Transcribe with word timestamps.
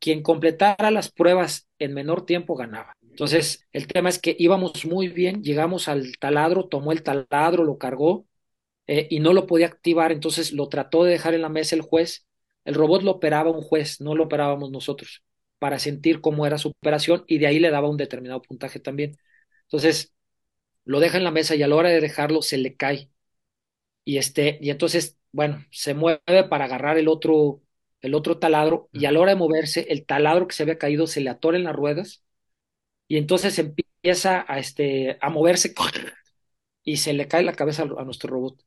quien 0.00 0.22
completara 0.22 0.90
las 0.90 1.10
pruebas 1.10 1.68
en 1.78 1.94
menor 1.94 2.26
tiempo 2.26 2.56
ganaba. 2.56 2.96
Entonces, 3.02 3.66
el 3.72 3.86
tema 3.86 4.08
es 4.08 4.18
que 4.18 4.36
íbamos 4.38 4.84
muy 4.86 5.08
bien, 5.08 5.42
llegamos 5.42 5.88
al 5.88 6.16
taladro, 6.18 6.68
tomó 6.68 6.92
el 6.92 7.02
taladro, 7.02 7.64
lo 7.64 7.78
cargó 7.78 8.26
eh, 8.86 9.06
y 9.10 9.20
no 9.20 9.32
lo 9.32 9.46
podía 9.46 9.66
activar, 9.66 10.12
entonces 10.12 10.52
lo 10.52 10.68
trató 10.68 11.04
de 11.04 11.12
dejar 11.12 11.34
en 11.34 11.42
la 11.42 11.48
mesa 11.48 11.76
el 11.76 11.82
juez. 11.82 12.26
El 12.64 12.74
robot 12.74 13.02
lo 13.02 13.12
operaba 13.12 13.50
un 13.50 13.62
juez, 13.62 14.00
no 14.00 14.14
lo 14.14 14.24
operábamos 14.24 14.70
nosotros, 14.70 15.22
para 15.58 15.78
sentir 15.78 16.20
cómo 16.20 16.46
era 16.46 16.58
su 16.58 16.68
operación 16.70 17.24
y 17.26 17.38
de 17.38 17.46
ahí 17.46 17.58
le 17.58 17.70
daba 17.70 17.88
un 17.88 17.96
determinado 17.96 18.42
puntaje 18.42 18.80
también. 18.80 19.16
Entonces, 19.64 20.14
lo 20.84 21.00
deja 21.00 21.18
en 21.18 21.24
la 21.24 21.30
mesa 21.32 21.54
y 21.56 21.62
a 21.62 21.68
la 21.68 21.76
hora 21.76 21.90
de 21.90 22.00
dejarlo 22.00 22.42
se 22.42 22.58
le 22.58 22.76
cae. 22.76 23.10
Y 24.04 24.18
este, 24.18 24.58
y 24.60 24.70
entonces, 24.70 25.18
bueno, 25.32 25.64
se 25.70 25.94
mueve 25.94 26.20
para 26.48 26.64
agarrar 26.64 26.98
el 26.98 27.08
otro, 27.08 27.62
el 28.02 28.14
otro 28.14 28.38
taladro, 28.38 28.88
y 28.92 29.06
a 29.06 29.12
la 29.12 29.20
hora 29.20 29.32
de 29.32 29.36
moverse, 29.36 29.86
el 29.90 30.06
taladro 30.06 30.46
que 30.46 30.54
se 30.54 30.62
había 30.62 30.78
caído 30.78 31.06
se 31.06 31.20
le 31.20 31.30
atora 31.30 31.58
en 31.58 31.64
las 31.64 31.76
ruedas, 31.76 32.22
y 33.08 33.16
entonces 33.18 33.58
empieza 33.58 34.44
a, 34.48 34.58
este, 34.58 35.18
a 35.20 35.30
moverse 35.30 35.74
y 36.84 36.98
se 36.98 37.12
le 37.12 37.28
cae 37.28 37.42
la 37.42 37.54
cabeza 37.54 37.82
a 37.82 38.04
nuestro 38.04 38.30
robot. 38.30 38.62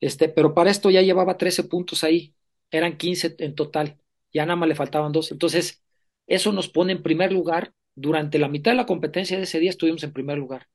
Este, 0.00 0.28
pero 0.28 0.54
para 0.54 0.70
esto 0.70 0.90
ya 0.90 1.02
llevaba 1.02 1.38
13 1.38 1.64
puntos 1.64 2.04
ahí, 2.04 2.34
eran 2.70 2.96
15 2.96 3.36
en 3.38 3.54
total, 3.54 3.98
ya 4.32 4.46
nada 4.46 4.56
más 4.56 4.68
le 4.68 4.74
faltaban 4.74 5.12
dos. 5.12 5.30
Entonces, 5.32 5.82
eso 6.26 6.52
nos 6.52 6.68
pone 6.68 6.92
en 6.92 7.02
primer 7.02 7.32
lugar. 7.32 7.72
Durante 7.94 8.38
la 8.38 8.48
mitad 8.48 8.72
de 8.72 8.78
la 8.78 8.86
competencia 8.86 9.36
de 9.36 9.42
ese 9.44 9.60
día 9.60 9.70
estuvimos 9.70 10.02
en 10.02 10.12
primer 10.12 10.38
lugar. 10.38 10.66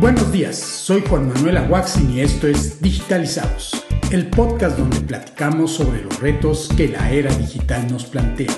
Buenos 0.00 0.30
días, 0.30 0.56
soy 0.56 1.02
Juan 1.08 1.26
Manuel 1.26 1.56
Aguaxin 1.56 2.12
y 2.12 2.20
esto 2.20 2.46
es 2.46 2.80
Digitalizados, 2.80 3.84
el 4.12 4.28
podcast 4.28 4.78
donde 4.78 5.00
platicamos 5.00 5.72
sobre 5.72 6.04
los 6.04 6.20
retos 6.20 6.70
que 6.76 6.86
la 6.86 7.10
era 7.10 7.34
digital 7.34 7.90
nos 7.90 8.04
plantea. 8.04 8.52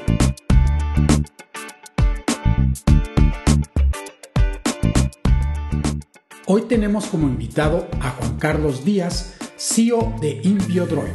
Hoy 6.45 6.63
tenemos 6.69 7.07
como 7.07 7.27
invitado 7.27 7.89
a 8.03 8.11
Juan 8.11 8.37
Carlos 8.37 8.85
Díaz, 8.85 9.39
CEO 9.57 10.15
de 10.21 10.43
InbioDroid, 10.43 11.15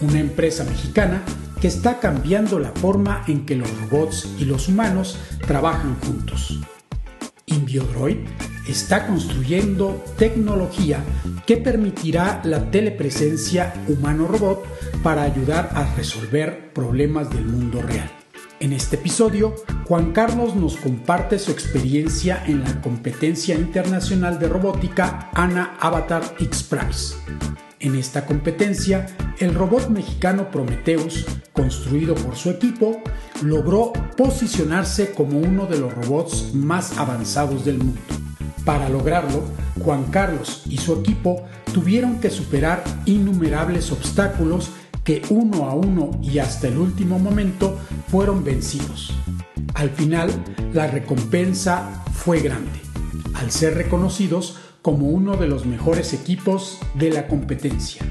una 0.00 0.18
empresa 0.18 0.64
mexicana 0.64 1.22
que 1.60 1.68
está 1.68 2.00
cambiando 2.00 2.58
la 2.58 2.72
forma 2.72 3.22
en 3.28 3.46
que 3.46 3.54
los 3.54 3.70
robots 3.82 4.34
y 4.36 4.46
los 4.46 4.66
humanos 4.66 5.16
trabajan 5.46 5.96
juntos. 6.00 6.58
InbioDroid 7.46 8.18
está 8.68 9.06
construyendo 9.06 10.04
tecnología 10.16 11.02
que 11.46 11.56
permitirá 11.56 12.40
la 12.44 12.70
telepresencia 12.70 13.74
humano-robot 13.88 14.64
para 15.02 15.22
ayudar 15.22 15.70
a 15.74 15.94
resolver 15.94 16.72
problemas 16.72 17.30
del 17.30 17.44
mundo 17.44 17.82
real. 17.82 18.10
En 18.60 18.74
este 18.74 18.96
episodio, 18.96 19.54
Juan 19.88 20.12
Carlos 20.12 20.54
nos 20.54 20.76
comparte 20.76 21.38
su 21.38 21.50
experiencia 21.50 22.44
en 22.46 22.62
la 22.62 22.80
competencia 22.82 23.54
internacional 23.54 24.38
de 24.38 24.48
robótica 24.48 25.30
ANA 25.32 25.76
Avatar 25.80 26.22
X 26.38 26.62
Prize. 26.64 27.14
En 27.80 27.94
esta 27.94 28.26
competencia, 28.26 29.06
el 29.38 29.54
robot 29.54 29.88
mexicano 29.88 30.50
Prometheus, 30.50 31.24
construido 31.54 32.14
por 32.14 32.36
su 32.36 32.50
equipo, 32.50 33.00
logró 33.42 33.94
posicionarse 34.18 35.12
como 35.12 35.38
uno 35.38 35.64
de 35.64 35.78
los 35.78 35.94
robots 35.94 36.54
más 36.54 36.98
avanzados 36.98 37.64
del 37.64 37.78
mundo. 37.78 38.00
Para 38.64 38.88
lograrlo, 38.88 39.42
Juan 39.82 40.04
Carlos 40.04 40.62
y 40.68 40.78
su 40.78 40.92
equipo 40.94 41.44
tuvieron 41.72 42.20
que 42.20 42.30
superar 42.30 42.84
innumerables 43.06 43.90
obstáculos 43.92 44.70
que 45.04 45.22
uno 45.30 45.68
a 45.68 45.74
uno 45.74 46.10
y 46.22 46.38
hasta 46.38 46.68
el 46.68 46.78
último 46.78 47.18
momento 47.18 47.78
fueron 48.08 48.44
vencidos. 48.44 49.14
Al 49.74 49.90
final, 49.90 50.30
la 50.74 50.86
recompensa 50.86 52.04
fue 52.12 52.40
grande, 52.40 52.80
al 53.34 53.50
ser 53.50 53.74
reconocidos 53.74 54.58
como 54.82 55.08
uno 55.08 55.36
de 55.36 55.46
los 55.46 55.66
mejores 55.66 56.12
equipos 56.12 56.78
de 56.94 57.10
la 57.10 57.28
competencia. 57.28 58.02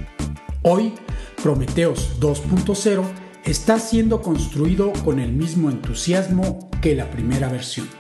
Hoy, 0.62 0.94
Prometeos 1.42 2.20
2.0 2.20 3.04
está 3.46 3.80
siendo 3.80 4.22
construido 4.22 4.92
con 5.06 5.20
el 5.20 5.32
mismo 5.32 5.70
entusiasmo 5.70 6.70
que 6.82 6.96
la 6.96 7.10
primera 7.10 7.50
versión. 7.50 7.99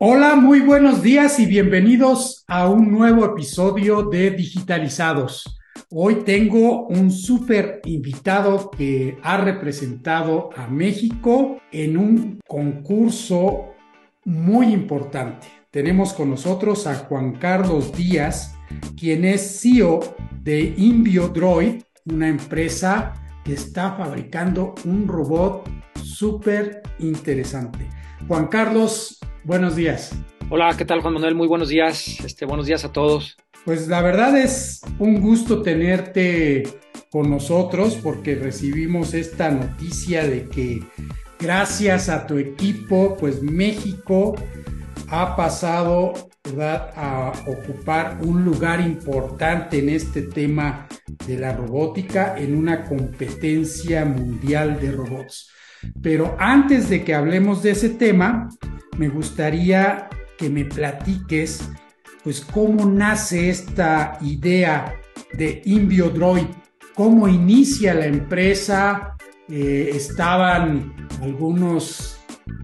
Hola, 0.00 0.36
muy 0.36 0.60
buenos 0.60 1.02
días 1.02 1.40
y 1.40 1.46
bienvenidos 1.46 2.44
a 2.46 2.68
un 2.68 2.88
nuevo 2.88 3.24
episodio 3.24 4.04
de 4.04 4.30
Digitalizados. 4.30 5.58
Hoy 5.90 6.22
tengo 6.24 6.86
un 6.86 7.10
súper 7.10 7.80
invitado 7.84 8.70
que 8.70 9.18
ha 9.24 9.38
representado 9.38 10.50
a 10.56 10.68
México 10.68 11.60
en 11.72 11.96
un 11.96 12.38
concurso 12.46 13.74
muy 14.24 14.66
importante. 14.66 15.48
Tenemos 15.72 16.12
con 16.12 16.30
nosotros 16.30 16.86
a 16.86 16.94
Juan 16.94 17.32
Carlos 17.32 17.90
Díaz, 17.92 18.54
quien 18.96 19.24
es 19.24 19.60
CEO 19.60 20.14
de 20.44 20.74
InbioDroid, 20.76 21.82
una 22.04 22.28
empresa 22.28 23.14
que 23.44 23.54
está 23.54 23.94
fabricando 23.94 24.76
un 24.84 25.08
robot 25.08 25.68
súper 26.04 26.82
interesante. 27.00 27.97
Juan 28.26 28.48
Carlos, 28.48 29.18
Buenos 29.48 29.76
días. 29.76 30.14
Hola, 30.50 30.74
¿qué 30.76 30.84
tal 30.84 31.00
Juan 31.00 31.14
Manuel? 31.14 31.34
Muy 31.34 31.48
buenos 31.48 31.70
días. 31.70 32.20
Este, 32.22 32.44
buenos 32.44 32.66
días 32.66 32.84
a 32.84 32.92
todos. 32.92 33.38
Pues 33.64 33.88
la 33.88 34.02
verdad 34.02 34.36
es 34.36 34.82
un 34.98 35.22
gusto 35.22 35.62
tenerte 35.62 36.64
con 37.10 37.30
nosotros 37.30 37.96
porque 38.02 38.34
recibimos 38.34 39.14
esta 39.14 39.50
noticia 39.50 40.26
de 40.28 40.50
que 40.50 40.82
gracias 41.38 42.10
a 42.10 42.26
tu 42.26 42.36
equipo, 42.36 43.16
pues 43.18 43.42
México 43.42 44.34
ha 45.08 45.34
pasado 45.34 46.12
a 46.94 47.32
ocupar 47.46 48.18
un 48.20 48.44
lugar 48.44 48.82
importante 48.82 49.78
en 49.78 49.88
este 49.88 50.20
tema 50.20 50.88
de 51.26 51.38
la 51.38 51.54
robótica 51.54 52.36
en 52.36 52.54
una 52.54 52.84
competencia 52.84 54.04
mundial 54.04 54.78
de 54.78 54.92
robots. 54.92 55.50
Pero 56.02 56.36
antes 56.38 56.88
de 56.88 57.04
que 57.04 57.14
hablemos 57.14 57.62
de 57.62 57.72
ese 57.72 57.90
tema, 57.90 58.48
me 58.96 59.08
gustaría 59.08 60.08
que 60.36 60.48
me 60.48 60.64
platiques, 60.64 61.68
pues, 62.22 62.40
cómo 62.40 62.86
nace 62.86 63.50
esta 63.50 64.18
idea 64.20 64.94
de 65.32 65.62
InbioDroid, 65.64 66.46
cómo 66.94 67.28
inicia 67.28 67.94
la 67.94 68.06
empresa, 68.06 69.16
eh, 69.48 69.90
estaban 69.94 70.94
algunos 71.22 72.18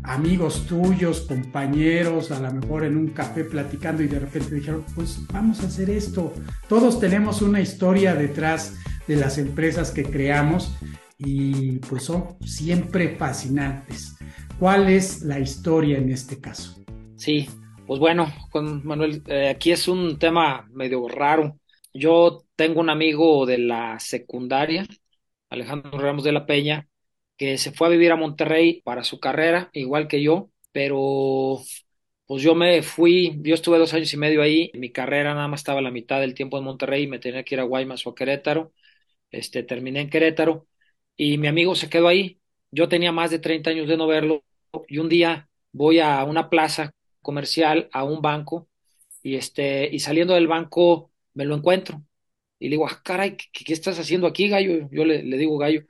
amigos 0.04 0.66
tuyos, 0.66 1.22
compañeros, 1.22 2.30
a 2.30 2.40
lo 2.40 2.52
mejor 2.52 2.84
en 2.84 2.96
un 2.96 3.08
café 3.08 3.44
platicando 3.44 4.02
y 4.02 4.06
de 4.06 4.18
repente 4.18 4.54
dijeron, 4.54 4.84
pues 4.94 5.18
vamos 5.32 5.62
a 5.62 5.66
hacer 5.66 5.90
esto. 5.90 6.32
Todos 6.68 7.00
tenemos 7.00 7.42
una 7.42 7.60
historia 7.60 8.14
detrás 8.14 8.74
de 9.08 9.16
las 9.16 9.38
empresas 9.38 9.90
que 9.90 10.04
creamos 10.04 10.76
y 11.24 11.78
pues 11.78 12.04
son 12.04 12.36
siempre 12.44 13.16
fascinantes. 13.16 14.16
¿Cuál 14.58 14.88
es 14.88 15.22
la 15.22 15.38
historia 15.38 15.98
en 15.98 16.10
este 16.10 16.40
caso? 16.40 16.84
Sí, 17.16 17.48
pues 17.86 18.00
bueno, 18.00 18.32
con 18.50 18.86
Manuel, 18.86 19.22
eh, 19.26 19.48
aquí 19.48 19.72
es 19.72 19.88
un 19.88 20.18
tema 20.18 20.68
medio 20.72 21.08
raro. 21.08 21.58
Yo 21.92 22.44
tengo 22.56 22.80
un 22.80 22.90
amigo 22.90 23.46
de 23.46 23.58
la 23.58 23.98
secundaria, 24.00 24.86
Alejandro 25.50 25.98
Ramos 25.98 26.24
de 26.24 26.32
la 26.32 26.46
Peña, 26.46 26.88
que 27.36 27.58
se 27.58 27.72
fue 27.72 27.88
a 27.88 27.90
vivir 27.90 28.12
a 28.12 28.16
Monterrey 28.16 28.82
para 28.84 29.04
su 29.04 29.20
carrera, 29.20 29.70
igual 29.72 30.08
que 30.08 30.22
yo, 30.22 30.50
pero 30.72 31.60
pues 32.26 32.42
yo 32.42 32.54
me 32.54 32.82
fui, 32.82 33.38
yo 33.42 33.54
estuve 33.54 33.78
dos 33.78 33.92
años 33.94 34.12
y 34.12 34.16
medio 34.16 34.42
ahí, 34.42 34.70
mi 34.74 34.90
carrera 34.90 35.34
nada 35.34 35.48
más 35.48 35.60
estaba 35.60 35.82
la 35.82 35.90
mitad 35.90 36.20
del 36.20 36.34
tiempo 36.34 36.58
en 36.58 36.64
Monterrey, 36.64 37.06
me 37.06 37.18
tenía 37.18 37.44
que 37.44 37.54
ir 37.54 37.60
a 37.60 37.64
Guaymas 37.64 38.06
o 38.06 38.10
a 38.10 38.14
Querétaro, 38.14 38.72
este, 39.30 39.62
terminé 39.62 40.00
en 40.00 40.10
Querétaro, 40.10 40.66
y 41.16 41.38
mi 41.38 41.48
amigo 41.48 41.74
se 41.74 41.88
quedó 41.90 42.08
ahí. 42.08 42.40
Yo 42.70 42.88
tenía 42.88 43.12
más 43.12 43.30
de 43.30 43.38
30 43.38 43.70
años 43.70 43.88
de 43.88 43.96
no 43.96 44.06
verlo 44.06 44.44
y 44.88 44.98
un 44.98 45.08
día 45.08 45.48
voy 45.72 46.00
a 46.00 46.24
una 46.24 46.50
plaza 46.50 46.92
comercial, 47.22 47.88
a 47.92 48.04
un 48.04 48.22
banco, 48.22 48.68
y, 49.22 49.36
este, 49.36 49.88
y 49.92 50.00
saliendo 50.00 50.34
del 50.34 50.48
banco 50.48 51.12
me 51.34 51.44
lo 51.44 51.56
encuentro. 51.56 52.04
Y 52.58 52.66
le 52.68 52.72
digo, 52.72 52.86
ah, 52.88 53.02
caray, 53.04 53.36
¿qué, 53.36 53.72
estás 53.72 53.98
haciendo 53.98 54.26
aquí, 54.26 54.48
gallo? 54.48 54.88
Yo 54.92 55.04
le, 55.04 55.22
digo, 55.22 55.58
gallo. 55.58 55.84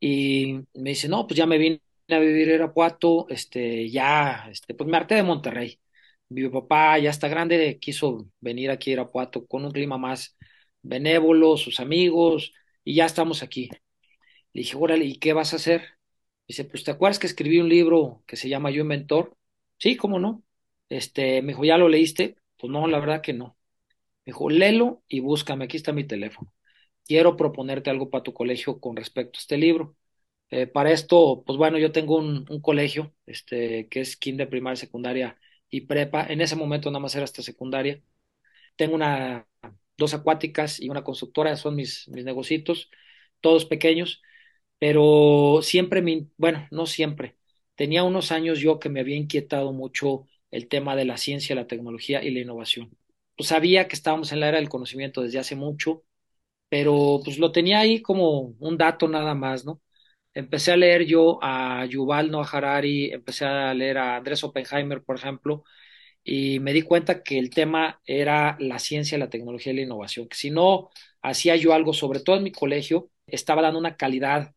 Y 0.00 0.60
me 0.74 0.90
dice, 0.90 1.08
no, 1.08 1.26
pues 1.26 1.38
ya 1.38 1.46
me 1.46 1.58
vine 1.58 1.80
a 2.10 2.18
vivir 2.18 2.48
en 2.50 2.56
Irapuato, 2.56 3.26
este, 3.30 3.90
ya, 3.90 4.48
este, 4.50 4.74
pues 4.74 4.88
me 4.88 4.96
harté 4.96 5.16
de 5.16 5.22
Monterrey. 5.22 5.80
Mi 6.28 6.48
papá 6.48 6.98
ya 6.98 7.10
está 7.10 7.28
grande, 7.28 7.78
quiso 7.80 8.28
venir 8.40 8.70
aquí 8.70 8.90
a 8.90 8.94
Irapuato 8.94 9.46
con 9.46 9.64
un 9.64 9.72
clima 9.72 9.98
más 9.98 10.36
benévolo, 10.82 11.56
sus 11.56 11.80
amigos, 11.80 12.52
y 12.84 12.96
ya 12.96 13.06
estamos 13.06 13.42
aquí. 13.42 13.70
Le 14.54 14.60
dije, 14.62 14.76
órale, 14.78 15.04
¿y 15.06 15.18
qué 15.18 15.34
vas 15.34 15.52
a 15.52 15.56
hacer? 15.56 15.82
Dice, 16.48 16.64
pues 16.64 16.84
¿te 16.84 16.90
acuerdas 16.92 17.18
que 17.18 17.26
escribí 17.26 17.58
un 17.60 17.68
libro 17.68 18.22
que 18.26 18.36
se 18.36 18.48
llama 18.48 18.70
Yo 18.70 18.82
Inventor? 18.82 19.36
Sí, 19.78 19.96
¿cómo 19.96 20.18
no? 20.20 20.44
Este, 20.88 21.42
me 21.42 21.48
dijo, 21.48 21.64
¿ya 21.64 21.78
lo 21.78 21.88
leíste? 21.88 22.36
Pues 22.58 22.70
no, 22.72 22.86
la 22.88 23.00
verdad 23.00 23.22
que 23.22 23.32
no. 23.32 23.56
Me 24.26 24.32
dijo, 24.32 24.50
léelo 24.50 25.02
y 25.08 25.20
búscame, 25.20 25.64
aquí 25.66 25.76
está 25.78 25.92
mi 25.92 26.04
teléfono. 26.06 26.52
Quiero 27.06 27.36
proponerte 27.36 27.90
algo 27.90 28.10
para 28.10 28.24
tu 28.24 28.34
colegio 28.34 28.80
con 28.80 28.96
respecto 28.96 29.38
a 29.38 29.40
este 29.40 29.58
libro. 29.58 29.96
Eh, 30.50 30.66
para 30.68 30.92
esto, 30.92 31.44
pues 31.46 31.58
bueno, 31.58 31.78
yo 31.78 31.92
tengo 31.92 32.18
un, 32.18 32.46
un 32.50 32.60
colegio, 32.62 33.14
este, 33.26 33.88
que 33.90 34.00
es 34.02 34.16
kinder, 34.16 34.48
primaria, 34.50 34.76
secundaria 34.76 35.38
y 35.70 35.82
prepa. 35.82 36.26
En 36.26 36.40
ese 36.42 36.56
momento 36.56 36.90
nada 36.90 37.00
más 37.02 37.14
era 37.16 37.24
hasta 37.24 37.42
secundaria. 37.42 38.02
Tengo 38.76 38.94
una, 38.94 39.46
dos 39.96 40.14
acuáticas 40.14 40.80
y 40.80 40.88
una 40.90 41.04
constructora, 41.04 41.56
son 41.56 41.76
mis, 41.76 42.08
mis 42.08 42.24
negocitos, 42.24 42.90
todos 43.40 43.64
pequeños, 43.66 44.22
pero 44.84 45.60
siempre, 45.62 46.02
me, 46.02 46.28
bueno, 46.36 46.68
no 46.70 46.84
siempre. 46.86 47.36
Tenía 47.74 48.04
unos 48.04 48.30
años 48.32 48.58
yo 48.60 48.78
que 48.78 48.90
me 48.90 49.00
había 49.00 49.16
inquietado 49.16 49.72
mucho 49.72 50.26
el 50.50 50.68
tema 50.68 50.94
de 50.94 51.06
la 51.06 51.16
ciencia, 51.16 51.54
la 51.56 51.66
tecnología 51.66 52.22
y 52.22 52.30
la 52.30 52.40
innovación. 52.40 52.94
Pues 53.36 53.48
sabía 53.48 53.88
que 53.88 53.96
estábamos 53.96 54.30
en 54.32 54.40
la 54.40 54.48
era 54.48 54.58
del 54.58 54.68
conocimiento 54.68 55.22
desde 55.22 55.38
hace 55.38 55.56
mucho, 55.56 56.04
pero 56.68 57.20
pues 57.24 57.38
lo 57.38 57.52
tenía 57.52 57.80
ahí 57.80 58.02
como 58.02 58.40
un 58.60 58.78
dato 58.78 59.08
nada 59.08 59.34
más, 59.34 59.64
¿no? 59.66 59.82
Empecé 60.34 60.72
a 60.72 60.76
leer 60.78 61.04
yo 61.06 61.38
a 61.42 61.86
Yuval 61.86 62.30
Noah 62.30 62.48
Harari, 62.52 63.12
empecé 63.12 63.46
a 63.46 63.74
leer 63.74 63.98
a 63.98 64.16
Andrés 64.16 64.44
Oppenheimer, 64.44 65.02
por 65.04 65.16
ejemplo, 65.16 65.64
y 66.24 66.60
me 66.60 66.72
di 66.72 66.82
cuenta 66.82 67.22
que 67.22 67.38
el 67.38 67.50
tema 67.50 68.00
era 68.06 68.56
la 68.60 68.78
ciencia, 68.78 69.18
la 69.18 69.30
tecnología 69.30 69.72
y 69.72 69.76
la 69.76 69.82
innovación, 69.82 70.28
que 70.28 70.36
si 70.36 70.50
no 70.50 70.90
hacía 71.22 71.56
yo 71.56 71.74
algo, 71.74 71.92
sobre 71.94 72.20
todo 72.20 72.36
en 72.36 72.44
mi 72.44 72.52
colegio, 72.52 73.10
estaba 73.26 73.62
dando 73.62 73.78
una 73.78 73.96
calidad 73.96 74.53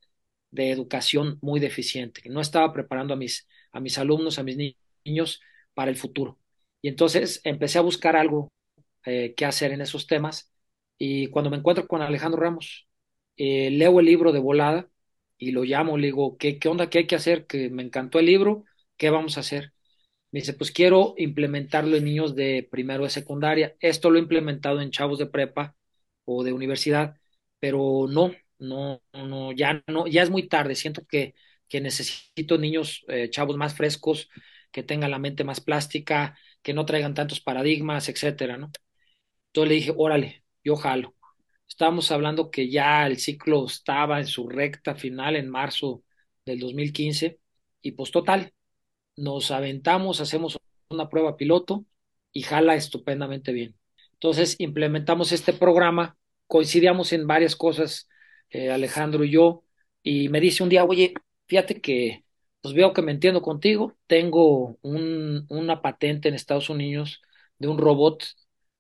de 0.51 0.71
educación 0.71 1.37
muy 1.41 1.59
deficiente, 1.59 2.21
que 2.21 2.29
no 2.29 2.41
estaba 2.41 2.73
preparando 2.73 3.13
a 3.13 3.17
mis, 3.17 3.47
a 3.71 3.79
mis 3.79 3.97
alumnos, 3.97 4.39
a 4.39 4.43
mis 4.43 4.57
ni 4.57 4.77
niños 5.05 5.41
para 5.73 5.91
el 5.91 5.97
futuro. 5.97 6.39
Y 6.81 6.89
entonces 6.89 7.41
empecé 7.43 7.77
a 7.79 7.81
buscar 7.81 8.15
algo 8.15 8.51
eh, 9.05 9.33
que 9.35 9.45
hacer 9.45 9.71
en 9.71 9.81
esos 9.81 10.07
temas 10.07 10.51
y 10.97 11.27
cuando 11.27 11.49
me 11.49 11.57
encuentro 11.57 11.87
con 11.87 12.01
Alejandro 12.01 12.41
Ramos, 12.41 12.87
eh, 13.37 13.69
leo 13.71 13.99
el 13.99 14.05
libro 14.05 14.31
de 14.31 14.39
volada 14.39 14.89
y 15.37 15.51
lo 15.51 15.63
llamo, 15.63 15.97
le 15.97 16.07
digo, 16.07 16.37
¿qué, 16.37 16.59
¿qué 16.59 16.67
onda? 16.69 16.89
¿Qué 16.89 16.99
hay 16.99 17.07
que 17.07 17.15
hacer? 17.15 17.45
Que 17.47 17.69
me 17.69 17.83
encantó 17.83 18.19
el 18.19 18.25
libro, 18.25 18.65
¿qué 18.97 19.09
vamos 19.09 19.37
a 19.37 19.41
hacer? 19.41 19.73
Me 20.31 20.41
dice, 20.41 20.53
pues 20.53 20.71
quiero 20.71 21.13
implementarlo 21.17 21.95
en 21.97 22.05
niños 22.05 22.35
de 22.35 22.67
primero 22.69 23.03
de 23.03 23.09
secundaria. 23.09 23.75
Esto 23.79 24.09
lo 24.11 24.17
he 24.17 24.21
implementado 24.21 24.81
en 24.81 24.91
chavos 24.91 25.19
de 25.19 25.27
prepa 25.27 25.75
o 26.25 26.43
de 26.43 26.53
universidad, 26.53 27.17
pero 27.59 28.07
no, 28.09 28.31
no, 28.59 29.01
no, 29.13 29.51
ya 29.51 29.83
no, 29.87 30.07
ya 30.07 30.23
es 30.23 30.29
muy 30.29 30.47
tarde. 30.47 30.75
Siento 30.75 31.05
que, 31.05 31.35
que 31.67 31.81
necesito 31.81 32.57
niños, 32.57 33.05
eh, 33.07 33.29
chavos 33.29 33.57
más 33.57 33.75
frescos, 33.75 34.29
que 34.71 34.83
tengan 34.83 35.11
la 35.11 35.19
mente 35.19 35.43
más 35.43 35.61
plástica, 35.61 36.37
que 36.61 36.73
no 36.73 36.85
traigan 36.85 37.13
tantos 37.13 37.39
paradigmas, 37.41 38.09
etcétera, 38.09 38.57
¿no? 38.57 38.71
Entonces 39.47 39.69
le 39.69 39.75
dije, 39.75 39.93
órale, 39.97 40.43
yo 40.63 40.75
jalo. 40.75 41.15
Estábamos 41.67 42.11
hablando 42.11 42.51
que 42.51 42.69
ya 42.69 43.07
el 43.07 43.17
ciclo 43.19 43.65
estaba 43.65 44.19
en 44.19 44.27
su 44.27 44.47
recta 44.49 44.95
final 44.95 45.35
en 45.35 45.49
marzo 45.49 46.03
del 46.45 46.59
2015 46.59 47.39
y 47.81 47.91
pues 47.93 48.11
total, 48.11 48.53
nos 49.17 49.51
aventamos, 49.51 50.21
hacemos 50.21 50.57
una 50.89 51.09
prueba 51.09 51.37
piloto 51.37 51.85
y 52.31 52.43
jala 52.43 52.75
estupendamente 52.75 53.51
bien. 53.51 53.75
Entonces 54.13 54.55
implementamos 54.59 55.31
este 55.31 55.53
programa, 55.53 56.17
coincidíamos 56.47 57.13
en 57.13 57.27
varias 57.27 57.55
cosas, 57.55 58.09
eh, 58.49 58.71
Alejandro 58.71 59.23
y 59.23 59.31
yo, 59.31 59.63
y 60.03 60.29
me 60.29 60.39
dice 60.39 60.63
un 60.63 60.69
día, 60.69 60.85
oye, 60.85 61.13
fíjate 61.47 61.81
que 61.81 62.25
pues 62.61 62.73
veo 62.73 62.93
que 62.93 63.01
me 63.01 63.11
entiendo 63.11 63.41
contigo, 63.41 63.97
tengo 64.07 64.77
un, 64.81 65.45
una 65.49 65.81
patente 65.81 66.27
en 66.29 66.35
Estados 66.35 66.69
Unidos 66.69 67.21
de 67.59 67.67
un 67.67 67.77
robot 67.77 68.23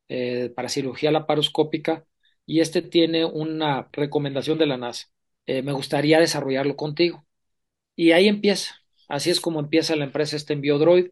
eh, 0.09 0.51
para 0.55 0.69
cirugía 0.69 1.11
laparoscópica 1.11 2.05
y 2.45 2.61
este 2.61 2.81
tiene 2.81 3.25
una 3.25 3.89
recomendación 3.91 4.57
de 4.57 4.65
la 4.67 4.77
NASA. 4.77 5.07
Eh, 5.45 5.61
me 5.61 5.73
gustaría 5.73 6.19
desarrollarlo 6.19 6.75
contigo. 6.75 7.25
Y 7.95 8.11
ahí 8.11 8.27
empieza. 8.27 8.75
Así 9.07 9.29
es 9.29 9.39
como 9.41 9.59
empieza 9.59 9.95
la 9.95 10.05
empresa 10.05 10.35
este 10.35 10.53
Enviodroid. 10.53 11.09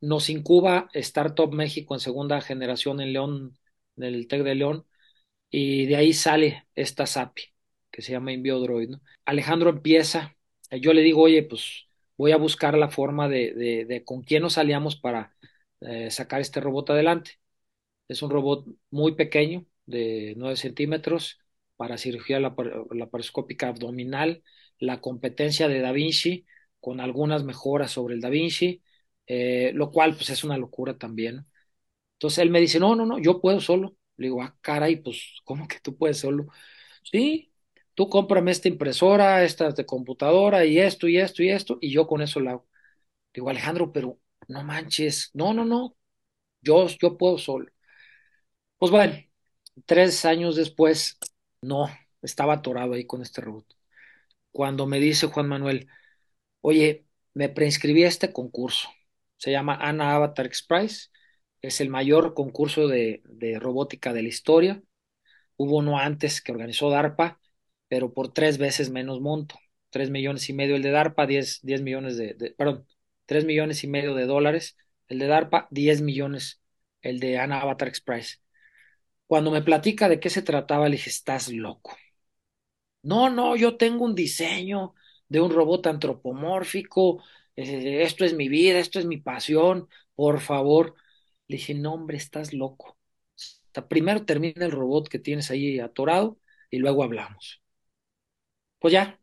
Nos 0.00 0.30
incuba 0.30 0.88
Startup 0.94 1.52
México 1.52 1.94
en 1.94 2.00
segunda 2.00 2.40
generación 2.40 3.00
en 3.00 3.12
León, 3.12 3.58
en 3.96 4.04
el 4.04 4.28
TEC 4.28 4.42
de 4.44 4.54
León, 4.56 4.86
y 5.50 5.86
de 5.86 5.96
ahí 5.96 6.12
sale 6.14 6.66
esta 6.74 7.04
SAPI, 7.06 7.42
que 7.90 8.02
se 8.02 8.12
llama 8.12 8.32
Enviodroid. 8.32 8.90
¿no? 8.90 9.00
Alejandro 9.24 9.70
empieza, 9.70 10.36
eh, 10.70 10.80
yo 10.80 10.92
le 10.92 11.02
digo, 11.02 11.22
oye, 11.22 11.42
pues 11.42 11.86
voy 12.16 12.32
a 12.32 12.36
buscar 12.36 12.76
la 12.78 12.88
forma 12.90 13.28
de, 13.28 13.54
de, 13.54 13.84
de 13.84 14.04
con 14.04 14.22
quién 14.22 14.42
nos 14.42 14.58
aliamos 14.58 14.96
para 14.96 15.34
eh, 15.80 16.10
sacar 16.10 16.40
este 16.40 16.60
robot 16.60 16.90
adelante. 16.90 17.32
Es 18.08 18.22
un 18.22 18.30
robot 18.30 18.66
muy 18.90 19.14
pequeño, 19.14 19.66
de 19.86 20.34
9 20.36 20.56
centímetros, 20.56 21.38
para 21.76 21.98
cirugía 21.98 22.40
laparoscópica 22.40 23.68
abdominal, 23.68 24.42
la 24.78 25.00
competencia 25.00 25.68
de 25.68 25.80
Da 25.80 25.92
Vinci, 25.92 26.46
con 26.80 27.00
algunas 27.00 27.44
mejoras 27.44 27.90
sobre 27.92 28.14
el 28.14 28.20
Da 28.20 28.30
Vinci, 28.30 28.82
eh, 29.26 29.72
lo 29.74 29.90
cual 29.90 30.14
pues 30.14 30.30
es 30.30 30.44
una 30.44 30.58
locura 30.58 30.96
también. 30.98 31.46
Entonces 32.14 32.38
él 32.40 32.50
me 32.50 32.60
dice, 32.60 32.80
no, 32.80 32.96
no, 32.96 33.06
no, 33.06 33.18
yo 33.18 33.40
puedo 33.40 33.60
solo. 33.60 33.96
Le 34.16 34.26
digo, 34.28 34.42
ah, 34.42 34.56
caray, 34.60 34.96
pues, 34.96 35.36
¿cómo 35.44 35.68
que 35.68 35.78
tú 35.80 35.96
puedes 35.96 36.18
solo? 36.18 36.46
Sí, 37.04 37.47
tú 37.98 38.08
cómprame 38.08 38.52
esta 38.52 38.68
impresora, 38.68 39.42
esta 39.42 39.72
de 39.72 39.84
computadora 39.84 40.64
y 40.64 40.78
esto 40.78 41.08
y 41.08 41.18
esto 41.18 41.42
y 41.42 41.50
esto, 41.50 41.78
y 41.80 41.90
yo 41.90 42.06
con 42.06 42.22
eso 42.22 42.38
lo 42.38 42.50
hago. 42.50 42.68
Digo, 43.34 43.50
Alejandro, 43.50 43.92
pero 43.92 44.20
no 44.48 44.62
manches, 44.64 45.30
no, 45.34 45.52
no, 45.52 45.64
no, 45.64 45.96
yo, 46.62 46.86
yo 46.88 47.18
puedo 47.18 47.38
solo. 47.38 47.66
Pues 48.78 48.92
bueno, 48.92 49.16
tres 49.86 50.24
años 50.24 50.54
después, 50.56 51.18
no, 51.60 51.88
estaba 52.22 52.54
atorado 52.54 52.94
ahí 52.94 53.04
con 53.04 53.20
este 53.22 53.40
robot. 53.40 53.66
Cuando 54.52 54.86
me 54.86 55.00
dice 55.00 55.26
Juan 55.28 55.48
Manuel, 55.48 55.88
oye, 56.62 57.06
me 57.34 57.48
preinscribí 57.48 58.04
a 58.04 58.08
este 58.08 58.32
concurso, 58.32 58.90
se 59.38 59.52
llama 59.52 59.76
Ana 59.76 60.14
Avatar 60.14 60.46
X 60.46 60.68
es 61.62 61.80
el 61.80 61.90
mayor 61.90 62.34
concurso 62.34 62.88
de, 62.88 63.22
de 63.24 63.58
robótica 63.58 64.12
de 64.12 64.22
la 64.22 64.28
historia. 64.28 64.82
Hubo 65.56 65.78
uno 65.78 65.98
antes 65.98 66.42
que 66.42 66.52
organizó 66.52 66.90
DARPA, 66.90 67.40
pero 67.88 68.12
por 68.12 68.32
tres 68.32 68.58
veces 68.58 68.90
menos 68.90 69.20
monto, 69.20 69.56
tres 69.90 70.10
millones 70.10 70.48
y 70.48 70.52
medio 70.52 70.76
el 70.76 70.82
de 70.82 70.90
DARPA, 70.90 71.26
diez, 71.26 71.60
diez 71.62 71.82
millones 71.82 72.16
de, 72.16 72.54
perdón, 72.56 72.86
tres 73.26 73.44
millones 73.44 73.84
y 73.84 73.88
medio 73.88 74.14
de 74.14 74.26
dólares 74.26 74.76
el 75.08 75.18
de 75.18 75.26
DARPA, 75.26 75.68
diez 75.70 76.02
millones 76.02 76.60
el 77.02 77.20
de 77.20 77.38
Ana 77.38 77.60
Avatar 77.60 77.92
Prize. 78.04 78.36
Cuando 79.26 79.50
me 79.50 79.62
platica 79.62 80.08
de 80.08 80.20
qué 80.20 80.30
se 80.30 80.42
trataba, 80.42 80.88
le 80.88 80.96
dije, 80.96 81.10
estás 81.10 81.48
loco. 81.50 81.96
No, 83.02 83.30
no, 83.30 83.56
yo 83.56 83.76
tengo 83.76 84.04
un 84.04 84.14
diseño 84.14 84.94
de 85.28 85.40
un 85.40 85.50
robot 85.52 85.86
antropomórfico, 85.86 87.22
esto 87.56 88.24
es 88.24 88.34
mi 88.34 88.48
vida, 88.48 88.78
esto 88.78 88.98
es 88.98 89.06
mi 89.06 89.18
pasión, 89.18 89.88
por 90.14 90.40
favor. 90.40 90.94
Le 91.48 91.56
dije, 91.56 91.74
no, 91.74 91.94
hombre, 91.94 92.16
estás 92.16 92.52
loco. 92.52 92.98
Primero 93.88 94.24
termina 94.24 94.64
el 94.66 94.72
robot 94.72 95.08
que 95.08 95.18
tienes 95.18 95.50
ahí 95.50 95.78
atorado 95.80 96.38
y 96.70 96.78
luego 96.78 97.04
hablamos. 97.04 97.62
Pues 98.80 98.92
ya, 98.92 99.20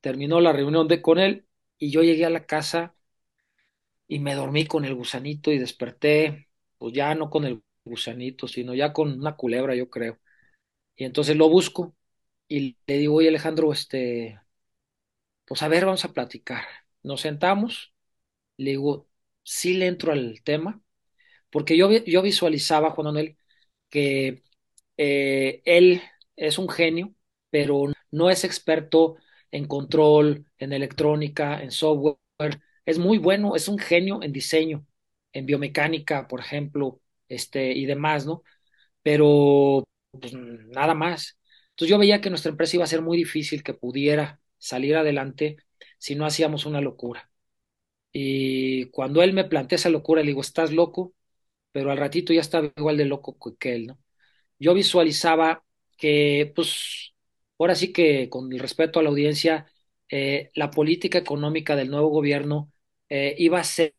terminó 0.00 0.40
la 0.40 0.52
reunión 0.52 0.88
de 0.88 1.02
con 1.02 1.18
él 1.18 1.46
y 1.78 1.90
yo 1.90 2.02
llegué 2.02 2.24
a 2.26 2.30
la 2.30 2.46
casa 2.46 2.94
y 4.08 4.18
me 4.20 4.34
dormí 4.34 4.66
con 4.66 4.84
el 4.84 4.94
gusanito 4.94 5.50
y 5.52 5.58
desperté, 5.58 6.48
pues 6.78 6.94
ya 6.94 7.14
no 7.14 7.30
con 7.30 7.44
el 7.44 7.62
gusanito, 7.84 8.48
sino 8.48 8.74
ya 8.74 8.92
con 8.92 9.12
una 9.18 9.36
culebra, 9.36 9.74
yo 9.74 9.90
creo. 9.90 10.18
Y 10.96 11.04
entonces 11.04 11.36
lo 11.36 11.50
busco 11.50 11.96
y 12.48 12.78
le 12.86 12.98
digo, 12.98 13.16
oye 13.16 13.28
Alejandro, 13.30 13.72
este, 13.72 14.40
pues 15.44 15.62
a 15.62 15.68
ver, 15.68 15.84
vamos 15.86 16.04
a 16.04 16.12
platicar. 16.12 16.64
Nos 17.02 17.20
sentamos, 17.22 17.94
le 18.58 18.72
digo, 18.72 19.08
sí 19.44 19.74
le 19.76 19.88
entro 19.88 20.12
al 20.12 20.42
tema, 20.44 20.82
porque 21.50 21.76
yo, 21.78 21.90
yo 21.92 22.22
visualizaba, 22.22 22.90
Juan 22.92 23.06
Manuel, 23.06 23.38
que 23.90 24.44
eh, 24.98 25.62
él 25.66 26.02
es 26.36 26.58
un 26.58 26.68
genio, 26.70 27.14
pero 27.50 27.86
no 28.10 28.30
es 28.30 28.44
experto 28.44 29.16
en 29.50 29.66
control, 29.66 30.46
en 30.58 30.72
electrónica, 30.72 31.62
en 31.62 31.70
software. 31.70 32.18
Es 32.84 32.98
muy 32.98 33.18
bueno, 33.18 33.56
es 33.56 33.68
un 33.68 33.78
genio 33.78 34.22
en 34.22 34.32
diseño, 34.32 34.86
en 35.32 35.46
biomecánica, 35.46 36.28
por 36.28 36.40
ejemplo, 36.40 37.00
este, 37.28 37.72
y 37.72 37.86
demás, 37.86 38.26
¿no? 38.26 38.42
Pero 39.02 39.84
pues, 40.12 40.32
nada 40.34 40.94
más. 40.94 41.38
Entonces 41.70 41.90
yo 41.90 41.98
veía 41.98 42.20
que 42.20 42.30
nuestra 42.30 42.50
empresa 42.50 42.76
iba 42.76 42.84
a 42.84 42.88
ser 42.88 43.02
muy 43.02 43.16
difícil 43.18 43.62
que 43.62 43.74
pudiera 43.74 44.40
salir 44.58 44.96
adelante 44.96 45.56
si 45.98 46.14
no 46.14 46.26
hacíamos 46.26 46.66
una 46.66 46.80
locura. 46.80 47.30
Y 48.12 48.86
cuando 48.90 49.22
él 49.22 49.32
me 49.34 49.44
plantea 49.44 49.76
esa 49.76 49.90
locura, 49.90 50.22
le 50.22 50.28
digo, 50.28 50.40
estás 50.40 50.72
loco, 50.72 51.14
pero 51.72 51.90
al 51.92 51.98
ratito 51.98 52.32
ya 52.32 52.40
estaba 52.42 52.72
igual 52.76 52.96
de 52.98 53.06
loco 53.06 53.36
que 53.58 53.74
él, 53.76 53.86
¿no? 53.88 53.98
Yo 54.60 54.74
visualizaba 54.74 55.64
que, 55.98 56.52
pues, 56.56 57.14
ahora 57.58 57.74
sí 57.74 57.92
que 57.92 58.28
con 58.30 58.52
el 58.52 58.58
respeto 58.60 59.00
a 59.00 59.02
la 59.02 59.08
audiencia, 59.10 59.66
eh, 60.10 60.50
la 60.54 60.70
política 60.70 61.18
económica 61.18 61.76
del 61.76 61.90
nuevo 61.90 62.08
gobierno 62.08 62.72
eh, 63.08 63.34
iba 63.38 63.60
a 63.60 63.64
ser 63.64 63.94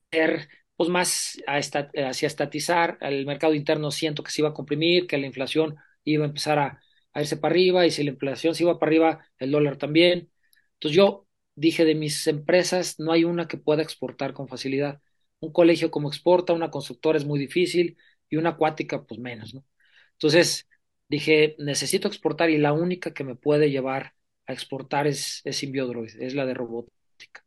pues 0.75 0.89
más 0.89 1.41
a 1.47 1.57
esta, 1.59 1.89
hacia 2.07 2.27
estatizar, 2.27 2.97
el 3.01 3.25
mercado 3.25 3.53
interno 3.55 3.89
siento 3.91 4.23
que 4.23 4.31
se 4.31 4.41
iba 4.41 4.49
a 4.49 4.53
comprimir, 4.53 5.07
que 5.07 5.17
la 5.17 5.25
inflación 5.25 5.75
iba 6.03 6.23
a 6.25 6.27
empezar 6.27 6.59
a, 6.59 6.81
a 7.13 7.21
irse 7.21 7.37
para 7.37 7.53
arriba 7.53 7.85
y 7.85 7.91
si 7.91 8.03
la 8.03 8.11
inflación 8.11 8.53
se 8.55 8.63
iba 8.63 8.77
para 8.79 8.89
arriba, 8.89 9.25
el 9.39 9.51
dólar 9.51 9.77
también. 9.77 10.31
Entonces 10.73 10.95
yo 10.95 11.27
dije, 11.55 11.83
de 11.85 11.95
mis 11.95 12.27
empresas 12.27 12.99
no 12.99 13.11
hay 13.11 13.23
una 13.23 13.47
que 13.47 13.57
pueda 13.57 13.81
exportar 13.81 14.33
con 14.33 14.47
facilidad. 14.47 15.01
Un 15.39 15.51
colegio 15.51 15.89
como 15.91 16.09
exporta, 16.09 16.53
una 16.53 16.69
constructora 16.71 17.17
es 17.17 17.25
muy 17.25 17.39
difícil 17.39 17.97
y 18.29 18.35
una 18.37 18.49
acuática 18.51 19.03
pues 19.05 19.19
menos, 19.19 19.53
¿no? 19.53 19.65
Entonces 20.13 20.66
dije, 21.09 21.55
necesito 21.59 22.07
exportar 22.07 22.49
y 22.49 22.57
la 22.57 22.73
única 22.73 23.13
que 23.13 23.23
me 23.23 23.35
puede 23.35 23.71
llevar 23.71 24.13
a 24.47 24.53
exportar 24.53 25.07
es, 25.07 25.41
es 25.45 25.57
Symbiodroid, 25.57 26.21
es 26.21 26.35
la 26.35 26.45
de 26.45 26.53
robótica. 26.53 27.43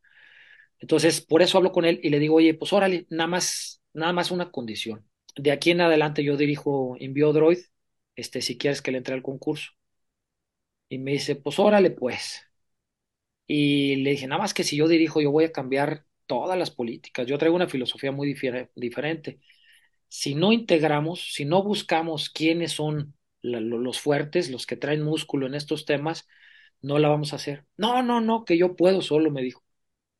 Entonces, 0.79 1.21
por 1.21 1.41
eso 1.41 1.57
hablo 1.57 1.71
con 1.71 1.85
él 1.85 1.99
y 2.03 2.09
le 2.09 2.19
digo, 2.19 2.35
oye, 2.35 2.53
pues 2.53 2.73
órale, 2.73 3.05
nada 3.09 3.27
más, 3.27 3.81
nada 3.93 4.13
más 4.13 4.31
una 4.31 4.51
condición. 4.51 5.05
De 5.35 5.51
aquí 5.51 5.71
en 5.71 5.81
adelante 5.81 6.23
yo 6.23 6.37
dirijo 6.37 6.95
Enviodroid, 6.99 7.59
este, 8.15 8.41
si 8.41 8.57
quieres 8.57 8.81
que 8.81 8.91
le 8.91 8.97
entre 8.99 9.13
al 9.15 9.21
concurso. 9.23 9.71
Y 10.89 10.99
me 10.99 11.11
dice, 11.13 11.35
pues 11.35 11.57
órale, 11.59 11.89
pues. 11.91 12.45
Y 13.47 13.97
le 13.97 14.11
dije, 14.11 14.27
nada 14.27 14.41
más 14.41 14.53
que 14.53 14.63
si 14.63 14.77
yo 14.77 14.87
dirijo, 14.87 15.21
yo 15.21 15.31
voy 15.31 15.43
a 15.45 15.51
cambiar 15.51 16.05
todas 16.25 16.57
las 16.57 16.71
políticas. 16.71 17.27
Yo 17.27 17.37
traigo 17.37 17.55
una 17.55 17.67
filosofía 17.67 18.11
muy 18.11 18.33
diferente. 18.75 19.39
Si 20.09 20.35
no 20.35 20.51
integramos, 20.53 21.33
si 21.33 21.45
no 21.45 21.63
buscamos 21.63 22.29
quiénes 22.29 22.73
son 22.73 23.15
los 23.41 23.99
fuertes, 23.99 24.49
los 24.49 24.65
que 24.65 24.77
traen 24.77 25.03
músculo 25.03 25.47
en 25.47 25.55
estos 25.55 25.85
temas, 25.85 26.27
no 26.81 26.99
la 26.99 27.09
vamos 27.09 27.33
a 27.33 27.37
hacer. 27.37 27.65
No, 27.77 28.03
no, 28.03 28.21
no, 28.21 28.45
que 28.45 28.57
yo 28.57 28.75
puedo 28.75 29.01
solo, 29.01 29.31
me 29.31 29.41
dijo. 29.41 29.63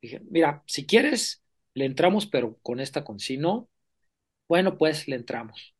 Dije, 0.01 0.22
mira, 0.30 0.63
si 0.68 0.86
quieres, 0.86 1.44
le 1.74 1.86
entramos, 1.86 2.28
pero 2.28 2.58
con 2.63 2.80
esta 2.80 3.04
con. 3.04 3.20
Si 3.20 3.38
no, 3.38 3.70
bueno, 4.48 4.78
pues 4.78 5.08
le 5.08 5.16
entramos. 5.16 5.75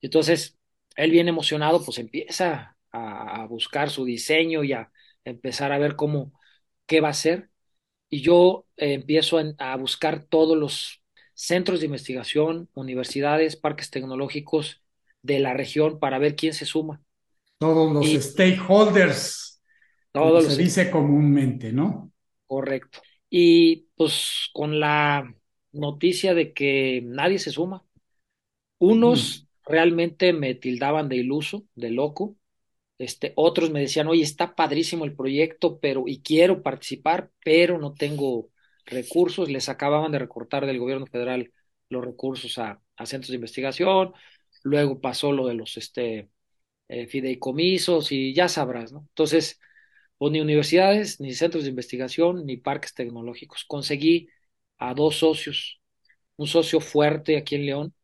Entonces, 0.00 0.58
él 0.96 1.10
bien 1.10 1.28
emocionado, 1.28 1.84
pues 1.84 1.98
empieza 1.98 2.76
a, 2.92 3.46
buscar 3.46 3.90
su 3.90 4.04
diseño 4.04 4.64
y 4.64 4.72
a 4.72 4.92
empezar 5.24 5.72
a 5.72 5.78
ver 5.78 5.96
cómo, 5.96 6.32
qué 6.86 7.00
va 7.00 7.08
a 7.08 7.12
hacer. 7.12 7.50
Y 8.10 8.22
yo 8.22 8.66
eh, 8.76 8.94
empiezo 8.94 9.40
a 9.58 9.76
buscar 9.76 10.24
todos 10.26 10.56
los 10.56 11.02
centros 11.34 11.80
de 11.80 11.86
investigación, 11.86 12.68
universidades, 12.74 13.56
parques 13.56 13.90
tecnológicos 13.90 14.81
de 15.22 15.40
la 15.40 15.54
región 15.54 15.98
para 16.00 16.18
ver 16.18 16.36
quién 16.36 16.54
se 16.54 16.66
suma. 16.66 17.02
Todos 17.58 17.92
los 17.92 18.10
Y 18.10 18.22
stakeholders, 18.22 19.62
como 20.16 20.40
todos 20.40 20.42
se 20.42 20.56
los, 20.56 20.56
dice 20.56 20.90
comúnmente, 20.90 21.72
¿no? 21.72 22.12
correcto. 22.46 23.00
Y 23.30 23.88
pues 23.96 24.48
con 24.52 24.80
la 24.80 25.34
noticia 25.72 26.34
de 26.34 26.52
que 26.52 27.02
nadie 27.04 27.38
se 27.38 27.50
suma, 27.50 27.84
Mm. 29.06 29.42
unos 29.42 29.48
realmente 29.64 30.32
me 30.32 30.54
tildaban 30.54 31.08
de 31.08 31.16
iluso, 31.16 31.66
de 31.76 31.90
loco, 31.90 32.36
este, 32.98 33.32
otros 33.36 33.70
me 33.72 33.80
decían, 33.80 34.08
oye, 34.08 34.22
está 34.22 34.54
padrísimo 34.56 35.04
el 35.04 35.16
proyecto, 35.16 35.80
pero 35.80 36.04
y 36.06 36.22
quiero 36.22 36.62
participar, 36.62 37.30
pero 37.44 37.78
no 37.78 37.94
tengo 37.94 38.50
recursos. 38.86 39.50
Les 39.50 39.68
acababan 39.68 40.12
de 40.12 40.20
recortar 40.20 40.66
del 40.66 40.78
gobierno 40.80 41.06
federal 41.06 41.52
los 41.90 42.04
recursos 42.04 42.58
a, 42.58 42.82
a 42.96 43.06
centros 43.06 43.30
de 43.30 43.36
investigación. 43.36 44.12
Luego 44.64 45.00
pasó 45.00 45.32
lo 45.32 45.46
de 45.46 45.54
los 45.54 45.76
este, 45.76 46.30
eh, 46.88 47.06
fideicomisos 47.08 48.12
y 48.12 48.34
ya 48.34 48.48
sabrás, 48.48 48.92
¿no? 48.92 49.00
Entonces, 49.10 49.60
pues 50.18 50.32
ni 50.32 50.40
universidades, 50.40 51.20
ni 51.20 51.34
centros 51.34 51.64
de 51.64 51.70
investigación, 51.70 52.46
ni 52.46 52.56
parques 52.58 52.94
tecnológicos. 52.94 53.64
Conseguí 53.66 54.28
a 54.78 54.94
dos 54.94 55.16
socios, 55.18 55.80
un 56.36 56.46
socio 56.48 56.80
fuerte 56.80 57.36
aquí 57.38 57.56
en 57.56 57.66
León 57.66 57.94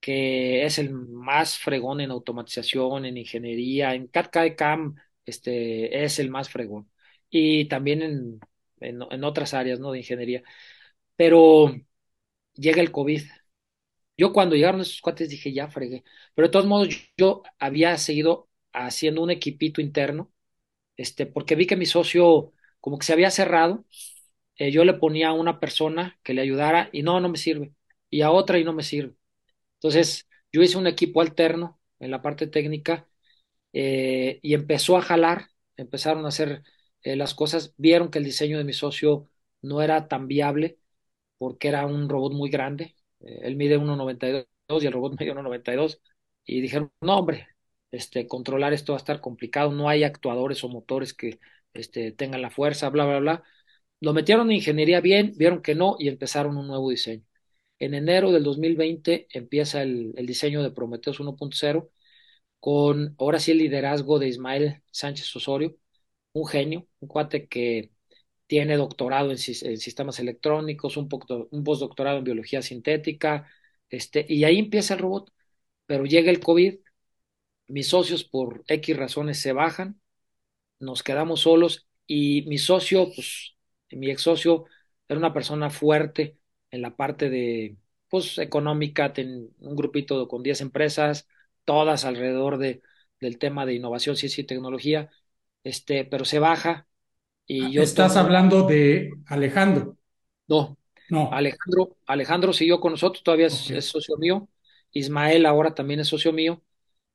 que 0.00 0.64
es 0.64 0.78
el 0.78 0.90
más 0.92 1.58
fregón 1.58 2.00
en 2.00 2.10
automatización, 2.10 3.06
en 3.06 3.16
ingeniería, 3.16 3.94
en 3.94 4.06
CAD 4.08 4.56
CAM, 4.56 4.96
este, 5.24 6.04
es 6.04 6.18
el 6.18 6.30
más 6.30 6.50
fregón. 6.50 6.90
Y 7.30 7.66
también 7.68 8.02
en, 8.02 8.40
en, 8.80 9.02
en 9.10 9.24
otras 9.24 9.54
áreas, 9.54 9.80
¿no? 9.80 9.92
De 9.92 9.98
ingeniería. 9.98 10.42
Pero 11.16 11.74
llega 12.54 12.82
el 12.82 12.92
COVID. 12.92 13.22
Yo 14.16 14.32
cuando 14.32 14.54
llegaron 14.56 14.80
esos 14.80 15.00
cuates 15.00 15.28
dije, 15.28 15.52
ya 15.52 15.68
fregué. 15.68 16.04
Pero 16.34 16.48
de 16.48 16.52
todos 16.52 16.66
modos, 16.66 16.88
yo 17.16 17.42
había 17.58 17.96
seguido 17.98 18.48
haciendo 18.72 19.22
un 19.22 19.30
equipito 19.30 19.80
interno, 19.80 20.32
este, 20.96 21.26
porque 21.26 21.56
vi 21.56 21.66
que 21.66 21.76
mi 21.76 21.86
socio 21.86 22.52
como 22.80 22.98
que 22.98 23.06
se 23.06 23.12
había 23.14 23.30
cerrado. 23.30 23.84
Eh, 24.56 24.70
yo 24.72 24.84
le 24.84 24.94
ponía 24.94 25.28
a 25.28 25.32
una 25.32 25.60
persona 25.60 26.18
que 26.22 26.34
le 26.34 26.42
ayudara 26.42 26.88
y 26.92 27.02
no, 27.02 27.20
no 27.20 27.28
me 27.28 27.38
sirve. 27.38 27.72
Y 28.10 28.22
a 28.22 28.30
otra 28.30 28.58
y 28.58 28.64
no 28.64 28.72
me 28.72 28.82
sirve. 28.82 29.14
Entonces, 29.76 30.28
yo 30.52 30.62
hice 30.62 30.78
un 30.78 30.86
equipo 30.86 31.20
alterno 31.20 31.80
en 32.00 32.10
la 32.10 32.22
parte 32.22 32.46
técnica 32.46 33.08
eh, 33.72 34.40
y 34.42 34.54
empezó 34.54 34.96
a 34.96 35.02
jalar, 35.02 35.48
empezaron 35.76 36.24
a 36.24 36.28
hacer 36.28 36.62
eh, 37.02 37.16
las 37.16 37.34
cosas, 37.34 37.74
vieron 37.78 38.10
que 38.10 38.18
el 38.18 38.24
diseño 38.24 38.58
de 38.58 38.64
mi 38.64 38.72
socio 38.72 39.28
no 39.62 39.82
era 39.82 40.08
tan 40.08 40.28
viable 40.28 40.78
porque 41.38 41.68
era 41.68 41.86
un 41.86 42.08
robot 42.08 42.32
muy 42.34 42.50
grande, 42.50 42.96
él 43.26 43.56
mide 43.56 43.76
1,92 43.78 44.82
y 44.82 44.86
el 44.86 44.92
robot 44.92 45.18
mide 45.18 45.32
1,92 45.32 46.00
y 46.44 46.60
dijeron, 46.60 46.92
no 47.00 47.18
hombre, 47.18 47.48
este, 47.90 48.26
controlar 48.28 48.72
esto 48.72 48.92
va 48.92 48.98
a 48.98 49.00
estar 49.00 49.20
complicado, 49.20 49.72
no 49.72 49.88
hay 49.88 50.04
actuadores 50.04 50.62
o 50.64 50.68
motores 50.68 51.14
que 51.14 51.38
este, 51.74 52.12
tengan 52.12 52.42
la 52.42 52.50
fuerza, 52.50 52.88
bla, 52.90 53.04
bla, 53.06 53.18
bla. 53.20 53.42
Lo 54.00 54.12
metieron 54.12 54.50
en 54.50 54.56
ingeniería 54.56 55.00
bien, 55.00 55.32
vieron 55.36 55.62
que 55.62 55.74
no 55.74 55.96
y 55.98 56.08
empezaron 56.08 56.56
un 56.56 56.66
nuevo 56.68 56.90
diseño. 56.90 57.24
En 57.78 57.94
enero 57.94 58.32
del 58.32 58.44
2020 58.44 59.26
empieza 59.30 59.82
el, 59.82 60.12
el 60.16 60.26
diseño 60.26 60.62
de 60.62 60.70
Prometheus 60.70 61.20
1.0 61.20 61.90
con 62.60 63.14
ahora 63.18 63.40
sí 63.40 63.52
el 63.52 63.58
liderazgo 63.58 64.18
de 64.18 64.28
Ismael 64.28 64.82
Sánchez 64.90 65.34
Osorio, 65.36 65.76
un 66.32 66.46
genio, 66.46 66.88
un 67.00 67.08
cuate 67.08 67.48
que 67.48 67.92
tiene 68.46 68.76
doctorado 68.76 69.30
en, 69.30 69.38
sistemas 69.38 70.18
electrónicos, 70.20 70.96
un, 70.96 71.08
un 71.50 71.64
postdoctorado 71.64 72.18
en 72.18 72.24
biología 72.24 72.62
sintética, 72.62 73.48
este, 73.90 74.26
y 74.28 74.44
ahí 74.44 74.58
empieza 74.58 74.94
el 74.94 75.00
robot. 75.00 75.32
Pero 75.86 76.06
llega 76.06 76.30
el 76.30 76.40
COVID, 76.40 76.78
mis 77.68 77.88
socios 77.88 78.24
por 78.24 78.64
X 78.68 78.96
razones 78.96 79.40
se 79.40 79.52
bajan, 79.52 80.00
nos 80.80 81.02
quedamos 81.02 81.42
solos 81.42 81.88
y 82.06 82.42
mi 82.48 82.58
socio, 82.58 83.06
pues 83.14 83.56
mi 83.90 84.10
ex 84.10 84.22
socio 84.22 84.66
era 85.08 85.18
una 85.18 85.32
persona 85.34 85.70
fuerte 85.70 86.38
en 86.70 86.82
la 86.82 86.96
parte 86.96 87.30
de, 87.30 87.76
pues, 88.08 88.38
económica, 88.38 89.12
ten 89.12 89.54
un 89.58 89.76
grupito 89.76 90.28
con 90.28 90.42
10 90.42 90.60
empresas, 90.60 91.28
todas 91.64 92.04
alrededor 92.04 92.58
de, 92.58 92.82
del 93.20 93.38
tema 93.38 93.66
de 93.66 93.74
innovación, 93.74 94.16
ciencia 94.16 94.42
y 94.42 94.46
tecnología, 94.46 95.10
este, 95.64 96.04
pero 96.04 96.24
se 96.24 96.38
baja 96.38 96.88
y 97.46 97.72
yo 97.72 97.82
Estás 97.82 98.16
hablando 98.16 98.62
de 98.66 99.10
Alejandro. 99.26 99.96
no, 100.48 100.78
No, 101.08 101.24
Alejandro, 101.28 101.96
Alejandro 102.06 102.52
siguió 102.52 102.80
con 102.80 102.92
nosotros, 102.92 103.22
todavía 103.24 103.46
es, 103.48 103.70
es 103.70 103.86
socio 103.86 104.16
mío, 104.18 104.48
Ismael 104.92 105.46
ahora 105.46 105.74
también 105.74 106.00
es 106.00 106.08
socio 106.08 106.32
mío, 106.32 106.62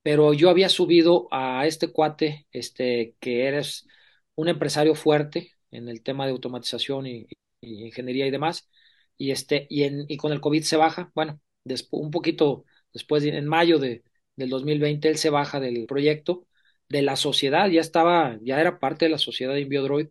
pero 0.03 0.33
yo 0.33 0.49
había 0.49 0.69
subido 0.69 1.27
a 1.31 1.65
este 1.67 1.91
cuate, 1.91 2.47
este, 2.51 3.15
que 3.19 3.45
eres 3.47 3.87
un 4.35 4.49
empresario 4.49 4.95
fuerte 4.95 5.53
en 5.71 5.89
el 5.89 6.03
tema 6.03 6.25
de 6.25 6.31
automatización 6.33 7.07
y, 7.07 7.27
y 7.61 7.85
ingeniería 7.85 8.27
y 8.27 8.31
demás, 8.31 8.69
y 9.17 9.31
este, 9.31 9.67
y, 9.69 9.83
en, 9.83 10.05
y 10.09 10.17
con 10.17 10.31
el 10.33 10.41
COVID 10.41 10.63
se 10.63 10.77
baja, 10.77 11.11
bueno, 11.15 11.39
después, 11.63 12.03
un 12.03 12.11
poquito 12.11 12.65
después, 12.93 13.23
en 13.25 13.47
mayo 13.47 13.79
de, 13.79 14.03
del 14.35 14.49
2020, 14.49 15.09
él 15.09 15.17
se 15.17 15.29
baja 15.29 15.59
del 15.59 15.85
proyecto, 15.87 16.47
de 16.89 17.01
la 17.03 17.15
sociedad, 17.15 17.69
ya 17.69 17.81
estaba, 17.81 18.39
ya 18.43 18.59
era 18.61 18.79
parte 18.79 19.05
de 19.05 19.11
la 19.11 19.17
sociedad 19.19 19.53
de 19.53 19.61
InbioDroid, 19.61 20.09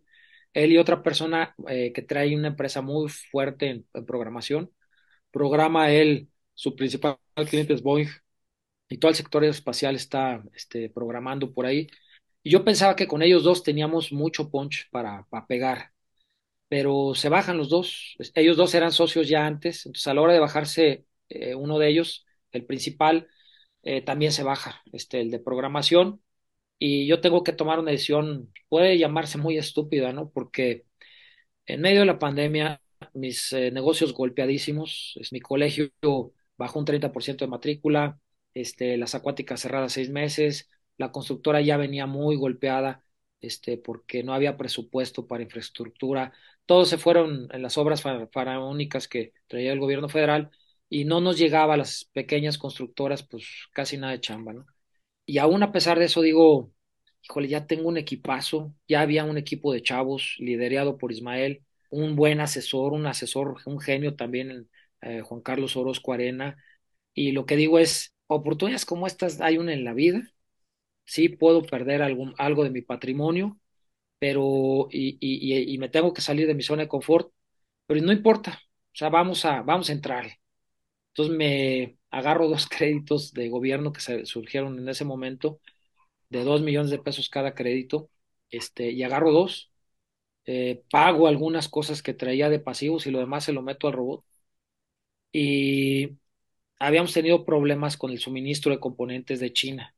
él 0.53 0.71
y 0.71 0.77
otra 0.77 1.03
persona 1.03 1.55
eh, 1.67 1.93
que 1.93 2.01
trae 2.01 2.35
una 2.35 2.49
empresa 2.49 2.81
muy 2.81 3.09
fuerte 3.09 3.69
en, 3.69 4.05
programación, 4.05 4.71
programa 5.31 5.91
él, 5.91 6.29
su 6.53 6.75
principal 6.75 7.17
cliente 7.49 7.73
es 7.73 7.83
Boeing, 7.83 8.09
y 8.89 8.97
todo 8.97 9.09
el 9.09 9.15
sector 9.15 9.43
espacial 9.45 9.95
está 9.95 10.43
este, 10.53 10.89
programando 10.89 11.53
por 11.53 11.65
ahí. 11.65 11.87
Y 12.43 12.51
yo 12.51 12.63
pensaba 12.65 12.95
que 12.95 13.07
con 13.07 13.21
ellos 13.21 13.43
dos 13.43 13.63
teníamos 13.63 14.11
mucho 14.11 14.49
punch 14.49 14.89
para, 14.91 15.25
para 15.29 15.47
pegar, 15.47 15.91
pero 16.69 17.13
se 17.15 17.29
bajan 17.29 17.57
los 17.57 17.69
dos. 17.69 18.15
Ellos 18.35 18.57
dos 18.57 18.73
eran 18.75 18.91
socios 18.91 19.27
ya 19.29 19.45
antes, 19.45 19.85
entonces 19.85 20.07
a 20.07 20.13
la 20.13 20.21
hora 20.21 20.33
de 20.33 20.39
bajarse 20.39 21.05
eh, 21.29 21.55
uno 21.55 21.79
de 21.79 21.89
ellos, 21.89 22.25
el 22.51 22.65
principal, 22.65 23.27
eh, 23.83 24.01
también 24.01 24.31
se 24.31 24.43
baja, 24.43 24.81
este, 24.93 25.21
el 25.21 25.31
de 25.31 25.39
programación, 25.39 26.21
y 26.79 27.07
yo 27.07 27.21
tengo 27.21 27.43
que 27.43 27.53
tomar 27.53 27.79
una 27.79 27.91
decisión, 27.91 28.51
puede 28.69 28.97
llamarse 28.97 29.37
muy 29.37 29.57
estúpida, 29.57 30.13
¿no? 30.13 30.29
Porque 30.31 30.85
en 31.65 31.81
medio 31.81 32.01
de 32.01 32.05
la 32.07 32.19
pandemia, 32.19 32.81
mis 33.13 33.53
eh, 33.53 33.71
negocios 33.71 34.13
golpeadísimos, 34.13 35.15
es, 35.19 35.31
mi 35.33 35.39
colegio 35.41 35.91
bajó 36.57 36.79
un 36.79 36.85
30% 36.85 37.45
de 37.45 37.51
matrícula, 37.51 38.19
este, 38.53 38.97
las 38.97 39.15
acuáticas 39.15 39.61
cerradas 39.61 39.93
seis 39.93 40.09
meses, 40.09 40.69
la 40.97 41.11
constructora 41.11 41.61
ya 41.61 41.77
venía 41.77 42.05
muy 42.07 42.35
golpeada, 42.35 43.03
este, 43.41 43.77
porque 43.77 44.23
no 44.23 44.33
había 44.33 44.57
presupuesto 44.57 45.27
para 45.27 45.43
infraestructura. 45.43 46.33
Todos 46.65 46.89
se 46.89 46.97
fueron 46.97 47.47
en 47.51 47.61
las 47.61 47.77
obras 47.77 48.03
faraónicas 48.31 49.07
que 49.07 49.33
traía 49.47 49.71
el 49.73 49.79
gobierno 49.79 50.09
federal 50.09 50.51
y 50.89 51.05
no 51.05 51.21
nos 51.21 51.37
llegaba 51.37 51.75
a 51.75 51.77
las 51.77 52.05
pequeñas 52.13 52.57
constructoras, 52.57 53.23
pues 53.23 53.45
casi 53.73 53.97
nada 53.97 54.13
de 54.13 54.21
chamba, 54.21 54.53
¿no? 54.53 54.65
Y 55.29 55.37
aún 55.37 55.63
a 55.63 55.71
pesar 55.71 55.99
de 55.99 56.05
eso, 56.05 56.21
digo, 56.21 56.71
híjole, 57.23 57.47
ya 57.47 57.67
tengo 57.67 57.87
un 57.89 57.97
equipazo, 57.97 58.73
ya 58.87 59.01
había 59.01 59.25
un 59.25 59.37
equipo 59.37 59.71
de 59.73 59.83
chavos 59.83 60.35
liderado 60.39 60.97
por 60.97 61.11
Ismael, 61.11 61.63
un 61.91 62.15
buen 62.15 62.39
asesor, 62.41 62.93
un 62.93 63.05
asesor, 63.07 63.57
un 63.65 63.79
genio 63.79 64.15
también, 64.15 64.69
eh, 65.01 65.21
Juan 65.21 65.41
Carlos 65.41 65.75
Orozco 65.77 66.13
Arena, 66.13 66.57
y 67.13 67.31
lo 67.33 67.45
que 67.45 67.55
digo 67.57 67.79
es, 67.79 68.15
oportunidades 68.27 68.85
como 68.85 69.07
estas 69.07 69.41
hay 69.41 69.57
una 69.59 69.73
en 69.73 69.83
la 69.85 69.93
vida, 69.93 70.23
sí 71.05 71.29
puedo 71.29 71.63
perder 71.63 72.01
algún, 72.01 72.33
algo 72.37 72.63
de 72.63 72.69
mi 72.71 72.81
patrimonio, 72.81 73.59
pero, 74.19 74.87
y, 74.91 75.17
y, 75.21 75.73
y 75.73 75.77
me 75.79 75.89
tengo 75.89 76.13
que 76.13 76.21
salir 76.21 76.47
de 76.47 76.55
mi 76.55 76.63
zona 76.63 76.83
de 76.83 76.89
confort, 76.89 77.31
pero 77.87 78.01
no 78.01 78.13
importa, 78.13 78.59
o 78.63 78.97
sea, 78.97 79.09
vamos 79.09 79.45
a, 79.45 79.61
vamos 79.63 79.89
a 79.89 79.93
entrar. 79.93 80.31
Entonces 81.13 81.35
me 81.37 81.98
agarro 82.11 82.47
dos 82.47 82.67
créditos 82.69 83.33
de 83.33 83.49
gobierno 83.49 83.93
que 83.93 84.01
se 84.01 84.25
surgieron 84.25 84.79
en 84.79 84.89
ese 84.89 85.05
momento, 85.05 85.59
de 86.29 86.43
dos 86.43 86.61
millones 86.61 86.91
de 86.91 86.99
pesos 86.99 87.29
cada 87.29 87.55
crédito, 87.55 88.09
este, 88.51 88.91
y 88.91 89.03
agarro 89.03 89.31
dos, 89.31 89.71
eh, 90.45 90.83
pago 90.91 91.27
algunas 91.27 91.69
cosas 91.69 92.03
que 92.03 92.13
traía 92.15 92.49
de 92.49 92.59
pasivos 92.59 93.07
y 93.07 93.11
lo 93.11 93.19
demás 93.19 93.45
se 93.45 93.53
lo 93.53 93.63
meto 93.63 93.87
al 93.87 93.93
robot. 93.95 94.25
Y 95.31 96.17
habíamos 96.79 97.13
tenido 97.13 97.45
problemas 97.45 97.97
con 97.97 98.11
el 98.11 98.19
suministro 98.19 98.73
de 98.73 98.81
componentes 98.81 99.41
de 99.41 99.53
China, 99.53 99.95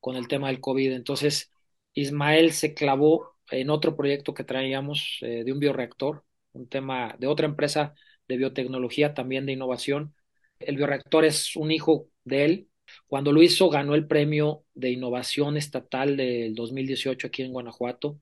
con 0.00 0.16
el 0.16 0.28
tema 0.28 0.48
del 0.48 0.60
COVID. 0.62 0.92
Entonces, 0.94 1.52
Ismael 1.94 2.52
se 2.54 2.74
clavó 2.74 3.36
en 3.52 3.70
otro 3.70 3.96
proyecto 3.96 4.34
que 4.34 4.44
traíamos 4.44 5.18
eh, 5.22 5.44
de 5.44 5.52
un 5.52 5.60
bioreactor, 5.60 6.24
un 6.54 6.68
tema 6.70 7.16
de 7.20 7.28
otra 7.28 7.46
empresa 7.48 7.96
de 8.28 8.38
biotecnología, 8.38 9.14
también 9.14 9.46
de 9.46 9.54
innovación. 9.54 10.15
El 10.58 10.76
bioreactor 10.76 11.24
es 11.24 11.56
un 11.56 11.70
hijo 11.70 12.08
de 12.24 12.44
él, 12.44 12.68
cuando 13.06 13.32
lo 13.32 13.42
hizo, 13.42 13.68
ganó 13.70 13.94
el 13.94 14.06
premio 14.06 14.64
de 14.74 14.90
innovación 14.90 15.56
estatal 15.56 16.16
del 16.16 16.54
2018 16.54 17.26
aquí 17.28 17.42
en 17.42 17.52
Guanajuato. 17.52 18.20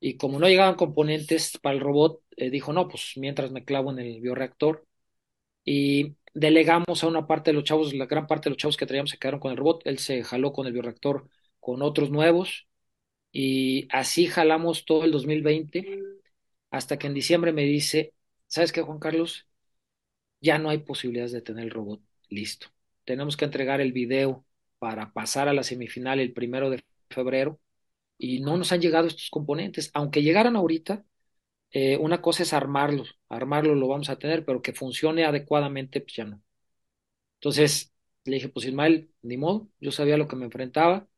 Y 0.00 0.16
como 0.16 0.38
no 0.38 0.48
llegaban 0.48 0.76
componentes 0.76 1.58
para 1.62 1.74
el 1.76 1.80
robot, 1.82 2.22
eh, 2.36 2.50
dijo, 2.50 2.72
no, 2.72 2.88
pues 2.88 3.12
mientras 3.16 3.50
me 3.52 3.64
clavo 3.64 3.92
en 3.92 3.98
el 4.00 4.20
bioreactor. 4.20 4.86
Y 5.64 6.16
delegamos 6.34 7.04
a 7.04 7.08
una 7.08 7.26
parte 7.26 7.50
de 7.50 7.54
los 7.56 7.64
chavos, 7.64 7.94
la 7.94 8.06
gran 8.06 8.26
parte 8.26 8.48
de 8.48 8.52
los 8.52 8.58
chavos 8.58 8.76
que 8.76 8.86
traíamos 8.86 9.10
se 9.10 9.18
quedaron 9.18 9.40
con 9.40 9.52
el 9.52 9.58
robot. 9.58 9.82
Él 9.86 9.98
se 9.98 10.22
jaló 10.24 10.52
con 10.52 10.66
el 10.66 10.72
bioreactor 10.72 11.28
con 11.60 11.82
otros 11.82 12.10
nuevos. 12.10 12.68
Y 13.32 13.88
así 13.92 14.26
jalamos 14.26 14.84
todo 14.86 15.04
el 15.04 15.12
2020 15.12 16.00
hasta 16.70 16.98
que 16.98 17.08
en 17.08 17.14
diciembre 17.14 17.52
me 17.52 17.64
dice, 17.64 18.14
¿sabes 18.48 18.72
qué, 18.72 18.82
Juan 18.82 19.00
Carlos? 19.00 19.46
Ya 20.40 20.58
no 20.58 20.70
hay 20.70 20.78
posibilidades 20.78 21.32
de 21.32 21.42
tener 21.42 21.64
el 21.64 21.70
robot 21.70 22.00
listo 22.28 22.68
tenemos 23.10 23.36
que 23.36 23.44
entregar 23.44 23.80
el 23.80 23.92
video 23.92 24.44
para 24.78 25.12
pasar 25.12 25.48
a 25.48 25.52
la 25.52 25.64
semifinal 25.64 26.20
el 26.20 26.32
primero 26.32 26.70
de 26.70 26.84
febrero 27.10 27.60
y 28.18 28.40
no 28.40 28.56
nos 28.56 28.72
han 28.72 28.80
llegado 28.80 29.08
estos 29.08 29.30
componentes. 29.30 29.90
Aunque 29.94 30.22
llegaran 30.22 30.56
ahorita, 30.56 31.04
eh, 31.72 31.96
una 31.98 32.22
cosa 32.22 32.44
es 32.44 32.52
armarlos, 32.52 33.18
armarlos 33.28 33.76
lo 33.76 33.88
vamos 33.88 34.10
a 34.10 34.18
tener, 34.18 34.44
pero 34.44 34.62
que 34.62 34.72
funcione 34.72 35.24
adecuadamente, 35.24 36.00
pues 36.00 36.14
ya 36.16 36.24
no. 36.24 36.42
Entonces 37.40 37.92
le 38.24 38.36
dije, 38.36 38.48
pues 38.48 38.66
Ismael, 38.66 39.10
ni 39.22 39.36
modo, 39.36 39.68
yo 39.80 39.90
sabía 39.92 40.16
lo 40.16 40.28
que 40.28 40.36
me 40.36 40.44
enfrentaba, 40.44 41.08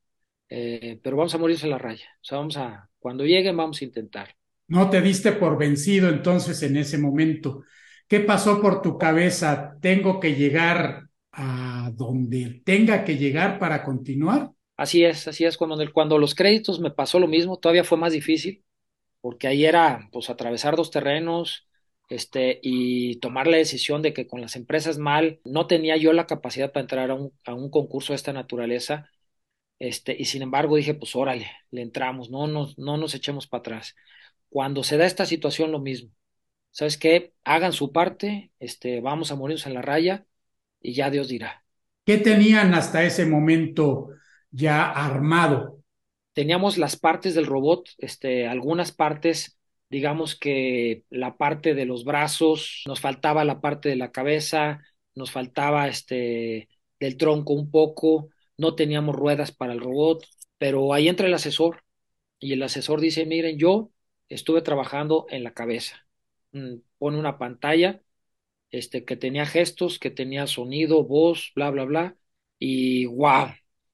eh, 0.49 0.99
pero 1.03 1.17
vamos 1.17 1.35
a 1.35 1.39
morirse 1.39 1.67
en 1.67 1.71
la 1.73 1.79
raya. 1.79 2.07
O 2.23 2.25
sea, 2.25 2.39
vamos 2.39 2.57
a, 2.57 2.91
cuando 2.99 3.25
lleguen, 3.25 3.57
vamos 3.57 3.83
a 3.83 3.85
intentar. 3.85 4.37
No 4.69 4.89
te 4.89 5.03
diste 5.03 5.33
por 5.33 5.59
vencido 5.59 6.09
entonces 6.09 6.63
en 6.63 6.77
ese 6.77 6.97
momento. 6.97 7.65
¿Qué 8.13 8.21
pasó 8.21 8.61
por 8.61 8.83
tu 8.83 8.99
cabeza? 8.99 9.79
¿Tengo 9.81 10.21
que 10.21 10.35
llegar 10.35 11.05
a 11.33 11.91
donde 11.95 12.61
tenga 12.63 13.07
que 13.07 13.17
llegar 13.17 13.59
para 13.59 13.83
continuar. 13.83 14.51
Así 14.77 15.03
es, 15.03 15.27
así 15.29 15.47
es. 15.47 15.57
Cuando, 15.57 15.79
cuando 15.95 16.19
los 16.19 16.35
créditos 16.35 16.79
me 16.79 16.91
pasó 16.91 17.19
lo 17.19 17.27
mismo, 17.27 17.59
todavía 17.59 17.85
fue 17.85 17.97
más 17.97 18.13
difícil, 18.13 18.63
porque 19.23 19.47
ahí 19.47 19.65
era 19.65 20.11
pues 20.13 20.29
atravesar 20.29 20.77
dos 20.77 20.91
terrenos, 20.91 21.67
este, 22.11 22.61
y 22.63 23.17
tomar 23.21 23.47
la 23.47 23.57
decisión 23.57 24.03
de 24.03 24.13
que 24.13 24.27
con 24.27 24.43
las 24.43 24.57
empresas 24.57 24.99
mal 24.99 25.41
no 25.47 25.67
tenía 25.67 25.97
yo 25.97 26.13
la 26.13 26.27
capacidad 26.27 26.71
para 26.71 26.83
entrar 26.83 27.11
a 27.11 27.15
un, 27.15 27.33
a 27.47 27.55
un 27.55 27.71
concurso 27.71 28.13
de 28.13 28.17
esta 28.17 28.35
naturaleza, 28.35 29.09
este, 29.79 30.15
y 30.19 30.27
sin 30.27 30.43
embargo 30.43 30.77
dije, 30.77 30.93
pues 30.93 31.17
órale, 31.17 31.51
le 31.71 31.81
entramos, 31.81 32.31
no 32.31 32.47
nos, 32.47 32.79
no 32.79 32.99
nos 32.99 33.15
echemos 33.15 33.47
para 33.47 33.61
atrás. 33.61 33.97
Cuando 34.51 34.85
se 34.85 34.99
da 34.99 35.07
esta 35.07 35.25
situación, 35.25 35.73
lo 35.73 35.81
mismo. 35.81 36.11
¿Sabes 36.73 36.97
qué? 36.97 37.35
Hagan 37.45 37.73
su 37.73 37.93
parte, 37.93 38.51
este, 38.59 39.01
vamos 39.01 39.31
a 39.31 39.37
morirnos 39.37 39.67
en 39.67 39.75
la 39.75 39.83
raya, 39.83 40.27
y 40.81 40.95
ya 40.95 41.11
Dios 41.11 41.29
dirá. 41.29 41.65
¿Qué 42.05 42.19
tenían 42.19 42.75
hasta 42.75 43.05
ese 43.05 43.27
momento 43.27 44.09
ya 44.51 44.91
armado? 44.91 45.79
Teníamos 46.33 46.79
las 46.79 46.97
partes 46.97 47.35
del 47.35 47.47
robot, 47.47 47.89
este, 47.99 48.49
algunas 48.49 48.91
partes, 48.91 49.59
digamos 49.91 50.35
que 50.35 51.05
la 51.11 51.37
parte 51.37 51.75
de 51.75 51.85
los 51.85 52.05
brazos, 52.05 52.83
nos 52.87 53.01
faltaba 53.01 53.45
la 53.45 53.61
parte 53.61 53.91
de 53.91 53.97
la 53.97 54.11
cabeza, 54.11 54.81
nos 55.15 55.31
faltaba 55.31 55.89
este 55.89 56.69
del 56.99 57.17
tronco 57.19 57.53
un 57.53 57.71
poco, 57.71 58.31
no 58.57 58.75
teníamos 58.75 59.15
ruedas 59.15 59.53
para 59.53 59.75
el 59.75 59.81
robot, 59.81 60.25
pero 60.57 60.95
ahí 60.95 61.09
entra 61.09 61.27
el 61.27 61.35
asesor 61.35 61.85
y 62.39 62.55
el 62.55 62.63
asesor 62.63 63.01
dice, 63.01 63.27
miren, 63.27 63.59
yo 63.59 63.91
estuve 64.29 64.63
trabajando 64.63 65.27
en 65.29 65.45
la 65.45 65.53
cabeza. 65.53 66.07
Mm, 66.53 66.77
pone 66.99 67.19
una 67.19 67.39
pantalla 67.39 68.03
este, 68.71 69.05
que 69.05 69.17
tenía 69.17 69.47
gestos, 69.47 69.99
que 69.99 70.11
tenía 70.11 70.47
sonido, 70.47 71.05
voz, 71.05 71.53
bla, 71.57 71.71
bla, 71.71 71.85
bla, 71.85 72.17
y 72.59 73.07
wow, 73.07 73.49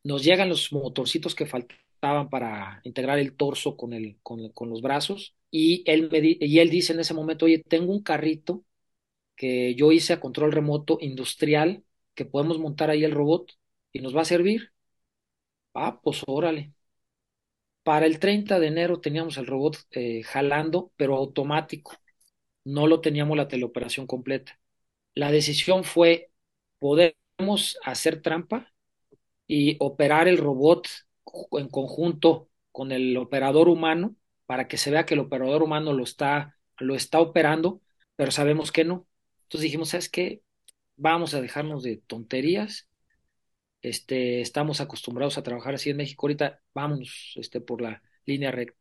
nos 0.04 0.24
llegan 0.24 0.48
los 0.50 0.72
motorcitos 0.72 1.34
que 1.34 1.46
faltaban 1.46 2.30
para 2.30 2.80
integrar 2.84 3.18
el 3.18 3.36
torso 3.36 3.76
con, 3.76 3.92
el, 3.94 4.18
con, 4.22 4.50
con 4.52 4.70
los 4.70 4.82
brazos, 4.82 5.36
y 5.50 5.84
él, 5.90 6.10
me 6.10 6.20
y 6.40 6.58
él 6.60 6.70
dice 6.70 6.92
en 6.94 7.00
ese 7.00 7.14
momento, 7.14 7.46
oye, 7.46 7.60
tengo 7.68 7.92
un 7.92 8.02
carrito 8.02 8.64
que 9.36 9.74
yo 9.76 9.92
hice 9.92 10.14
a 10.14 10.20
control 10.20 10.52
remoto 10.52 10.98
industrial, 11.00 11.84
que 12.14 12.24
podemos 12.26 12.58
montar 12.58 12.90
ahí 12.90 13.04
el 13.04 13.12
robot 13.12 13.52
y 13.92 14.00
nos 14.00 14.16
va 14.16 14.22
a 14.22 14.24
servir. 14.26 14.72
Ah, 15.74 15.98
pues 16.02 16.22
órale. 16.26 16.74
Para 17.82 18.06
el 18.06 18.20
30 18.20 18.60
de 18.60 18.68
enero 18.68 19.00
teníamos 19.00 19.36
el 19.36 19.46
robot 19.48 19.78
eh, 19.90 20.22
jalando, 20.22 20.92
pero 20.96 21.16
automático. 21.16 21.92
No 22.68 22.86
lo 22.86 23.00
teníamos 23.00 23.36
la 23.38 23.48
teleoperación 23.48 24.06
completa. 24.06 24.60
La 25.14 25.32
decisión 25.32 25.84
fue, 25.84 26.30
podemos 26.78 27.78
hacer 27.82 28.20
trampa 28.20 28.74
y 29.46 29.76
operar 29.80 30.28
el 30.28 30.36
robot 30.38 30.86
en 31.52 31.68
conjunto 31.70 32.50
con 32.72 32.92
el 32.92 33.16
operador 33.16 33.70
humano 33.70 34.16
para 34.46 34.68
que 34.68 34.76
se 34.76 34.90
vea 34.90 35.06
que 35.06 35.14
el 35.14 35.20
operador 35.20 35.62
humano 35.62 35.94
lo 35.94 36.04
está, 36.04 36.58
lo 36.78 36.94
está 36.94 37.20
operando, 37.20 37.80
pero 38.16 38.32
sabemos 38.32 38.70
que 38.70 38.84
no. 38.84 39.06
Entonces 39.44 39.62
dijimos, 39.62 39.90
¿sabes 39.90 40.10
qué? 40.10 40.42
Vamos 40.96 41.32
a 41.32 41.40
dejarnos 41.40 41.82
de 41.82 42.02
tonterías. 42.06 42.86
Este, 43.80 44.42
estamos 44.42 44.82
acostumbrados 44.82 45.38
a 45.38 45.42
trabajar 45.42 45.74
así 45.74 45.88
en 45.88 45.96
México. 45.96 46.26
Ahorita 46.26 46.60
vamos 46.74 47.32
este, 47.36 47.62
por 47.62 47.80
la 47.80 48.02
línea 48.26 48.50
recta. 48.52 48.78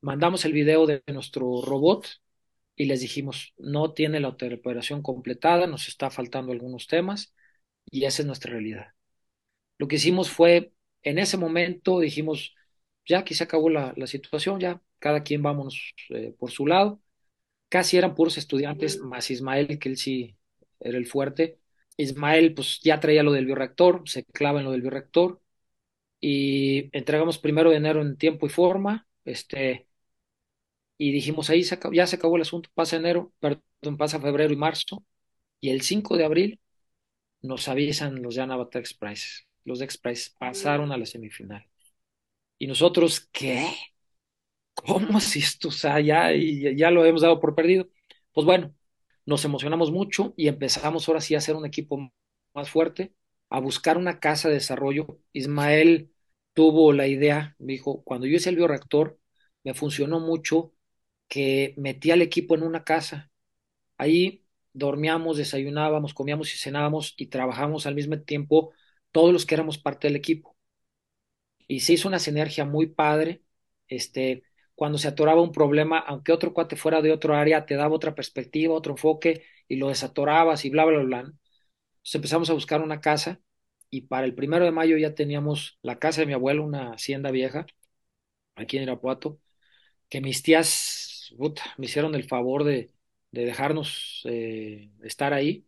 Mandamos 0.00 0.46
el 0.46 0.54
video 0.54 0.86
de 0.86 1.02
nuestro 1.08 1.62
robot 1.62 2.06
y 2.80 2.86
les 2.86 3.00
dijimos, 3.02 3.52
no 3.58 3.92
tiene 3.92 4.20
la 4.20 4.28
operación 4.28 5.02
completada, 5.02 5.66
nos 5.66 5.86
está 5.88 6.10
faltando 6.10 6.52
algunos 6.52 6.86
temas 6.86 7.34
y 7.90 8.06
esa 8.06 8.22
es 8.22 8.26
nuestra 8.26 8.52
realidad. 8.52 8.94
Lo 9.78 9.88
que 9.88 9.96
hicimos 9.96 10.30
fue, 10.30 10.72
en 11.02 11.18
ese 11.18 11.36
momento 11.36 12.00
dijimos, 12.00 12.54
ya 13.06 13.20
aquí 13.20 13.34
se 13.34 13.44
acabó 13.44 13.70
la, 13.70 13.94
situación, 14.06 14.60
ya 14.60 14.82
cada 14.98 15.22
quien 15.24 15.42
vámonos 15.42 15.94
eh, 16.10 16.34
por 16.38 16.52
su 16.52 16.66
lado. 16.66 17.02
Casi 17.68 17.98
eran 17.98 18.14
puros 18.14 18.38
estudiantes, 18.38 19.00
más 19.00 19.30
Ismael, 19.30 19.78
que 19.78 19.90
él 19.90 19.98
sí 19.98 20.38
era 20.80 20.98
el 20.98 21.06
fuerte. 21.06 21.58
Ismael 21.98 22.54
pues 22.54 22.80
ya 22.82 23.00
traía 23.00 23.22
lo 23.22 23.32
del 23.32 23.46
bioreactor, 23.46 24.04
se 24.08 24.24
clava 24.24 24.60
en 24.60 24.66
lo 24.66 24.72
del 24.72 24.82
bioreactor 24.82 25.42
y 26.20 26.96
entregamos 26.96 27.38
primero 27.38 27.70
de 27.70 27.76
enero 27.76 28.02
en 28.02 28.16
tiempo 28.18 28.46
y 28.46 28.50
forma. 28.50 29.08
Este, 29.24 29.89
y 31.00 31.12
dijimos, 31.12 31.50
ahí 31.50 31.62
ya 31.92 32.06
se 32.06 32.16
acabó 32.16 32.36
el 32.36 32.42
asunto, 32.42 32.70
pasa 32.74 32.96
enero, 32.96 33.32
perdón, 33.40 33.96
pasa 33.98 34.20
febrero 34.20 34.52
y 34.52 34.56
marzo, 34.56 35.04
y 35.60 35.70
el 35.70 35.82
5 35.82 36.16
de 36.18 36.26
abril 36.26 36.60
nos 37.42 37.68
avisan 37.68 38.22
los 38.22 38.36
de 38.36 38.42
Anabata 38.42 38.78
Express. 38.80 39.46
Los 39.64 39.80
de 39.80 39.86
Express 39.86 40.36
pasaron 40.38 40.92
a 40.92 40.98
la 40.98 41.06
semifinal. 41.06 41.66
Y 42.58 42.66
nosotros, 42.68 43.28
¿qué? 43.32 43.68
¿Cómo 44.74 45.18
es 45.18 45.36
esto? 45.36 45.68
O 45.68 45.70
sea, 45.70 46.00
ya, 46.00 46.30
ya 46.32 46.90
lo 46.90 47.04
hemos 47.04 47.22
dado 47.22 47.40
por 47.40 47.54
perdido. 47.54 47.88
Pues 48.32 48.44
bueno, 48.46 48.74
nos 49.26 49.44
emocionamos 49.44 49.90
mucho 49.92 50.34
y 50.36 50.48
empezamos 50.48 51.08
ahora 51.08 51.20
sí 51.20 51.34
a 51.34 51.38
hacer 51.38 51.56
un 51.56 51.66
equipo 51.66 52.10
más 52.54 52.70
fuerte, 52.70 53.14
a 53.50 53.60
buscar 53.60 53.98
una 53.98 54.20
casa 54.20 54.48
de 54.48 54.54
desarrollo. 54.54 55.18
Ismael 55.32 56.12
tuvo 56.54 56.92
la 56.92 57.06
idea, 57.06 57.56
dijo, 57.58 58.02
cuando 58.04 58.26
yo 58.26 58.36
hice 58.36 58.50
el 58.50 58.56
bioreactor, 58.56 59.18
me 59.64 59.74
funcionó 59.74 60.20
mucho 60.20 60.72
que 61.30 61.74
metí 61.78 62.12
al 62.12 62.22
equipo 62.22 62.56
en 62.56 62.64
una 62.64 62.84
casa. 62.84 63.32
Ahí 63.98 64.44
dormíamos, 64.74 65.38
desayunábamos, 65.38 66.14
comíamos 66.14 66.54
y 66.54 66.58
cenábamos 66.58 67.14
y 67.18 67.28
trabajábamos 67.28 67.86
al 67.86 67.96
mismo 67.96 68.20
tiempo 68.22 68.72
todos 69.12 69.32
los 69.34 69.46
que 69.46 69.56
éramos 69.56 69.78
parte 69.78 70.08
del 70.08 70.16
equipo. 70.16 70.56
Y 71.68 71.80
se 71.80 71.92
hizo 71.94 72.08
una 72.08 72.18
sinergia 72.18 72.64
muy 72.64 72.86
padre. 72.88 73.42
Este, 73.88 74.42
cuando 74.74 74.98
se 74.98 75.08
atoraba 75.08 75.42
un 75.42 75.52
problema, 75.52 75.98
aunque 75.98 76.32
otro 76.32 76.52
cuate 76.54 76.76
fuera 76.76 77.02
de 77.02 77.12
otro 77.12 77.34
área, 77.34 77.66
te 77.66 77.76
daba 77.76 77.94
otra 77.94 78.14
perspectiva, 78.14 78.74
otro 78.74 78.92
enfoque 78.94 79.44
y 79.68 79.76
lo 79.76 79.88
desatorabas 79.88 80.64
y 80.64 80.70
bla, 80.70 80.84
bla, 80.84 80.98
bla. 81.02 81.18
Entonces 81.20 82.14
empezamos 82.14 82.50
a 82.50 82.54
buscar 82.54 82.82
una 82.82 83.00
casa 83.00 83.40
y 83.90 84.02
para 84.02 84.26
el 84.26 84.34
primero 84.34 84.64
de 84.64 84.72
mayo 84.72 84.96
ya 84.98 85.14
teníamos 85.14 85.78
la 85.82 85.98
casa 85.98 86.22
de 86.22 86.26
mi 86.26 86.32
abuelo, 86.34 86.64
una 86.64 86.92
hacienda 86.92 87.30
vieja, 87.30 87.66
aquí 88.54 88.76
en 88.76 88.84
Irapuato, 88.84 89.40
que 90.08 90.20
mis 90.20 90.42
tías 90.42 90.99
me 91.78 91.86
hicieron 91.86 92.14
el 92.14 92.24
favor 92.24 92.64
de, 92.64 92.92
de 93.32 93.44
dejarnos 93.44 94.22
eh, 94.26 94.90
estar 95.02 95.32
ahí 95.32 95.66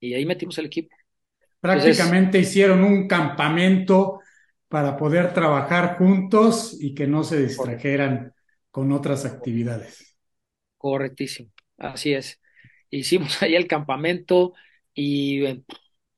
y 0.00 0.14
ahí 0.14 0.26
metimos 0.26 0.58
el 0.58 0.66
equipo. 0.66 0.94
Prácticamente 1.60 2.38
hicieron 2.38 2.82
un 2.84 3.08
campamento 3.08 4.20
para 4.68 4.96
poder 4.96 5.32
trabajar 5.34 5.96
juntos 5.98 6.76
y 6.80 6.94
que 6.94 7.06
no 7.06 7.24
se 7.24 7.40
distrajeran 7.42 8.32
con 8.70 8.92
otras 8.92 9.24
actividades. 9.24 10.16
Correctísimo, 10.76 11.50
así 11.78 12.12
es. 12.14 12.40
Hicimos 12.90 13.42
ahí 13.42 13.54
el 13.56 13.66
campamento 13.68 14.54
y 14.94 15.44
eh, 15.44 15.62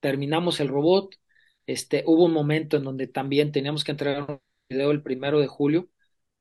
terminamos 0.00 0.60
el 0.60 0.68
robot. 0.68 1.16
Este, 1.66 2.04
hubo 2.06 2.24
un 2.26 2.32
momento 2.32 2.76
en 2.76 2.84
donde 2.84 3.06
también 3.06 3.52
teníamos 3.52 3.84
que 3.84 3.92
entregar 3.92 4.24
un 4.30 4.40
video 4.68 4.90
el 4.90 5.02
primero 5.02 5.40
de 5.40 5.46
julio. 5.46 5.88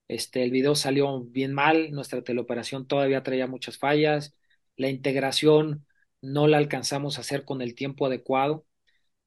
Este, 0.10 0.44
el 0.44 0.50
video 0.50 0.74
salió 0.74 1.22
bien 1.22 1.54
mal, 1.54 1.92
nuestra 1.92 2.24
teleoperación 2.24 2.88
todavía 2.88 3.22
traía 3.22 3.46
muchas 3.46 3.78
fallas, 3.78 4.36
la 4.76 4.90
integración 4.90 5.86
no 6.22 6.48
la 6.48 6.58
alcanzamos 6.58 7.18
a 7.18 7.22
hacer 7.22 7.46
con 7.46 7.62
el 7.62 7.76
tiempo 7.76 8.08
adecuado 8.08 8.66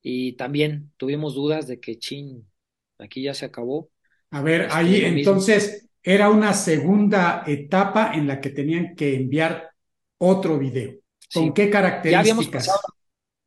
y 0.02 0.32
también 0.32 0.92
tuvimos 0.96 1.34
dudas 1.34 1.68
de 1.68 1.78
que 1.78 1.98
chin, 1.98 2.50
aquí 2.98 3.22
ya 3.22 3.32
se 3.32 3.44
acabó. 3.44 3.90
A 4.32 4.42
ver, 4.42 4.62
este, 4.62 4.74
ahí 4.74 5.04
entonces 5.04 5.88
era 6.02 6.30
una 6.30 6.52
segunda 6.52 7.44
etapa 7.46 8.12
en 8.14 8.26
la 8.26 8.40
que 8.40 8.50
tenían 8.50 8.96
que 8.96 9.14
enviar 9.14 9.70
otro 10.18 10.58
video. 10.58 10.94
¿Con 11.32 11.54
qué 11.54 11.70
características? 11.70 12.70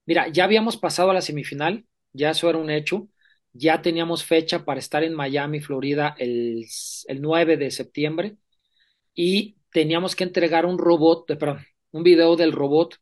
mira, 0.06 0.30
ya 0.30 0.46
habíamos 0.46 0.78
pasado 0.78 1.12
a 1.12 1.14
la 1.14 1.22
semifinal, 1.22 1.86
ya 2.14 2.30
eso 2.30 2.50
era 2.50 2.60
un 2.60 2.70
hecho. 2.70 3.10
Ya 3.58 3.82
teníamos 3.82 4.26
fecha 4.26 4.66
para 4.66 4.80
estar 4.80 5.04
en 5.04 5.14
Miami, 5.14 5.62
Florida, 5.62 6.16
el, 6.20 6.66
el 7.08 7.22
9 7.22 7.58
de 7.58 7.72
septiembre. 7.72 8.38
Y 9.14 9.58
teníamos 9.72 10.16
que 10.16 10.26
entregar 10.26 10.66
un 10.66 10.78
robot, 10.78 11.28
perdón, 11.40 11.66
un 11.92 12.04
video 12.04 12.36
del 12.36 12.52
robot 12.54 12.98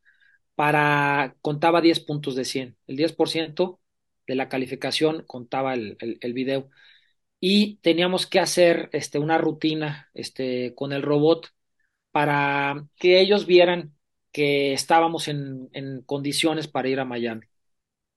para, 0.56 1.36
contaba 1.42 1.82
10 1.82 2.02
puntos 2.02 2.36
de 2.36 2.46
100. 2.46 2.78
El 2.88 2.98
10% 2.98 3.80
de 4.28 4.36
la 4.36 4.50
calificación 4.50 5.24
contaba 5.28 5.74
el, 5.76 6.34
video. 6.34 6.70
Y 7.40 7.78
teníamos 7.78 8.28
que 8.28 8.40
hacer 8.40 8.90
este, 8.94 9.20
una 9.20 9.38
rutina 9.40 10.10
este, 10.14 10.76
con 10.76 10.94
el 10.94 11.04
robot 11.04 11.50
para 12.12 12.88
que 12.98 13.22
ellos 13.22 13.48
vieran 13.48 13.96
que 14.32 14.74
estábamos 14.74 15.28
en 15.28 15.70
condiciones 16.06 16.68
para 16.68 16.90
ir 16.90 17.00
a 17.00 17.06
Miami. 17.06 17.48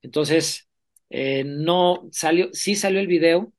Entonces, 0.03 0.66
eh, 1.11 1.45
no 1.45 2.09
salió, 2.13 2.51
sí 2.53 2.77
salió 2.77 3.01
el 3.01 3.07
video, 3.07 3.53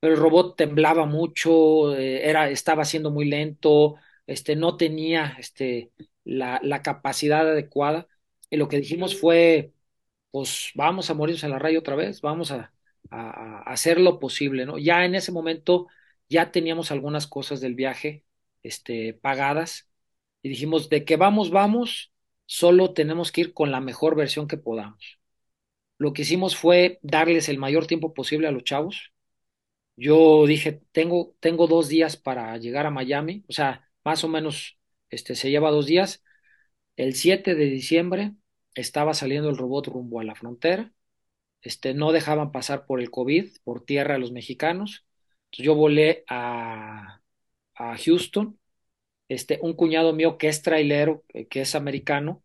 pero 0.00 0.14
el 0.14 0.20
robot 0.20 0.56
temblaba 0.56 1.06
mucho, 1.06 1.96
eh, 1.96 2.28
era, 2.28 2.50
estaba 2.50 2.84
siendo 2.84 3.10
muy 3.10 3.26
lento, 3.26 3.96
este, 4.26 4.56
no 4.56 4.76
tenía 4.76 5.36
este, 5.38 5.92
la, 6.24 6.60
la 6.62 6.82
capacidad 6.82 7.48
adecuada. 7.48 8.08
Y 8.50 8.56
lo 8.56 8.68
que 8.68 8.78
dijimos 8.78 9.18
fue, 9.20 9.72
pues 10.30 10.72
vamos 10.74 11.10
a 11.10 11.14
morirnos 11.14 11.44
en 11.44 11.50
la 11.50 11.58
raya 11.58 11.78
otra 11.78 11.96
vez, 11.96 12.20
vamos 12.20 12.50
a, 12.52 12.72
a, 13.10 13.62
hacer 13.62 14.00
lo 14.00 14.18
posible, 14.20 14.66
¿no? 14.66 14.78
Ya 14.78 15.04
en 15.04 15.14
ese 15.14 15.32
momento 15.32 15.88
ya 16.28 16.50
teníamos 16.52 16.90
algunas 16.90 17.26
cosas 17.26 17.60
del 17.60 17.74
viaje 17.74 18.24
este, 18.62 19.14
pagadas 19.14 19.88
y 20.42 20.48
dijimos, 20.48 20.88
de 20.90 21.04
que 21.04 21.16
vamos, 21.16 21.50
vamos, 21.50 22.12
solo 22.46 22.92
tenemos 22.94 23.32
que 23.32 23.42
ir 23.42 23.54
con 23.54 23.70
la 23.72 23.80
mejor 23.80 24.16
versión 24.16 24.48
que 24.48 24.56
podamos. 24.58 25.18
Lo 25.98 26.12
que 26.12 26.22
hicimos 26.22 26.56
fue 26.56 26.98
darles 27.02 27.48
el 27.48 27.58
mayor 27.58 27.86
tiempo 27.86 28.14
posible 28.14 28.48
a 28.48 28.52
los 28.52 28.64
chavos. 28.64 29.12
Yo 29.96 30.46
dije, 30.46 30.82
tengo, 30.92 31.34
tengo 31.40 31.66
dos 31.66 31.88
días 31.88 32.16
para 32.16 32.56
llegar 32.58 32.86
a 32.86 32.90
Miami, 32.90 33.44
o 33.48 33.52
sea, 33.52 33.88
más 34.04 34.24
o 34.24 34.28
menos 34.28 34.78
este, 35.10 35.34
se 35.34 35.50
lleva 35.50 35.70
dos 35.70 35.86
días. 35.86 36.22
El 36.96 37.14
7 37.14 37.54
de 37.54 37.66
diciembre 37.66 38.34
estaba 38.74 39.14
saliendo 39.14 39.50
el 39.50 39.58
robot 39.58 39.88
rumbo 39.88 40.20
a 40.20 40.24
la 40.24 40.34
frontera. 40.36 40.92
Este, 41.62 41.94
no 41.94 42.12
dejaban 42.12 42.52
pasar 42.52 42.86
por 42.86 43.00
el 43.00 43.10
COVID, 43.10 43.48
por 43.64 43.84
tierra 43.84 44.16
a 44.16 44.18
los 44.18 44.32
mexicanos. 44.32 45.06
Entonces 45.46 45.66
yo 45.66 45.74
volé 45.74 46.24
a, 46.28 47.22
a 47.76 47.96
Houston. 47.98 48.58
Este, 49.28 49.58
un 49.62 49.74
cuñado 49.74 50.12
mío 50.12 50.38
que 50.38 50.48
es 50.48 50.62
trailero, 50.62 51.24
eh, 51.34 51.48
que 51.48 51.62
es 51.62 51.74
americano, 51.74 52.44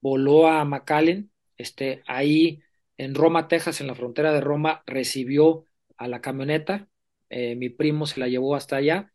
voló 0.00 0.48
a 0.48 0.64
McAllen. 0.64 1.30
Este, 1.58 2.02
ahí 2.06 2.62
en 2.96 3.14
Roma, 3.14 3.48
Texas, 3.48 3.80
en 3.80 3.86
la 3.88 3.94
frontera 3.94 4.32
de 4.32 4.40
Roma, 4.40 4.82
recibió 4.86 5.66
a 5.96 6.08
la 6.08 6.20
camioneta. 6.20 6.88
Eh, 7.30 7.54
mi 7.56 7.68
primo 7.70 8.06
se 8.06 8.20
la 8.20 8.28
llevó 8.28 8.54
hasta 8.56 8.76
allá 8.76 9.12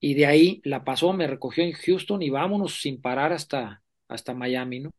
y 0.00 0.14
de 0.14 0.26
ahí 0.26 0.60
la 0.64 0.84
pasó, 0.84 1.12
me 1.12 1.26
recogió 1.26 1.64
en 1.64 1.72
Houston 1.72 2.22
y 2.22 2.30
vámonos 2.30 2.80
sin 2.80 3.00
parar 3.00 3.32
hasta, 3.32 3.82
hasta 4.08 4.34
Miami, 4.34 4.80
¿no? 4.80 4.92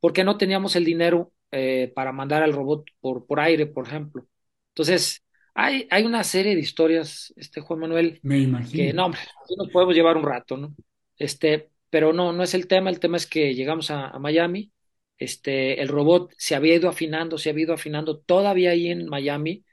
Porque 0.00 0.24
no 0.24 0.38
teníamos 0.38 0.76
el 0.76 0.84
dinero 0.86 1.32
eh, 1.52 1.92
para 1.94 2.12
mandar 2.12 2.42
al 2.42 2.52
robot 2.54 2.86
por, 3.00 3.26
por 3.26 3.40
aire, 3.40 3.66
por 3.66 3.86
ejemplo. 3.88 4.26
Entonces, 4.70 5.24
hay, 5.54 5.88
hay 5.90 6.04
una 6.04 6.24
serie 6.24 6.54
de 6.54 6.62
historias, 6.62 7.34
este 7.36 7.60
Juan 7.62 7.80
Manuel, 7.80 8.24
Me 8.24 8.38
imagino. 8.40 8.90
que 8.90 8.92
no, 8.92 9.06
hombre, 9.06 9.20
nos 9.58 9.70
podemos 9.70 9.94
llevar 9.96 10.16
un 10.16 10.24
rato, 10.24 10.56
¿no? 10.58 10.74
Este, 11.18 11.70
pero 11.90 12.12
no, 12.12 12.32
no 12.34 12.42
es 12.44 12.54
el 12.54 12.66
tema, 12.68 12.90
el 12.90 13.00
tema 13.00 13.16
es 13.18 13.26
que 13.26 13.54
llegamos 13.54 13.90
a, 13.92 14.08
a 14.08 14.20
Miami, 14.20 14.72
este, 15.18 15.80
el 15.80 15.88
robot 15.88 16.32
se 16.38 16.54
había 16.54 16.74
ido 16.76 16.88
afinando, 16.88 17.38
se 17.38 17.50
había 17.50 17.64
ido 17.64 17.74
afinando, 17.74 18.18
todavía 18.20 18.70
ahí 18.70 18.88
en 18.88 19.06
Miami. 19.06 19.64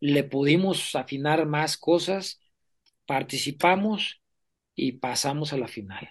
Le 0.00 0.24
pudimos 0.24 0.94
afinar 0.94 1.46
más 1.46 1.76
cosas, 1.76 2.40
participamos 3.06 4.22
y 4.74 4.92
pasamos 4.92 5.52
a 5.52 5.58
la 5.58 5.68
final. 5.68 6.08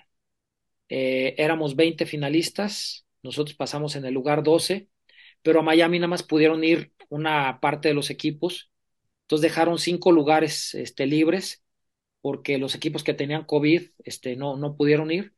Eh, 0.89 1.35
éramos 1.37 1.75
20 1.75 2.05
finalistas, 2.05 3.05
nosotros 3.23 3.55
pasamos 3.55 3.95
en 3.95 4.05
el 4.05 4.13
lugar 4.13 4.43
12, 4.43 4.89
pero 5.41 5.59
a 5.61 5.63
Miami 5.63 5.99
nada 5.99 6.09
más 6.09 6.23
pudieron 6.23 6.63
ir 6.63 6.93
una 7.09 7.59
parte 7.61 7.89
de 7.89 7.93
los 7.95 8.09
equipos, 8.09 8.71
entonces 9.23 9.43
dejaron 9.49 9.79
cinco 9.79 10.11
lugares 10.11 10.75
este, 10.75 11.05
libres 11.07 11.63
porque 12.21 12.57
los 12.57 12.75
equipos 12.75 13.03
que 13.03 13.13
tenían 13.13 13.45
COVID 13.45 13.83
este, 14.05 14.35
no, 14.37 14.57
no 14.57 14.77
pudieron 14.77 15.11
ir. 15.11 15.35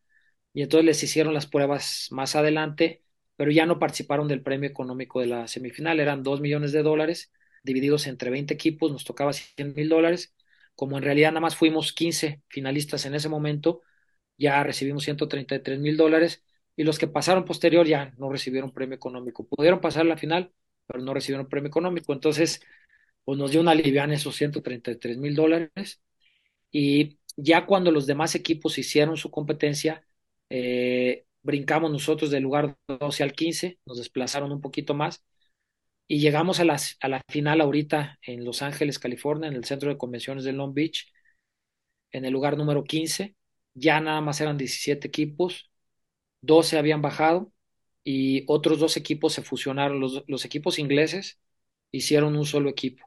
Y 0.53 0.63
entonces 0.63 0.85
les 0.85 1.03
hicieron 1.03 1.33
las 1.33 1.47
pruebas 1.47 2.09
más 2.11 2.35
adelante, 2.35 3.03
pero 3.35 3.51
ya 3.51 3.65
no 3.65 3.79
participaron 3.79 4.27
del 4.27 4.41
premio 4.41 4.69
económico 4.69 5.19
de 5.19 5.27
la 5.27 5.47
semifinal, 5.47 5.99
eran 5.99 6.23
2 6.23 6.41
millones 6.41 6.71
de 6.71 6.83
dólares 6.83 7.31
divididos 7.63 8.07
entre 8.07 8.29
20 8.29 8.53
equipos, 8.53 8.91
nos 8.91 9.03
tocaba 9.05 9.33
100 9.33 9.73
mil 9.73 9.89
dólares, 9.89 10.33
como 10.75 10.97
en 10.97 11.03
realidad 11.03 11.31
nada 11.31 11.41
más 11.41 11.55
fuimos 11.55 11.93
15 11.93 12.41
finalistas 12.47 13.05
en 13.05 13.15
ese 13.15 13.29
momento, 13.29 13.81
ya 14.37 14.63
recibimos 14.63 15.03
133 15.03 15.79
mil 15.79 15.97
dólares 15.97 16.43
y 16.75 16.83
los 16.83 16.99
que 16.99 17.07
pasaron 17.07 17.45
posterior 17.45 17.87
ya 17.87 18.13
no 18.17 18.29
recibieron 18.29 18.71
premio 18.71 18.95
económico. 18.95 19.47
Pudieron 19.47 19.79
pasar 19.81 20.05
la 20.05 20.17
final, 20.17 20.51
pero 20.87 21.01
no 21.03 21.13
recibieron 21.13 21.47
premio 21.47 21.69
económico. 21.69 22.13
Entonces, 22.13 22.61
pues 23.23 23.37
nos 23.39 23.51
dio 23.51 23.61
una 23.61 23.73
en 23.73 24.11
esos 24.11 24.35
133 24.35 25.17
mil 25.17 25.35
dólares. 25.35 26.01
Y 26.71 27.19
ya 27.37 27.65
cuando 27.65 27.91
los 27.91 28.07
demás 28.07 28.35
equipos 28.35 28.77
hicieron 28.77 29.17
su 29.17 29.31
competencia, 29.31 30.05
eh, 30.49 31.25
brincamos 31.45 31.91
nosotros 31.91 32.31
del 32.31 32.43
lugar 32.43 32.77
12 32.87 33.23
al 33.23 33.33
15, 33.33 33.79
nos 33.85 33.97
desplazaron 33.97 34.51
un 34.51 34.61
poquito 34.61 34.93
más 34.93 35.23
y 36.07 36.19
llegamos 36.19 36.59
a 36.59 36.65
la, 36.65 36.77
a 37.01 37.07
la 37.07 37.21
final 37.29 37.61
ahorita 37.61 38.19
en 38.21 38.45
Los 38.45 38.61
Ángeles, 38.61 38.99
California, 38.99 39.49
en 39.49 39.55
el 39.55 39.65
Centro 39.65 39.89
de 39.89 39.97
Convenciones 39.97 40.43
de 40.43 40.53
Long 40.53 40.73
Beach, 40.73 41.11
en 42.11 42.25
el 42.25 42.33
lugar 42.33 42.57
número 42.57 42.83
15 42.83 43.35
ya 43.75 43.99
nada 44.01 44.21
más 44.21 44.41
eran 44.41 44.57
17 44.57 45.07
equipos, 45.07 45.69
12 46.41 46.77
habían 46.77 47.01
bajado 47.01 47.51
y 48.03 48.45
otros 48.47 48.79
dos 48.79 48.97
equipos 48.97 49.33
se 49.33 49.43
fusionaron, 49.43 49.99
los, 49.99 50.23
los 50.27 50.45
equipos 50.45 50.79
ingleses 50.79 51.39
hicieron 51.91 52.35
un 52.37 52.45
solo 52.45 52.69
equipo. 52.69 53.05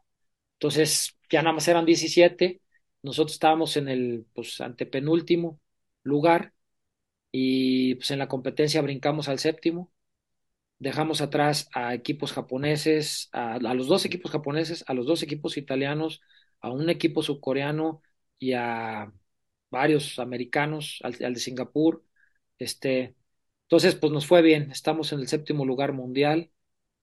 Entonces, 0.54 1.16
ya 1.30 1.42
nada 1.42 1.54
más 1.54 1.68
eran 1.68 1.86
17, 1.86 2.60
nosotros 3.02 3.34
estábamos 3.34 3.76
en 3.76 3.88
el 3.88 4.26
pues, 4.34 4.60
antepenúltimo 4.60 5.60
lugar 6.02 6.52
y 7.32 7.94
pues 7.96 8.10
en 8.10 8.18
la 8.18 8.28
competencia 8.28 8.82
brincamos 8.82 9.28
al 9.28 9.38
séptimo, 9.38 9.92
dejamos 10.78 11.20
atrás 11.20 11.68
a 11.74 11.94
equipos 11.94 12.32
japoneses, 12.32 13.28
a, 13.32 13.58
los 13.74 13.88
dos 13.88 14.04
equipos 14.04 14.30
japoneses, 14.30 14.84
a 14.88 14.94
los 14.94 15.06
dos 15.06 15.22
equipos 15.22 15.56
italianos, 15.56 16.20
a 16.60 16.70
un 16.70 16.90
equipo 16.90 17.22
subcoreano 17.22 18.02
y 18.38 18.52
a 18.54 19.12
varios 19.70 20.18
americanos, 20.18 21.00
al, 21.02 21.16
al 21.24 21.34
de 21.34 21.40
Singapur. 21.40 22.04
Este, 22.58 23.16
entonces, 23.64 23.94
pues 23.96 24.12
nos 24.12 24.26
fue 24.26 24.42
bien. 24.42 24.70
Estamos 24.70 25.12
en 25.12 25.20
el 25.20 25.28
séptimo 25.28 25.64
lugar 25.66 25.92
mundial 25.92 26.50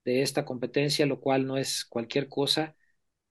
de 0.05 0.21
esta 0.21 0.45
competencia, 0.45 1.05
lo 1.05 1.19
cual 1.21 1.47
no 1.47 1.57
es 1.57 1.85
cualquier 1.85 2.29
cosa, 2.29 2.75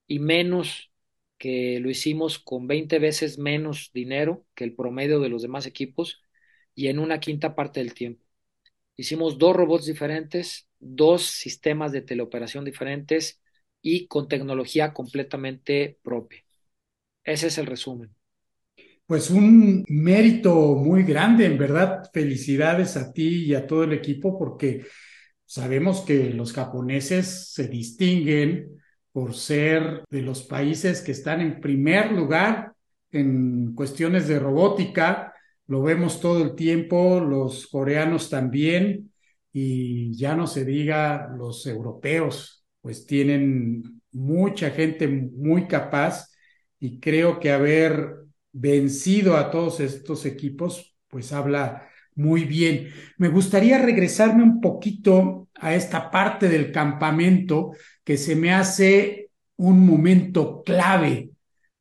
y 0.07 0.19
menos 0.21 0.93
que 1.39 1.81
lo 1.81 1.91
hicimos 1.91 2.39
con 2.39 2.67
20 2.69 2.99
veces 2.99 3.39
menos 3.39 3.91
dinero 3.95 4.47
que 4.55 4.65
el 4.65 4.75
promedio 4.75 5.21
de 5.21 5.29
los 5.31 5.43
demás 5.43 5.67
equipos 5.67 6.24
y 6.75 6.89
en 6.89 6.99
una 6.99 7.21
quinta 7.21 7.55
parte 7.55 7.81
del 7.81 7.95
tiempo. 7.95 8.25
Hicimos 8.97 9.39
dos 9.39 9.57
robots 9.57 9.87
diferentes, 9.87 10.69
dos 10.79 11.25
sistemas 11.25 11.93
de 11.93 12.03
teleoperación 12.03 12.65
diferentes 12.65 13.41
y 13.83 14.07
con 14.07 14.29
tecnología 14.29 14.93
completamente 14.93 15.99
propia. 16.03 16.45
Ese 17.25 17.49
es 17.49 17.59
el 17.59 17.67
resumen. 17.67 18.15
Pues 19.07 19.31
un 19.31 19.85
mérito 19.89 20.75
muy 20.77 21.03
grande, 21.03 21.45
en 21.47 21.59
verdad. 21.59 22.09
Felicidades 22.13 22.97
a 22.97 23.13
ti 23.13 23.45
y 23.45 23.55
a 23.55 23.67
todo 23.67 23.85
el 23.85 23.93
equipo 23.93 24.39
porque 24.39 24.87
sabemos 25.45 26.01
que 26.01 26.31
los 26.31 26.53
japoneses 26.53 27.53
se 27.53 27.69
distinguen 27.69 28.81
por 29.13 29.35
ser 29.35 30.05
de 30.11 30.23
los 30.23 30.43
países 30.45 31.03
que 31.03 31.13
están 31.13 31.41
en 31.41 31.61
primer 31.61 32.13
lugar 32.13 32.73
en 33.13 33.75
cuestiones 33.75 34.27
de 34.27 34.39
robótica. 34.39 35.34
Lo 35.67 35.83
vemos 35.83 36.21
todo 36.21 36.43
el 36.43 36.55
tiempo, 36.55 37.21
los 37.21 37.67
coreanos 37.67 38.29
también, 38.29 39.13
y 39.53 40.17
ya 40.17 40.35
no 40.35 40.47
se 40.47 40.65
diga 40.65 41.31
los 41.37 41.67
europeos, 41.67 42.67
pues 42.81 43.07
tienen 43.07 44.03
mucha 44.13 44.71
gente 44.71 45.09
muy 45.09 45.67
capaz 45.67 46.31
y 46.81 47.01
creo 47.01 47.41
que 47.41 47.51
haber 47.53 48.17
vencido 48.53 49.37
a 49.37 49.51
todos 49.51 49.81
estos 49.81 50.27
equipos, 50.27 50.97
pues 51.09 51.33
habla 51.33 51.89
muy 52.15 52.45
bien. 52.45 52.91
Me 53.17 53.29
gustaría 53.29 53.79
regresarme 53.79 54.43
un 54.43 54.61
poquito 54.61 55.49
a 55.55 55.75
esta 55.75 56.11
parte 56.11 56.49
del 56.49 56.71
campamento 56.73 57.73
que 58.05 58.17
se 58.17 58.37
me 58.37 58.53
hace 58.53 59.31
un 59.57 59.87
momento 59.87 60.63
clave 60.65 61.31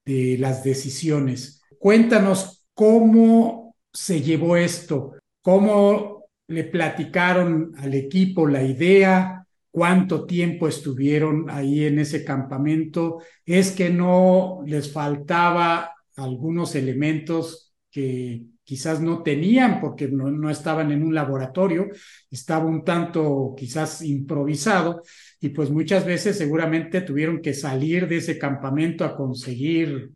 de 0.06 0.38
las 0.40 0.64
decisiones. 0.64 1.62
Cuéntanos 1.80 2.66
cómo 2.74 3.63
se 3.94 4.22
llevó 4.22 4.58
esto, 4.58 5.14
cómo 5.42 6.26
le 6.48 6.64
platicaron 6.66 7.74
al 7.78 7.94
equipo 7.94 8.48
la 8.48 8.64
idea, 8.64 9.46
cuánto 9.72 10.26
tiempo 10.26 10.68
estuvieron 10.68 11.50
ahí 11.50 11.86
en 11.86 12.00
ese 12.00 12.24
campamento. 12.24 13.20
Es 13.46 13.72
que 13.72 13.90
no 13.90 14.62
les 14.66 14.92
faltaba 14.92 15.94
algunos 16.16 16.76
elementos 16.76 17.74
que 17.90 18.44
quizás 18.64 19.02
no 19.02 19.24
tenían 19.24 19.82
porque 19.82 20.08
no, 20.08 20.32
no, 20.32 20.50
estaban 20.50 20.92
en 20.92 21.04
un 21.04 21.14
laboratorio, 21.14 21.88
estaba 22.32 22.66
un 22.66 22.84
tanto 22.84 23.54
quizás 23.58 24.02
improvisado 24.02 25.04
y 25.40 25.50
pues 25.50 25.70
muchas 25.70 26.06
veces 26.06 26.38
seguramente 26.38 27.02
tuvieron 27.02 27.42
que 27.42 27.54
salir 27.54 28.08
de 28.08 28.18
ese 28.18 28.38
campamento 28.38 29.04
a 29.06 29.16
conseguir 29.16 30.12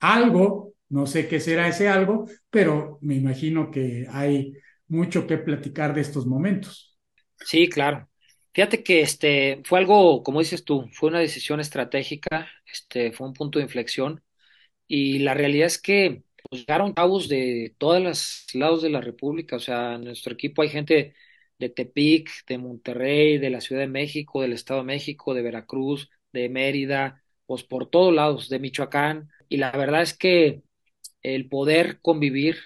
algo, 0.00 0.71
no 0.92 1.06
sé 1.06 1.26
qué 1.26 1.40
será 1.40 1.68
ese 1.68 1.88
algo, 1.88 2.26
pero 2.50 2.98
me 3.00 3.14
imagino 3.16 3.70
que 3.70 4.06
hay 4.10 4.52
mucho 4.88 5.26
que 5.26 5.38
platicar 5.38 5.94
de 5.94 6.02
estos 6.02 6.26
momentos. 6.26 6.98
Sí, 7.40 7.68
claro. 7.68 8.08
Fíjate 8.54 8.82
que 8.84 9.00
este 9.00 9.62
fue 9.64 9.78
algo, 9.78 10.22
como 10.22 10.40
dices 10.40 10.64
tú, 10.64 10.88
fue 10.92 11.08
una 11.08 11.20
decisión 11.20 11.60
estratégica, 11.60 12.48
este 12.70 13.12
fue 13.12 13.26
un 13.26 13.32
punto 13.32 13.58
de 13.58 13.64
inflexión 13.64 14.22
y 14.88 15.20
la 15.20 15.34
realidad 15.34 15.66
es 15.68 15.80
que 15.80 16.24
pues, 16.50 16.62
llegaron 16.62 16.92
cabos 16.94 17.28
de 17.28 17.74
todos 17.78 18.02
los 18.02 18.46
lados 18.54 18.82
de 18.82 18.90
la 18.90 19.00
República. 19.00 19.56
O 19.56 19.60
sea, 19.60 19.94
en 19.94 20.04
nuestro 20.04 20.34
equipo 20.34 20.62
hay 20.62 20.68
gente 20.70 21.14
de 21.58 21.68
Tepic, 21.70 22.30
de 22.46 22.58
Monterrey, 22.58 23.38
de 23.38 23.50
la 23.50 23.60
Ciudad 23.60 23.82
de 23.82 23.88
México, 23.88 24.42
del 24.42 24.52
Estado 24.52 24.80
de 24.80 24.86
México, 24.86 25.34
de 25.34 25.42
Veracruz, 25.42 26.10
de 26.32 26.48
Mérida, 26.50 27.22
pues 27.46 27.64
por 27.64 27.88
todos 27.90 28.14
lados, 28.14 28.48
de 28.50 28.58
Michoacán. 28.58 29.30
Y 29.48 29.58
la 29.58 29.72
verdad 29.72 30.02
es 30.02 30.14
que 30.16 30.62
el 31.22 31.48
poder 31.48 32.00
convivir 32.00 32.58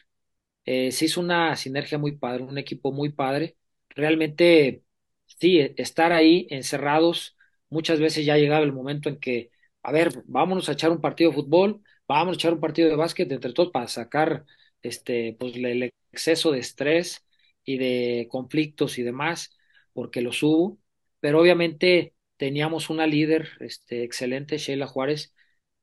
eh, 0.65 0.93
se 0.93 1.07
hizo 1.07 1.21
una 1.21 1.57
sinergia 1.57 1.99
muy 1.99 2.17
padre, 2.17 2.43
un 2.45 2.59
equipo 2.59 2.93
muy 2.93 3.11
padre. 3.11 3.57
Realmente, 3.91 4.83
sí, 5.27 5.61
estar 5.77 6.13
ahí 6.13 6.47
encerrados, 6.51 7.37
muchas 7.71 8.01
veces 8.01 8.25
ya 8.27 8.37
llegaba 8.37 8.65
el 8.65 8.73
momento 8.73 9.09
en 9.09 9.19
que, 9.21 9.51
a 9.83 9.93
ver, 9.93 10.23
vámonos 10.27 10.69
a 10.69 10.73
echar 10.73 10.91
un 10.91 11.01
partido 11.01 11.31
de 11.31 11.37
fútbol 11.37 11.83
vamos 12.09 12.35
a 12.35 12.37
echar 12.37 12.53
un 12.55 12.61
partido 12.61 12.89
de 12.89 12.95
básquet 12.97 13.31
entre 13.33 13.53
todos 13.53 13.71
para 13.73 13.89
sacar 13.89 14.45
este, 14.83 15.37
pues, 15.41 15.57
el 15.57 15.91
exceso 16.13 16.53
de 16.53 16.61
estrés 16.61 17.27
y 17.65 17.79
de 17.79 18.29
conflictos 18.31 18.99
y 18.99 19.03
demás, 19.03 19.57
porque 19.93 20.21
los 20.21 20.43
hubo, 20.43 20.79
pero 21.21 21.41
obviamente 21.41 22.15
teníamos 22.37 22.91
una 22.91 23.07
líder 23.07 23.49
este, 23.61 24.05
excelente, 24.05 24.59
Sheila 24.59 24.87
Juárez, 24.87 25.35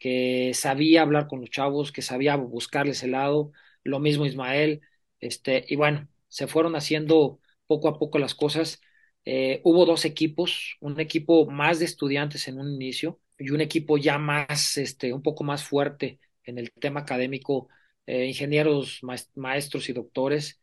que 0.03 0.51
sabía 0.53 1.01
hablar 1.03 1.27
con 1.29 1.39
los 1.41 1.49
chavos, 1.49 1.93
que 1.93 2.01
sabía 2.01 2.35
buscarles 2.35 3.03
el 3.03 3.13
lado, 3.13 3.53
lo 3.85 3.99
mismo 4.01 4.25
Ismael, 4.27 4.81
este, 5.21 5.65
y 5.69 5.77
bueno, 5.77 6.09
se 6.27 6.47
fueron 6.47 6.75
haciendo 6.75 7.39
poco 7.67 7.87
a 7.87 7.97
poco 7.99 8.19
las 8.19 8.35
cosas. 8.35 8.81
Eh, 9.25 9.61
hubo 9.63 9.85
dos 9.85 10.03
equipos, 10.05 10.75
un 10.81 10.99
equipo 10.99 11.45
más 11.49 11.79
de 11.79 11.85
estudiantes 11.85 12.47
en 12.49 12.59
un 12.59 12.73
inicio, 12.73 13.21
y 13.39 13.49
un 13.51 13.61
equipo 13.61 13.97
ya 13.97 14.17
más, 14.19 14.77
este, 14.77 15.13
un 15.13 15.21
poco 15.23 15.43
más 15.45 15.63
fuerte 15.63 16.19
en 16.43 16.57
el 16.59 16.71
tema 16.73 17.01
académico, 17.01 17.69
eh, 18.05 18.25
ingenieros, 18.27 18.99
maestros 19.35 19.89
y 19.89 19.93
doctores, 19.93 20.61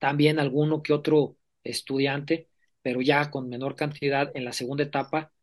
también 0.00 0.40
alguno 0.40 0.82
que 0.82 0.94
otro 0.94 1.38
estudiante, 1.64 2.50
pero 2.82 3.02
ya 3.02 3.30
con 3.30 3.50
menor 3.50 3.76
cantidad 3.76 4.32
en 4.36 4.46
la 4.46 4.52
segunda 4.54 4.84
etapa. 4.84 5.33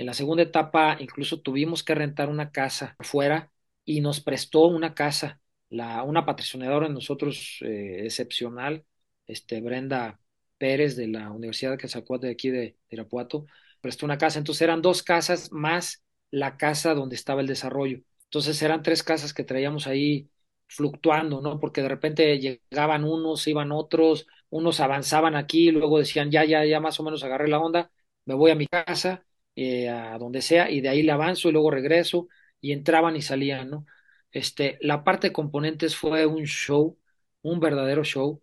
En 0.00 0.06
la 0.06 0.14
segunda 0.14 0.42
etapa 0.42 0.96
incluso 0.98 1.42
tuvimos 1.42 1.84
que 1.84 1.94
rentar 1.94 2.30
una 2.30 2.50
casa 2.52 2.96
afuera 2.98 3.52
y 3.84 4.00
nos 4.00 4.20
prestó 4.22 4.66
una 4.66 4.94
casa, 4.94 5.40
la, 5.68 6.02
una 6.04 6.24
patrocinadora 6.24 6.88
de 6.88 6.94
nosotros 6.94 7.58
eh, 7.60 8.00
excepcional, 8.06 8.86
este, 9.26 9.60
Brenda 9.60 10.18
Pérez 10.56 10.96
de 10.96 11.06
la 11.08 11.30
Universidad 11.30 11.72
de 11.72 11.76
Quetzalcóatl 11.78 12.26
de 12.26 12.32
aquí 12.32 12.48
de 12.48 12.78
Irapuato, 12.88 13.44
prestó 13.82 14.06
una 14.06 14.16
casa. 14.16 14.38
Entonces 14.38 14.62
eran 14.62 14.80
dos 14.80 15.02
casas 15.02 15.52
más 15.52 16.02
la 16.30 16.56
casa 16.56 16.94
donde 16.94 17.16
estaba 17.16 17.42
el 17.42 17.46
desarrollo. 17.46 18.00
Entonces 18.24 18.62
eran 18.62 18.82
tres 18.82 19.02
casas 19.02 19.34
que 19.34 19.44
traíamos 19.44 19.86
ahí 19.86 20.30
fluctuando, 20.66 21.42
¿no? 21.42 21.60
Porque 21.60 21.82
de 21.82 21.88
repente 21.90 22.38
llegaban 22.38 23.04
unos, 23.04 23.46
iban 23.46 23.70
otros, 23.70 24.26
unos 24.48 24.80
avanzaban 24.80 25.36
aquí, 25.36 25.70
luego 25.72 25.98
decían, 25.98 26.30
ya, 26.30 26.44
ya, 26.46 26.64
ya 26.64 26.80
más 26.80 26.98
o 27.00 27.02
menos 27.02 27.22
agarré 27.22 27.48
la 27.48 27.60
onda, 27.60 27.90
me 28.24 28.34
voy 28.34 28.50
a 28.50 28.54
mi 28.54 28.66
casa, 28.66 29.26
eh, 29.56 29.88
a 29.88 30.18
donde 30.18 30.42
sea, 30.42 30.70
y 30.70 30.80
de 30.80 30.88
ahí 30.88 31.02
le 31.02 31.12
avanzo 31.12 31.48
y 31.48 31.52
luego 31.52 31.70
regreso, 31.70 32.28
y 32.60 32.72
entraban 32.72 33.16
y 33.16 33.22
salían, 33.22 33.70
¿no? 33.70 33.86
Este, 34.32 34.78
la 34.80 35.04
parte 35.04 35.28
de 35.28 35.32
componentes 35.32 35.96
fue 35.96 36.26
un 36.26 36.44
show, 36.46 36.98
un 37.42 37.60
verdadero 37.60 38.04
show. 38.04 38.42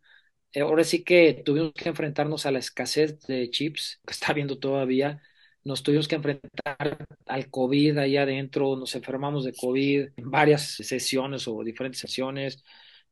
Eh, 0.54 0.62
ahora 0.62 0.84
sí 0.84 1.04
que 1.04 1.41
tuvimos 1.46 1.74
que 1.74 1.89
enfrentarnos 1.89 2.46
a 2.46 2.52
la 2.52 2.60
escasez 2.60 3.20
de 3.28 3.50
chips 3.50 4.02
que 4.06 4.13
está 4.13 4.32
habiendo 4.32 4.60
todavía 4.60 5.22
nos 5.67 5.84
tuvimos 5.84 6.08
que 6.08 6.15
enfrentar 6.15 7.06
al 7.26 7.50
COVID 7.50 7.98
ahí 7.98 8.17
adentro, 8.17 8.76
nos 8.78 8.96
enfermamos 8.96 9.43
de 9.46 9.54
COVID 9.54 10.10
en 10.15 10.32
varias 10.32 10.63
sesiones 10.78 11.48
o 11.48 11.63
diferentes 11.63 12.00
sesiones, 12.00 12.63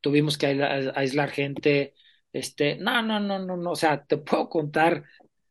tuvimos 0.01 0.38
que 0.38 0.47
aislar 0.47 1.31
gente, 1.31 1.93
este, 2.31 2.77
no, 2.77 3.01
no, 3.01 3.19
no, 3.19 3.39
no, 3.39 3.58
no, 3.58 3.71
o 3.71 3.75
sea, 3.75 4.05
te 4.05 4.17
puedo 4.17 4.49
contar 4.49 5.03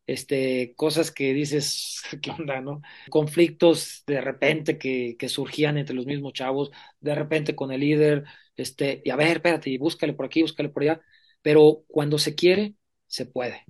este, 0.06 0.74
cosas 0.76 1.10
que 1.10 1.32
dices, 1.34 2.02
¿qué 2.22 2.30
onda, 2.30 2.60
no? 2.60 2.82
Conflictos 3.10 4.02
de 4.06 4.20
repente 4.20 4.78
que, 4.78 5.16
que 5.18 5.28
surgían 5.28 5.78
entre 5.78 5.94
los 5.94 6.06
mismos 6.06 6.32
chavos, 6.32 6.70
de 7.00 7.14
repente 7.14 7.54
con 7.54 7.72
el 7.72 7.80
líder, 7.80 8.24
este, 8.56 9.02
y 9.04 9.10
a 9.10 9.16
ver, 9.16 9.38
espérate, 9.38 9.76
búscale 9.78 10.12
por 10.14 10.26
aquí, 10.26 10.42
búscale 10.42 10.68
por 10.68 10.82
allá, 10.82 11.00
pero 11.42 11.84
cuando 11.88 12.18
se 12.18 12.34
quiere, 12.34 12.74
se 13.06 13.26
puede. 13.26 13.64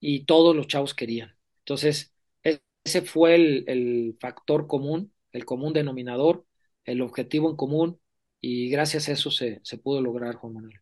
Y 0.00 0.24
todos 0.24 0.54
los 0.54 0.66
chavos 0.68 0.94
querían. 0.94 1.36
Entonces, 1.60 2.14
ese 2.84 3.02
fue 3.02 3.34
el, 3.34 4.16
factor 4.20 4.66
común, 4.66 5.12
el 5.32 5.44
común 5.44 5.72
denominador, 5.72 6.46
el 6.84 7.02
objetivo 7.02 7.50
en 7.50 7.56
común, 7.56 8.00
y 8.40 8.70
gracias 8.70 9.08
a 9.08 9.12
eso 9.12 9.30
se, 9.30 9.60
se 9.62 9.78
pudo 9.78 10.00
lograr, 10.00 10.36
Juan 10.36 10.54
Manuel. 10.54 10.80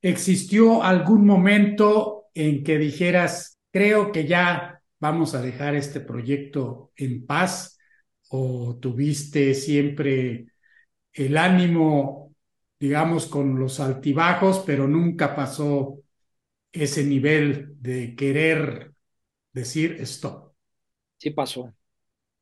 ¿Existió 0.00 0.82
algún 0.82 1.26
momento 1.26 2.26
en 2.34 2.62
que 2.62 2.78
dijeras, 2.78 3.58
creo 3.72 4.12
que 4.12 4.26
ya 4.26 4.82
vamos 5.00 5.34
a 5.34 5.42
dejar 5.42 5.74
este 5.76 6.00
proyecto 6.00 6.92
en 6.96 7.26
paz? 7.26 7.78
¿O 8.30 8.78
tuviste 8.80 9.54
siempre 9.54 10.46
el 11.12 11.36
ánimo, 11.38 12.34
digamos, 12.80 13.26
con 13.26 13.58
los 13.60 13.80
altibajos, 13.80 14.60
pero 14.66 14.88
nunca 14.88 15.36
pasó 15.36 16.00
ese 16.72 17.04
nivel 17.04 17.74
de 17.82 18.16
querer 18.16 18.94
decir 19.52 19.96
stop? 20.02 20.54
sí 21.18 21.30
pasó, 21.30 21.74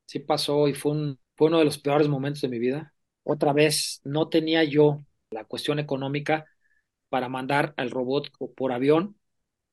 sí 0.07 0.21
pasó 0.21 0.69
y 0.69 0.75
fue, 0.75 1.17
fue 1.37 1.49
uno 1.49 1.61
de 1.61 1.65
los 1.67 1.79
peores 1.79 2.09
momentos 2.09 2.43
de 2.43 2.49
mi 2.51 2.61
vida. 2.61 2.95
Otra 3.25 3.55
vez, 3.55 4.01
no 4.05 4.31
tenía 4.31 4.65
yo 4.65 5.05
la 5.31 5.45
cuestión 5.47 5.81
económica 5.81 6.47
para 7.11 7.31
mandar 7.31 7.75
al 7.79 7.93
robot 7.93 8.31
por 8.57 8.73
avión 8.73 9.20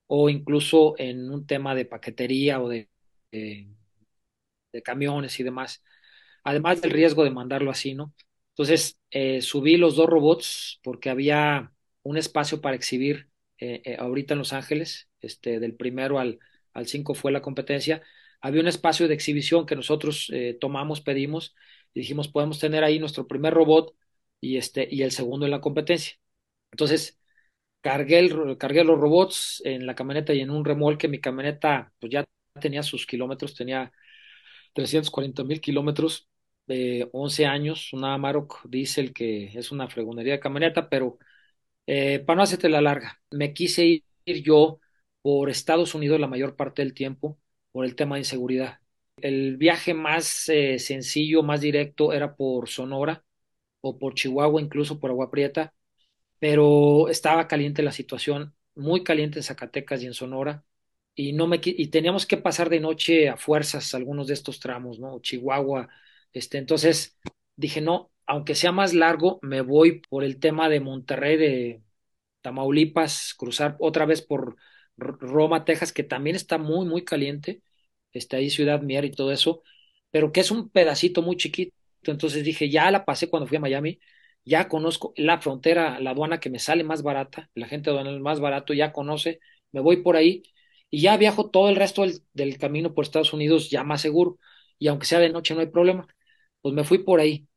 o 0.07 0.29
incluso 0.29 0.95
en 0.97 1.29
un 1.31 1.45
tema 1.45 1.75
de 1.75 1.85
paquetería 1.85 2.61
o 2.61 2.69
de, 2.69 2.89
de, 3.31 3.67
camiones 4.83 5.39
y 5.39 5.43
demás, 5.43 5.83
además 6.43 6.81
del 6.81 6.91
riesgo 6.91 7.23
de 7.23 7.31
mandarlo 7.31 7.71
así, 7.71 7.93
¿no? 7.95 8.13
Entonces, 8.49 8.97
eh, 9.11 9.41
subí 9.41 9.77
los 9.77 9.95
dos 9.95 10.07
robots 10.07 10.79
porque 10.83 11.09
había 11.09 11.73
un 12.03 12.17
espacio 12.17 12.61
para 12.61 12.75
exhibir 12.75 13.29
eh, 13.59 13.81
eh, 13.85 13.97
ahorita 13.99 14.33
en 14.33 14.39
Los 14.39 14.53
Ángeles, 14.53 15.09
este, 15.21 15.59
del 15.59 15.75
primero 15.75 16.19
al, 16.19 16.39
al 16.73 16.87
cinco 16.87 17.13
fue 17.15 17.31
la 17.31 17.41
competencia, 17.41 18.01
había 18.41 18.61
un 18.61 18.67
espacio 18.67 19.07
de 19.07 19.15
exhibición 19.15 19.65
que 19.65 19.75
nosotros 19.75 20.31
tomamos, 20.59 21.01
pedimos 21.01 21.55
y 21.93 22.01
dijimos, 22.01 22.27
podemos 22.27 22.59
tener 22.59 22.83
ahí 22.83 22.99
nuestro 22.99 23.27
primer 23.27 23.53
robot 23.53 23.95
y, 24.39 24.57
este, 24.57 24.87
y 24.89 25.01
el 25.01 25.11
segundo 25.11 25.45
en 25.45 25.51
la 25.51 25.61
competencia. 25.61 26.17
Entonces, 26.71 27.19
cargué, 27.81 28.19
el, 28.19 28.57
cargué 28.57 28.83
los 28.83 28.99
robots 28.99 29.61
en 29.65 29.85
la 29.85 29.95
camioneta 29.95 30.33
y 30.33 30.41
en 30.41 30.49
un 30.51 30.65
remolque. 30.65 31.07
Mi 31.07 31.19
camioneta 31.19 31.91
pues 31.99 32.11
ya 32.11 32.25
tenía 32.59 32.83
sus 32.83 33.05
kilómetros, 33.05 33.55
tenía 33.55 33.91
340 34.73 35.43
mil 35.43 35.61
kilómetros, 35.61 36.29
de 36.67 37.09
11 37.13 37.45
años, 37.45 37.93
una 37.93 38.13
Amarok 38.13 38.65
Diesel 38.67 39.13
que 39.13 39.45
es 39.57 39.71
una 39.71 39.87
fregonería 39.89 40.33
de 40.33 40.39
camioneta, 40.39 40.89
pero 40.89 41.17
eh, 41.87 42.19
para 42.19 42.37
no 42.37 42.43
hacerte 42.43 42.69
la 42.69 42.81
larga, 42.81 43.21
me 43.31 43.53
quise 43.53 44.03
ir 44.25 44.43
yo 44.43 44.79
por 45.21 45.49
Estados 45.49 45.95
Unidos 45.95 46.19
la 46.19 46.27
mayor 46.27 46.55
parte 46.55 46.81
del 46.83 46.93
tiempo 46.93 47.39
por 47.71 47.85
el 47.85 47.95
tema 47.95 48.15
de 48.15 48.21
inseguridad. 48.21 48.79
El 49.17 49.57
viaje 49.57 49.93
más 49.93 50.49
eh, 50.49 50.79
sencillo, 50.79 51.43
más 51.43 51.61
directo 51.61 52.13
era 52.13 52.35
por 52.35 52.69
Sonora 52.69 53.23
o 53.81 53.97
por 53.99 54.15
Chihuahua, 54.15 54.61
incluso 54.61 54.99
por 54.99 55.11
Agua 55.11 55.31
Prieta, 55.31 55.73
pero 56.39 57.09
estaba 57.09 57.47
caliente 57.47 57.83
la 57.83 57.91
situación, 57.91 58.55
muy 58.75 59.03
caliente 59.03 59.39
en 59.39 59.43
Zacatecas 59.43 60.03
y 60.03 60.07
en 60.07 60.13
Sonora, 60.13 60.65
y, 61.15 61.33
no 61.33 61.47
me, 61.47 61.59
y 61.63 61.87
teníamos 61.87 62.25
que 62.27 62.37
pasar 62.37 62.69
de 62.69 62.79
noche 62.79 63.29
a 63.29 63.37
fuerzas 63.37 63.93
algunos 63.95 64.27
de 64.27 64.33
estos 64.35 64.59
tramos, 64.59 64.99
¿no? 64.99 65.19
Chihuahua, 65.19 65.89
este, 66.33 66.57
entonces 66.59 67.17
dije, 67.55 67.81
no, 67.81 68.11
aunque 68.27 68.55
sea 68.55 68.71
más 68.71 68.93
largo, 68.93 69.39
me 69.41 69.61
voy 69.61 70.01
por 70.09 70.23
el 70.23 70.39
tema 70.39 70.69
de 70.69 70.79
Monterrey, 70.79 71.37
de 71.37 71.81
Tamaulipas, 72.41 73.33
cruzar 73.37 73.75
otra 73.79 74.05
vez 74.05 74.21
por 74.21 74.57
Roma, 74.97 75.65
Texas, 75.65 75.93
que 75.93 76.03
también 76.03 76.35
está 76.35 76.57
muy, 76.57 76.85
muy 76.85 77.03
caliente, 77.03 77.61
está 78.13 78.37
ahí 78.37 78.49
Ciudad 78.49 78.81
Mier 78.81 79.05
y 79.05 79.11
todo 79.11 79.31
eso, 79.31 79.63
pero 80.11 80.31
que 80.31 80.41
es 80.41 80.51
un 80.51 80.69
pedacito 80.69 81.21
muy 81.21 81.37
chiquito. 81.37 81.73
Entonces 82.03 82.43
dije, 82.43 82.69
ya 82.69 82.89
la 82.91 83.05
pasé 83.05 83.29
cuando 83.29 83.47
fui 83.47 83.57
a 83.57 83.59
Miami, 83.59 83.99
ya 84.47 84.69
conozco 84.69 85.13
la 85.17 85.39
frontera, 85.41 85.99
la 85.99 86.11
aduana 86.11 86.39
que 86.39 86.49
me 86.49 86.59
sale 86.59 86.83
más 86.85 87.03
barata, 87.03 87.49
la 87.53 87.67
gente 87.67 87.89
aduanal 87.89 88.19
más 88.21 88.39
barato, 88.39 88.73
ya 88.73 88.93
conoce, 88.93 89.41
me 89.73 89.81
voy 89.81 89.97
por 90.03 90.15
ahí 90.17 90.43
y 90.89 91.01
ya 91.01 91.17
viajo 91.17 91.49
todo 91.51 91.69
el 91.69 91.75
resto 91.75 92.05
del, 92.33 92.57
camino 92.57 92.93
por 92.93 93.05
Estados 93.05 93.33
Unidos 93.33 93.69
ya 93.69 93.83
más 93.83 94.01
seguro. 94.01 94.39
Y 94.79 94.87
aunque 94.87 95.05
sea 95.05 95.19
de 95.19 95.29
noche 95.29 95.53
no 95.53 95.61
hay 95.61 95.67
problema, 95.67 96.07
pues 96.61 96.73
me 96.75 96.83
fui 96.85 96.99
por 96.99 97.19
ahí. 97.19 97.47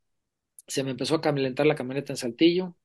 Se 0.66 0.85
me 0.85 0.90
empezó 0.92 1.16
a 1.16 1.20
calentar 1.20 1.66
la 1.66 1.74
camioneta 1.76 2.12
en 2.12 2.16
Saltillo, 2.16 2.76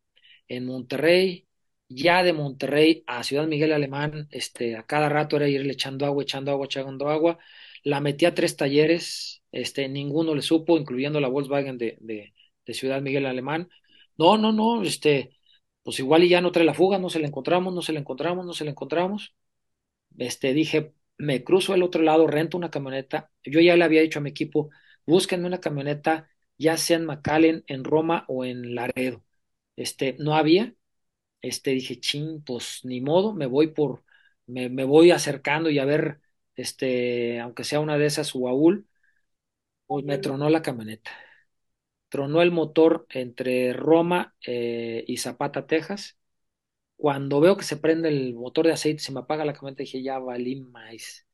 en 0.47 0.65
Monterrey, 0.65 1.47
ya 1.89 2.23
de 2.23 2.33
Monterrey 2.33 3.03
a 3.07 3.23
Ciudad 3.23 3.47
Miguel 3.47 3.73
Alemán, 3.73 4.27
este, 4.31 4.75
a 4.77 4.85
cada 4.85 5.09
rato 5.09 5.37
era 5.37 5.47
irle 5.49 5.73
echando 5.73 6.05
agua, 6.05 6.23
echando 6.23 6.51
agua, 6.51 6.65
echando 6.67 7.09
agua. 7.09 7.39
La 7.83 8.01
metí 8.01 8.25
a 8.25 8.35
tres 8.35 8.57
talleres, 8.57 9.43
este, 9.51 9.87
ninguno 9.89 10.35
le 10.35 10.41
supo, 10.41 10.77
incluyendo 10.77 11.19
la 11.19 11.27
Volkswagen 11.29 11.77
de, 11.77 11.97
de 12.65 12.73
Ciudad 12.73 13.01
Miguel 13.01 13.25
Alemán. 13.25 13.69
No, 14.17 14.37
no, 14.37 14.51
no, 14.53 14.81
este, 14.83 15.37
pues 15.83 15.99
igual 15.99 16.23
y 16.23 16.29
ya 16.29 16.39
no 16.41 16.51
trae 16.51 16.65
la 16.65 16.73
fuga, 16.73 16.97
no 16.99 17.09
se 17.09 17.19
la 17.19 17.27
encontramos, 17.27 17.73
no 17.73 17.81
se 17.81 17.91
la 17.93 17.99
encontramos, 17.99 18.45
no 18.45 18.53
se 18.53 18.63
la 18.65 18.71
encontramos. 18.71 19.35
Este, 20.17 20.53
dije, 20.53 20.93
me 21.17 21.43
cruzo 21.43 21.73
al 21.73 21.83
otro 21.83 22.03
lado, 22.03 22.27
rento 22.27 22.57
una 22.57 22.71
camioneta. 22.71 23.31
Yo 23.43 23.61
ya 23.61 23.75
le 23.77 23.83
había 23.85 24.01
dicho 24.01 24.19
a 24.19 24.21
mi 24.23 24.31
equipo, 24.31 24.69
búsquenme 25.05 25.47
una 25.47 25.59
camioneta, 25.61 26.29
ya 26.57 26.77
sea 26.77 26.97
en 26.97 27.05
McAllen, 27.05 27.63
en 27.67 27.83
Roma 27.85 28.25
o 28.29 28.45
en 28.45 28.75
Laredo. 28.75 29.23
Este, 29.77 30.15
no 30.19 30.35
había, 30.35 30.75
este, 31.41 31.71
dije, 31.71 31.99
ching, 31.99 32.43
pues 32.43 32.81
ni 32.85 33.01
modo, 33.01 33.33
me 33.33 33.47
voy 33.47 33.67
por, 33.69 34.03
me, 34.47 34.69
me 34.69 34.85
voy 34.85 35.11
acercando 35.11 35.69
y 35.71 35.79
a 35.79 35.85
ver, 35.85 36.21
este, 36.55 37.39
aunque 37.41 37.63
sea 37.65 37.79
una 37.81 37.97
de 37.97 38.07
esas 38.07 38.35
UAUL, 38.35 38.87
pues 39.87 40.05
me 40.05 40.17
tronó 40.19 40.49
la 40.49 40.61
camioneta. 40.63 41.11
Tronó 42.15 42.41
el 42.41 42.49
motor 42.51 43.05
entre 43.09 43.73
Roma 43.73 44.33
eh, 44.47 45.03
y 45.05 45.17
Zapata, 45.17 45.67
Texas. 45.67 46.17
Cuando 46.95 47.41
veo 47.41 47.57
que 47.57 47.65
se 47.65 47.77
prende 47.77 48.09
el 48.09 48.35
motor 48.35 48.67
de 48.67 48.73
aceite, 48.73 49.03
se 49.03 49.11
me 49.11 49.19
apaga 49.19 49.43
la 49.45 49.53
camioneta, 49.53 49.83
dije, 49.83 50.01
ya 50.01 50.17
valí 50.19 50.61
más. 50.61 51.27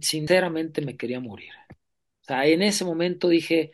Sinceramente 0.00 0.82
me 0.82 0.96
quería 0.96 1.18
morir. 1.20 1.50
O 2.22 2.24
sea, 2.24 2.46
en 2.46 2.62
ese 2.62 2.84
momento 2.84 3.28
dije, 3.28 3.72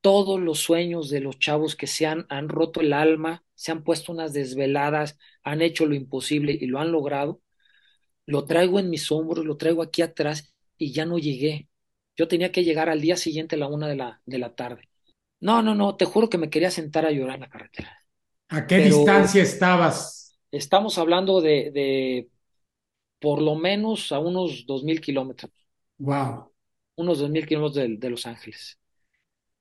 todos 0.00 0.40
los 0.40 0.60
sueños 0.60 1.10
de 1.10 1.20
los 1.20 1.38
chavos 1.38 1.76
que 1.76 1.86
se 1.86 2.06
han, 2.06 2.26
han 2.30 2.48
roto 2.48 2.80
el 2.80 2.92
alma, 2.92 3.44
se 3.54 3.72
han 3.72 3.84
puesto 3.84 4.12
unas 4.12 4.32
desveladas, 4.32 5.18
han 5.44 5.62
hecho 5.62 5.86
lo 5.86 5.94
imposible 5.94 6.58
y 6.60 6.66
lo 6.66 6.80
han 6.80 6.92
logrado, 6.92 7.42
lo 8.26 8.44
traigo 8.46 8.80
en 8.80 8.90
mis 8.90 9.12
hombros, 9.12 9.44
lo 9.46 9.56
traigo 9.58 9.82
aquí 9.82 10.02
atrás 10.02 10.54
y 10.78 10.92
ya 10.92 11.06
no 11.06 11.18
llegué. 11.18 11.68
Yo 12.16 12.28
tenía 12.28 12.52
que 12.52 12.64
llegar 12.64 12.88
al 12.90 13.00
día 13.02 13.16
siguiente 13.16 13.56
a 13.56 13.58
la 13.60 13.68
una 13.68 13.88
de 13.88 13.96
la, 13.96 14.22
de 14.26 14.38
la 14.38 14.54
tarde. 14.56 14.88
No, 15.40 15.62
no, 15.62 15.74
no, 15.74 15.96
te 15.96 16.04
juro 16.04 16.28
que 16.28 16.38
me 16.38 16.50
quería 16.50 16.70
sentar 16.70 17.06
a 17.06 17.10
llorar 17.12 17.36
en 17.36 17.42
la 17.42 17.48
carretera. 17.50 18.04
¿A 18.48 18.66
qué 18.66 18.76
Pero 18.76 18.96
distancia 18.96 19.42
estabas? 19.42 20.38
Estamos 20.50 20.98
hablando 20.98 21.40
de, 21.40 21.70
de 21.72 22.28
por 23.20 23.42
lo 23.42 23.56
menos 23.56 24.12
a 24.12 24.18
unos 24.20 24.66
dos 24.66 24.84
mil 24.84 25.00
kilómetros. 25.00 25.52
Wow. 25.98 26.50
Unos 26.96 27.18
dos 27.20 27.30
mil 27.30 27.46
kilómetros 27.46 27.74
de, 27.76 27.96
de 27.96 28.10
Los 28.10 28.26
Ángeles. 28.26 28.78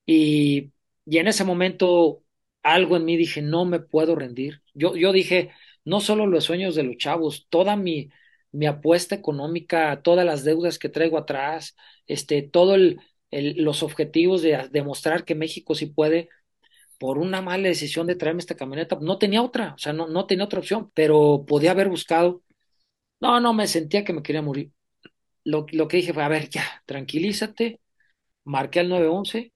Y, 0.06 0.72
y 1.06 1.18
en 1.20 1.28
ese 1.28 1.44
momento 1.44 2.24
algo 2.64 2.98
en 2.98 3.06
mí 3.06 3.18
dije, 3.18 3.42
no 3.42 3.66
me 3.66 3.80
puedo 3.80 4.16
rendir. 4.16 4.62
Yo, 4.74 4.96
yo 4.96 5.12
dije, 5.14 5.52
no 5.86 6.02
solo 6.02 6.28
los 6.28 6.46
sueños 6.46 6.76
de 6.76 6.84
los 6.84 6.98
chavos, 6.98 7.48
toda 7.50 7.76
mi, 7.76 8.10
mi 8.52 8.68
apuesta 8.68 9.16
económica, 9.16 10.02
todas 10.04 10.26
las 10.26 10.44
deudas 10.44 10.80
que 10.80 10.90
traigo 10.90 11.18
atrás, 11.18 11.76
este, 12.08 12.42
todo 12.44 12.76
el, 12.76 13.02
los 13.32 13.84
objetivos 13.84 14.42
de 14.42 14.70
demostrar 14.72 15.26
que 15.26 15.36
México 15.36 15.76
sí 15.76 15.88
puede, 15.88 16.30
por 17.00 17.18
una 17.20 17.42
mala 17.42 17.68
decisión 17.70 18.08
de 18.08 18.16
traerme 18.16 18.42
esta 18.42 18.56
camioneta, 18.56 18.98
no 19.02 19.18
tenía 19.20 19.42
otra, 19.44 19.74
o 19.76 19.78
sea, 19.80 19.94
no, 19.94 20.08
no 20.08 20.28
tenía 20.28 20.46
otra 20.46 20.60
opción, 20.60 20.92
pero 20.96 21.46
podía 21.48 21.72
haber 21.72 21.90
buscado. 21.90 22.44
No, 23.20 23.40
no, 23.40 23.54
me 23.54 23.68
sentía 23.68 24.04
que 24.06 24.14
me 24.14 24.24
quería 24.24 24.42
morir. 24.42 24.72
Lo, 25.44 25.66
lo 25.72 25.88
que 25.88 25.98
dije 25.98 26.14
fue, 26.14 26.24
a 26.24 26.28
ver, 26.30 26.50
ya, 26.50 26.64
tranquilízate, 26.86 27.82
marqué 28.46 28.82
al 28.82 28.90
911 28.90 29.54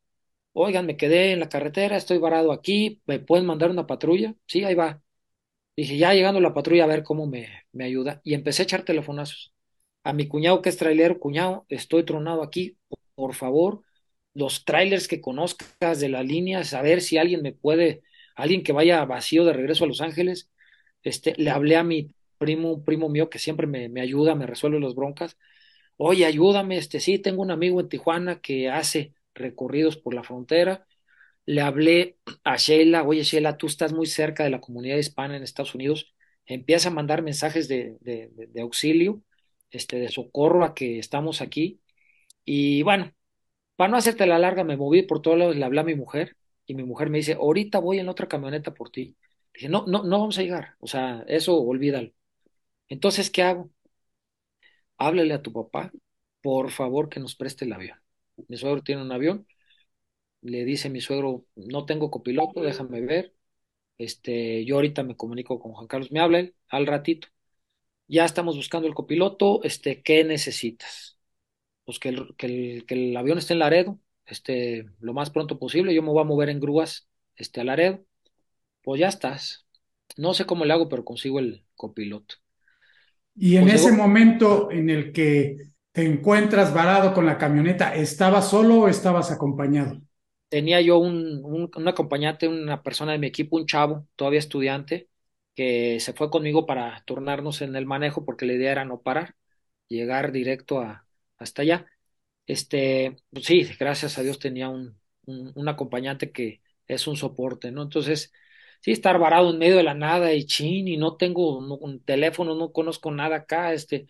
Oigan, 0.53 0.86
me 0.88 0.97
quedé 0.97 1.34
en 1.34 1.39
la 1.41 1.49
carretera, 1.49 1.97
estoy 1.97 2.17
varado 2.19 2.51
aquí, 2.53 3.01
¿me 3.07 3.19
pueden 3.19 3.45
mandar 3.47 3.71
una 3.71 3.88
patrulla? 3.88 4.36
Sí, 4.47 4.63
ahí 4.65 4.75
va. 4.75 5.01
Dije, 5.77 5.97
ya 5.97 6.13
llegando 6.13 6.41
la 6.41 6.53
patrulla 6.53 6.84
a 6.86 6.88
ver 6.88 7.03
cómo 7.03 7.27
me, 7.27 7.47
me 7.71 7.86
ayuda. 7.86 8.21
Y 8.23 8.34
empecé 8.36 8.63
a 8.63 8.65
echar 8.65 8.84
telefonazos. 8.86 9.53
A 10.03 10.13
mi 10.13 10.27
cuñado 10.27 10.62
que 10.62 10.69
es 10.69 10.77
trailero, 10.77 11.19
cuñado, 11.19 11.65
estoy 11.69 12.03
tronado 12.05 12.43
aquí, 12.43 12.77
por 13.21 13.36
favor, 13.36 13.84
los 14.34 14.65
trailers 14.65 15.07
que 15.07 15.21
conozcas 15.21 15.99
de 15.99 16.10
la 16.10 16.23
línea, 16.23 16.63
saber 16.63 17.01
si 17.01 17.17
alguien 17.19 17.43
me 17.43 17.53
puede, 17.53 18.01
alguien 18.36 18.63
que 18.63 18.73
vaya 18.73 19.05
vacío 19.05 19.45
de 19.45 19.53
regreso 19.53 19.84
a 19.86 19.88
Los 19.88 20.01
Ángeles. 20.01 20.49
Este, 21.03 21.36
le 21.38 21.51
hablé 21.51 21.75
a 21.77 21.84
mi 21.84 22.15
primo, 22.39 22.84
primo 22.84 23.10
mío 23.10 23.29
que 23.29 23.39
siempre 23.39 23.67
me, 23.67 23.89
me 23.89 24.01
ayuda, 24.01 24.36
me 24.36 24.47
resuelve 24.47 24.79
las 24.79 24.95
broncas. 24.95 25.38
Oye, 25.97 26.25
ayúdame, 26.25 26.77
este, 26.77 26.99
sí, 26.99 27.19
tengo 27.19 27.41
un 27.43 27.51
amigo 27.51 27.79
en 27.81 27.89
Tijuana 27.89 28.41
que 28.41 28.69
hace 28.69 29.13
recorridos 29.36 29.97
por 29.97 30.13
la 30.15 30.23
frontera. 30.23 30.88
Le 31.45 31.61
hablé 31.61 32.17
a 32.43 32.57
Sheila, 32.57 33.03
oye 33.03 33.24
Sheila, 33.24 33.57
tú 33.57 33.67
estás 33.67 33.93
muy 33.93 34.07
cerca 34.07 34.43
de 34.45 34.51
la 34.51 34.61
comunidad 34.61 34.97
hispana 34.97 35.38
en 35.38 35.43
Estados 35.43 35.76
Unidos, 35.76 36.13
empieza 36.45 36.89
a 36.89 36.93
mandar 36.93 37.24
mensajes 37.24 37.67
de, 37.67 37.97
de, 38.01 38.32
de 38.34 38.61
auxilio, 38.61 39.24
este, 39.72 39.99
de 39.99 40.09
socorro 40.09 40.65
a 40.65 40.76
que 40.76 40.99
estamos 40.99 41.41
aquí. 41.41 41.80
Y 42.46 42.84
bueno, 42.84 43.12
para 43.76 43.92
no 43.92 43.98
hacerte 43.98 44.26
la 44.28 44.39
larga, 44.39 44.64
me 44.64 44.78
moví 44.78 45.04
por 45.04 45.22
todos 45.22 45.38
lados, 45.38 45.56
le 45.56 45.66
hablé 45.66 45.82
a 45.82 45.84
mi 45.84 45.96
mujer 45.96 46.38
y 46.68 46.76
mi 46.76 46.84
mujer 46.84 47.10
me 47.10 47.20
dice, 47.20 47.34
ahorita 47.36 47.80
voy 47.80 48.00
en 48.00 48.10
otra 48.10 48.28
camioneta 48.28 48.74
por 48.74 48.92
ti. 48.92 49.18
Dije, 49.54 49.70
no, 49.70 49.86
no, 49.88 50.04
no 50.04 50.20
vamos 50.20 50.38
a 50.39 50.44
llegar, 50.44 50.76
o 50.80 50.88
sea, 50.88 51.24
eso 51.28 51.58
olvídalo. 51.62 52.12
Entonces, 52.89 53.32
¿qué 53.32 53.44
hago? 53.44 53.72
Háblale 54.98 55.34
a 55.34 55.42
tu 55.42 55.52
papá, 55.54 55.92
por 56.42 56.72
favor, 56.72 57.10
que 57.10 57.20
nos 57.20 57.36
preste 57.36 57.66
el 57.66 57.74
avión 57.74 57.98
mi 58.48 58.58
suegro 58.58 58.82
tiene 58.84 59.04
un 59.04 59.12
avión, 59.12 59.46
le 60.42 60.66
dice 60.66 60.89
mi 60.89 61.02
suegro, 61.02 61.46
no 61.56 61.86
tengo 61.86 62.12
copiloto, 62.12 62.62
déjame 62.62 63.02
ver, 63.02 63.36
este, 64.00 64.66
yo 64.66 64.76
ahorita 64.78 65.04
me 65.04 65.18
comunico 65.18 65.60
con 65.60 65.74
Juan 65.74 65.88
Carlos, 65.88 66.12
me 66.12 66.20
habla 66.22 66.50
al 66.70 66.88
ratito, 66.88 67.30
ya 68.08 68.26
estamos 68.26 68.58
buscando 68.58 68.88
el 68.89 68.96
copiloto, 68.96 69.64
este, 69.64 70.04
¿qué 70.04 70.24
necesitas? 70.26 71.20
Pues 71.86 71.99
que 71.99 72.09
el, 72.09 72.36
que 72.38 72.45
el, 72.47 72.86
que 72.86 72.95
el 72.95 73.17
avión 73.17 73.38
esté 73.38 73.53
en 73.53 73.59
Laredo, 73.59 73.99
este, 74.25 74.86
lo 74.99 75.13
más 75.13 75.29
pronto 75.32 75.59
posible, 75.59 75.93
yo 75.93 76.01
me 76.03 76.09
voy 76.09 76.21
a 76.21 76.25
mover 76.25 76.49
en 76.49 76.59
grúas, 76.59 77.07
este, 77.36 77.61
a 77.61 77.63
Laredo, 77.63 78.05
pues 78.84 78.99
ya 79.01 79.09
estás. 79.09 79.67
No 80.17 80.34
sé 80.36 80.45
cómo 80.45 80.65
le 80.65 80.73
hago, 80.73 80.89
pero 80.89 81.05
consigo 81.05 81.39
el 81.39 81.65
copiloto. 81.75 82.36
Y 83.36 83.57
en 83.57 83.69
Pues 83.69 83.69
ese 83.69 83.91
momento 83.91 84.71
en 84.71 84.89
el 84.89 85.11
que 85.13 85.57
te 85.91 86.05
encuentras 86.05 86.73
varado 86.73 87.13
con 87.13 87.25
la 87.25 87.38
camioneta, 87.38 87.95
¿estabas 87.95 88.49
solo 88.49 88.82
o 88.82 88.88
estabas 88.88 89.32
acompañado? 89.32 90.01
tenía 90.49 90.82
yo 90.82 90.97
un, 90.99 91.41
un, 91.43 91.71
un 91.75 91.88
acompañante, 91.88 92.47
una 92.47 92.84
persona 92.84 93.13
de 93.13 93.19
mi 93.19 93.27
equipo, 93.27 93.57
un 93.57 93.65
chavo, 93.65 94.07
todavía 94.15 94.39
estudiante, 94.39 95.09
que 95.55 95.99
se 95.99 96.13
fue 96.13 96.29
conmigo 96.29 96.65
para 96.65 97.03
turnarnos 97.05 97.61
en 97.61 97.75
el 97.75 97.86
manejo 97.86 98.25
porque 98.25 98.45
la 98.45 98.53
idea 98.53 98.71
era 98.71 98.86
no 98.86 99.01
parar, 99.01 99.36
llegar 99.88 100.32
directo 100.32 100.79
a, 100.82 101.05
hasta 101.42 101.62
allá. 101.64 101.86
Este, 102.48 103.18
pues 103.32 103.46
sí, 103.46 103.64
gracias 103.80 104.18
a 104.18 104.24
Dios 104.24 104.39
tenía 104.39 104.70
un, 104.70 105.00
un, 105.26 105.70
acompañante 105.70 106.32
que 106.32 106.62
es 106.88 107.08
un 107.08 107.16
soporte, 107.18 107.72
¿no? 107.72 107.84
Entonces, 107.84 108.32
sí, 108.82 108.92
estar 108.92 109.20
varado 109.20 109.52
en 109.52 109.60
medio 109.60 109.78
de 109.78 109.84
la 109.84 109.94
nada 109.94 110.34
y 110.34 110.46
chin, 110.46 110.88
y 110.88 110.98
no 110.98 111.18
tengo 111.18 111.58
un 111.60 112.04
teléfono, 112.04 112.56
no 112.56 112.72
conozco 112.72 113.12
nada 113.12 113.38
acá, 113.38 113.74
este, 113.74 114.08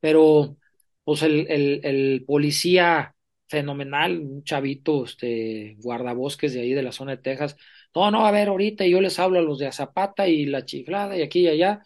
pero 0.00 0.56
pues 1.04 1.22
el, 1.22 1.46
el, 1.50 1.80
el 1.84 2.24
policía 2.26 3.14
fenomenal, 3.48 4.18
un 4.20 4.44
chavito, 4.44 5.04
este, 5.04 5.76
guardabosques 5.80 6.52
de 6.54 6.60
ahí 6.60 6.72
de 6.74 6.82
la 6.82 6.92
zona 6.92 7.12
de 7.16 7.22
Texas, 7.22 7.56
no, 7.94 8.10
no, 8.10 8.26
a 8.26 8.30
ver, 8.30 8.48
ahorita 8.48 8.86
yo 8.86 9.00
les 9.00 9.18
hablo 9.18 9.38
a 9.38 9.42
los 9.42 9.58
de 9.58 9.66
Azapata 9.66 10.28
y 10.28 10.46
la 10.46 10.64
chiflada 10.64 11.16
y 11.16 11.22
aquí 11.22 11.40
y 11.40 11.48
allá, 11.48 11.82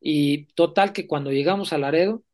y 0.00 0.46
total 0.54 0.92
que 0.92 1.06
cuando 1.06 1.30
llegamos 1.32 1.72
a 1.72 1.78
Laredo, 1.78 2.24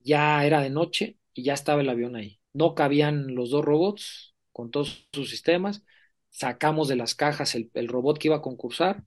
ya 0.00 0.44
era 0.46 0.60
de 0.62 0.70
noche 0.70 1.18
y 1.34 1.44
ya 1.44 1.54
estaba 1.54 1.80
el 1.82 1.88
avión 1.88 2.16
ahí. 2.16 2.40
No 2.52 2.74
cabían 2.74 3.34
los 3.34 3.50
dos 3.50 3.64
robots 3.64 4.34
con 4.52 4.70
todos 4.70 5.08
sus 5.12 5.30
sistemas. 5.30 5.84
Sacamos 6.30 6.88
de 6.88 6.96
las 6.96 7.14
cajas 7.14 7.54
el, 7.54 7.88
robot 7.88 8.18
que 8.18 8.28
iba 8.28 8.36
a 8.36 8.42
concursar. 8.42 9.04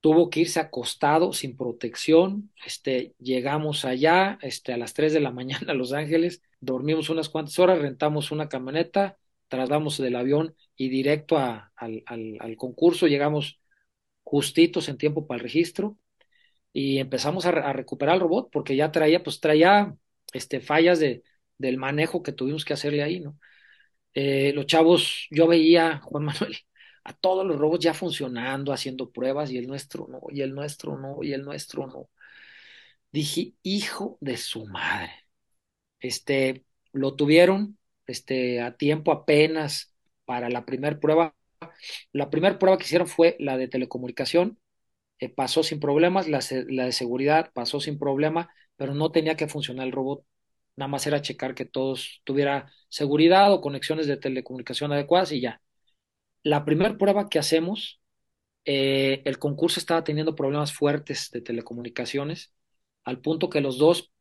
Tuvo 0.00 0.30
que 0.30 0.40
irse 0.40 0.60
acostado, 0.60 1.32
sin 1.32 1.56
protección. 1.56 2.52
Este, 2.64 3.14
llegamos 3.18 3.84
allá, 3.84 4.38
este, 4.42 4.72
a 4.72 4.78
las 4.78 4.94
3 4.94 5.12
de 5.12 5.20
la 5.20 5.30
mañana 5.32 5.72
a 5.72 5.74
Los 5.74 5.92
Ángeles. 5.92 6.42
Dormimos 6.60 7.10
unas 7.10 7.28
cuantas 7.28 7.58
horas, 7.58 7.78
rentamos 7.80 8.30
una 8.30 8.48
camioneta, 8.48 9.18
trasladamos 9.48 9.98
del 9.98 10.16
avión 10.16 10.54
y 10.76 10.88
directo 10.88 11.38
al, 11.38 11.70
al 12.06 12.56
concurso. 12.56 13.06
Llegamos 13.06 13.60
justitos 14.24 14.88
en 14.88 14.98
tiempo 14.98 15.26
para 15.26 15.38
el 15.38 15.42
registro 15.44 15.98
y 16.72 16.98
empezamos 16.98 17.46
a, 17.46 17.50
a, 17.50 17.72
recuperar 17.72 18.16
el 18.16 18.20
robot 18.22 18.50
porque 18.52 18.76
ya 18.76 18.92
traía, 18.92 19.22
pues 19.22 19.40
traía 19.40 19.96
este, 20.32 20.60
fallas 20.60 20.98
de, 21.00 21.22
del 21.58 21.76
manejo 21.78 22.22
que 22.22 22.32
tuvimos 22.32 22.64
que 22.64 22.74
hacerle 22.74 23.02
ahí, 23.02 23.20
¿no? 23.20 23.38
Eh, 24.14 24.52
los 24.54 24.66
chavos, 24.66 25.28
yo 25.30 25.46
veía, 25.46 26.00
Juan 26.00 26.24
Manuel, 26.26 26.56
a 27.04 27.14
todos 27.14 27.46
los 27.46 27.58
robots 27.58 27.84
ya 27.84 27.94
funcionando, 27.94 28.72
haciendo 28.72 29.10
pruebas 29.12 29.50
y 29.50 29.58
el 29.58 29.66
nuestro 29.66 30.06
no, 30.08 30.20
y 30.30 30.42
el 30.42 30.54
nuestro 30.54 30.98
no, 30.98 31.18
y 31.22 31.32
el 31.32 31.42
nuestro 31.44 31.86
no. 31.86 32.10
Dije, 33.12 33.54
hijo 33.62 34.18
de 34.20 34.36
su 34.36 34.66
madre. 34.66 35.10
Este, 36.00 36.64
lo 36.92 37.14
tuvieron, 37.16 37.78
este, 38.06 38.60
a 38.62 38.76
tiempo 38.76 39.12
apenas 39.12 39.94
para 40.24 40.50
la 40.50 40.64
primera 40.66 40.98
prueba. 41.00 41.34
La 42.12 42.30
primera 42.30 42.58
prueba 42.58 42.78
que 42.78 42.84
hicieron 42.84 43.08
fue 43.08 43.36
la 43.38 43.56
de 43.58 43.68
telecomunicación 43.68 44.58
eh, 45.20 45.28
pasó 45.28 45.62
sin 45.62 45.80
problemas, 45.80 46.28
la, 46.28 46.40
la, 46.68 46.86
de 46.86 46.92
seguridad 46.92 47.52
pasó 47.52 47.80
sin 47.80 47.98
problema, 47.98 48.50
pero 48.80 48.94
no 48.94 49.12
tenía 49.12 49.36
que 49.36 49.46
funcionar 49.46 49.86
el 49.86 49.92
robot. 49.92 50.24
Nada 50.76 50.88
más 50.88 51.06
era 51.06 51.20
checar 51.20 51.54
que 51.54 51.66
todos 51.66 52.22
tuviera 52.24 52.72
seguridad 52.88 53.52
o 53.52 53.60
conexiones 53.60 54.06
de 54.06 54.16
telecomunicación 54.16 54.90
adecuadas 54.90 55.32
y 55.32 55.42
ya. 55.42 55.60
La 56.42 56.64
primera 56.64 56.96
prueba 56.96 57.28
que 57.28 57.38
hacemos, 57.38 58.00
eh, 58.64 59.22
el 59.26 59.38
concurso 59.38 59.80
estaba 59.80 60.02
teniendo 60.04 60.34
problemas 60.34 60.72
fuertes 60.72 61.30
de 61.30 61.42
telecomunicaciones, 61.42 62.54
al 63.04 63.20
punto 63.20 63.50
que 63.50 63.60
los 63.60 63.76
dos 63.78 64.12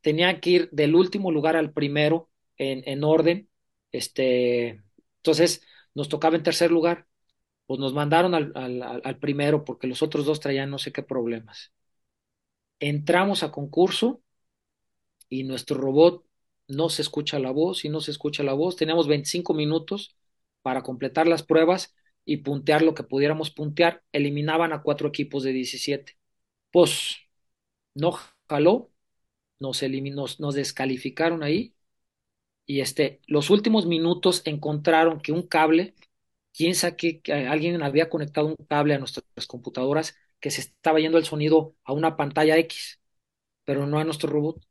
tenían 0.00 0.40
que 0.40 0.50
ir 0.50 0.68
del 0.72 0.96
último 0.96 1.30
lugar 1.30 1.54
al 1.54 1.72
primero 1.72 2.30
en, 2.58 2.82
en 2.86 3.04
orden. 3.04 3.48
Este, 3.92 4.82
entonces 5.18 5.64
nos 5.94 6.08
tocaba 6.08 6.36
en 6.36 6.42
tercer 6.42 6.72
lugar 6.72 7.06
pues 7.66 7.80
nos 7.80 7.94
mandaron 7.94 8.34
al, 8.34 8.52
al, 8.56 9.02
al, 9.04 9.18
primero 9.18 9.64
porque 9.64 9.86
los 9.86 10.02
otros 10.02 10.26
dos 10.26 10.40
traían 10.40 10.70
no 10.70 10.78
sé 10.78 10.92
qué 10.92 11.02
problemas. 11.04 11.72
Entramos 12.82 13.44
a 13.44 13.52
concurso 13.52 14.20
y 15.28 15.44
nuestro 15.44 15.76
robot 15.76 16.24
no 16.66 16.88
se 16.88 17.02
escucha 17.02 17.38
la 17.38 17.52
voz 17.52 17.84
y 17.84 17.88
no 17.88 18.00
se 18.00 18.10
escucha 18.10 18.42
la 18.42 18.54
voz. 18.54 18.74
Teníamos 18.74 19.06
25 19.06 19.54
minutos 19.54 20.16
para 20.62 20.82
completar 20.82 21.28
las 21.28 21.44
pruebas 21.44 21.94
y 22.24 22.38
puntear 22.38 22.82
lo 22.82 22.94
que 22.94 23.04
pudiéramos 23.04 23.52
puntear. 23.52 24.02
Eliminaban 24.10 24.72
a 24.72 24.82
cuatro 24.82 25.08
equipos 25.08 25.44
de 25.44 25.52
17. 25.52 26.18
Pues 26.72 27.18
no 27.94 28.18
jaló, 28.48 28.90
nos, 29.60 29.84
eliminó, 29.84 30.26
descalificaron 30.52 31.44
ahí 31.44 31.76
y 32.66 32.80
este, 32.80 33.20
los 33.28 33.50
últimos 33.50 33.86
minutos 33.86 34.42
encontraron 34.44 35.20
que 35.20 35.30
un 35.30 35.46
cable 35.46 35.94
quién 36.52 36.74
sabe 36.74 36.96
que 36.96 37.22
alguien 37.32 37.82
había 37.82 38.10
conectado 38.10 38.48
un 38.48 38.56
cable 38.68 38.94
a 38.94 38.98
nuestras 38.98 39.46
computadoras 39.46 40.16
que 40.42 40.52
se 40.52 40.62
estaba 40.62 41.00
yendo 41.00 41.18
el 41.18 41.26
sonido 41.26 41.76
a 41.84 41.94
una 41.94 42.18
pantalla 42.18 42.58
X, 42.58 43.00
pero 43.64 43.86
no 43.86 43.98
a 44.00 44.04
nuestro 44.04 44.30
robot. 44.30 44.64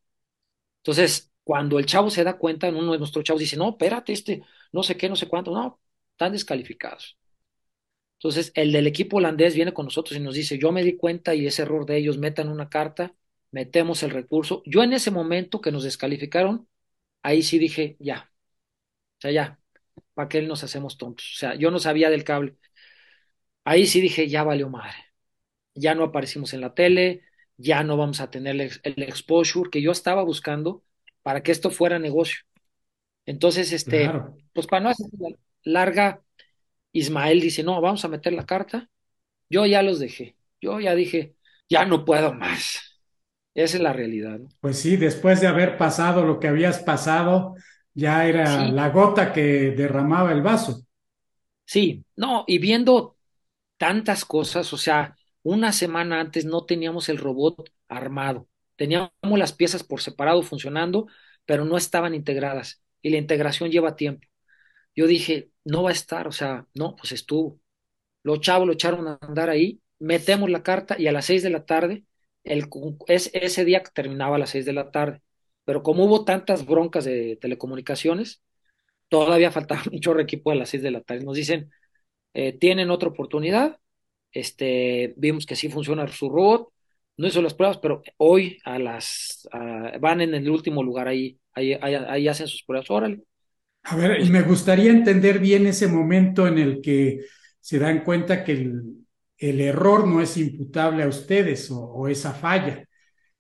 Entonces, 0.80 1.32
cuando 1.44 1.80
el 1.80 1.86
chavo 1.88 2.10
se 2.10 2.24
da 2.24 2.38
cuenta, 2.38 2.70
uno 2.70 2.94
de 2.94 3.00
nuestros 3.00 3.24
chavos 3.26 3.40
dice, 3.42 3.58
no, 3.58 3.72
espérate, 3.72 4.14
este, 4.14 4.44
no 4.72 4.84
sé 4.84 4.98
qué, 4.98 5.10
no 5.10 5.16
sé 5.16 5.28
cuánto, 5.28 5.52
no, 5.54 5.80
están 6.14 6.34
descalificados. 6.34 7.18
Entonces, 8.20 8.52
el 8.56 8.72
del 8.72 8.86
equipo 8.88 9.18
holandés 9.18 9.56
viene 9.56 9.74
con 9.74 9.86
nosotros 9.86 10.18
y 10.18 10.22
nos 10.22 10.36
dice, 10.36 10.60
yo 10.60 10.72
me 10.72 10.84
di 10.84 10.96
cuenta 10.98 11.34
y 11.36 11.48
ese 11.48 11.64
error 11.64 11.86
de 11.86 11.98
ellos, 11.98 12.18
metan 12.20 12.50
una 12.50 12.70
carta, 12.70 13.16
metemos 13.52 14.04
el 14.04 14.12
recurso. 14.12 14.62
Yo 14.66 14.84
en 14.84 14.94
ese 14.94 15.10
momento 15.12 15.60
que 15.62 15.72
nos 15.72 15.84
descalificaron, 15.84 16.68
ahí 17.24 17.44
sí 17.44 17.60
dije, 17.60 17.98
ya, 18.00 18.32
o 19.20 19.22
sea, 19.22 19.32
ya, 19.32 19.60
¿para 20.14 20.30
qué 20.30 20.42
nos 20.44 20.64
hacemos 20.64 20.98
tontos? 20.98 21.26
O 21.36 21.38
sea, 21.40 21.56
yo 21.56 21.72
no 21.72 21.80
sabía 21.80 22.10
del 22.10 22.24
cable. 22.26 22.58
Ahí 23.64 23.88
sí 23.88 24.02
dije, 24.02 24.28
ya 24.30 24.44
valió 24.44 24.70
madre. 24.70 25.11
Ya 25.74 25.96
no 25.96 26.04
aparecimos 26.06 26.54
en 26.54 26.62
la 26.62 26.74
tele, 26.74 27.22
ya 27.58 27.84
no 27.84 27.98
vamos 27.98 28.22
a 28.22 28.30
tener 28.30 28.60
el, 28.60 28.72
el 28.84 29.04
exposure 29.04 29.70
que 29.70 29.82
yo 29.82 29.92
estaba 29.92 30.24
buscando 30.24 30.84
para 31.24 31.44
que 31.44 31.52
esto 31.52 31.72
fuera 31.72 32.00
negocio. 32.00 32.40
Entonces, 33.26 33.72
este, 33.72 34.04
claro. 34.04 34.36
pues 34.54 34.68
para 34.68 34.84
no 34.84 34.90
hacer 34.90 35.08
larga, 35.64 36.22
Ismael 36.92 37.40
dice, 37.40 37.64
no, 37.64 37.80
vamos 37.82 38.04
a 38.04 38.10
meter 38.10 38.34
la 38.34 38.46
carta. 38.46 38.90
Yo 39.50 39.66
ya 39.66 39.82
los 39.82 40.00
dejé. 40.00 40.36
Yo 40.60 40.80
ya 40.80 40.96
dije, 40.96 41.36
ya 41.70 41.86
no 41.86 42.06
puedo 42.06 42.34
más. 42.34 43.00
Esa 43.54 43.78
es 43.78 43.84
la 43.84 43.94
realidad. 43.94 44.40
¿no? 44.40 44.50
Pues 44.60 44.80
sí, 44.80 44.98
después 44.98 45.42
de 45.42 45.48
haber 45.48 45.78
pasado 45.78 46.26
lo 46.26 46.40
que 46.40 46.48
habías 46.48 46.80
pasado, 46.80 47.56
ya 47.94 48.26
era 48.26 48.66
sí. 48.66 48.72
la 48.72 48.90
gota 48.90 49.34
que 49.34 49.72
derramaba 49.72 50.32
el 50.32 50.42
vaso. 50.42 50.86
Sí, 51.66 52.04
no, 52.16 52.44
y 52.48 52.58
viendo 52.58 53.18
tantas 53.78 54.26
cosas, 54.26 54.72
o 54.74 54.78
sea, 54.78 55.16
una 55.44 55.72
semana 55.74 56.20
antes 56.20 56.46
no 56.46 56.66
teníamos 56.66 57.10
el 57.10 57.18
robot 57.18 57.72
armado, 57.88 58.48
teníamos 58.76 59.12
las 59.24 59.54
piezas 59.54 59.84
por 59.84 60.02
separado 60.02 60.42
funcionando, 60.44 61.08
pero 61.46 61.66
no 61.66 61.78
estaban 61.78 62.14
integradas 62.16 62.84
y 63.02 63.10
la 63.12 63.18
integración 63.18 63.72
lleva 63.72 63.96
tiempo. 63.96 64.28
Yo 64.96 65.08
dije, 65.08 65.52
no 65.66 65.84
va 65.84 65.90
a 65.90 65.94
estar, 65.94 66.28
o 66.28 66.32
sea, 66.32 66.68
no, 66.74 66.96
pues 66.96 67.12
estuvo. 67.14 67.60
Los 68.24 68.42
chavos 68.42 68.68
lo 68.68 68.74
echaron 68.74 69.08
a 69.08 69.20
andar 69.22 69.50
ahí, 69.50 69.82
metemos 70.00 70.50
la 70.50 70.64
carta 70.64 70.96
y 71.00 71.08
a 71.08 71.12
las 71.12 71.26
seis 71.26 71.44
de 71.44 71.50
la 71.52 71.66
tarde, 71.66 72.06
el, 72.44 72.68
es, 73.08 73.32
ese 73.34 73.66
día 73.66 73.84
terminaba 73.84 74.36
a 74.38 74.40
las 74.40 74.52
seis 74.52 74.66
de 74.66 74.74
la 74.74 74.92
tarde 74.92 75.22
pero 75.66 75.84
como 75.84 76.06
hubo 76.06 76.26
tantas 76.26 76.66
broncas 76.66 77.06
de 77.06 77.38
telecomunicaciones, 77.40 78.42
todavía 79.10 79.52
faltaba 79.52 79.84
mucho 79.92 80.18
equipo 80.20 80.52
a 80.52 80.56
las 80.56 80.70
6 80.70 80.84
de 80.84 80.92
la 80.92 81.02
tarde. 81.02 81.26
Nos 81.26 81.36
dicen, 81.36 81.72
eh, 82.34 82.54
tienen 82.58 82.92
otra 82.92 83.10
oportunidad, 83.10 83.80
este, 84.32 85.14
vimos 85.18 85.46
que 85.46 85.56
sí 85.56 85.70
funciona 85.70 86.08
su 86.08 86.30
robot, 86.30 86.70
no 87.18 87.28
hizo 87.28 87.42
las 87.42 87.54
pruebas, 87.54 87.78
pero 87.78 88.02
hoy 88.18 88.60
a 88.66 88.80
las 88.80 89.48
a, 89.52 89.98
van 90.00 90.22
en 90.22 90.34
el 90.34 90.50
último 90.50 90.84
lugar 90.84 91.08
ahí, 91.08 91.40
ahí, 91.54 91.74
ahí, 91.74 91.96
ahí 91.96 92.28
hacen 92.28 92.48
sus 92.48 92.64
pruebas, 92.64 92.90
órale. 92.90 93.24
A 93.84 93.96
ver, 93.96 94.22
y 94.22 94.30
me 94.30 94.44
gustaría 94.44 94.92
entender 94.92 95.40
bien 95.40 95.66
ese 95.68 95.88
momento 95.88 96.48
en 96.48 96.60
el 96.60 96.82
que 96.82 97.20
se 97.60 97.80
dan 97.80 98.04
cuenta 98.04 98.44
que 98.44 98.54
el, 98.54 98.84
el 99.38 99.62
error 99.62 100.08
no 100.08 100.22
es 100.22 100.38
imputable 100.38 101.04
a 101.04 101.08
ustedes 101.08 101.70
o, 101.72 101.80
o 101.82 102.08
esa 102.08 102.32
falla. 102.34 102.86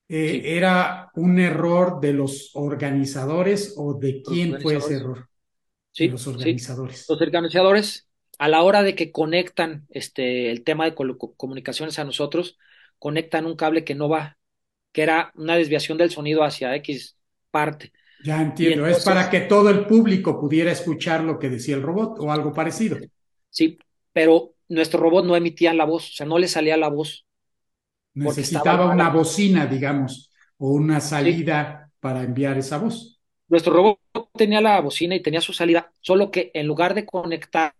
Eh, 0.09 0.31
sí. 0.31 0.41
¿Era 0.43 1.09
un 1.15 1.39
error 1.39 2.01
de 2.01 2.13
los 2.13 2.51
organizadores 2.55 3.75
o 3.77 3.93
de 3.93 4.21
quién 4.21 4.59
fue 4.59 4.75
ese 4.75 4.95
error? 4.95 5.29
Sí, 5.91 6.07
de 6.07 6.11
los 6.13 6.27
organizadores. 6.27 6.97
Sí. 6.99 7.05
Los 7.13 7.21
organizadores, 7.21 8.07
a 8.41 8.47
la 8.47 8.63
hora 8.63 8.81
de 8.81 8.95
que 8.95 9.11
conectan 9.11 9.85
este, 9.91 10.49
el 10.49 10.63
tema 10.63 10.85
de 10.85 10.95
comunicaciones 10.95 11.99
a 11.99 12.05
nosotros, 12.05 12.57
conectan 12.97 13.45
un 13.45 13.55
cable 13.55 13.83
que 13.83 13.93
no 13.93 14.09
va, 14.09 14.39
que 14.91 15.03
era 15.03 15.31
una 15.35 15.55
desviación 15.55 15.99
del 15.99 16.09
sonido 16.09 16.43
hacia 16.43 16.75
X 16.77 17.17
parte. 17.51 17.93
Ya 18.23 18.41
entiendo, 18.41 18.87
entonces, 18.87 18.97
es 18.97 19.05
para 19.05 19.29
que 19.29 19.41
todo 19.41 19.69
el 19.69 19.85
público 19.85 20.39
pudiera 20.39 20.71
escuchar 20.71 21.23
lo 21.23 21.37
que 21.37 21.49
decía 21.49 21.75
el 21.75 21.83
robot 21.83 22.17
o 22.17 22.31
algo 22.31 22.51
parecido. 22.51 22.97
Sí, 23.51 23.77
pero 24.11 24.55
nuestro 24.69 24.99
robot 24.99 25.23
no 25.23 25.35
emitía 25.35 25.71
la 25.75 25.85
voz, 25.85 26.09
o 26.09 26.13
sea, 26.13 26.25
no 26.25 26.39
le 26.39 26.47
salía 26.47 26.77
la 26.77 26.89
voz. 26.89 27.27
Necesitaba 28.15 28.91
una 28.91 29.09
bocina, 29.09 29.67
digamos, 29.67 30.31
o 30.57 30.71
una 30.71 30.99
salida 30.99 31.83
sí. 31.85 31.91
para 31.99 32.23
enviar 32.23 32.57
esa 32.57 32.79
voz. 32.79 33.19
Nuestro 33.49 33.71
robot 33.71 33.99
tenía 34.35 34.61
la 34.61 34.81
bocina 34.81 35.13
y 35.13 35.21
tenía 35.21 35.41
su 35.41 35.53
salida, 35.53 35.93
solo 35.99 36.31
que 36.31 36.49
en 36.55 36.65
lugar 36.65 36.95
de 36.95 37.05
conectar 37.05 37.75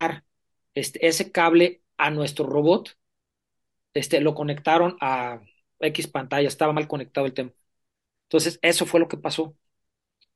este, 0.76 1.05
ese 1.07 1.32
cable 1.32 1.82
a 1.97 2.11
nuestro 2.11 2.45
robot, 2.45 2.97
este, 3.93 4.22
lo 4.22 4.36
conectaron 4.36 4.97
a 5.01 5.41
X 5.80 6.07
pantalla, 6.07 6.47
estaba 6.47 6.74
mal 6.74 6.88
conectado 6.88 7.26
el 7.28 7.34
tema. 7.34 7.51
Entonces, 8.26 8.59
eso 8.61 8.86
fue 8.86 8.99
lo 8.99 9.07
que 9.07 9.17
pasó. 9.17 9.55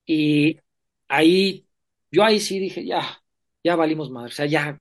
Y 0.05 0.59
ahí, 1.07 1.67
yo 2.11 2.23
ahí 2.23 2.39
sí 2.39 2.59
dije, 2.59 2.85
ya, 2.85 3.23
ya 3.63 3.75
valimos 3.75 4.11
madre, 4.11 4.29
o 4.29 4.35
sea, 4.35 4.45
ya. 4.45 4.79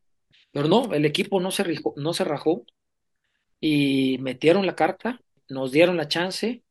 Pero 0.53 0.69
no, 0.69 0.93
el 0.95 1.05
equipo 1.07 1.41
no 1.41 1.51
se, 1.51 1.65
rijó, 1.65 1.95
no 1.97 2.15
se 2.15 2.25
rajó 2.25 2.65
y 3.61 4.19
metieron 4.21 4.67
la 4.67 4.77
carta, 4.77 5.21
nos 5.49 5.73
dieron 5.73 5.97
la 5.97 6.09
chance. 6.09 6.65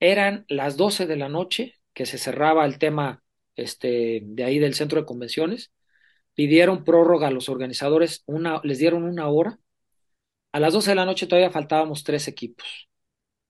Eran 0.00 0.44
las 0.48 0.76
12 0.76 1.06
de 1.06 1.16
la 1.16 1.28
noche 1.28 1.76
que 1.94 2.06
se 2.06 2.18
cerraba 2.18 2.66
el 2.66 2.78
tema 2.78 3.24
este, 3.56 4.20
de 4.24 4.44
ahí 4.44 4.58
del 4.58 4.74
centro 4.74 5.00
de 5.00 5.06
convenciones. 5.06 5.72
Pidieron 6.34 6.84
prórroga 6.84 7.28
a 7.28 7.30
los 7.30 7.48
organizadores, 7.48 8.22
una, 8.26 8.60
les 8.64 8.78
dieron 8.78 9.04
una 9.04 9.28
hora. 9.28 9.58
A 10.52 10.60
las 10.60 10.72
12 10.72 10.90
de 10.90 10.96
la 10.96 11.04
noche 11.04 11.26
todavía 11.26 11.50
faltábamos 11.50 12.04
tres 12.04 12.28
equipos. 12.28 12.88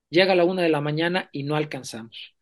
Llega 0.09 0.35
la 0.35 0.45
una 0.45 0.61
de 0.63 0.69
la 0.69 0.81
mañana 0.81 1.29
y 1.31 1.43
no 1.43 1.55
alcanzamos. 1.55 2.35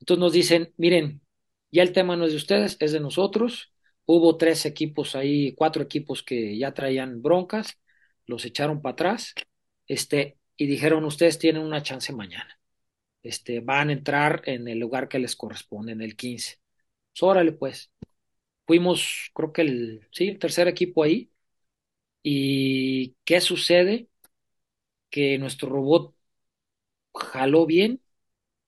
Entonces 0.00 0.20
nos 0.20 0.32
dicen, 0.32 0.74
miren, 0.76 1.22
ya 1.70 1.82
el 1.82 1.92
tema 1.92 2.16
no 2.16 2.26
es 2.26 2.32
de 2.32 2.36
ustedes, 2.38 2.76
es 2.80 2.92
de 2.92 3.00
nosotros. 3.00 3.72
Hubo 4.06 4.36
tres 4.36 4.66
equipos 4.66 5.16
ahí, 5.16 5.54
cuatro 5.54 5.82
equipos 5.82 6.22
que 6.22 6.58
ya 6.58 6.74
traían 6.74 7.22
broncas, 7.22 7.78
los 8.26 8.44
echaron 8.44 8.82
para 8.82 8.92
atrás, 8.94 9.34
este, 9.86 10.38
y 10.56 10.66
dijeron, 10.66 11.04
ustedes 11.04 11.38
tienen 11.38 11.62
una 11.62 11.82
chance 11.82 12.12
mañana. 12.12 12.58
Este, 13.22 13.60
van 13.60 13.90
a 13.90 13.92
entrar 13.92 14.42
en 14.46 14.68
el 14.68 14.78
lugar 14.78 15.08
que 15.08 15.18
les 15.18 15.36
corresponde, 15.36 15.92
en 15.92 16.02
el 16.02 16.16
15. 16.16 16.58
Pues, 17.12 17.22
órale, 17.22 17.52
pues. 17.52 17.90
Fuimos, 18.72 19.30
creo 19.34 19.52
que 19.52 19.62
el, 19.62 20.08
sí, 20.12 20.28
el 20.28 20.38
tercer 20.38 20.66
equipo 20.68 21.02
ahí. 21.02 21.30
¿Y 22.22 23.16
qué 23.24 23.40
sucede? 23.40 24.08
Que 25.10 25.38
nuestro 25.38 25.68
robot 25.68 26.14
jaló 27.14 27.66
bien, 27.66 28.02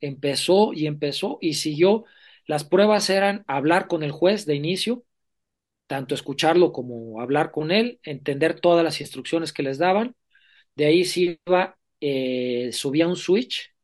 empezó 0.01 0.73
y 0.75 0.87
empezó 0.87 1.39
y 1.41 1.55
siguió. 1.55 2.05
Las 2.47 2.65
pruebas 2.65 3.11
eran 3.11 3.45
hablar 3.49 3.89
con 3.89 4.03
el 4.03 4.13
juez 4.13 4.47
de 4.47 4.57
inicio, 4.57 5.05
tanto 5.89 6.15
escucharlo 6.15 6.73
como 6.73 7.21
hablar 7.23 7.53
con 7.53 7.73
él, 7.73 8.01
entender 8.05 8.61
todas 8.61 8.85
las 8.85 9.01
instrucciones 9.03 9.53
que 9.53 9.65
les 9.65 9.79
daban. 9.79 10.17
De 10.77 10.87
ahí 10.87 11.05
se 11.05 11.39
iba, 11.47 11.79
eh, 12.01 12.71
subía 12.73 13.09
un 13.09 13.17
switch. 13.17 13.75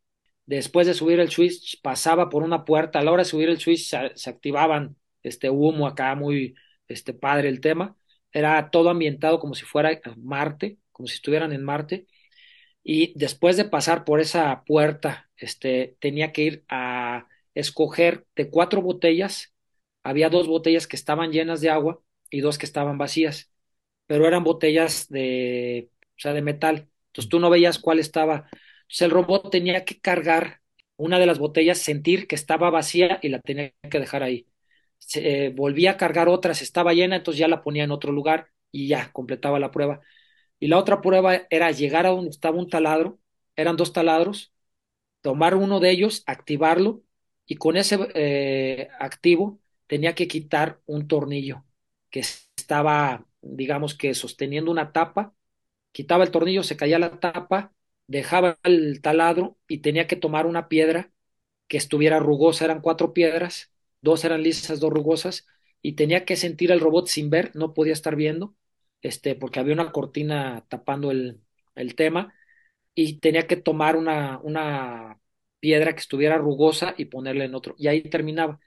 Después 0.46 0.86
de 0.88 0.94
subir 0.94 1.20
el 1.20 1.30
switch, 1.30 1.80
pasaba 1.82 2.30
por 2.30 2.42
una 2.44 2.64
puerta. 2.66 3.00
A 3.00 3.04
la 3.04 3.12
hora 3.12 3.22
de 3.24 3.30
subir 3.30 3.50
el 3.50 3.60
switch, 3.60 3.88
se, 3.88 4.12
se 4.16 4.30
activaban 4.30 4.96
este 5.22 5.50
humo 5.50 5.86
acá, 5.86 6.14
muy 6.14 6.54
este, 6.88 7.14
padre 7.14 7.48
el 7.48 7.60
tema. 7.60 7.96
Era 8.32 8.70
todo 8.70 8.90
ambientado 8.90 9.40
como 9.40 9.54
si 9.54 9.64
fuera 9.64 10.00
Marte, 10.16 10.78
como 10.92 11.08
si 11.08 11.14
estuvieran 11.16 11.52
en 11.52 11.64
Marte 11.64 12.06
y 12.82 13.12
después 13.18 13.56
de 13.56 13.64
pasar 13.64 14.04
por 14.04 14.20
esa 14.20 14.64
puerta, 14.64 15.30
este, 15.36 15.96
tenía 16.00 16.32
que 16.32 16.42
ir 16.42 16.64
a 16.68 17.26
escoger 17.54 18.26
de 18.36 18.50
cuatro 18.50 18.82
botellas, 18.82 19.54
había 20.02 20.30
dos 20.30 20.46
botellas 20.48 20.86
que 20.86 20.96
estaban 20.96 21.32
llenas 21.32 21.60
de 21.60 21.70
agua 21.70 22.00
y 22.30 22.40
dos 22.40 22.58
que 22.58 22.66
estaban 22.66 22.98
vacías, 22.98 23.52
pero 24.06 24.26
eran 24.26 24.44
botellas 24.44 25.08
de, 25.08 25.90
o 26.16 26.20
sea, 26.20 26.32
de 26.34 26.42
metal, 26.42 26.90
entonces 27.08 27.28
tú 27.30 27.40
no 27.40 27.50
veías 27.50 27.78
cuál 27.78 27.98
estaba, 27.98 28.48
entonces 28.82 29.02
el 29.02 29.10
robot 29.12 29.50
tenía 29.50 29.84
que 29.84 30.00
cargar 30.00 30.60
una 30.96 31.18
de 31.18 31.26
las 31.26 31.38
botellas, 31.38 31.78
sentir 31.78 32.26
que 32.28 32.34
estaba 32.36 32.70
vacía 32.70 33.18
y 33.22 33.28
la 33.30 33.40
tenía 33.40 33.72
que 33.90 34.00
dejar 34.00 34.22
ahí. 34.22 34.46
Se, 35.00 35.46
eh, 35.46 35.50
volvía 35.50 35.92
a 35.92 35.98
cargar 35.98 36.28
otras, 36.30 36.62
estaba 36.62 36.94
llena, 36.94 37.16
entonces 37.18 37.40
ya 37.40 37.48
la 37.48 37.62
ponía 37.64 37.84
en 37.84 37.92
otro 37.92 38.12
lugar 38.12 38.48
y 38.72 38.88
ya 38.88 39.12
completaba 39.12 39.60
la 39.60 39.72
prueba. 39.72 40.02
Y 40.60 40.68
la 40.68 40.78
otra 40.78 41.00
prueba 41.02 41.42
era 41.50 41.70
llegar 41.72 42.06
a 42.06 42.10
donde 42.10 42.30
estaba 42.30 42.58
un 42.58 42.70
taladro, 42.70 43.20
eran 43.56 43.76
dos 43.76 43.92
taladros, 43.92 44.54
tomar 45.22 45.54
uno 45.54 45.80
de 45.80 45.90
ellos, 45.90 46.22
activarlo, 46.26 47.02
y 47.46 47.56
con 47.56 47.76
ese 47.76 47.98
eh, 48.14 48.88
activo 49.00 49.60
tenía 49.86 50.14
que 50.14 50.28
quitar 50.28 50.80
un 50.86 51.08
tornillo 51.08 51.64
que 52.10 52.20
estaba, 52.20 53.26
digamos 53.42 53.94
que 53.96 54.14
sosteniendo 54.14 54.70
una 54.70 54.92
tapa, 54.92 55.34
quitaba 55.92 56.24
el 56.24 56.30
tornillo, 56.30 56.62
se 56.62 56.76
caía 56.76 56.98
la 56.98 57.20
tapa, 57.20 57.74
dejaba 58.06 58.58
el 58.64 59.00
taladro 59.02 59.58
y 59.68 59.78
tenía 59.78 60.06
que 60.06 60.16
tomar 60.16 60.46
una 60.46 60.68
piedra 60.68 61.12
que 61.68 61.76
estuviera 61.78 62.18
rugosa, 62.18 62.64
eran 62.66 62.80
cuatro 62.80 63.12
piedras, 63.14 63.72
dos 64.02 64.24
eran 64.24 64.42
lisas, 64.42 64.80
dos 64.80 64.92
rugosas, 64.92 65.46
y 65.82 65.94
tenía 65.94 66.24
que 66.24 66.36
sentir 66.36 66.72
el 66.72 66.80
robot 66.80 67.08
sin 67.08 67.30
ver, 67.30 67.52
no 67.54 67.74
podía 67.74 67.92
estar 67.92 68.16
viendo, 68.16 68.54
este, 69.02 69.34
porque 69.34 69.60
había 69.60 69.74
una 69.74 69.92
cortina 69.92 70.64
tapando 70.68 71.10
el, 71.10 71.40
el 71.74 71.94
tema 71.94 72.34
y 72.94 73.18
tenía 73.20 73.46
que 73.46 73.56
tomar 73.56 73.96
una, 73.96 74.38
una 74.42 75.20
piedra 75.60 75.94
que 75.94 76.00
estuviera 76.00 76.38
rugosa 76.38 76.94
y 76.96 77.06
ponerla 77.06 77.44
en 77.44 77.54
otro. 77.54 77.74
Y 77.78 77.88
ahí 77.88 78.02
terminaba. 78.02 78.60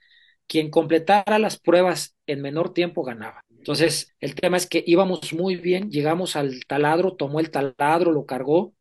Quien 0.47 0.69
completara 0.71 1.39
las 1.39 1.59
pruebas 1.59 2.15
en 2.27 2.41
menor 2.41 2.73
tiempo 2.73 3.03
ganaba. 3.03 3.43
Entonces, 3.49 4.13
el 4.19 4.35
tema 4.35 4.57
es 4.57 4.67
que 4.67 4.83
íbamos 4.85 5.33
muy 5.33 5.55
bien, 5.55 5.89
llegamos 5.91 6.35
al 6.35 6.65
taladro, 6.67 7.15
tomó 7.15 7.39
el 7.39 7.51
taladro, 7.51 8.11
lo 8.11 8.25
cargó 8.25 8.75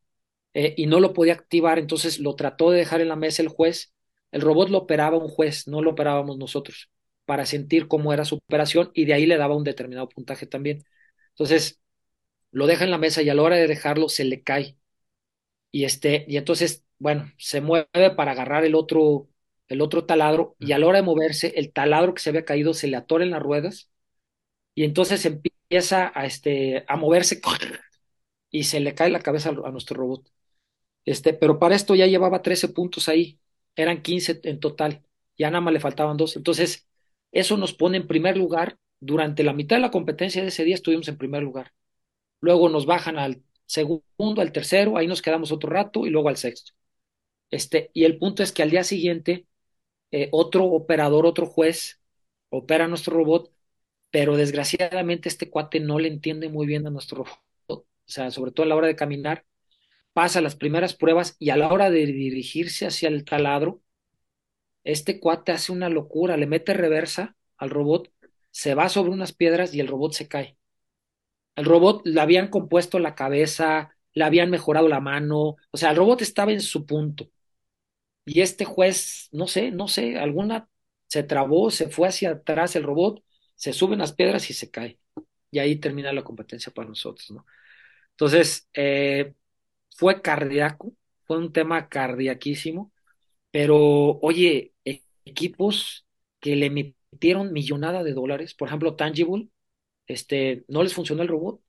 eh, 0.54 0.74
y 0.76 0.86
no 0.86 1.00
lo 1.00 1.12
podía 1.14 1.34
activar, 1.34 1.78
entonces 1.78 2.20
lo 2.20 2.36
trató 2.36 2.70
de 2.70 2.78
dejar 2.78 3.00
en 3.00 3.08
la 3.08 3.16
mesa 3.16 3.42
el 3.42 3.48
juez. 3.48 3.91
El 4.32 4.42
robot 4.42 4.70
lo 4.70 4.78
operaba 4.78 5.18
un 5.18 5.28
juez, 5.28 5.68
no 5.68 5.82
lo 5.82 5.92
operábamos 5.92 6.38
nosotros, 6.38 6.90
para 7.26 7.46
sentir 7.46 7.88
cómo 7.88 8.12
era 8.12 8.24
su 8.24 8.36
operación 8.36 8.90
y 8.94 9.04
de 9.06 9.14
ahí 9.14 9.26
le 9.26 9.36
daba 9.38 9.56
un 9.56 9.64
determinado 9.64 10.08
puntaje 10.08 10.46
también. 10.46 10.84
Entonces, 11.30 11.80
lo 12.52 12.66
deja 12.66 12.84
en 12.84 12.90
la 12.92 12.98
mesa 12.98 13.22
y 13.22 13.30
a 13.30 13.34
la 13.34 13.42
hora 13.42 13.56
de 13.56 13.68
dejarlo 13.68 14.08
se 14.08 14.24
le 14.24 14.42
cae. 14.42 14.76
Y 15.70 15.84
este, 15.84 16.24
y 16.28 16.36
entonces, 16.36 16.84
bueno, 16.98 17.32
se 17.38 17.60
mueve 17.60 17.86
para 18.16 18.32
agarrar 18.32 18.64
el 18.64 18.74
otro, 18.74 19.28
el 19.68 19.80
otro 19.80 20.04
taladro, 20.06 20.56
y 20.58 20.72
a 20.72 20.78
la 20.78 20.86
hora 20.86 20.98
de 20.98 21.04
moverse, 21.04 21.54
el 21.56 21.72
taladro 21.72 22.14
que 22.14 22.22
se 22.22 22.30
había 22.30 22.44
caído 22.44 22.74
se 22.74 22.88
le 22.88 22.96
atora 22.96 23.24
en 23.24 23.30
las 23.30 23.42
ruedas, 23.42 23.90
y 24.74 24.84
entonces 24.84 25.24
empieza 25.26 26.12
a, 26.14 26.26
este, 26.26 26.84
a 26.88 26.96
moverse 26.96 27.40
y 28.50 28.64
se 28.64 28.80
le 28.80 28.94
cae 28.94 29.10
la 29.10 29.20
cabeza 29.20 29.50
a, 29.50 29.70
nuestro 29.70 29.96
robot. 29.96 30.30
Este, 31.04 31.34
pero 31.34 31.58
para 31.58 31.76
esto 31.76 31.94
ya 31.94 32.06
llevaba 32.06 32.42
13 32.42 32.68
puntos 32.70 33.08
ahí, 33.08 33.40
eran 33.76 34.02
15 34.02 34.40
en 34.44 34.60
total, 34.60 35.02
ya 35.38 35.50
nada 35.50 35.60
más 35.60 35.72
le 35.74 35.80
faltaban 35.80 36.16
dos. 36.16 36.36
Entonces, 36.36 36.88
eso 37.32 37.56
nos 37.56 37.72
pone 37.74 37.98
en 37.98 38.06
primer 38.06 38.36
lugar 38.36 38.78
durante 39.00 39.42
la 39.42 39.52
mitad 39.52 39.76
de 39.76 39.82
la 39.82 39.90
competencia 39.90 40.42
de 40.42 40.48
ese 40.48 40.64
día 40.64 40.74
estuvimos 40.74 41.08
en 41.08 41.18
primer 41.18 41.42
lugar. 41.42 41.72
Luego 42.40 42.68
nos 42.68 42.86
bajan 42.86 43.18
al 43.18 43.42
segundo, 43.66 44.42
al 44.42 44.52
tercero, 44.52 44.96
ahí 44.96 45.06
nos 45.06 45.22
quedamos 45.22 45.52
otro 45.52 45.70
rato 45.70 46.06
y 46.06 46.10
luego 46.10 46.28
al 46.28 46.36
sexto. 46.36 46.72
Este, 47.50 47.90
y 47.94 48.04
el 48.04 48.18
punto 48.18 48.42
es 48.42 48.52
que 48.52 48.62
al 48.62 48.70
día 48.70 48.84
siguiente 48.84 49.46
eh, 50.10 50.28
otro 50.32 50.64
operador, 50.66 51.26
otro 51.26 51.46
juez, 51.46 52.00
opera 52.50 52.88
nuestro 52.88 53.16
robot, 53.16 53.52
pero 54.10 54.36
desgraciadamente 54.36 55.28
este 55.28 55.50
cuate 55.50 55.80
no 55.80 55.98
le 55.98 56.08
entiende 56.08 56.48
muy 56.48 56.66
bien 56.66 56.86
a 56.86 56.90
nuestro 56.90 57.24
robot, 57.24 57.40
o 57.68 57.86
sea, 58.06 58.30
sobre 58.30 58.52
todo 58.52 58.64
a 58.64 58.68
la 58.68 58.76
hora 58.76 58.86
de 58.88 58.96
caminar, 58.96 59.44
pasa 60.12 60.40
las 60.40 60.56
primeras 60.56 60.94
pruebas 60.94 61.36
y 61.38 61.50
a 61.50 61.56
la 61.56 61.72
hora 61.72 61.90
de 61.90 62.06
dirigirse 62.06 62.86
hacia 62.86 63.08
el 63.08 63.24
taladro, 63.24 63.82
este 64.84 65.20
cuate 65.20 65.52
hace 65.52 65.72
una 65.72 65.88
locura, 65.88 66.36
le 66.36 66.46
mete 66.46 66.74
reversa 66.74 67.36
al 67.56 67.70
robot 67.70 68.10
se 68.50 68.74
va 68.74 68.88
sobre 68.90 69.12
unas 69.12 69.32
piedras 69.32 69.74
y 69.74 69.80
el 69.80 69.88
robot 69.88 70.12
se 70.12 70.28
cae. 70.28 70.58
El 71.56 71.64
robot 71.66 72.02
le 72.06 72.20
habían 72.20 72.48
compuesto 72.48 72.98
la 72.98 73.14
cabeza, 73.14 73.94
le 74.14 74.24
habían 74.24 74.50
mejorado 74.50 74.88
la 74.88 75.00
mano, 75.00 75.56
o 75.70 75.76
sea, 75.76 75.90
el 75.90 75.96
robot 75.96 76.22
estaba 76.22 76.52
en 76.52 76.60
su 76.60 76.86
punto. 76.86 77.28
Y 78.24 78.40
este 78.42 78.64
juez, 78.64 79.28
no 79.32 79.48
sé, 79.48 79.70
no 79.72 79.88
sé, 79.88 80.18
alguna 80.18 80.68
se 81.08 81.22
trabó, 81.24 81.70
se 81.70 81.88
fue 81.90 82.08
hacia 82.08 82.30
atrás 82.32 82.76
el 82.76 82.84
robot, 82.84 83.22
se 83.56 83.72
suben 83.72 83.98
las 84.00 84.12
piedras 84.14 84.50
y 84.50 84.54
se 84.54 84.70
cae. 84.70 84.98
Y 85.50 85.58
ahí 85.60 85.76
termina 85.76 86.12
la 86.12 86.24
competencia 86.24 86.72
para 86.72 86.88
nosotros, 86.88 87.30
¿no? 87.32 87.46
Entonces, 88.12 88.68
eh, 88.74 89.34
fue 89.96 90.22
cardíaco, 90.22 90.92
fue 91.24 91.38
un 91.38 91.52
tema 91.52 91.88
cardiaquísimo, 91.88 92.92
pero 93.50 93.76
oye, 94.22 94.74
equipos 95.24 96.06
que 96.40 96.56
le 96.56 96.70
metieron 96.70 97.52
millonada 97.52 98.02
de 98.04 98.12
dólares, 98.14 98.54
por 98.54 98.68
ejemplo, 98.68 98.96
Tangible, 98.96 99.48
este, 100.06 100.64
no 100.68 100.82
les 100.82 100.94
funcionó 100.94 101.22
el 101.22 101.28
robot. 101.28 101.60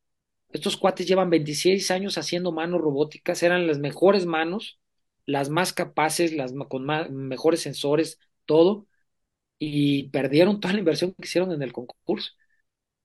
Estos 0.52 0.78
cuates 0.78 1.08
llevan 1.08 1.30
26 1.30 1.92
años 1.92 2.18
haciendo 2.18 2.52
manos 2.52 2.82
robóticas, 2.82 3.44
eran 3.44 3.68
las 3.68 3.80
mejores 3.80 4.26
manos, 4.26 4.80
las 5.26 5.50
más 5.50 5.74
capaces, 5.74 6.34
las 6.34 6.54
con 6.70 6.86
más, 6.86 7.10
mejores 7.12 7.62
sensores, 7.62 8.20
todo, 8.46 8.88
y 9.60 10.10
perdieron 10.10 10.60
toda 10.60 10.74
la 10.74 10.80
inversión 10.82 11.14
que 11.14 11.26
hicieron 11.28 11.52
en 11.54 11.62
el 11.64 11.74
concurso. 11.74 12.32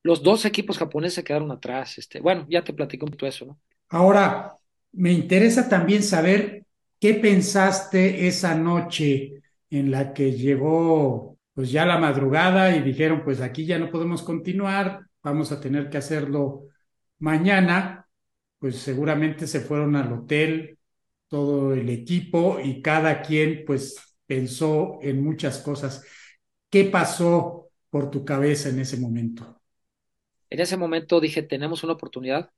los 0.03 0.23
dos 0.25 0.45
equipos 0.47 0.79
japoneses 0.79 1.15
se 1.17 1.25
quedaron 1.25 1.51
atrás. 1.53 1.99
Este, 1.99 2.21
bueno, 2.21 2.47
ya 2.51 2.65
te 2.65 2.73
platico 2.75 3.07
un 3.07 3.11
poquito 3.13 3.27
eso, 3.29 3.47
¿no? 3.47 3.61
Ahora, 3.91 4.59
me 4.93 5.13
interesa 5.13 5.69
también 5.69 6.03
saber 6.03 6.65
qué 7.01 7.15
pensaste 7.15 8.27
esa 8.27 8.55
noche 8.55 9.43
en 9.71 9.91
la 9.91 10.13
que 10.13 10.33
llegó 10.33 11.39
pues 11.55 11.71
ya 11.73 11.85
la 11.85 11.99
madrugada 11.99 12.77
y 12.77 12.83
dijeron, 12.83 13.23
pues 13.25 13.41
aquí 13.41 13.67
ya 13.67 13.79
no 13.81 13.91
podemos 13.91 14.23
continuar, 14.23 15.01
vamos 15.23 15.51
a 15.51 15.61
tener 15.61 15.91
que 15.91 15.99
hacerlo 15.99 16.69
mañana, 17.19 18.07
pues 18.61 18.77
seguramente 18.79 19.47
se 19.49 19.61
fueron 19.61 19.97
al 19.97 20.13
hotel 20.13 20.79
todo 21.27 21.75
el 21.75 21.91
equipo 21.91 22.59
y 22.63 22.81
cada 22.81 23.23
quien 23.23 23.65
pues 23.67 23.97
pensó 24.27 24.99
en 25.03 25.23
muchas 25.23 25.59
cosas. 25.59 26.05
¿Qué 26.71 26.85
pasó 26.85 27.71
por 27.91 28.11
tu 28.11 28.25
cabeza 28.25 28.69
en 28.69 28.79
ese 28.81 28.99
momento? 28.99 29.61
En 30.51 30.61
ese 30.61 30.77
momento 30.77 31.21
dije, 31.21 31.43
tenemos 31.43 31.85
una 31.85 31.95
oportunidad. 31.95 32.51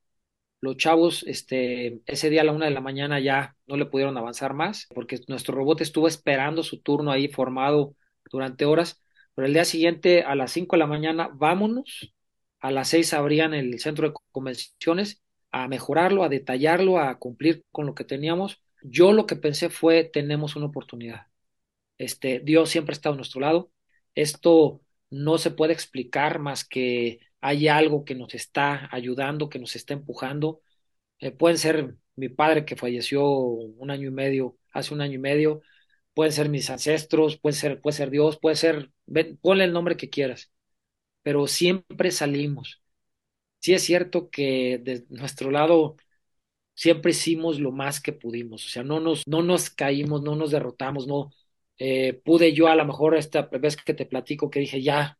Los 0.60 0.76
chavos, 0.76 1.24
este, 1.26 2.02
ese 2.06 2.28
día 2.30 2.42
a 2.42 2.44
la 2.44 2.52
una 2.52 2.66
de 2.66 2.72
la 2.72 2.80
mañana 2.82 3.18
ya 3.18 3.56
no 3.66 3.76
le 3.76 3.86
pudieron 3.86 4.16
avanzar 4.18 4.52
más 4.54 4.86
porque 4.94 5.20
nuestro 5.28 5.54
robot 5.56 5.80
estuvo 5.80 6.06
esperando 6.06 6.62
su 6.62 6.80
turno 6.82 7.10
ahí 7.12 7.28
formado 7.28 7.94
durante 8.30 8.66
horas. 8.66 9.02
Pero 9.34 9.46
el 9.46 9.54
día 9.54 9.64
siguiente 9.64 10.22
a 10.22 10.34
las 10.34 10.52
cinco 10.52 10.76
de 10.76 10.80
la 10.80 10.86
mañana, 10.86 11.30
vámonos. 11.32 12.12
A 12.60 12.70
las 12.70 12.88
seis 12.88 13.14
abrían 13.14 13.54
el 13.54 13.78
centro 13.80 14.08
de 14.08 14.14
convenciones 14.32 15.22
a 15.50 15.66
mejorarlo, 15.68 16.24
a 16.24 16.28
detallarlo, 16.28 16.98
a 16.98 17.18
cumplir 17.18 17.64
con 17.72 17.86
lo 17.86 17.94
que 17.94 18.04
teníamos. 18.04 18.62
Yo 18.82 19.12
lo 19.12 19.26
que 19.26 19.36
pensé 19.36 19.70
fue, 19.70 20.04
tenemos 20.04 20.56
una 20.56 20.66
oportunidad. 20.66 21.26
Este, 21.98 22.40
Dios 22.40 22.70
siempre 22.70 22.92
estado 22.94 23.14
a 23.14 23.16
nuestro 23.16 23.40
lado. 23.40 23.72
Esto 24.14 24.82
no 25.10 25.38
se 25.38 25.50
puede 25.50 25.72
explicar 25.72 26.38
más 26.38 26.64
que 26.66 27.20
hay 27.40 27.68
algo 27.68 28.04
que 28.04 28.14
nos 28.14 28.34
está 28.34 28.88
ayudando, 28.92 29.48
que 29.48 29.58
nos 29.58 29.76
está 29.76 29.94
empujando. 29.94 30.60
Eh, 31.20 31.32
pueden 31.32 31.58
ser 31.58 31.96
mi 32.16 32.28
padre 32.28 32.64
que 32.64 32.76
falleció 32.76 33.24
un 33.28 33.90
año 33.90 34.08
y 34.08 34.12
medio, 34.12 34.58
hace 34.72 34.94
un 34.94 35.00
año 35.02 35.14
y 35.14 35.18
medio, 35.18 35.62
pueden 36.14 36.32
ser 36.32 36.48
mis 36.48 36.70
ancestros, 36.70 37.38
puede 37.38 37.54
ser, 37.56 37.80
puede 37.80 37.96
ser 37.96 38.10
Dios, 38.10 38.38
puede 38.40 38.56
ser, 38.56 38.90
ponle 39.42 39.64
el 39.64 39.72
nombre 39.72 39.96
que 39.96 40.10
quieras, 40.10 40.52
pero 41.22 41.46
siempre 41.46 42.10
salimos. 42.12 42.82
Sí 43.60 43.74
es 43.74 43.82
cierto 43.84 44.30
que 44.30 44.78
de 44.82 45.04
nuestro 45.10 45.50
lado 45.50 45.96
siempre 46.74 47.12
hicimos 47.12 47.60
lo 47.60 47.72
más 47.72 48.00
que 48.00 48.12
pudimos, 48.12 48.66
o 48.66 48.68
sea, 48.70 48.82
no 48.82 49.00
nos, 49.00 49.26
no 49.26 49.42
nos 49.42 49.70
caímos, 49.70 50.22
no 50.22 50.36
nos 50.36 50.50
derrotamos, 50.50 51.06
no, 51.06 51.30
eh, 51.78 52.14
pude 52.24 52.54
yo 52.54 52.68
a 52.68 52.74
lo 52.76 52.84
mejor 52.86 53.16
esta 53.16 53.42
vez 53.42 53.76
que 53.76 53.94
te 53.94 54.06
platico 54.06 54.50
que 54.50 54.60
dije 54.60 54.82
ya, 54.82 55.18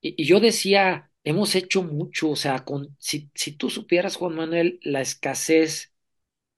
y 0.00 0.24
yo 0.24 0.40
decía, 0.40 1.09
hemos 1.24 1.54
hecho 1.54 1.82
mucho, 1.82 2.30
o 2.30 2.36
sea, 2.36 2.64
con, 2.64 2.96
si, 2.98 3.30
si 3.34 3.52
tú 3.52 3.70
supieras, 3.70 4.16
Juan 4.16 4.34
Manuel, 4.34 4.80
la 4.82 5.00
escasez 5.00 5.92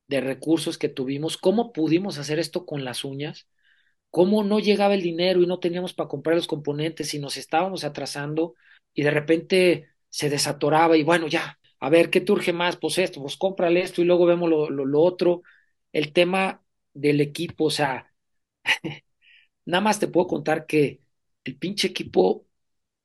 de 0.09 0.21
recursos 0.21 0.79
que 0.79 0.89
tuvimos, 0.89 1.37
cómo 1.39 1.73
pudimos 1.73 2.19
hacer 2.19 2.39
esto 2.39 2.67
con 2.67 2.85
las 2.85 3.05
uñas, 3.05 3.49
cómo 4.11 4.45
no 4.45 4.61
llegaba 4.61 4.95
el 4.95 5.03
dinero 5.03 5.43
y 5.43 5.47
no 5.47 5.61
teníamos 5.61 5.95
para 5.95 6.09
comprar 6.09 6.37
los 6.37 6.47
componentes 6.47 7.15
y 7.15 7.19
nos 7.19 7.37
estábamos 7.37 7.85
atrasando 7.85 8.55
y 8.95 9.03
de 9.03 9.11
repente 9.11 9.89
se 10.11 10.31
desatoraba 10.31 10.97
y 10.97 11.03
bueno, 11.05 11.29
ya, 11.29 11.59
a 11.81 11.91
ver, 11.91 12.11
¿qué 12.11 12.21
te 12.21 12.33
urge 12.33 12.53
más? 12.53 12.77
Pues 12.77 12.99
esto, 12.99 13.21
pues 13.23 13.37
cómprale 13.37 13.83
esto 13.83 14.03
y 14.03 14.05
luego 14.05 14.27
vemos 14.27 14.51
lo, 14.51 14.71
lo, 14.71 14.85
lo 14.87 15.01
otro. 15.03 15.43
El 15.93 16.13
tema 16.13 16.65
del 16.95 17.21
equipo, 17.21 17.67
o 17.67 17.71
sea, 17.71 18.13
nada 19.65 19.81
más 19.83 19.99
te 20.01 20.09
puedo 20.09 20.27
contar 20.27 20.67
que 20.67 21.01
el 21.45 21.59
pinche 21.59 21.89
equipo 21.89 22.47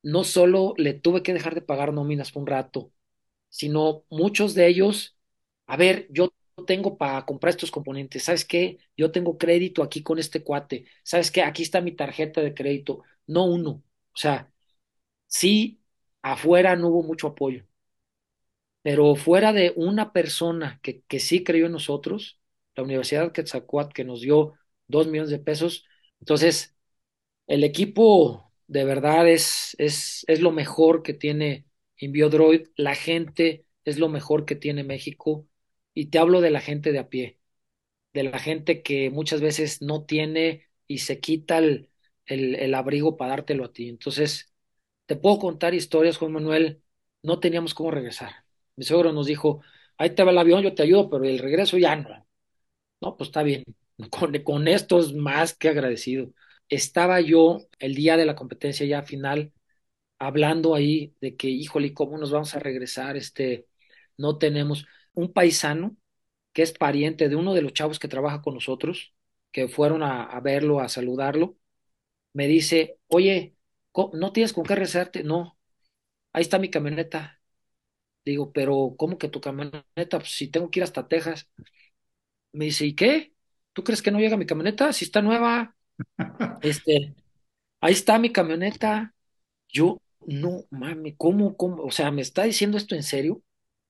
no 0.02 0.24
solo 0.24 0.74
le 0.76 0.94
tuve 0.94 1.22
que 1.22 1.32
dejar 1.34 1.54
de 1.54 1.62
pagar 1.62 1.92
nóminas 1.92 2.32
por 2.32 2.42
un 2.42 2.46
rato, 2.48 2.92
sino 3.50 4.04
muchos 4.10 4.54
de 4.54 4.66
ellos, 4.68 5.18
a 5.66 5.76
ver, 5.76 6.08
yo 6.10 6.32
tengo 6.66 6.98
para 6.98 7.24
comprar 7.26 7.50
estos 7.52 7.70
componentes, 7.70 8.24
¿sabes 8.24 8.44
qué? 8.44 8.78
Yo 8.96 9.12
tengo 9.12 9.38
crédito 9.38 9.82
aquí 9.82 10.02
con 10.02 10.18
este 10.18 10.42
cuate, 10.44 10.86
¿sabes 11.04 11.30
qué? 11.30 11.42
Aquí 11.42 11.62
está 11.62 11.80
mi 11.80 11.92
tarjeta 11.92 12.40
de 12.40 12.54
crédito, 12.54 13.02
no 13.26 13.46
uno. 13.46 13.70
O 14.14 14.16
sea, 14.16 14.52
sí, 15.26 15.82
afuera 16.22 16.76
no 16.76 16.88
hubo 16.90 17.02
mucho 17.04 17.28
apoyo, 17.28 17.64
pero 18.82 19.14
fuera 19.16 19.52
de 19.52 19.72
una 19.76 20.12
persona 20.12 20.80
que, 20.82 21.02
que 21.04 21.20
sí 21.20 21.44
creyó 21.44 21.66
en 21.66 21.72
nosotros, 21.72 22.40
la 22.76 22.82
Universidad 22.84 23.32
Quetzalcoatl, 23.32 23.92
que 23.92 24.04
nos 24.04 24.20
dio 24.20 24.54
dos 24.86 25.06
millones 25.08 25.30
de 25.30 25.38
pesos, 25.38 25.84
entonces 26.20 26.76
el 27.46 27.64
equipo 27.64 28.47
de 28.68 28.84
verdad 28.86 29.28
es, 29.28 29.76
es, 29.80 30.24
es 30.28 30.42
lo 30.42 30.52
mejor 30.52 31.04
que 31.04 31.14
tiene 31.14 31.66
Inbiodroid, 31.98 32.68
la 32.76 32.96
gente 32.96 33.66
es 33.86 33.98
lo 33.98 34.08
mejor 34.10 34.46
que 34.46 34.56
tiene 34.56 34.84
México 34.84 35.48
y 35.94 36.08
te 36.08 36.18
hablo 36.20 36.42
de 36.42 36.50
la 36.52 36.60
gente 36.62 36.92
de 36.92 37.00
a 37.00 37.10
pie, 37.10 37.40
de 38.14 38.24
la 38.24 38.38
gente 38.38 38.82
que 38.82 39.10
muchas 39.10 39.40
veces 39.40 39.82
no 39.82 40.04
tiene 40.04 40.66
y 40.86 40.98
se 40.98 41.20
quita 41.20 41.58
el, 41.58 41.90
el, 42.26 42.54
el 42.56 42.74
abrigo 42.74 43.16
para 43.16 43.30
dártelo 43.32 43.64
a 43.66 43.72
ti. 43.72 43.88
Entonces, 43.88 44.52
te 45.06 45.16
puedo 45.16 45.38
contar 45.38 45.74
historias, 45.74 46.18
Juan 46.18 46.32
Manuel, 46.32 46.82
no 47.22 47.40
teníamos 47.40 47.74
cómo 47.74 47.90
regresar. 47.92 48.32
Mi 48.76 48.84
suegro 48.84 49.12
nos 49.12 49.26
dijo, 49.26 49.62
ahí 49.98 50.10
te 50.14 50.24
va 50.24 50.30
el 50.32 50.38
avión, 50.38 50.62
yo 50.62 50.74
te 50.74 50.82
ayudo, 50.84 51.10
pero 51.10 51.24
el 51.24 51.38
regreso 51.40 51.78
ya 51.78 51.96
no. 51.96 52.26
No, 53.00 53.16
pues 53.16 53.28
está 53.28 53.42
bien, 53.42 53.64
con, 54.10 54.32
con 54.42 54.68
esto 54.68 54.98
es 55.00 55.12
más 55.14 55.54
que 55.56 55.68
agradecido. 55.68 56.32
Estaba 56.68 57.20
yo 57.20 57.60
el 57.78 57.94
día 57.94 58.16
de 58.16 58.26
la 58.26 58.34
competencia 58.36 58.84
ya 58.86 59.02
final 59.02 59.52
hablando 60.18 60.74
ahí 60.74 61.14
de 61.20 61.36
que, 61.36 61.48
híjole, 61.48 61.94
¿cómo 61.94 62.18
nos 62.18 62.30
vamos 62.32 62.54
a 62.54 62.60
regresar? 62.60 63.16
Este, 63.16 63.68
no 64.18 64.38
tenemos 64.38 64.86
un 65.14 65.32
paisano 65.32 65.96
que 66.52 66.62
es 66.62 66.72
pariente 66.72 67.28
de 67.28 67.36
uno 67.36 67.54
de 67.54 67.62
los 67.62 67.72
chavos 67.74 67.98
que 68.00 68.08
trabaja 68.08 68.42
con 68.42 68.54
nosotros, 68.54 69.14
que 69.52 69.68
fueron 69.68 70.02
a, 70.02 70.38
verlo, 70.40 70.80
a 70.80 70.88
saludarlo, 70.88 71.58
me 72.34 72.48
dice, 72.48 72.98
oye, 73.08 73.56
¿no 74.14 74.32
tienes 74.32 74.52
con 74.54 74.64
qué 74.64 74.74
rezarte? 74.76 75.24
No, 75.24 75.58
ahí 76.32 76.42
está 76.42 76.58
mi 76.58 76.70
camioneta. 76.70 77.40
Digo, 78.24 78.52
pero 78.52 78.94
¿cómo 78.98 79.18
que 79.18 79.28
tu 79.28 79.40
camioneta? 79.40 79.84
Pues 80.20 80.30
si 80.32 80.48
tengo 80.50 80.70
que 80.70 80.80
ir 80.80 80.84
hasta 80.84 81.08
Texas. 81.08 81.48
Me 82.52 82.66
dice, 82.66 82.86
¿y 82.86 82.94
qué? 82.94 83.34
¿Tú 83.72 83.84
crees 83.84 84.02
que 84.02 84.10
no 84.10 84.18
llega 84.20 84.36
mi 84.36 84.46
camioneta? 84.46 84.92
Si 84.92 85.04
está 85.04 85.22
nueva. 85.22 85.76
Este, 86.60 87.14
ahí 87.80 87.92
está 87.94 88.18
mi 88.18 88.32
camioneta. 88.32 89.14
Yo, 89.68 89.98
no, 90.26 90.64
mami, 90.70 91.16
¿cómo, 91.16 91.56
cómo? 91.56 91.84
O 91.84 91.92
sea, 91.92 92.10
¿me 92.12 92.22
está 92.22 92.44
diciendo 92.44 92.78
esto 92.78 92.96
en 92.96 93.04
serio? 93.04 93.42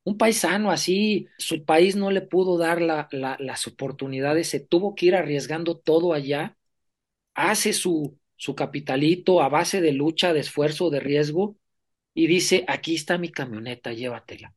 Un 0.05 0.19
paisano 0.19 0.71
así, 0.73 1.29
su 1.39 1.65
país 1.65 1.97
no 1.97 2.11
le 2.11 2.23
pudo 2.23 2.59
dar 2.59 2.83
la, 2.83 3.09
la, 3.13 3.37
las 3.41 3.67
oportunidades, 3.69 4.49
se 4.51 4.61
tuvo 4.61 4.95
que 4.97 5.07
ir 5.07 5.17
arriesgando 5.17 5.79
todo 5.79 6.15
allá, 6.15 6.57
hace 7.35 7.73
su, 7.73 8.19
su 8.37 8.55
capitalito 8.55 9.43
a 9.43 9.49
base 9.49 9.81
de 9.81 9.93
lucha, 9.93 10.33
de 10.33 10.41
esfuerzo, 10.41 10.91
de 10.91 11.01
riesgo, 11.01 11.57
y 12.15 12.27
dice, 12.29 12.65
aquí 12.69 12.95
está 12.97 13.19
mi 13.19 13.31
camioneta, 13.31 13.93
llévatela. 13.93 14.55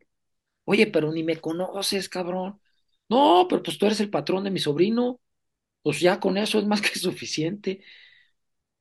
Oye, 0.65 0.87
pero 0.87 1.11
ni 1.11 1.23
me 1.23 1.37
conoces, 1.37 2.09
cabrón. 2.09 2.59
No, 3.09 3.47
pero 3.49 3.63
pues 3.63 3.77
tú 3.77 3.85
eres 3.85 3.99
el 4.01 4.09
patrón 4.09 4.43
de 4.43 4.51
mi 4.51 4.59
sobrino, 4.59 5.19
pues 5.83 5.99
ya 5.99 6.19
con 6.19 6.37
eso 6.37 6.59
es 6.59 6.65
más 6.65 6.81
que 6.81 6.89
suficiente. 6.99 7.83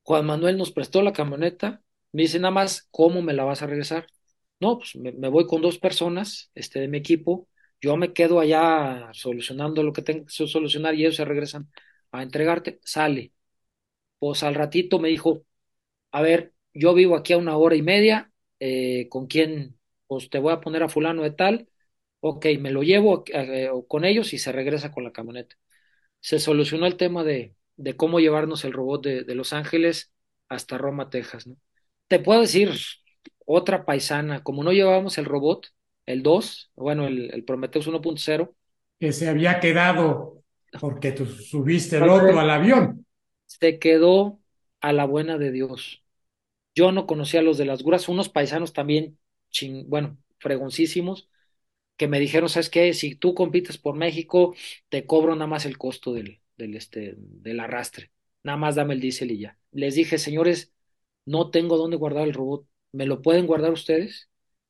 Juan 0.03 0.25
Manuel 0.25 0.57
nos 0.57 0.71
prestó 0.71 1.01
la 1.01 1.13
camioneta, 1.13 1.81
me 2.11 2.23
dice 2.23 2.39
nada 2.39 2.51
más, 2.53 2.87
¿cómo 2.91 3.21
me 3.21 3.33
la 3.33 3.43
vas 3.43 3.61
a 3.61 3.67
regresar? 3.67 4.07
No, 4.59 4.77
pues 4.79 4.95
me, 4.95 5.11
voy 5.29 5.47
con 5.47 5.61
dos 5.61 5.79
personas 5.79 6.51
este, 6.55 6.79
de 6.79 6.87
mi 6.87 6.97
equipo, 6.97 7.47
yo 7.81 7.97
me 7.97 8.13
quedo 8.13 8.39
allá 8.39 9.09
solucionando 9.13 9.83
lo 9.83 9.93
que 9.93 10.01
tengo 10.03 10.25
que 10.25 10.31
solucionar 10.47 10.95
y 10.95 11.01
ellos 11.01 11.15
se 11.15 11.25
regresan 11.25 11.71
a 12.11 12.23
entregarte, 12.23 12.79
sale. 12.83 13.33
Pues 14.19 14.43
al 14.43 14.55
ratito 14.55 14.99
me 14.99 15.09
dijo, 15.09 15.45
a 16.11 16.21
ver, 16.21 16.53
yo 16.73 16.93
vivo 16.93 17.15
aquí 17.17 17.33
a 17.33 17.37
una 17.37 17.57
hora 17.57 17.75
y 17.75 17.81
media, 17.83 18.31
eh, 18.59 19.07
¿con 19.09 19.27
quién? 19.27 19.79
Pues 20.07 20.29
te 20.29 20.39
voy 20.39 20.53
a 20.53 20.61
poner 20.61 20.83
a 20.83 20.89
fulano 20.89 21.23
de 21.23 21.31
tal, 21.31 21.69
ok, 22.21 22.47
me 22.59 22.71
lo 22.71 22.83
llevo 22.83 23.23
eh, 23.33 23.69
con 23.87 24.05
ellos 24.05 24.33
y 24.33 24.39
se 24.39 24.51
regresa 24.51 24.91
con 24.91 25.03
la 25.05 25.11
camioneta. 25.13 25.57
Se 26.21 26.39
solucionó 26.39 26.87
el 26.87 26.97
tema 26.97 27.23
de, 27.25 27.55
de 27.77 27.97
cómo 27.97 28.19
llevarnos 28.21 28.65
el 28.65 28.73
robot 28.73 29.03
de, 29.03 29.23
de 29.25 29.35
Los 29.35 29.53
Ángeles 29.53 30.13
hasta 30.49 30.79
Roma, 30.79 31.11
Texas, 31.11 31.47
¿no? 31.47 31.57
Te 32.09 32.19
puedo 32.19 32.41
decir, 32.41 32.71
otra 33.45 33.85
paisana, 33.85 34.43
como 34.43 34.63
no 34.63 34.73
llevábamos 34.73 35.17
el 35.17 35.25
robot, 35.25 35.67
el 36.05 36.23
2, 36.23 36.71
bueno, 36.75 37.07
el, 37.07 37.31
el 37.33 37.45
Prometheus 37.45 37.87
1.0. 37.87 38.55
Que 38.99 39.11
se 39.11 39.27
había 39.29 39.59
quedado 39.59 40.43
porque 40.79 41.11
tú 41.11 41.25
subiste 41.25 41.97
el 41.97 42.07
otro 42.09 42.39
al 42.39 42.49
avión. 42.49 43.05
Se 43.45 43.79
quedó 43.79 44.39
a 44.81 44.93
la 44.93 45.05
buena 45.05 45.37
de 45.37 45.51
Dios. 45.51 46.03
Yo 46.75 46.93
no 46.93 47.07
conocía 47.07 47.41
a 47.41 47.43
los 47.43 47.59
de 47.59 47.65
las 47.65 47.83
guras, 47.83 48.09
unos 48.09 48.29
paisanos 48.29 48.73
también, 48.73 49.19
ching, 49.51 49.89
bueno, 49.89 50.19
fregoncísimos, 50.39 51.29
que 52.01 52.07
me 52.09 52.19
dijeron, 52.19 52.49
¿sabes 52.49 52.71
qué? 52.71 52.93
Si 52.95 53.15
tú 53.15 53.35
compites 53.35 53.77
por 53.77 53.95
México, 53.95 54.55
te 54.89 55.05
cobro 55.05 55.35
nada 55.35 55.45
más 55.47 55.67
el 55.67 55.77
costo 55.77 56.13
del, 56.13 56.41
del, 56.57 56.75
este, 56.75 57.13
del 57.17 57.59
arrastre. 57.59 58.11
Nada 58.43 58.57
más 58.57 58.75
dame 58.75 58.95
el 58.95 59.01
diésel 59.01 59.29
y 59.31 59.39
ya. 59.39 59.59
Les 59.71 59.93
dije, 59.95 60.17
señores, 60.17 60.73
no 61.25 61.51
tengo 61.51 61.77
dónde 61.77 61.97
guardar 61.97 62.27
el 62.27 62.33
robot 62.33 62.67
¿Me 62.93 63.05
lo 63.05 63.21
pueden 63.21 63.47
guardar 63.47 63.71
ustedes? 63.71 64.29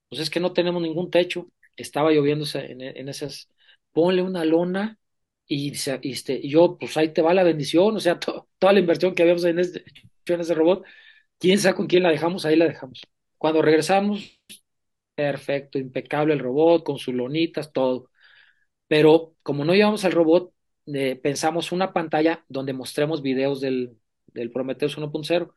Pues 0.10 0.22
es 0.22 0.30
que 0.30 0.42
no 0.42 0.54
tenemos 0.54 0.82
ningún 0.82 1.10
techo. 1.10 1.50
Estaba 1.78 2.12
lloviendo 2.12 2.46
en, 2.56 2.82
en 2.82 3.10
esas. 3.10 3.50
Ponle 3.94 4.22
una 4.22 4.46
lona 4.46 5.00
y, 5.48 5.72
y 6.04 6.12
este, 6.12 6.48
yo, 6.48 6.78
pues 6.78 6.98
ahí 6.98 7.10
te 7.14 7.22
va 7.24 7.34
la 7.34 7.44
bendición, 7.44 7.96
o 7.96 8.00
sea, 8.00 8.20
toda 8.20 8.74
la 8.74 8.80
inversión 8.80 9.16
que 9.16 9.24
habíamos 9.24 9.44
en 9.46 9.60
este, 9.60 9.84
en 10.28 10.42
ese 10.42 10.54
robot, 10.54 10.84
quién 11.40 11.60
sabe 11.60 11.76
con 11.76 11.88
quién 11.88 12.04
la 12.04 12.10
dejamos, 12.12 12.46
ahí 12.46 12.56
la 12.56 12.66
dejamos. 12.68 13.02
Cuando 13.38 13.62
regresamos, 13.62 14.40
perfecto, 15.22 15.78
impecable 15.80 16.34
el 16.34 16.40
robot, 16.40 16.84
con 16.84 16.98
sus 16.98 17.14
lonitas, 17.14 17.72
todo. 17.74 18.10
Pero 18.88 19.36
como 19.44 19.66
no 19.66 19.76
llevamos 19.76 20.06
al 20.06 20.14
robot, 20.14 20.54
eh, 20.88 21.16
pensamos 21.18 21.72
una 21.72 21.94
pantalla 21.94 22.46
donde 22.50 22.74
mostremos 22.74 23.22
videos 23.22 23.62
del, 23.62 23.98
del 24.28 24.52
Prometheus 24.52 24.98
1.0, 24.98 25.56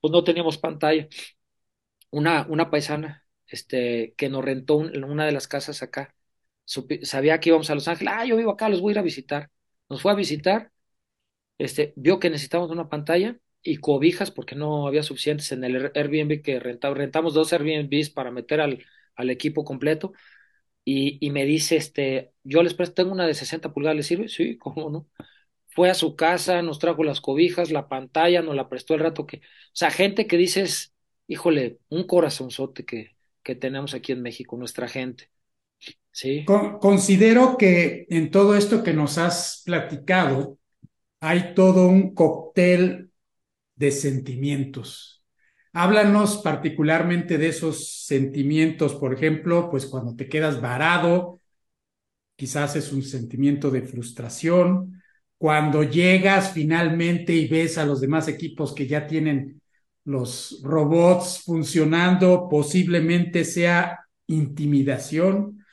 pues 0.00 0.12
no 0.12 0.24
teníamos 0.24 0.58
pantalla. 0.58 1.08
Una, 2.10 2.46
una 2.48 2.70
paisana 2.70 3.24
este, 3.46 4.14
que 4.16 4.28
nos 4.28 4.44
rentó 4.44 4.76
una 4.76 5.26
de 5.26 5.32
las 5.32 5.48
casas 5.48 5.82
acá, 5.82 6.14
sabía 7.02 7.40
que 7.40 7.50
íbamos 7.50 7.70
a 7.70 7.74
Los 7.74 7.88
Ángeles, 7.88 8.14
ah, 8.16 8.24
yo 8.24 8.36
vivo 8.36 8.52
acá, 8.52 8.68
los 8.68 8.80
voy 8.80 8.92
a 8.92 8.94
ir 8.94 8.98
a 9.00 9.02
visitar. 9.02 9.50
Nos 9.88 10.02
fue 10.02 10.12
a 10.12 10.14
visitar, 10.14 10.72
este, 11.58 11.92
vio 11.96 12.20
que 12.20 12.30
necesitábamos 12.30 12.72
una 12.72 12.88
pantalla 12.88 13.38
y 13.62 13.78
cobijas 13.78 14.30
porque 14.30 14.56
no 14.56 14.86
había 14.88 15.02
suficientes 15.02 15.52
en 15.52 15.64
el 15.64 15.92
Airbnb 15.94 16.42
que 16.42 16.60
rentamos, 16.60 16.98
rentamos 16.98 17.34
dos 17.34 17.52
Airbnbs 17.52 18.10
para 18.10 18.30
meter 18.30 18.60
al, 18.60 18.84
al 19.20 19.30
equipo 19.30 19.64
completo 19.64 20.12
y, 20.84 21.30
me 21.30 21.44
dice, 21.44 21.76
este, 21.76 22.32
yo 22.42 22.62
les 22.62 22.74
presto, 22.74 22.94
tengo 22.94 23.12
una 23.12 23.26
de 23.26 23.34
60 23.34 23.72
pulgadas, 23.72 23.96
¿le 23.96 24.02
sirve? 24.02 24.28
Sí, 24.28 24.58
¿cómo 24.58 24.90
no? 24.90 25.06
Fue 25.68 25.88
a 25.90 25.94
su 25.94 26.16
casa, 26.16 26.62
nos 26.62 26.78
trajo 26.78 27.04
las 27.04 27.20
cobijas, 27.20 27.70
la 27.70 27.88
pantalla, 27.88 28.42
nos 28.42 28.56
la 28.56 28.68
prestó 28.68 28.94
el 28.94 29.00
rato 29.00 29.26
que, 29.26 29.36
o 29.38 29.40
sea, 29.72 29.90
gente 29.90 30.26
que 30.26 30.36
dices, 30.36 30.94
híjole, 31.28 31.78
un 31.90 32.04
corazonzote 32.04 32.84
que, 32.84 33.16
que 33.42 33.54
tenemos 33.54 33.94
aquí 33.94 34.12
en 34.12 34.22
México, 34.22 34.56
nuestra 34.56 34.88
gente. 34.88 35.30
Sí. 36.12 36.44
considero 36.80 37.56
que 37.56 38.06
en 38.10 38.30
todo 38.30 38.56
esto 38.56 38.82
que 38.82 38.92
nos 38.92 39.16
has 39.16 39.62
platicado 39.64 40.58
hay 41.20 41.54
todo 41.54 41.86
un 41.86 42.14
cóctel 42.14 43.10
de 43.76 43.90
sentimientos. 43.92 45.19
Háblanos 45.72 46.38
particularmente 46.38 47.38
de 47.38 47.48
esos 47.48 48.04
sentimientos, 48.04 48.94
por 48.94 49.14
ejemplo, 49.14 49.70
pues 49.70 49.86
cuando 49.86 50.16
te 50.16 50.28
quedas 50.28 50.60
varado, 50.60 51.40
quizás 52.36 52.74
es 52.74 52.92
un 52.92 53.02
sentimiento 53.02 53.70
de 53.70 53.82
frustración, 53.82 55.00
cuando 55.38 55.84
llegas 55.84 56.52
finalmente 56.52 57.32
y 57.32 57.46
ves 57.46 57.78
a 57.78 57.86
los 57.86 58.00
demás 58.00 58.28
equipos 58.28 58.74
que 58.74 58.86
ya 58.86 59.06
tienen 59.06 59.62
los 60.04 60.60
robots 60.64 61.42
funcionando, 61.44 62.48
posiblemente 62.50 63.44
sea 63.44 64.00
intimidación, 64.26 65.64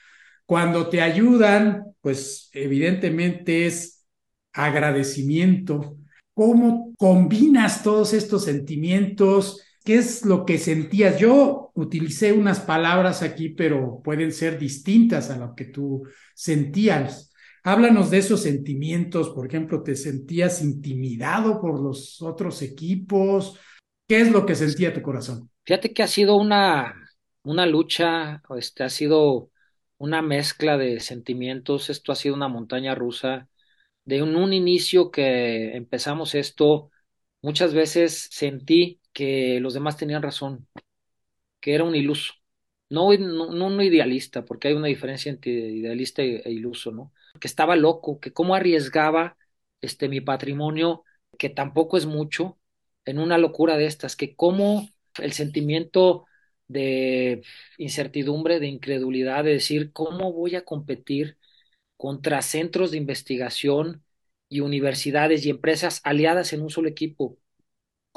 cuando 0.46 0.90
te 0.90 1.02
ayudan, 1.02 1.84
pues 2.02 2.50
evidentemente 2.54 3.66
es 3.66 4.06
agradecimiento. 4.54 5.98
¿Cómo 6.34 6.94
combinas 6.98 7.84
todos 7.84 8.14
estos 8.14 8.46
sentimientos? 8.46 9.62
¿Qué 9.88 9.96
es 9.96 10.26
lo 10.26 10.46
que 10.46 10.58
sentías? 10.58 11.18
Yo 11.18 11.72
utilicé 11.74 12.34
unas 12.34 12.60
palabras 12.60 13.24
aquí, 13.24 13.48
pero 13.48 14.02
pueden 14.04 14.34
ser 14.34 14.60
distintas 14.60 15.30
a 15.30 15.38
lo 15.38 15.56
que 15.56 15.64
tú 15.64 16.04
sentías. 16.36 17.32
Háblanos 17.64 18.12
de 18.12 18.18
esos 18.18 18.42
sentimientos, 18.42 19.30
por 19.30 19.48
ejemplo, 19.48 19.84
¿te 19.84 19.96
sentías 19.96 20.62
intimidado 20.62 21.62
por 21.62 21.82
los 21.82 22.22
otros 22.22 22.62
equipos? 22.64 23.58
¿Qué 24.06 24.20
es 24.20 24.30
lo 24.30 24.46
que 24.46 24.56
sentía 24.56 24.94
tu 24.94 25.02
corazón? 25.02 25.50
Fíjate 25.64 25.94
que 25.94 26.04
ha 26.04 26.08
sido 26.08 26.36
una, 26.36 26.94
una 27.44 27.66
lucha, 27.66 28.42
este, 28.58 28.84
ha 28.84 28.90
sido 28.90 29.52
una 29.98 30.22
mezcla 30.22 30.78
de 30.78 31.00
sentimientos. 31.00 31.90
Esto 31.90 32.12
ha 32.12 32.16
sido 32.16 32.36
una 32.36 32.50
montaña 32.50 32.94
rusa. 32.94 33.48
De 34.04 34.22
un, 34.22 34.36
un 34.36 34.52
inicio 34.52 35.12
que 35.12 35.78
empezamos 35.78 36.36
esto, 36.36 36.92
muchas 37.42 37.74
veces 37.74 38.28
sentí 38.32 39.00
que 39.18 39.60
los 39.62 39.74
demás 39.74 39.98
tenían 39.98 40.22
razón, 40.22 40.68
que 41.62 41.76
era 41.76 41.84
un 41.84 41.96
iluso. 41.96 42.34
No, 42.90 43.08
un 43.08 43.82
idealista, 43.82 44.46
porque 44.46 44.70
hay 44.70 44.76
una 44.76 44.88
diferencia 44.88 45.32
entre 45.32 45.52
idealista 45.54 46.22
e, 46.24 46.42
e 46.46 46.52
iluso, 46.52 46.92
¿no? 46.92 47.14
Que 47.42 47.48
estaba 47.48 47.76
loco, 47.76 48.20
que 48.20 48.34
cómo 48.34 48.56
arriesgaba 48.56 49.38
este 49.82 50.10
mi 50.10 50.22
patrimonio, 50.22 51.04
que 51.40 51.50
tampoco 51.50 51.98
es 51.98 52.06
mucho, 52.06 52.60
en 53.06 53.20
una 53.20 53.38
locura 53.40 53.78
de 53.78 53.88
estas, 53.88 54.16
que 54.16 54.36
cómo 54.36 54.90
el 55.20 55.34
sentimiento 55.34 56.26
de 56.68 57.42
incertidumbre, 57.80 58.60
de 58.60 58.68
incredulidad, 58.68 59.44
de 59.46 59.54
decir, 59.54 59.94
¿cómo 59.94 60.34
voy 60.34 60.56
a 60.56 60.66
competir 60.66 61.38
contra 61.98 62.42
centros 62.44 62.92
de 62.92 62.98
investigación 62.98 64.04
y 64.50 64.62
universidades 64.62 65.46
y 65.46 65.50
empresas 65.52 66.02
aliadas 66.06 66.54
en 66.54 66.62
un 66.64 66.70
solo 66.72 66.90
equipo? 66.90 67.40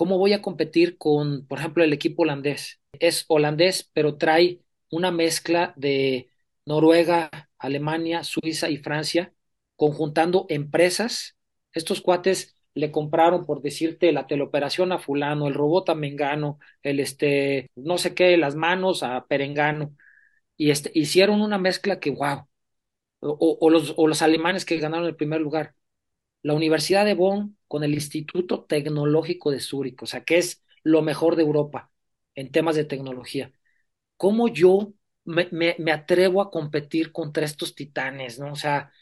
¿Cómo 0.01 0.17
voy 0.17 0.33
a 0.33 0.41
competir 0.41 0.97
con, 0.97 1.47
por 1.47 1.59
ejemplo, 1.59 1.85
el 1.85 1.93
equipo 1.93 2.23
holandés? 2.23 2.81
Es 2.95 3.27
holandés, 3.29 3.91
pero 3.93 4.17
trae 4.17 4.63
una 4.91 5.11
mezcla 5.11 5.75
de 5.77 6.31
Noruega, 6.65 7.29
Alemania, 7.59 8.25
Suiza 8.25 8.71
y 8.71 8.79
Francia, 8.79 9.35
conjuntando 9.77 10.47
empresas. 10.49 11.37
Estos 11.75 12.01
cuates 12.01 12.57
le 12.73 12.91
compraron, 12.91 13.45
por 13.45 13.61
decirte, 13.61 14.11
la 14.13 14.27
teleoperación 14.27 14.91
a 14.93 14.99
fulano, 14.99 15.49
el 15.49 15.53
robot 15.55 15.91
a 15.91 15.95
Mengano, 15.95 16.59
el 16.83 16.99
este, 16.99 17.71
no 17.77 17.99
sé 17.99 18.15
qué, 18.15 18.39
las 18.39 18.57
manos 18.57 19.03
a 19.03 19.27
Perengano, 19.27 19.95
y 20.57 20.71
este, 20.71 20.91
hicieron 20.95 21.43
una 21.43 21.59
mezcla 21.59 22.01
que, 22.01 22.11
wow, 22.11 22.49
o, 23.21 23.59
o, 23.61 23.71
los, 23.71 23.95
o 23.97 24.09
los 24.09 24.23
alemanes 24.23 24.65
que 24.65 24.79
ganaron 24.79 25.07
el 25.07 25.17
primer 25.17 25.41
lugar, 25.43 25.75
la 26.43 26.55
Universidad 26.55 27.05
de 27.05 27.15
Bonn 27.15 27.59
con 27.71 27.85
el 27.85 27.95
Instituto 27.95 28.65
Tecnológico 28.65 29.53
de 29.53 29.61
Zúrich, 29.61 30.03
o 30.03 30.07
sea, 30.07 30.25
que 30.25 30.39
es 30.39 30.65
lo 30.83 31.03
mejor 31.03 31.37
de 31.37 31.43
Europa 31.45 31.93
en 32.35 32.51
temas 32.51 32.75
de 32.75 32.85
tecnología. 32.85 33.53
¿Cómo 34.17 34.49
yo 34.49 34.95
me, 35.25 35.77
atrevo 35.93 36.43
a 36.43 36.51
competir 36.51 37.13
contra 37.13 37.45
estos 37.45 37.77
titanes, 37.77 38.41
no? 38.41 38.53
O 38.53 38.57
sea, 38.57 38.93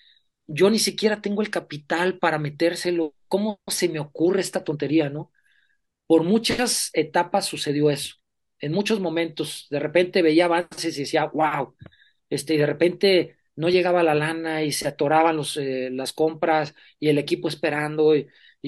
yo 0.47 0.71
ni 0.71 0.79
siquiera 0.79 1.23
tengo 1.23 1.43
el 1.43 1.51
capital 1.51 2.19
para 2.19 2.39
metérselo. 2.39 3.15
¿Cómo 3.29 3.61
se 3.69 3.89
me 3.89 4.01
ocurre 4.01 4.43
esta 4.43 4.65
tontería, 4.65 5.09
no? 5.11 5.33
Por 6.07 6.25
muchas 6.25 6.91
etapas 6.95 7.47
sucedió 7.47 7.91
eso. 7.91 8.17
En 8.61 8.73
muchos 8.73 9.01
momentos, 9.01 9.67
de 9.71 9.81
repente 9.81 10.23
veía 10.23 10.47
avances 10.47 10.97
y 10.99 11.03
decía, 11.03 11.27
wow, 11.27 11.75
este, 12.31 12.55
y 12.55 12.59
de 12.59 12.67
repente 12.67 13.37
no 13.57 13.71
llegaba 13.71 14.03
la 14.03 14.15
lana 14.15 14.63
y 14.63 14.73
se 14.73 14.89
atoraban 14.89 15.41
eh, 15.57 15.91
las 15.93 16.13
compras 16.13 16.75
y 17.01 17.09
el 17.09 17.19
equipo 17.19 17.49
esperando. 17.49 18.15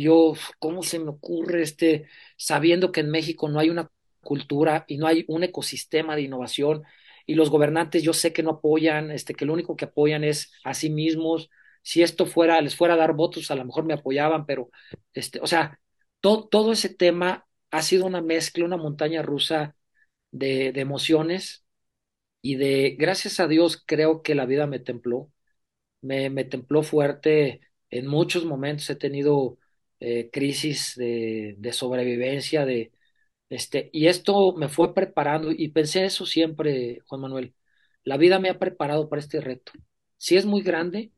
Yo, 0.02 0.34
¿cómo 0.58 0.82
se 0.82 0.98
me 0.98 1.10
ocurre 1.10 1.62
este, 1.62 2.06
sabiendo 2.36 2.92
que 2.92 3.00
en 3.00 3.10
México 3.10 3.48
no 3.48 3.58
hay 3.60 3.70
una 3.70 3.90
cultura 4.22 4.84
y 4.88 4.98
no 4.98 5.06
hay 5.06 5.24
un 5.28 5.42
ecosistema 5.44 6.16
de 6.16 6.22
innovación 6.22 6.82
y 7.26 7.34
los 7.34 7.50
gobernantes 7.50 8.02
yo 8.02 8.12
sé 8.12 8.32
que 8.32 8.42
no 8.42 8.50
apoyan, 8.52 9.10
este, 9.10 9.34
que 9.34 9.44
lo 9.46 9.52
único 9.54 9.76
que 9.76 9.86
apoyan 9.86 10.24
es 10.24 10.52
a 10.64 10.74
sí 10.74 10.90
mismos 10.90 11.50
si 11.82 12.02
esto 12.02 12.26
fuera, 12.26 12.60
les 12.60 12.76
fuera 12.76 12.94
a 12.94 12.96
dar 12.98 13.14
votos, 13.14 13.50
a 13.50 13.54
lo 13.56 13.64
mejor 13.64 13.84
me 13.84 13.94
apoyaban, 13.94 14.44
pero, 14.46 14.70
este, 15.14 15.40
o 15.40 15.46
sea, 15.46 15.80
todo 16.20 16.72
ese 16.72 16.88
tema 16.90 17.46
ha 17.70 17.82
sido 17.82 18.06
una 18.06 18.20
mezcla, 18.22 18.64
una 18.64 18.76
montaña 18.76 19.22
rusa 19.22 19.76
de, 20.32 20.72
de 20.72 20.80
emociones 20.82 21.64
y 22.42 22.56
de, 22.56 22.96
gracias 22.98 23.40
a 23.40 23.48
Dios, 23.48 23.82
creo 23.86 24.22
que 24.22 24.34
la 24.34 24.46
vida 24.46 24.66
me 24.66 24.78
templó, 24.80 25.30
me, 26.02 26.30
me 26.30 26.44
templó 26.44 26.84
fuerte 26.84 27.62
en 27.90 28.08
muchos 28.08 28.46
momentos, 28.46 28.90
he 28.90 28.96
tenido 28.96 29.58
eh, 30.00 30.30
crisis 30.32 30.94
de, 30.96 31.56
sobrevivencia, 31.72 32.64
de, 32.66 32.92
este, 33.50 33.90
y 33.92 34.08
esto 34.08 34.54
me 34.56 34.68
fue 34.68 34.94
preparando 34.94 35.52
y 35.52 35.68
pensé 35.68 36.04
eso 36.04 36.26
siempre, 36.26 37.00
Juan 37.06 37.22
Manuel, 37.22 37.54
la 38.04 38.16
vida 38.16 38.38
me 38.38 38.50
ha 38.50 38.58
preparado 38.58 39.08
para 39.08 39.20
este 39.20 39.40
reto. 39.40 39.72
Si 40.18 40.36
es 40.36 40.46
muy 40.46 40.62
grande, 40.62 41.12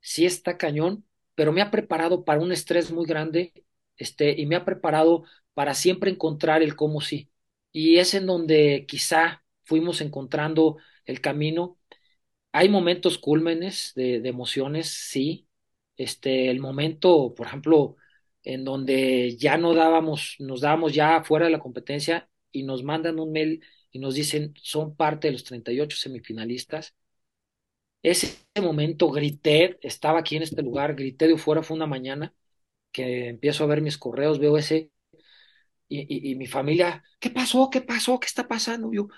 sí 0.00 0.26
está 0.26 0.58
cañón, 0.58 1.06
pero 1.34 1.52
me 1.52 1.62
ha 1.62 1.70
preparado 1.70 2.24
para 2.24 2.40
un 2.40 2.52
estrés 2.52 2.90
muy 2.92 3.06
grande, 3.06 3.52
este, 3.96 4.32
y 4.40 4.46
me 4.46 4.56
ha 4.56 4.64
preparado 4.64 5.24
para 5.54 5.74
siempre 5.74 6.10
encontrar 6.10 6.62
el 6.62 6.76
cómo 6.76 7.00
sí. 7.00 7.30
Y 7.72 7.98
es 7.98 8.14
en 8.14 8.26
donde 8.26 8.84
quizá 8.88 9.44
fuimos 9.64 10.00
encontrando 10.00 10.78
el 11.06 11.20
camino. 11.20 11.78
Hay 12.52 12.68
momentos 12.68 13.18
cúlmenes 13.18 13.92
de, 13.94 14.20
de 14.20 14.28
emociones, 14.28 14.88
sí. 14.88 15.48
Este, 15.96 16.50
el 16.50 16.60
momento, 16.60 17.34
por 17.34 17.46
ejemplo, 17.46 17.96
en 18.44 18.64
donde 18.64 19.36
ya 19.36 19.56
no 19.58 19.74
dábamos, 19.74 20.36
nos 20.38 20.60
dábamos 20.62 20.94
ya 20.94 21.22
fuera 21.24 21.46
de 21.46 21.52
la 21.52 21.60
competencia 21.60 22.28
y 22.50 22.64
nos 22.64 22.82
mandan 22.84 23.18
un 23.20 23.32
mail 23.32 23.64
y 23.90 23.98
nos 23.98 24.14
dicen 24.14 24.54
son 24.62 24.96
parte 24.96 25.28
de 25.28 25.32
los 25.32 25.44
38 25.44 25.96
semifinalistas 25.96 26.94
ese 28.02 28.38
momento 28.60 29.10
grité, 29.10 29.78
estaba 29.82 30.20
aquí 30.20 30.36
en 30.36 30.42
este 30.42 30.62
lugar, 30.62 30.94
grité 30.94 31.28
de 31.28 31.38
fuera, 31.38 31.62
fue 31.62 31.76
una 31.76 31.86
mañana 31.86 32.34
que 32.92 33.28
empiezo 33.28 33.64
a 33.64 33.68
ver 33.68 33.82
mis 33.82 33.98
correos, 33.98 34.38
veo 34.38 34.58
ese, 34.58 34.90
y, 35.88 36.30
y, 36.30 36.34
mi 36.36 36.46
familia, 36.46 37.02
¿qué 37.20 37.30
pasó? 37.30 37.68
¿Qué 37.70 37.82
pasó? 37.82 38.18
¿Qué 38.18 38.26
está 38.26 38.48
pasando? 38.48 38.90
Yo, 38.92 39.08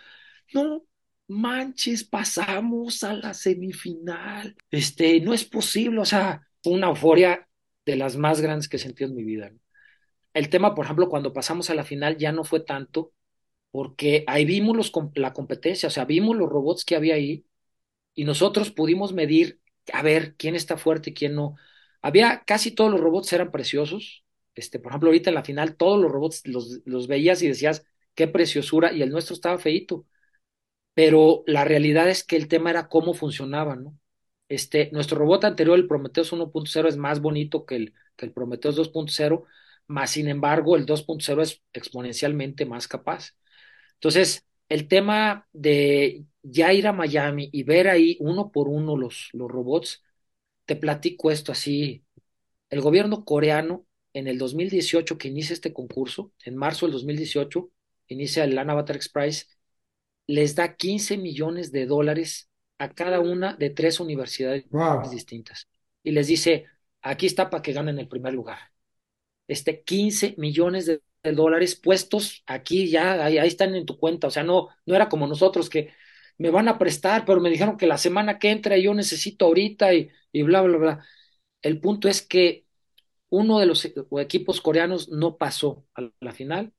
no, 0.54 0.84
manches, 1.28 2.04
pasamos 2.04 3.04
a 3.04 3.14
la 3.14 3.34
semifinal. 3.34 4.56
Este, 4.70 5.20
no 5.20 5.34
es 5.34 5.44
posible, 5.44 6.00
o 6.00 6.04
sea, 6.04 6.46
una 6.64 6.88
euforia 6.88 7.48
de 7.86 7.96
las 7.96 8.16
más 8.16 8.40
grandes 8.40 8.68
que 8.68 8.76
he 8.76 8.80
sentido 8.80 9.10
en 9.10 9.16
mi 9.16 9.24
vida. 9.24 9.52
El 10.34 10.48
tema, 10.50 10.74
por 10.74 10.84
ejemplo, 10.86 11.08
cuando 11.08 11.32
pasamos 11.32 11.70
a 11.70 11.74
la 11.74 11.84
final 11.84 12.16
ya 12.18 12.32
no 12.32 12.44
fue 12.44 12.60
tanto, 12.60 13.12
porque 13.70 14.24
ahí 14.28 14.44
vimos 14.44 14.92
la 15.14 15.32
competencia, 15.32 15.88
o 15.88 15.90
sea, 15.90 16.04
vimos 16.06 16.36
los 16.36 16.48
robots 16.50 16.84
que 16.84 16.96
había 16.96 17.14
ahí 17.16 17.46
y 18.14 18.24
nosotros 18.24 18.70
pudimos 18.70 19.12
medir, 19.12 19.60
a 19.92 20.02
ver, 20.02 20.36
quién 20.36 20.54
está 20.56 20.76
fuerte 20.78 21.10
y 21.10 21.14
quién 21.14 21.34
no. 21.34 21.56
Había, 22.02 22.44
casi 22.46 22.70
todos 22.72 22.90
los 22.90 23.00
robots 23.00 23.32
eran 23.32 23.50
preciosos. 23.50 24.24
Este, 24.54 24.78
por 24.78 24.92
ejemplo, 24.92 25.08
ahorita 25.08 25.30
en 25.30 25.34
la 25.34 25.44
final 25.44 25.76
todos 25.76 26.00
los 26.00 26.10
robots 26.12 26.46
los, 26.46 26.80
los 26.84 27.08
veías 27.08 27.42
y 27.42 27.48
decías, 27.48 27.86
qué 28.14 28.28
preciosura, 28.28 28.92
y 28.92 29.02
el 29.02 29.10
nuestro 29.10 29.34
estaba 29.34 29.58
feito. 29.58 30.06
Pero 30.94 31.44
la 31.46 31.64
realidad 31.64 32.08
es 32.10 32.24
que 32.24 32.36
el 32.36 32.48
tema 32.48 32.70
era 32.70 32.88
cómo 32.88 33.14
funcionaba, 33.14 33.76
¿no? 33.76 33.98
Este, 34.48 34.90
nuestro 34.92 35.18
robot 35.18 35.44
anterior, 35.44 35.78
el 35.78 35.88
Prometheus 35.88 36.32
1.0, 36.32 36.88
es 36.88 36.96
más 36.96 37.20
bonito 37.20 37.64
que 37.64 37.76
el, 37.76 37.94
que 38.16 38.26
el 38.26 38.32
Prometheus 38.32 38.76
2.0, 38.76 39.44
más 39.86 40.10
sin 40.10 40.28
embargo, 40.28 40.76
el 40.76 40.86
2.0 40.86 41.42
es 41.42 41.62
exponencialmente 41.72 42.66
más 42.66 42.88
capaz. 42.88 43.32
Entonces, 43.94 44.46
el 44.68 44.88
tema 44.88 45.48
de 45.52 46.24
ya 46.42 46.72
ir 46.72 46.86
a 46.86 46.92
Miami 46.92 47.48
y 47.52 47.62
ver 47.64 47.88
ahí 47.88 48.16
uno 48.20 48.50
por 48.52 48.68
uno 48.68 48.96
los, 48.96 49.30
robots, 49.32 50.02
te 50.66 50.76
platico 50.76 51.30
esto 51.30 51.52
así. 51.52 52.04
El 52.70 52.80
gobierno 52.80 53.24
coreano, 53.24 53.86
en 54.12 54.28
el 54.28 54.38
2018 54.38 55.18
que 55.18 55.28
inicia 55.28 55.54
este 55.54 55.72
concurso, 55.72 56.32
en 56.44 56.56
marzo 56.56 56.86
del 56.86 56.94
2018, 56.94 57.70
inicia 58.08 58.44
el 58.44 58.58
Avatar 58.58 58.98
Prize, 59.12 59.46
les 60.26 60.54
da 60.54 60.76
15 60.76 61.18
millones 61.18 61.72
de 61.72 61.86
dólares 61.86 62.50
a 62.84 62.94
cada 62.94 63.20
una 63.20 63.54
de 63.54 63.70
tres 63.70 64.00
universidades 64.00 64.64
distintas. 65.10 65.68
Y 66.02 66.12
les 66.12 66.26
dice, 66.26 66.66
aquí 67.02 67.26
está 67.26 67.50
para 67.50 67.62
que 67.62 67.72
ganen 67.72 67.98
el 67.98 68.08
primer 68.08 68.34
lugar. 68.34 68.58
Este 69.48 69.82
15 69.82 70.34
millones 70.38 70.86
de, 70.86 71.02
dólares 71.32 71.76
puestos 71.76 72.42
aquí 72.46 72.90
ya, 72.90 73.24
ahí, 73.24 73.38
están 73.38 73.74
en 73.74 73.86
tu 73.86 73.98
cuenta. 73.98 74.26
O 74.26 74.30
sea, 74.30 74.42
no, 74.42 74.68
no 74.86 74.94
era 74.94 75.08
como 75.08 75.26
nosotros 75.26 75.70
que 75.70 75.94
me 76.38 76.50
van 76.50 76.68
a 76.68 76.78
prestar, 76.78 77.24
pero 77.24 77.40
me 77.40 77.50
dijeron 77.50 77.76
que 77.78 77.86
la 77.86 77.98
semana 77.98 78.38
que 78.38 78.50
entra 78.50 78.76
yo 78.76 78.92
necesito 78.94 79.46
ahorita 79.46 79.94
y, 79.94 80.10
y 80.32 80.42
bla, 80.42 80.62
bla, 80.62 80.78
bla. 80.78 81.06
El 81.62 81.80
punto 81.80 82.08
es 82.08 82.22
que 82.22 82.66
uno 83.30 83.58
de 83.58 83.66
los 83.66 83.90
equipos 84.18 84.60
coreanos 84.60 85.08
no 85.08 85.36
pasó 85.38 85.86
a 85.94 86.10
la 86.20 86.32
final, 86.32 86.72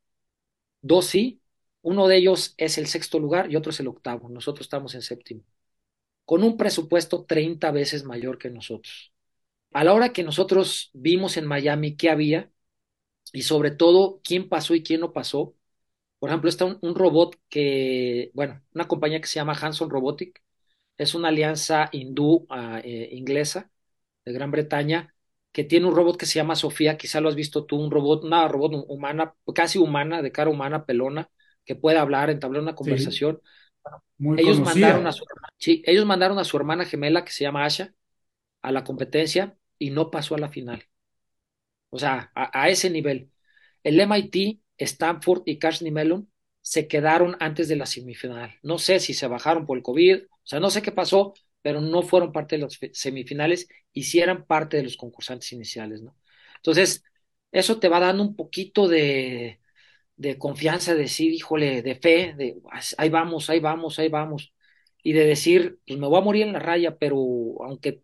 dos 0.81 1.07
sí, 1.07 1.41
uno 1.81 2.07
de 2.07 2.17
ellos 2.17 2.55
es 2.57 2.77
el 2.77 2.87
sexto 2.87 3.19
lugar 3.19 3.51
y 3.51 3.55
otro 3.55 3.71
es 3.71 3.79
el 3.79 3.87
octavo. 3.87 4.29
Nosotros 4.29 4.65
estamos 4.65 4.95
en 4.95 5.01
séptimo. 5.01 5.43
Con 6.25 6.43
un 6.43 6.57
presupuesto 6.57 7.25
30 7.25 7.71
veces 7.71 8.03
mayor 8.03 8.37
que 8.37 8.49
nosotros. 8.49 9.13
A 9.73 9.83
la 9.83 9.93
hora 9.93 10.13
que 10.13 10.23
nosotros 10.23 10.89
vimos 10.93 11.37
en 11.37 11.45
Miami 11.45 11.95
qué 11.97 12.09
había 12.09 12.51
y 13.33 13.43
sobre 13.43 13.71
todo 13.71 14.21
quién 14.23 14.49
pasó 14.49 14.75
y 14.75 14.83
quién 14.83 15.01
no 15.01 15.13
pasó, 15.13 15.55
por 16.19 16.29
ejemplo, 16.29 16.49
está 16.49 16.65
un, 16.65 16.95
robot 16.95 17.37
que, 17.49 18.31
bueno, 18.33 18.61
una 18.73 18.87
compañía 18.87 19.21
que 19.21 19.27
se 19.27 19.35
llama 19.35 19.53
Hanson 19.53 19.89
Robotic, 19.89 20.41
es 20.97 21.15
una 21.15 21.27
alianza 21.29 21.89
hindú 21.91 22.47
ah, 22.49 22.81
eh, 22.83 23.09
inglesa 23.11 23.71
de 24.25 24.33
Gran 24.33 24.51
Bretaña 24.51 25.15
que 25.51 25.63
tiene 25.63 25.87
un 25.87 25.95
robot 25.95 26.17
que 26.17 26.25
se 26.25 26.35
llama 26.35 26.55
Sofía, 26.57 26.97
quizá 26.97 27.21
lo 27.21 27.29
has 27.29 27.35
visto 27.35 27.65
tú, 27.65 27.77
un 27.77 27.89
robot, 27.89 28.25
una 28.25 28.45
robot 28.49 28.85
humana, 28.89 29.35
casi 29.53 29.79
humana, 29.79 30.21
de 30.21 30.31
cara 30.33 30.49
humana, 30.49 30.85
pelona, 30.85 31.29
que 31.63 31.75
pueda 31.75 32.01
hablar, 32.01 32.29
entablar 32.29 32.61
una 32.61 32.75
conversación. 32.75 33.41
Ellos 34.37 34.59
mandaron 34.59 35.07
a 35.07 35.11
su 35.11 35.25
sí, 35.57 35.83
ellos 35.85 36.05
mandaron 36.05 36.39
a 36.39 36.43
su 36.43 36.57
hermana 36.57 36.85
gemela 36.85 37.25
que 37.25 37.31
se 37.31 37.43
llama 37.43 37.65
Asha 37.65 37.93
a 38.61 38.71
la 38.71 38.83
competencia 38.83 39.57
y 39.77 39.91
no 39.91 40.11
pasó 40.11 40.35
a 40.35 40.39
la 40.39 40.49
final. 40.49 40.87
O 41.89 41.99
sea, 41.99 42.31
a, 42.35 42.69
ese 42.69 42.89
nivel. 42.89 43.31
El 43.83 43.99
MIT, 43.99 44.59
Stanford 44.77 45.43
y 45.45 45.59
Carnegie 45.59 45.91
Mellon 45.91 46.31
se 46.61 46.87
quedaron 46.87 47.37
antes 47.39 47.67
de 47.67 47.75
la 47.75 47.85
semifinal. 47.85 48.57
No 48.63 48.77
sé 48.79 48.99
si 48.99 49.13
se 49.13 49.27
bajaron 49.27 49.65
por 49.65 49.77
el 49.77 49.83
COVID, 49.83 50.23
o 50.23 50.47
sea, 50.47 50.59
no 50.59 50.69
sé 50.69 50.81
qué 50.81 50.91
pasó, 50.91 51.33
pero 51.61 51.81
no 51.81 52.01
fueron 52.01 52.31
parte 52.31 52.57
de 52.57 52.63
las 52.63 52.79
semifinales 52.93 53.67
y 53.93 54.03
sí 54.03 54.19
eran 54.19 54.45
parte 54.45 54.77
de 54.77 54.83
los 54.83 54.97
concursantes 54.97 55.53
iniciales, 55.53 56.01
¿no? 56.01 56.17
Entonces, 56.57 57.03
eso 57.51 57.79
te 57.79 57.87
va 57.87 57.99
dando 57.99 58.23
un 58.23 58.35
poquito 58.35 58.87
de, 58.87 59.61
de 60.17 60.37
confianza, 60.37 60.93
de 60.93 61.01
decir, 61.03 61.33
híjole, 61.33 61.81
de 61.81 61.95
fe, 61.95 62.33
de 62.37 62.61
ahí 62.97 63.09
vamos, 63.09 63.49
ahí 63.49 63.59
vamos, 63.59 63.99
ahí 63.99 64.09
vamos, 64.09 64.53
y 65.03 65.13
de 65.13 65.25
decir, 65.25 65.79
pues 65.87 65.99
me 65.99 66.07
voy 66.07 66.17
a 66.19 66.21
morir 66.21 66.43
en 66.43 66.53
la 66.53 66.59
raya, 66.59 66.97
pero 66.97 67.17
aunque 67.63 68.03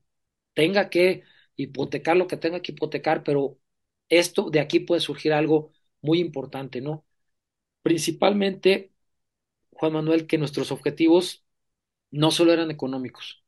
tenga 0.54 0.90
que 0.90 1.24
hipotecar 1.56 2.18
lo 2.18 2.28
que 2.28 2.38
tenga 2.38 2.62
que 2.62 2.74
hipotecar, 2.74 3.24
pero 3.24 3.60
esto 4.10 4.50
de 4.50 4.60
aquí 4.60 4.80
puede 4.82 5.02
surgir 5.02 5.34
algo 5.34 5.72
muy 6.02 6.20
importante, 6.20 6.82
¿no? 6.82 7.06
Principalmente, 7.84 8.92
Juan 9.72 9.94
Manuel, 9.94 10.28
que 10.28 10.38
nuestros 10.38 10.72
objetivos 10.72 11.46
no 12.12 12.32
solo 12.32 12.54
eran 12.54 12.72
económicos. 12.72 13.44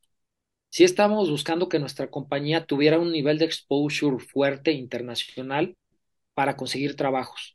Sí 0.70 0.84
estábamos 0.84 1.30
buscando 1.30 1.68
que 1.68 1.78
nuestra 1.80 2.10
compañía 2.10 2.66
tuviera 2.66 2.98
un 2.98 3.12
nivel 3.12 3.38
de 3.38 3.46
exposure 3.46 4.18
fuerte 4.24 4.72
internacional 4.72 5.76
para 6.34 6.56
conseguir 6.56 6.96
trabajos 6.96 7.53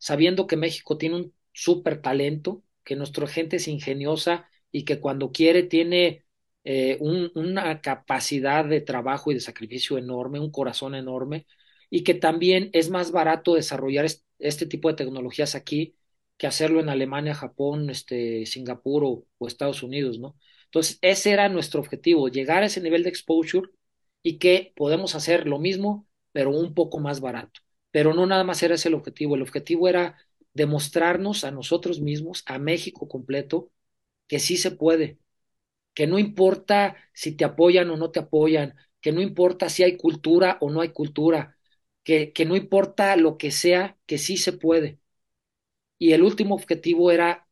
sabiendo 0.00 0.48
que 0.48 0.56
México 0.56 0.98
tiene 0.98 1.16
un 1.16 1.34
súper 1.52 2.02
talento, 2.02 2.64
que 2.84 2.96
nuestra 2.96 3.28
gente 3.28 3.56
es 3.58 3.68
ingeniosa 3.68 4.50
y 4.72 4.84
que 4.86 5.00
cuando 5.00 5.32
quiere 5.32 5.62
tiene 5.64 6.24
eh, 6.64 6.98
una 7.00 7.80
capacidad 7.82 8.64
de 8.64 8.80
trabajo 8.80 9.30
y 9.30 9.34
de 9.34 9.40
sacrificio 9.40 9.98
enorme, 9.98 10.40
un 10.40 10.50
corazón 10.52 10.94
enorme, 10.96 11.46
y 11.90 12.04
que 12.04 12.14
también 12.14 12.70
es 12.72 12.90
más 12.90 13.12
barato 13.12 13.54
desarrollar 13.54 14.06
este, 14.38 14.66
tipo 14.66 14.88
de 14.88 14.94
tecnologías 14.96 15.54
aquí 15.54 15.96
que 16.38 16.46
hacerlo 16.46 16.80
en 16.80 16.88
Alemania, 16.88 17.34
Japón, 17.34 17.90
este, 17.90 18.46
Singapur 18.46 19.04
o, 19.04 19.26
o 19.38 19.46
Estados 19.46 19.82
Unidos, 19.82 20.18
¿no? 20.18 20.36
Entonces, 20.66 20.98
ese 21.02 21.32
era 21.32 21.48
nuestro 21.48 21.80
objetivo, 21.80 22.28
llegar 22.28 22.62
a 22.62 22.66
ese 22.66 22.80
nivel 22.80 23.02
de 23.02 23.10
exposure 23.10 23.68
y 24.22 24.38
que 24.38 24.72
podemos 24.76 25.14
hacer 25.14 25.46
lo 25.46 25.58
mismo, 25.58 26.08
pero 26.32 26.50
un 26.50 26.74
poco 26.74 26.98
más 27.00 27.20
barato 27.20 27.60
pero 27.90 28.14
no 28.14 28.26
nada 28.26 28.44
más 28.44 28.62
era 28.62 28.74
ese 28.76 28.88
el 28.88 28.94
objetivo, 28.94 29.34
el 29.36 29.42
objetivo 29.42 29.88
era 29.88 30.16
demostrarnos 30.54 31.44
a 31.44 31.50
nosotros 31.50 32.00
mismos, 32.00 32.42
a 32.46 32.58
México 32.58 33.08
completo, 33.08 33.70
que 34.28 34.40
sí 34.40 34.56
se 34.56 34.70
puede, 34.72 35.18
que 35.94 36.06
no 36.06 36.18
importa 36.18 36.96
si 37.14 37.32
te 37.36 37.44
apoyan 37.44 37.90
o 37.90 37.96
no 37.96 38.10
te 38.10 38.20
apoyan, 38.20 38.76
que 39.00 39.12
no 39.12 39.20
importa 39.22 39.68
si 39.68 39.82
hay 39.84 39.96
cultura 39.96 40.58
o 40.60 40.70
no 40.70 40.80
hay 40.80 40.90
cultura, 40.90 41.56
que, 42.04 42.32
que 42.32 42.44
no 42.46 42.56
importa 42.56 43.16
lo 43.16 43.38
que 43.38 43.50
sea, 43.50 43.98
que 44.06 44.18
sí 44.18 44.36
se 44.36 44.52
puede. 44.52 45.00
Y 45.98 46.12
el 46.12 46.22
último 46.22 46.54
objetivo 46.54 47.10
era 47.12 47.46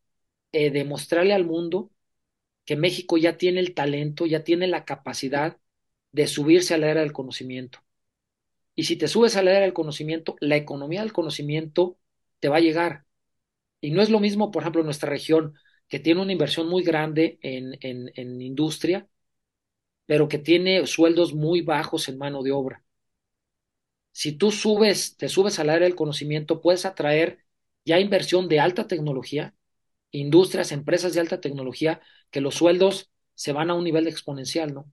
eh, 0.51 0.71
demostrarle 0.71 1.33
al 1.33 1.45
mundo 1.45 1.91
que 2.65 2.75
México 2.77 3.17
ya 3.17 3.37
tiene 3.37 3.59
el 3.61 3.73
talento, 3.75 4.25
ya 4.27 4.43
tiene 4.45 4.67
la 4.67 4.85
capacidad 4.85 5.59
de 6.13 6.27
subirse 6.27 6.73
a 6.75 6.79
la 6.79 6.89
era 6.91 7.01
del 7.01 7.13
conocimiento 7.13 7.81
y 8.79 8.83
si 8.85 8.95
te 8.97 9.07
subes 9.09 9.35
a 9.35 9.43
la 9.43 9.51
era 9.51 9.59
del 9.61 9.73
conocimiento, 9.73 10.35
la 10.39 10.55
economía 10.55 11.01
del 11.01 11.13
conocimiento 11.13 11.97
te 12.39 12.49
va 12.49 12.57
a 12.57 12.61
llegar. 12.61 13.05
Y 13.81 13.91
no 13.91 14.01
es 14.01 14.09
lo 14.09 14.19
mismo, 14.21 14.51
por 14.51 14.63
ejemplo, 14.63 14.81
en 14.81 14.87
nuestra 14.87 15.09
región, 15.09 15.55
que 15.89 15.99
tiene 15.99 16.21
una 16.21 16.33
inversión 16.33 16.67
muy 16.69 16.83
grande 16.83 17.39
en, 17.41 17.77
en, 17.81 18.11
en 18.15 18.41
industria, 18.41 19.09
pero 20.05 20.27
que 20.27 20.39
tiene 20.39 20.85
sueldos 20.87 21.33
muy 21.33 21.61
bajos 21.61 22.09
en 22.09 22.17
mano 22.17 22.43
de 22.43 22.51
obra. 22.51 22.83
Si 24.11 24.33
tú 24.33 24.51
subes, 24.51 25.17
te 25.17 25.29
subes 25.29 25.59
a 25.59 25.63
la 25.63 25.75
era 25.75 25.85
del 25.85 25.95
conocimiento, 25.95 26.61
puedes 26.61 26.85
atraer 26.85 27.45
ya 27.85 27.99
inversión 27.99 28.47
de 28.49 28.59
alta 28.59 28.87
tecnología, 28.87 29.55
industrias, 30.11 30.71
empresas 30.71 31.13
de 31.13 31.21
alta 31.21 31.41
tecnología, 31.41 32.01
que 32.31 32.41
los 32.41 32.55
sueldos 32.55 33.11
se 33.35 33.53
van 33.53 33.69
a 33.71 33.75
un 33.75 33.83
nivel 33.85 34.07
exponencial, 34.07 34.73
¿no? 34.73 34.91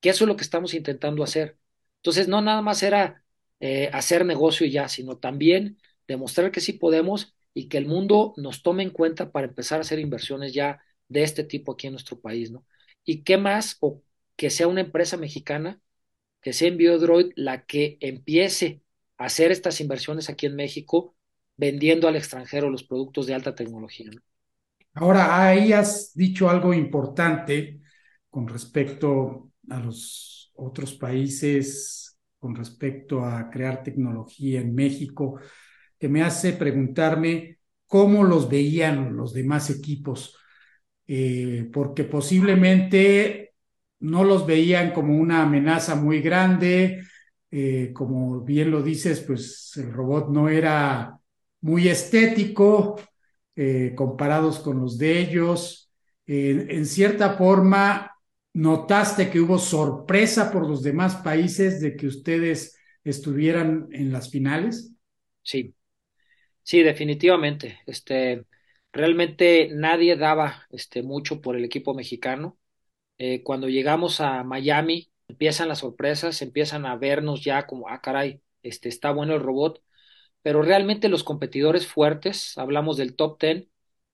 Que 0.00 0.10
eso 0.10 0.24
es 0.24 0.28
lo 0.28 0.36
que 0.36 0.44
estamos 0.44 0.74
intentando 0.74 1.24
hacer. 1.24 1.58
Entonces, 1.98 2.28
no 2.28 2.42
nada 2.42 2.62
más 2.62 2.82
era 2.84 3.23
eh, 3.66 3.88
hacer 3.94 4.26
negocio 4.26 4.66
ya, 4.66 4.88
sino 4.88 5.16
también 5.16 5.78
demostrar 6.06 6.50
que 6.52 6.60
sí 6.60 6.74
podemos 6.74 7.34
y 7.54 7.68
que 7.70 7.78
el 7.78 7.86
mundo 7.86 8.34
nos 8.36 8.62
tome 8.62 8.82
en 8.82 8.90
cuenta 8.90 9.32
para 9.32 9.46
empezar 9.46 9.78
a 9.78 9.80
hacer 9.80 9.98
inversiones 10.00 10.52
ya 10.52 10.82
de 11.08 11.22
este 11.22 11.44
tipo 11.44 11.72
aquí 11.72 11.86
en 11.86 11.94
nuestro 11.94 12.20
país, 12.20 12.50
¿no? 12.50 12.66
Y 13.06 13.22
qué 13.22 13.38
más, 13.38 13.78
o 13.80 14.02
que 14.36 14.50
sea 14.50 14.68
una 14.68 14.82
empresa 14.82 15.16
mexicana, 15.16 15.80
que 16.42 16.52
sea 16.52 16.68
Enviodroid 16.68 17.32
la 17.36 17.64
que 17.64 17.96
empiece 18.00 18.82
a 19.16 19.24
hacer 19.24 19.50
estas 19.50 19.80
inversiones 19.80 20.28
aquí 20.28 20.44
en 20.44 20.56
México, 20.56 21.16
vendiendo 21.56 22.06
al 22.06 22.16
extranjero 22.16 22.68
los 22.68 22.84
productos 22.84 23.26
de 23.26 23.32
alta 23.32 23.54
tecnología. 23.54 24.10
¿no? 24.12 24.20
Ahora, 24.92 25.42
ahí 25.42 25.72
has 25.72 26.12
dicho 26.14 26.50
algo 26.50 26.74
importante 26.74 27.80
con 28.28 28.46
respecto 28.46 29.52
a 29.70 29.80
los 29.80 30.52
otros 30.54 30.92
países 30.92 32.13
con 32.44 32.54
respecto 32.54 33.24
a 33.24 33.48
crear 33.48 33.82
tecnología 33.82 34.60
en 34.60 34.74
México, 34.74 35.40
que 35.98 36.10
me 36.10 36.22
hace 36.22 36.52
preguntarme 36.52 37.56
cómo 37.86 38.22
los 38.22 38.50
veían 38.50 39.16
los 39.16 39.32
demás 39.32 39.70
equipos. 39.70 40.36
eh, 41.06 41.70
porque 41.72 42.04
posiblemente 42.04 43.54
no 44.00 44.24
los 44.24 44.46
veían 44.46 44.92
como 44.92 45.16
una 45.18 45.42
amenaza 45.44 45.94
muy 45.96 46.20
grande, 46.20 47.02
eh, 47.50 47.92
como 47.94 48.40
bien 48.42 48.70
lo 48.70 48.82
dices, 48.82 49.20
pues 49.20 49.72
el 49.76 49.92
robot 49.92 50.28
no 50.30 50.48
era 50.50 51.18
muy 51.62 51.88
estético 51.88 53.00
eh, 53.56 53.92
comparados 53.96 54.58
con 54.60 54.80
los 54.80 54.98
de 54.98 55.18
ellos. 55.20 55.90
en 56.26 56.86
cierta 56.86 57.36
forma, 57.38 58.13
¿notaste 58.54 59.30
que 59.30 59.40
hubo 59.40 59.58
sorpresa 59.58 60.50
por 60.52 60.68
los 60.68 60.82
demás 60.82 61.16
países 61.16 61.80
de 61.80 61.96
que 61.96 62.06
ustedes 62.06 62.76
estuvieran 63.04 63.88
en 63.92 64.12
las 64.12 64.30
finales? 64.30 64.92
Sí, 65.42 65.74
sí, 66.62 66.82
definitivamente. 66.82 67.80
Este, 67.86 68.46
realmente 68.92 69.70
nadie 69.72 70.16
daba 70.16 70.66
este, 70.70 71.02
mucho 71.04 71.42
por 71.42 71.56
el 71.56 71.64
equipo 71.66 71.94
mexicano. 71.94 72.58
Eh, 73.18 73.44
cuando 73.44 73.68
llegamos 73.70 74.20
a 74.20 74.44
Miami, 74.44 75.12
empiezan 75.28 75.68
las 75.68 75.80
sorpresas, 75.80 76.42
empiezan 76.42 76.86
a 76.86 76.96
vernos 76.96 77.44
ya 77.44 77.66
como, 77.66 77.88
ah, 77.90 78.02
caray, 78.02 78.42
este, 78.62 78.90
está 78.90 79.12
bueno 79.12 79.34
el 79.36 79.42
robot, 79.42 79.82
pero 80.42 80.62
realmente 80.62 81.10
los 81.10 81.24
competidores 81.24 81.88
fuertes, 81.88 82.58
hablamos 82.58 82.98
del 82.98 83.16
top 83.16 83.38
ten, 83.40 83.70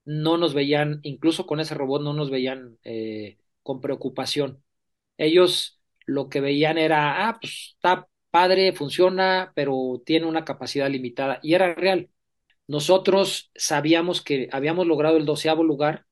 no 0.07 0.38
nos 0.38 0.55
veían, 0.55 1.01
incluso 1.05 1.47
con 1.47 1.61
ese 1.61 1.76
robot, 1.76 2.03
no 2.03 2.14
nos 2.14 2.30
veían 2.30 2.78
eh, 2.84 3.38
con 3.62 3.80
preocupación. 3.80 4.62
Ellos 5.18 5.80
lo 6.06 6.28
que 6.28 6.40
veían 6.40 6.78
era, 6.78 7.28
ah, 7.28 7.38
pues 7.40 7.74
está 7.76 8.08
padre, 8.30 8.72
funciona, 8.72 9.52
pero 9.54 10.02
tiene 10.06 10.26
una 10.26 10.44
capacidad 10.44 10.90
limitada. 10.90 11.40
Y 11.42 11.54
era 11.54 11.74
real. 11.74 12.11
Nosotros 12.66 13.50
sabíamos 13.56 14.22
que 14.22 14.48
habíamos 14.52 14.86
logrado 14.86 15.16
el 15.16 15.26
doceavo 15.26 15.64
lugar, 15.64 16.06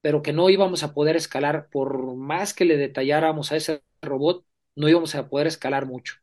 pero 0.00 0.22
que 0.22 0.32
no 0.32 0.50
íbamos 0.50 0.82
a 0.82 0.94
poder 0.94 1.16
escalar, 1.16 1.68
por 1.70 2.14
más 2.16 2.54
que 2.54 2.64
le 2.64 2.76
detalláramos 2.76 3.52
a 3.52 3.56
ese 3.56 3.82
robot, 4.02 4.44
no 4.76 4.88
íbamos 4.88 5.14
a 5.14 5.28
poder 5.28 5.46
escalar 5.46 5.86
mucho. 5.86 6.16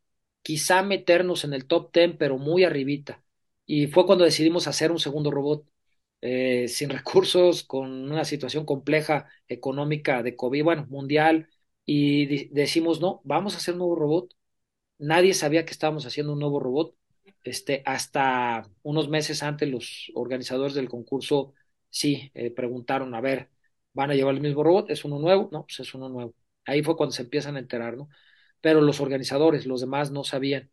Quizá 0.43 0.84
meternos 0.84 1.43
en 1.45 1.53
el 1.53 1.65
top 1.67 1.91
ten, 1.91 2.17
pero 2.17 2.38
muy 2.38 2.63
arribita. 2.63 3.24
Y 3.65 3.88
fue 3.88 4.05
cuando 4.05 4.26
decidimos 4.26 4.67
hacer 4.67 4.91
un 4.91 4.99
segundo 4.99 5.32
robot. 5.32 5.65
Eh, 6.22 6.67
sin 6.67 6.89
recursos, 6.89 7.63
con 7.63 7.89
una 8.11 8.26
situación 8.26 8.65
compleja 8.65 9.28
económica 9.47 10.22
de 10.24 10.36
COVID, 10.36 10.63
bueno, 10.63 10.86
mundial, 10.89 11.49
y 11.86 12.47
decimos, 12.49 13.01
no, 13.01 13.22
vamos 13.24 13.55
a 13.55 13.57
hacer 13.57 13.74
un 13.74 13.80
nuevo 13.80 13.95
robot. 13.95 14.34
Nadie 14.99 15.34
sabía 15.34 15.65
que 15.65 15.72
estábamos 15.72 16.05
haciendo 16.05 16.34
un 16.34 16.39
nuevo 16.39 16.59
robot. 16.59 16.95
Este, 17.43 17.82
hasta 17.86 18.63
unos 18.84 19.09
meses 19.09 19.41
antes 19.43 19.67
los 19.69 20.11
organizadores 20.15 20.76
del 20.76 20.89
concurso 20.89 21.53
sí 21.89 22.32
eh, 22.36 22.51
preguntaron, 22.51 23.15
a 23.15 23.22
ver, 23.22 23.49
¿van 23.93 24.11
a 24.11 24.15
llevar 24.15 24.36
el 24.36 24.41
mismo 24.41 24.63
robot? 24.63 24.89
¿Es 24.91 25.03
uno 25.05 25.19
nuevo? 25.19 25.49
No, 25.51 25.63
pues 25.65 25.80
es 25.80 25.93
uno 25.95 26.07
nuevo. 26.09 26.36
Ahí 26.65 26.84
fue 26.84 26.95
cuando 26.97 27.13
se 27.13 27.24
empiezan 27.24 27.55
a 27.55 27.59
enterar, 27.59 27.97
¿no? 27.97 28.09
Pero 28.61 28.82
los 28.82 28.99
organizadores, 29.01 29.65
los 29.65 29.82
demás 29.82 30.11
no 30.11 30.24
sabían. 30.24 30.72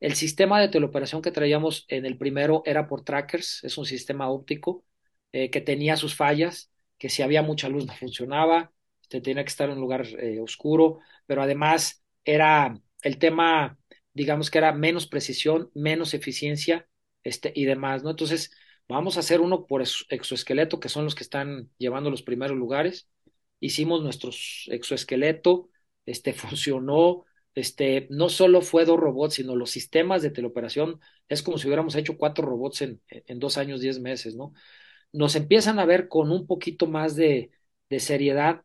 El 0.00 0.14
sistema 0.14 0.60
de 0.60 0.68
teleoperación 0.68 1.22
que 1.22 1.30
traíamos 1.30 1.84
en 1.88 2.06
el 2.06 2.18
primero 2.18 2.62
era 2.66 2.86
por 2.88 3.02
trackers, 3.04 3.64
es 3.64 3.78
un 3.78 3.86
sistema 3.86 4.30
óptico 4.30 4.84
eh, 5.32 5.50
que 5.50 5.60
tenía 5.60 5.96
sus 5.96 6.14
fallas, 6.14 6.70
que 6.98 7.08
si 7.08 7.22
había 7.22 7.42
mucha 7.42 7.68
luz 7.68 7.86
no 7.86 7.94
funcionaba, 7.94 8.72
este, 9.02 9.20
tenía 9.20 9.44
que 9.44 9.48
estar 9.48 9.68
en 9.68 9.76
un 9.76 9.80
lugar 9.80 10.06
eh, 10.18 10.40
oscuro, 10.40 10.98
pero 11.26 11.42
además 11.42 12.02
era 12.24 12.78
el 13.02 13.18
tema, 13.18 13.78
digamos 14.12 14.50
que 14.50 14.58
era 14.58 14.72
menos 14.72 15.06
precisión, 15.06 15.70
menos 15.74 16.14
eficiencia 16.14 16.88
este, 17.24 17.52
y 17.54 17.64
demás, 17.64 18.02
¿no? 18.02 18.10
Entonces, 18.10 18.52
vamos 18.88 19.16
a 19.16 19.20
hacer 19.20 19.40
uno 19.40 19.66
por 19.66 19.82
exoesqueleto, 20.08 20.80
que 20.80 20.88
son 20.88 21.04
los 21.04 21.14
que 21.14 21.22
están 21.22 21.70
llevando 21.78 22.10
los 22.10 22.22
primeros 22.22 22.56
lugares. 22.56 23.08
Hicimos 23.60 24.02
nuestro 24.02 24.30
exoesqueleto, 24.68 25.70
este, 26.06 26.32
funcionó, 26.34 27.24
este, 27.54 28.06
no 28.10 28.28
solo 28.28 28.62
fue 28.62 28.84
dos 28.84 28.98
robots, 28.98 29.34
sino 29.34 29.56
los 29.56 29.70
sistemas 29.70 30.22
de 30.22 30.30
teleoperación, 30.30 31.00
es 31.28 31.42
como 31.42 31.58
si 31.58 31.66
hubiéramos 31.66 31.94
hecho 31.96 32.16
cuatro 32.16 32.46
robots 32.46 32.82
en, 32.82 33.02
en 33.08 33.38
dos 33.38 33.58
años, 33.58 33.80
diez 33.80 34.00
meses, 34.00 34.34
¿no? 34.36 34.52
Nos 35.12 35.36
empiezan 35.36 35.78
a 35.78 35.84
ver 35.86 36.08
con 36.08 36.30
un 36.32 36.46
poquito 36.46 36.86
más 36.86 37.16
de, 37.16 37.50
seriedad, 37.98 38.62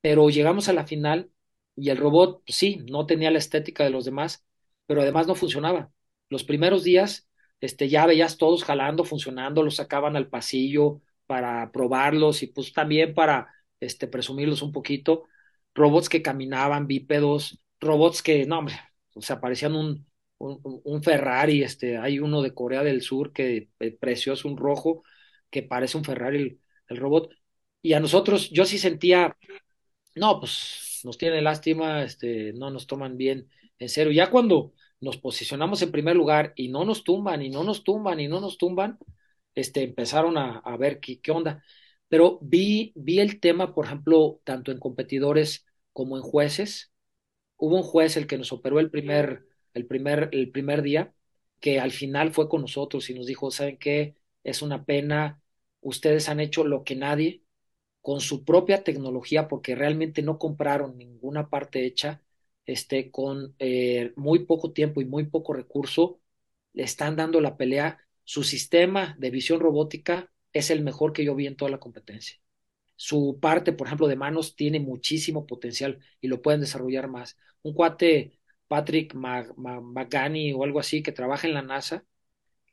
pero 0.00 0.28
llegamos 0.30 0.68
a 0.68 0.72
la 0.72 0.86
final 0.86 1.30
y 1.76 1.90
el 1.90 1.96
robot, 1.98 2.42
pues 2.44 2.56
sí, 2.56 2.84
no 2.90 3.06
tenía 3.06 3.30
la 3.30 3.38
estética 3.38 3.84
de 3.84 3.90
los 3.90 4.04
demás, 4.04 4.44
pero 4.86 5.02
además 5.02 5.26
no 5.26 5.34
funcionaba. 5.36 5.92
Los 6.28 6.44
primeros 6.44 6.84
días, 6.84 7.28
este, 7.60 7.88
ya 7.88 8.06
veías 8.06 8.36
todos 8.38 8.64
jalando, 8.64 9.04
funcionando, 9.04 9.62
los 9.62 9.76
sacaban 9.76 10.16
al 10.16 10.28
pasillo 10.28 11.00
para 11.26 11.70
probarlos 11.72 12.42
y 12.42 12.48
pues 12.48 12.72
también 12.72 13.14
para 13.14 13.48
este, 13.80 14.08
presumirlos 14.08 14.62
un 14.62 14.72
poquito. 14.72 15.24
Robots 15.74 16.08
que 16.08 16.22
caminaban, 16.22 16.86
bípedos, 16.86 17.60
robots 17.80 18.22
que, 18.22 18.46
no, 18.46 18.58
hombre, 18.60 18.74
o 19.14 19.22
sea, 19.22 19.40
parecían 19.40 19.74
un, 19.76 20.06
un, 20.38 21.02
Ferrari, 21.02 21.62
este, 21.62 21.96
hay 21.98 22.18
uno 22.18 22.42
de 22.42 22.54
Corea 22.54 22.82
del 22.82 23.02
Sur 23.02 23.32
que 23.32 23.68
eh, 23.80 23.90
precioso, 23.92 24.48
un 24.48 24.56
rojo, 24.56 25.04
que 25.50 25.62
parece 25.62 25.96
un 25.98 26.04
Ferrari 26.04 26.60
el, 26.88 26.96
robot. 26.96 27.30
Y 27.82 27.92
a 27.94 28.00
nosotros, 28.00 28.50
yo 28.50 28.64
sí 28.64 28.78
sentía, 28.78 29.36
no, 30.14 30.40
pues 30.40 31.00
nos 31.04 31.18
tiene 31.18 31.42
lástima, 31.42 32.02
este, 32.04 32.52
no 32.54 32.70
nos 32.70 32.86
toman 32.86 33.16
bien 33.16 33.48
en 33.78 33.88
serio. 33.88 34.12
Ya 34.12 34.30
cuando 34.30 34.72
nos 35.00 35.18
posicionamos 35.18 35.82
en 35.82 35.92
primer 35.92 36.16
lugar 36.16 36.52
y 36.56 36.68
no 36.68 36.84
nos 36.84 37.04
tumban 37.04 37.42
y 37.42 37.50
no 37.50 37.64
nos 37.64 37.84
tumban 37.84 38.20
y 38.20 38.28
no 38.28 38.40
nos 38.40 38.58
tumban, 38.58 38.98
este, 39.54 39.82
empezaron 39.82 40.38
a, 40.38 40.58
a 40.58 40.76
ver 40.76 41.00
qué, 41.00 41.20
qué, 41.20 41.30
onda. 41.32 41.62
Pero 42.08 42.38
vi, 42.42 42.92
vi 42.96 43.20
el 43.20 43.40
tema, 43.40 43.74
por 43.74 43.86
ejemplo, 43.86 44.40
tanto 44.44 44.72
en 44.72 44.78
competidores 44.78 45.66
como 45.92 46.16
en 46.16 46.22
jueces. 46.22 46.92
Hubo 47.56 47.76
un 47.76 47.82
juez 47.82 48.16
el 48.16 48.26
que 48.26 48.38
nos 48.38 48.52
operó 48.52 48.80
el 48.80 48.90
primer, 48.90 49.46
el 49.74 49.86
primer, 49.86 50.28
el 50.32 50.50
primer 50.50 50.82
día, 50.82 51.14
que 51.60 51.80
al 51.80 51.92
final 51.92 52.32
fue 52.32 52.48
con 52.48 52.62
nosotros 52.62 53.08
y 53.10 53.14
nos 53.14 53.26
dijo, 53.26 53.50
¿saben 53.50 53.78
qué? 53.78 54.16
Es 54.44 54.62
una 54.62 54.84
pena, 54.84 55.42
ustedes 55.80 56.28
han 56.28 56.40
hecho 56.40 56.64
lo 56.64 56.84
que 56.84 56.96
nadie, 56.96 57.42
con 58.02 58.20
su 58.20 58.44
propia 58.44 58.84
tecnología, 58.84 59.48
porque 59.48 59.74
realmente 59.74 60.22
no 60.22 60.38
compraron 60.38 60.98
ninguna 60.98 61.50
parte 61.50 61.86
hecha, 61.86 62.22
este, 62.66 63.10
con 63.10 63.54
eh, 63.58 64.12
muy 64.16 64.46
poco 64.46 64.72
tiempo 64.72 65.00
y 65.00 65.06
muy 65.06 65.26
poco 65.26 65.54
recurso, 65.54 66.20
le 66.72 66.84
están 66.84 67.16
dando 67.16 67.40
la 67.40 67.56
pelea. 67.56 67.98
Su 68.24 68.42
sistema 68.44 69.16
de 69.18 69.30
visión 69.30 69.60
robótica 69.60 70.32
es 70.52 70.70
el 70.70 70.82
mejor 70.82 71.12
que 71.12 71.24
yo 71.24 71.34
vi 71.34 71.46
en 71.46 71.56
toda 71.56 71.70
la 71.70 71.80
competencia. 71.80 72.38
Su 72.96 73.38
parte, 73.40 73.72
por 73.72 73.86
ejemplo, 73.86 74.06
de 74.08 74.16
manos 74.16 74.56
tiene 74.56 74.80
muchísimo 74.80 75.46
potencial 75.46 76.00
y 76.20 76.28
lo 76.28 76.42
pueden 76.42 76.60
desarrollar 76.60 77.08
más. 77.08 77.36
Un 77.62 77.74
cuate, 77.74 78.38
Patrick 78.68 79.14
Magani 79.14 80.52
o 80.52 80.64
algo 80.64 80.80
así, 80.80 81.02
que 81.02 81.12
trabaja 81.12 81.46
en 81.48 81.54
la 81.54 81.62
NASA, 81.62 82.04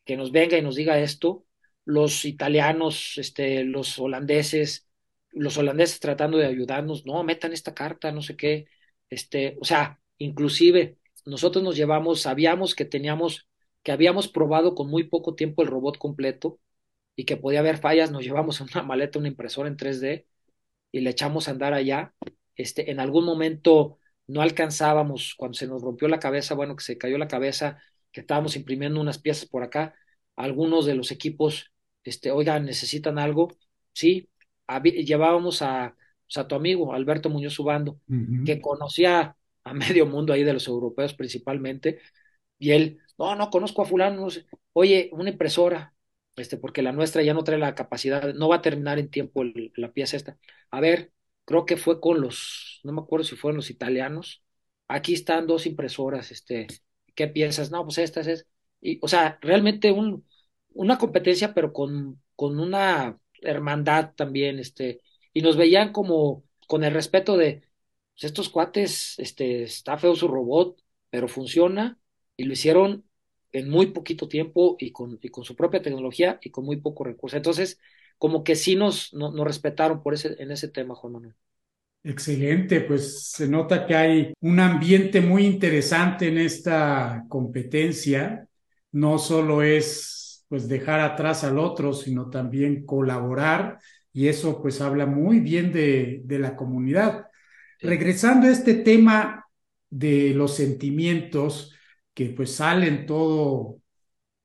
que 0.05 0.17
nos 0.17 0.31
venga 0.31 0.57
y 0.57 0.61
nos 0.61 0.75
diga 0.75 0.99
esto, 0.99 1.45
los 1.91 2.25
italianos, 2.25 3.17
este, 3.17 3.63
los 3.63 3.99
holandeses, 3.99 4.87
los 5.31 5.57
holandeses 5.57 5.99
tratando 5.99 6.37
de 6.37 6.47
ayudarnos, 6.47 7.05
no, 7.05 7.23
metan 7.23 7.53
esta 7.53 7.73
carta, 7.73 8.11
no 8.11 8.21
sé 8.21 8.35
qué, 8.37 8.67
este, 9.09 9.57
o 9.61 9.65
sea, 9.65 9.99
inclusive 10.17 10.97
nosotros 11.25 11.63
nos 11.63 11.75
llevamos, 11.75 12.21
sabíamos 12.21 12.75
que 12.75 12.85
teníamos, 12.85 13.47
que 13.83 13.91
habíamos 13.91 14.27
probado 14.29 14.75
con 14.75 14.89
muy 14.89 15.03
poco 15.05 15.35
tiempo 15.35 15.61
el 15.61 15.67
robot 15.69 15.97
completo 15.97 16.59
y 17.15 17.25
que 17.25 17.37
podía 17.37 17.59
haber 17.59 17.77
fallas, 17.77 18.11
nos 18.11 18.23
llevamos 18.23 18.61
una 18.61 18.83
maleta 18.83 19.19
una 19.19 19.27
impresora 19.29 19.69
en 19.69 19.77
3D 19.77 20.27
y 20.91 21.01
le 21.01 21.09
echamos 21.11 21.47
a 21.47 21.51
andar 21.51 21.73
allá, 21.73 22.13
este, 22.55 22.91
en 22.91 22.99
algún 22.99 23.25
momento 23.25 23.99
no 24.27 24.41
alcanzábamos, 24.41 25.35
cuando 25.37 25.57
se 25.57 25.67
nos 25.67 25.81
rompió 25.81 26.07
la 26.07 26.19
cabeza, 26.19 26.55
bueno, 26.55 26.75
que 26.75 26.83
se 26.83 26.97
cayó 26.97 27.17
la 27.17 27.27
cabeza, 27.27 27.79
que 28.11 28.21
estábamos 28.21 28.55
imprimiendo 28.55 29.01
unas 29.01 29.19
piezas 29.19 29.47
por 29.49 29.63
acá, 29.63 29.95
algunos 30.35 30.85
de 30.85 30.95
los 30.95 31.11
equipos, 31.11 31.70
este, 32.03 32.31
oigan, 32.31 32.65
necesitan 32.65 33.19
algo, 33.19 33.49
sí, 33.93 34.29
llevábamos 35.05 35.61
a, 35.61 35.95
pues, 36.25 36.37
a 36.37 36.47
tu 36.47 36.55
amigo 36.55 36.93
Alberto 36.93 37.29
Muñoz 37.29 37.59
Ubando, 37.59 37.99
que 38.43 38.61
conocía 38.61 39.35
a 39.63 39.73
medio 39.73 40.05
mundo 40.05 40.33
ahí 40.33 40.43
de 40.43 40.53
los 40.53 40.67
europeos 40.67 41.13
principalmente, 41.13 41.99
y 42.57 42.71
él, 42.71 42.99
no, 43.17 43.35
no 43.35 43.49
conozco 43.49 43.81
a 43.81 43.85
fulano, 43.85 44.21
no 44.21 44.29
sé. 44.29 44.45
oye, 44.73 45.09
una 45.13 45.29
impresora, 45.31 45.93
este, 46.35 46.57
porque 46.57 46.81
la 46.81 46.91
nuestra 46.91 47.23
ya 47.23 47.33
no 47.33 47.43
trae 47.43 47.57
la 47.59 47.75
capacidad, 47.75 48.33
no 48.33 48.49
va 48.49 48.57
a 48.57 48.61
terminar 48.61 48.99
en 48.99 49.09
tiempo 49.09 49.43
la 49.75 49.91
pieza 49.93 50.17
esta. 50.17 50.37
A 50.71 50.79
ver, 50.79 51.11
creo 51.45 51.65
que 51.65 51.77
fue 51.77 51.99
con 51.99 52.21
los, 52.21 52.79
no 52.83 52.93
me 52.93 53.01
acuerdo 53.01 53.25
si 53.25 53.35
fueron 53.35 53.57
los 53.57 53.69
italianos, 53.69 54.43
aquí 54.87 55.13
están 55.13 55.47
dos 55.47 55.65
impresoras, 55.65 56.31
este, 56.31 56.67
¿qué 57.15 57.27
piensas? 57.27 57.71
No, 57.71 57.83
pues 57.83 57.97
estas 57.97 58.27
es, 58.27 58.47
y, 58.79 58.99
o 59.01 59.07
sea, 59.07 59.37
realmente 59.41 59.91
un, 59.91 60.25
una 60.73 60.97
competencia, 60.97 61.53
pero 61.53 61.73
con, 61.73 62.21
con 62.35 62.59
una 62.59 63.19
hermandad 63.41 64.13
también, 64.15 64.59
este, 64.59 65.01
y 65.33 65.41
nos 65.41 65.57
veían 65.57 65.91
como 65.93 66.43
con 66.67 66.83
el 66.83 66.93
respeto 66.93 67.37
de 67.37 67.61
pues 68.13 68.25
estos 68.25 68.49
cuates, 68.49 69.15
este, 69.19 69.63
está 69.63 69.97
feo 69.97 70.15
su 70.15 70.27
robot, 70.27 70.81
pero 71.09 71.27
funciona, 71.27 71.99
y 72.37 72.43
lo 72.45 72.53
hicieron 72.53 73.05
en 73.51 73.69
muy 73.69 73.87
poquito 73.87 74.27
tiempo 74.27 74.75
y 74.79 74.91
con, 74.91 75.19
y 75.21 75.29
con 75.29 75.43
su 75.43 75.55
propia 75.55 75.81
tecnología 75.81 76.39
y 76.41 76.51
con 76.51 76.65
muy 76.65 76.77
poco 76.77 77.03
recurso. 77.03 77.37
Entonces, 77.37 77.79
como 78.17 78.43
que 78.43 78.55
sí 78.55 78.75
nos, 78.75 79.13
nos 79.13 79.33
respetaron 79.45 80.01
por 80.03 80.13
ese, 80.13 80.35
en 80.41 80.51
ese 80.51 80.67
tema, 80.69 80.95
Juan 80.95 81.13
Manuel. 81.13 81.35
Excelente, 82.03 82.81
pues 82.81 83.29
se 83.29 83.47
nota 83.47 83.85
que 83.85 83.93
hay 83.95 84.33
un 84.41 84.59
ambiente 84.59 85.21
muy 85.21 85.45
interesante 85.45 86.27
en 86.29 86.39
esta 86.39 87.25
competencia. 87.29 88.47
No 88.91 89.19
solo 89.19 89.61
es 89.61 90.30
pues 90.51 90.69
dejar 90.69 91.01
atrás 91.01 91.45
al 91.45 91.57
otro, 91.59 91.93
sino 91.95 92.29
también 92.29 92.85
colaborar 92.85 93.79
y 94.13 94.27
eso 94.29 94.61
pues 94.61 94.81
habla 94.81 95.07
muy 95.07 95.39
bien 95.41 95.73
de, 95.73 96.21
de 96.25 96.39
la 96.39 96.57
comunidad. 96.57 97.27
Regresando 97.79 98.47
a 98.47 98.51
este 98.51 98.75
tema 98.75 99.45
de 99.89 100.33
los 100.35 100.55
sentimientos 100.57 101.73
que 102.13 102.27
pues 102.31 102.55
salen 102.55 103.07
todo 103.07 103.79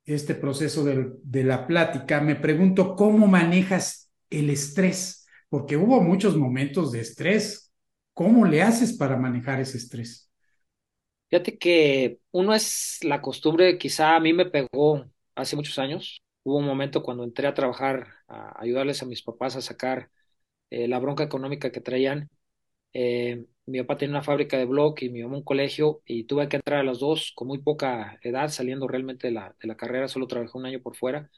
este 0.04 0.34
proceso 0.34 0.84
de, 0.84 1.12
de 1.22 1.44
la 1.44 1.66
plática, 1.66 2.20
me 2.20 2.36
pregunto 2.36 2.96
cómo 2.96 3.26
manejas 3.26 4.11
el 4.30 4.50
estrés 4.50 5.26
porque 5.48 5.76
hubo 5.76 6.00
muchos 6.02 6.36
momentos 6.36 6.92
de 6.92 7.00
estrés. 7.00 7.72
¿Cómo 8.14 8.46
le 8.46 8.62
haces 8.62 8.94
para 8.94 9.16
manejar 9.16 9.61
ese 9.61 9.78
estrés? 9.78 10.30
Fíjate 11.28 11.59
que 11.59 12.20
uno 12.30 12.54
es 12.54 12.98
la 13.02 13.20
costumbre, 13.20 13.78
quizá 13.78 14.14
a 14.16 14.20
mí 14.20 14.32
me 14.32 14.46
pegó 14.46 15.04
hace 15.37 15.57
muchos 15.57 15.78
años. 15.78 16.22
Hubo 16.45 16.59
un 16.59 16.66
momento 16.66 17.03
cuando 17.03 17.24
entré 17.24 17.47
a 17.49 17.55
trabajar, 17.55 18.09
a 18.28 18.61
ayudarles 18.62 19.03
a 19.03 19.07
mis 19.07 19.22
papás 19.22 19.57
a 19.57 19.62
sacar 19.62 20.11
eh, 20.70 20.89
la 20.89 20.99
bronca 21.01 21.24
económica 21.24 21.72
que 21.72 21.80
traían. 21.82 22.30
Eh, 22.95 23.47
mi 23.66 23.80
papá 23.82 23.99
tenía 23.99 24.14
una 24.16 24.22
fábrica 24.24 24.59
de 24.59 24.64
blog 24.66 24.97
y 25.03 25.11
mi 25.11 25.22
mamá 25.22 25.37
un 25.39 25.45
colegio 25.45 26.03
y 26.07 26.24
tuve 26.24 26.49
que 26.49 26.57
entrar 26.57 26.80
a 26.80 26.84
las 26.84 26.99
dos 27.01 27.32
con 27.37 27.49
muy 27.49 27.59
poca 27.61 28.18
edad, 28.22 28.49
saliendo 28.51 28.89
realmente 28.89 29.28
de 29.28 29.34
la, 29.34 29.57
de 29.61 29.68
la 29.68 29.76
carrera, 29.76 30.09
solo 30.09 30.26
trabajé 30.28 30.57
un 30.59 30.66
año 30.66 30.80
por 30.82 30.97
fuera 30.97 31.30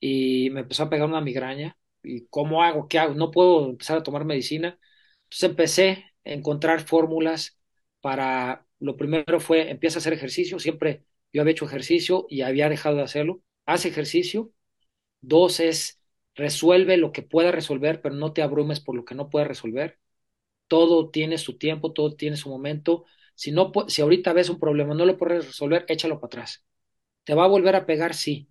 y 0.00 0.50
me 0.50 0.60
empezó 0.60 0.84
a 0.84 0.90
pegar 0.90 1.08
una 1.08 1.20
migraña 1.20 1.76
¿Y 2.02 2.26
cómo 2.28 2.62
hago? 2.62 2.88
¿Qué 2.88 2.98
hago? 2.98 3.14
No 3.14 3.30
puedo 3.30 3.66
empezar 3.68 3.98
a 3.98 4.02
tomar 4.02 4.24
medicina. 4.24 4.78
Entonces 5.24 5.50
empecé 5.50 6.04
a 6.24 6.30
encontrar 6.30 6.80
fórmulas 6.80 7.58
para, 8.00 8.66
lo 8.78 8.96
primero 8.96 9.38
fue, 9.40 9.70
empieza 9.70 9.98
a 9.98 10.00
hacer 10.00 10.14
ejercicio, 10.14 10.58
siempre 10.58 11.04
yo 11.32 11.42
había 11.42 11.52
hecho 11.52 11.66
ejercicio 11.66 12.26
y 12.28 12.42
había 12.42 12.68
dejado 12.68 12.96
de 12.96 13.02
hacerlo. 13.02 13.42
Haz 13.66 13.86
ejercicio. 13.86 14.52
Dos 15.20 15.60
es, 15.60 16.00
resuelve 16.34 16.96
lo 16.96 17.12
que 17.12 17.22
pueda 17.22 17.52
resolver, 17.52 18.00
pero 18.02 18.14
no 18.16 18.32
te 18.32 18.42
abrumes 18.42 18.80
por 18.80 18.96
lo 18.96 19.04
que 19.04 19.14
no 19.14 19.30
puedes 19.30 19.48
resolver. 19.48 19.98
Todo 20.68 21.10
tiene 21.10 21.38
su 21.38 21.58
tiempo, 21.58 21.92
todo 21.92 22.14
tiene 22.16 22.36
su 22.36 22.48
momento. 22.50 23.04
Si, 23.34 23.52
no, 23.52 23.72
si 23.88 24.02
ahorita 24.02 24.32
ves 24.32 24.50
un 24.50 24.60
problema, 24.60 24.94
no 24.94 25.06
lo 25.06 25.16
puedes 25.18 25.46
resolver, 25.46 25.84
échalo 25.88 26.16
para 26.20 26.26
atrás. 26.28 26.64
¿Te 27.24 27.34
va 27.34 27.44
a 27.44 27.48
volver 27.48 27.76
a 27.76 27.86
pegar? 27.86 28.14
Sí 28.14 28.48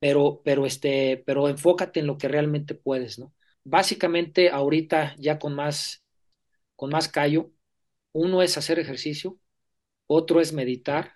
pero, 0.00 0.42
pero, 0.44 0.66
este, 0.66 1.22
pero 1.26 1.48
enfócate 1.48 2.00
en 2.00 2.06
lo 2.06 2.18
que 2.18 2.28
realmente 2.28 2.74
puedes, 2.74 3.18
¿no? 3.18 3.34
Básicamente, 3.64 4.50
ahorita 4.50 5.14
ya 5.18 5.38
con 5.38 5.54
más, 5.54 6.04
con 6.76 6.90
más 6.90 7.08
callo, 7.08 7.52
uno 8.12 8.42
es 8.42 8.58
hacer 8.58 8.78
ejercicio, 8.80 9.38
otro 10.06 10.40
es 10.40 10.52
meditar. 10.54 11.14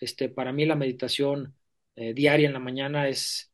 Este, 0.00 0.28
para 0.28 0.52
mí 0.52 0.66
la 0.66 0.76
meditación 0.76 1.54
eh, 1.96 2.14
diaria 2.14 2.46
en 2.46 2.52
la 2.54 2.58
mañana 2.60 3.08
es, 3.08 3.52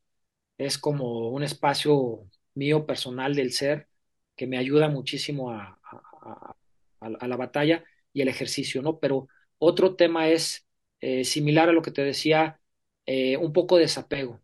es 0.57 0.77
como 0.77 1.29
un 1.29 1.43
espacio 1.43 2.29
mío 2.55 2.85
personal 2.85 3.35
del 3.35 3.51
ser 3.53 3.87
que 4.35 4.47
me 4.47 4.57
ayuda 4.57 4.89
muchísimo 4.89 5.51
a, 5.51 5.79
a, 6.99 7.27
la 7.27 7.37
batalla 7.37 7.83
y 8.13 8.21
el 8.21 8.27
ejercicio, 8.27 8.81
¿no? 8.81 8.99
Pero 8.99 9.27
otro 9.57 9.95
tema 9.95 10.29
es 10.29 10.67
eh, 11.01 11.23
similar 11.23 11.69
a 11.69 11.73
lo 11.73 11.81
que 11.81 11.91
te 11.91 12.03
decía, 12.03 12.59
eh, 13.05 13.37
un 13.37 13.53
poco 13.53 13.77
de 13.77 13.83
desapego 13.83 14.41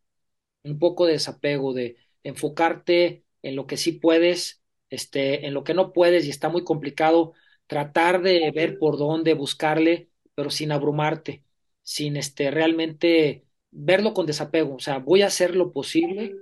un 0.63 0.79
poco 0.79 1.05
de 1.05 1.13
desapego, 1.13 1.73
de 1.73 1.97
enfocarte 2.23 3.23
en 3.41 3.55
lo 3.55 3.67
que 3.67 3.77
sí 3.77 3.93
puedes, 3.93 4.61
este, 4.89 5.47
en 5.47 5.53
lo 5.53 5.63
que 5.63 5.73
no 5.73 5.93
puedes 5.93 6.25
y 6.25 6.29
está 6.29 6.49
muy 6.49 6.63
complicado, 6.63 7.33
tratar 7.67 8.21
de 8.21 8.51
ver 8.53 8.77
por 8.79 8.97
dónde 8.97 9.33
buscarle, 9.33 10.09
pero 10.35 10.49
sin 10.49 10.71
abrumarte, 10.71 11.43
sin 11.87 12.17
este, 12.17 12.51
realmente 12.51 13.45
verlo 13.71 14.13
con 14.13 14.25
desapego. 14.25 14.75
O 14.75 14.79
sea, 14.79 14.99
voy 14.99 15.21
a 15.21 15.27
hacer 15.27 15.55
lo 15.55 15.71
posible, 15.71 16.35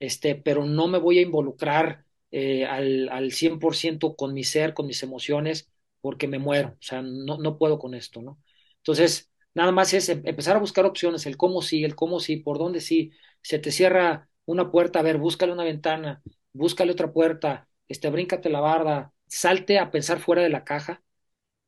este, 0.00 0.34
pero 0.34 0.64
no 0.64 0.88
me 0.88 0.98
voy 0.98 1.18
a 1.18 1.22
involucrar 1.22 2.04
eh, 2.32 2.64
al, 2.66 3.08
al 3.10 3.32
100% 3.32 4.16
con 4.16 4.34
mi 4.34 4.42
ser, 4.44 4.74
con 4.74 4.86
mis 4.86 5.02
emociones, 5.02 5.70
porque 6.00 6.26
me 6.28 6.38
muero. 6.38 6.70
O 6.70 6.82
sea, 6.82 7.02
no, 7.02 7.38
no 7.38 7.58
puedo 7.58 7.78
con 7.78 7.94
esto, 7.94 8.20
¿no? 8.22 8.40
Entonces, 8.78 9.30
nada 9.54 9.72
más 9.72 9.92
es 9.94 10.08
em, 10.08 10.22
empezar 10.24 10.56
a 10.56 10.60
buscar 10.60 10.84
opciones, 10.86 11.26
el 11.26 11.36
cómo 11.36 11.62
sí, 11.62 11.84
el 11.84 11.94
cómo 11.96 12.18
sí, 12.20 12.36
por 12.38 12.58
dónde 12.58 12.80
sí, 12.80 13.12
se 13.42 13.58
te 13.58 13.70
cierra 13.72 14.28
una 14.46 14.70
puerta, 14.72 14.98
a 15.00 15.02
ver, 15.02 15.18
búscale 15.18 15.52
una 15.52 15.64
ventana, 15.64 16.22
búscale 16.52 16.92
otra 16.92 17.12
puerta, 17.12 17.68
este, 17.88 18.10
bríncate 18.10 18.48
la 18.50 18.60
barda, 18.60 19.12
salte 19.28 19.78
a 19.78 19.90
pensar 19.90 20.18
fuera 20.20 20.42
de 20.42 20.48
la 20.50 20.64
caja, 20.64 21.02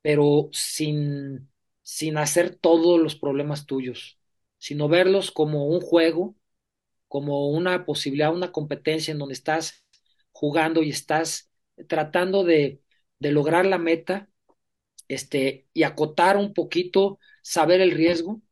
pero 0.02 0.48
sin, 0.52 1.50
sin 1.82 2.16
hacer 2.18 2.54
todos 2.56 3.00
los 3.00 3.16
problemas 3.16 3.66
tuyos, 3.66 4.18
sino 4.58 4.88
verlos 4.88 5.30
como 5.32 5.66
un 5.66 5.80
juego, 5.80 6.36
como 7.08 7.48
una 7.50 7.86
posibilidad, 7.86 8.32
una 8.34 8.52
competencia 8.52 9.12
en 9.12 9.18
donde 9.18 9.34
estás 9.34 9.84
jugando 10.32 10.82
y 10.82 10.90
estás 10.90 11.50
tratando 11.88 12.44
de, 12.44 12.82
de 13.20 13.32
lograr 13.32 13.66
la 13.66 13.78
meta, 13.78 14.28
este, 15.08 15.66
y 15.74 15.82
acotar 15.84 16.36
un 16.36 16.54
poquito, 16.54 17.18
saber 17.42 17.80
el 17.80 17.90
riesgo, 17.92 18.42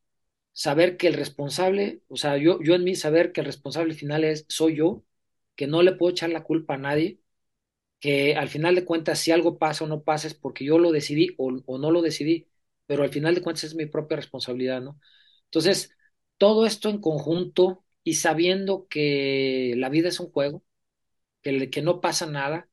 saber 0.53 0.97
que 0.99 1.09
el 1.09 1.15
responsable, 1.15 2.03
o 2.09 2.17
sea, 2.17 2.37
yo, 2.39 2.61
yo 2.63 2.75
en 2.75 2.85
mí 2.85 2.95
saber 2.97 3.33
que 3.33 3.41
el 3.43 3.47
responsable 3.47 3.95
final 3.95 4.25
es, 4.25 4.47
soy 4.49 4.77
yo, 4.77 5.05
que 5.57 5.67
no 5.69 5.83
le 5.83 5.93
puedo 5.95 6.13
echar 6.13 6.31
la 6.31 6.45
culpa 6.45 6.75
a 6.75 6.79
nadie, 6.79 7.21
que 8.01 8.37
al 8.37 8.49
final 8.49 8.75
de 8.77 8.85
cuentas 8.87 9.21
si 9.21 9.33
algo 9.33 9.59
pasa 9.59 9.85
o 9.85 9.89
no 9.89 10.03
pasa 10.05 10.29
es 10.29 10.35
porque 10.35 10.65
yo 10.67 10.79
lo 10.79 10.93
decidí 10.93 11.35
o, 11.39 11.53
o 11.67 11.79
no 11.79 11.93
lo 11.93 12.03
decidí, 12.03 12.49
pero 12.91 13.05
al 13.05 13.11
final 13.11 13.35
de 13.37 13.43
cuentas 13.43 13.65
es 13.65 13.75
mi 13.77 13.87
propia 13.87 14.17
responsabilidad, 14.19 14.81
¿no? 14.83 15.01
Entonces, 15.47 15.97
todo 16.39 16.67
esto 16.67 16.89
en 16.91 17.01
conjunto 17.01 17.85
y 18.05 18.15
sabiendo 18.15 18.89
que 18.89 19.75
la 19.77 19.89
vida 19.91 20.09
es 20.09 20.21
un 20.21 20.31
juego, 20.33 20.65
que, 21.43 21.71
que 21.71 21.83
no 21.83 22.01
pasa 22.01 22.27
nada, 22.27 22.69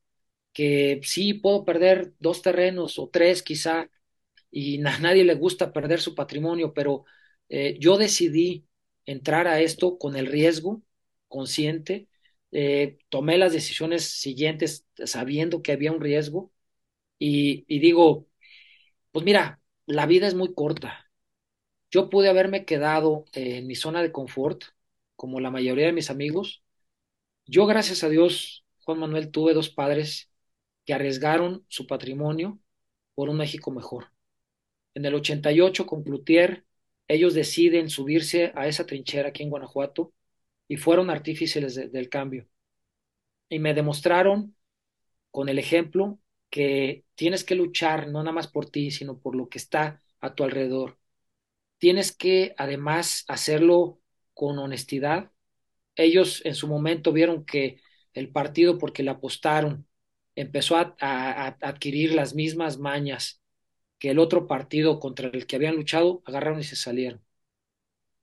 que 0.52 1.00
sí 1.04 1.34
puedo 1.34 1.64
perder 1.64 2.14
dos 2.20 2.42
terrenos 2.42 2.98
o 2.98 3.08
tres 3.10 3.42
quizá, 3.42 3.90
y 4.50 4.84
a 4.86 4.98
nadie 5.00 5.24
le 5.24 5.34
gusta 5.36 5.72
perder 5.72 6.00
su 6.02 6.14
patrimonio, 6.16 6.74
pero 6.74 7.04
eh, 7.50 7.78
yo 7.80 7.98
decidí 7.98 8.66
entrar 9.06 9.48
a 9.48 9.60
esto 9.60 9.98
con 9.98 10.16
el 10.16 10.26
riesgo 10.26 10.82
consciente, 11.28 12.08
eh, 12.52 12.98
tomé 13.10 13.38
las 13.38 13.52
decisiones 13.52 14.04
siguientes 14.20 14.86
sabiendo 15.04 15.62
que 15.62 15.72
había 15.72 15.92
un 15.92 16.00
riesgo 16.02 16.52
y, 17.18 17.64
y 17.68 17.80
digo, 17.80 18.28
pues 19.12 19.24
mira, 19.24 19.57
la 19.88 20.06
vida 20.06 20.26
es 20.28 20.34
muy 20.34 20.54
corta. 20.54 21.10
Yo 21.90 22.10
pude 22.10 22.28
haberme 22.28 22.64
quedado 22.66 23.24
en 23.32 23.66
mi 23.66 23.74
zona 23.74 24.02
de 24.02 24.12
confort, 24.12 24.64
como 25.16 25.40
la 25.40 25.50
mayoría 25.50 25.86
de 25.86 25.92
mis 25.92 26.10
amigos. 26.10 26.62
Yo, 27.46 27.66
gracias 27.66 28.04
a 28.04 28.10
Dios, 28.10 28.66
Juan 28.84 29.00
Manuel, 29.00 29.30
tuve 29.30 29.54
dos 29.54 29.70
padres 29.70 30.30
que 30.84 30.94
arriesgaron 30.94 31.64
su 31.68 31.86
patrimonio 31.86 32.60
por 33.14 33.30
un 33.30 33.38
México 33.38 33.70
mejor. 33.70 34.12
En 34.94 35.06
el 35.06 35.14
88 35.14 35.86
con 35.86 36.02
Cloutier 36.04 36.66
ellos 37.08 37.34
deciden 37.34 37.90
subirse 37.90 38.52
a 38.54 38.68
esa 38.68 38.86
trinchera 38.86 39.30
aquí 39.30 39.42
en 39.42 39.50
Guanajuato 39.50 40.12
y 40.68 40.76
fueron 40.76 41.10
artífices 41.10 41.92
del 41.92 42.08
cambio. 42.10 42.48
Y 43.48 43.58
me 43.58 43.74
demostraron 43.74 44.54
con 45.30 45.48
el 45.48 45.58
ejemplo 45.58 46.18
que 46.50 47.04
tienes 47.14 47.44
que 47.44 47.54
luchar 47.54 48.08
no 48.08 48.20
nada 48.22 48.32
más 48.32 48.48
por 48.48 48.70
ti, 48.70 48.90
sino 48.90 49.18
por 49.20 49.36
lo 49.36 49.48
que 49.48 49.58
está 49.58 50.02
a 50.20 50.34
tu 50.34 50.44
alrededor. 50.44 50.98
Tienes 51.78 52.12
que 52.16 52.54
además 52.58 53.24
hacerlo 53.28 54.00
con 54.34 54.58
honestidad. 54.58 55.32
Ellos 55.96 56.42
en 56.46 56.54
su 56.54 56.68
momento 56.68 57.12
vieron 57.12 57.44
que 57.46 57.80
el 58.14 58.30
partido, 58.32 58.78
porque 58.78 59.02
le 59.02 59.10
apostaron, 59.10 59.88
empezó 60.36 60.76
a, 60.76 60.96
a 61.00 61.48
adquirir 61.62 62.14
las 62.14 62.34
mismas 62.34 62.78
mañas 62.78 63.42
que 63.98 64.10
el 64.10 64.18
otro 64.18 64.46
partido 64.48 65.00
contra 65.00 65.28
el 65.30 65.46
que 65.46 65.56
habían 65.56 65.76
luchado 65.76 66.22
agarraron 66.26 66.60
y 66.60 66.64
se 66.64 66.76
salieron. 66.76 67.24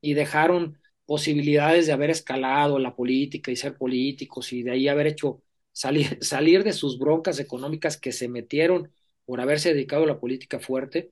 Y 0.01 0.13
dejaron 0.13 0.79
posibilidades 1.05 1.87
de 1.87 1.93
haber 1.93 2.09
escalado 2.09 2.79
la 2.79 2.95
política 2.95 3.51
y 3.51 3.55
ser 3.55 3.77
políticos 3.77 4.53
y 4.53 4.63
de 4.63 4.71
ahí 4.71 4.87
haber 4.87 5.07
hecho 5.07 5.41
salir, 5.75 6.17
salir 6.23 6.63
de 6.63 6.73
sus 6.73 6.97
broncas 6.97 7.39
económicas 7.39 7.97
que 7.97 8.11
se 8.13 8.29
metieron 8.29 8.91
por 9.25 9.41
haberse 9.41 9.73
dedicado 9.73 10.03
a 10.05 10.07
la 10.07 10.19
política 10.19 10.59
fuerte, 10.59 11.11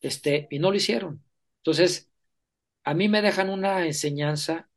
este, 0.00 0.48
y 0.50 0.58
no 0.58 0.70
lo 0.70 0.76
hicieron. 0.76 1.24
Entonces, 1.58 2.10
a 2.84 2.94
mí 2.94 3.08
me 3.08 3.22
dejan 3.22 3.50
una 3.50 3.86
enseñanza 3.86 4.70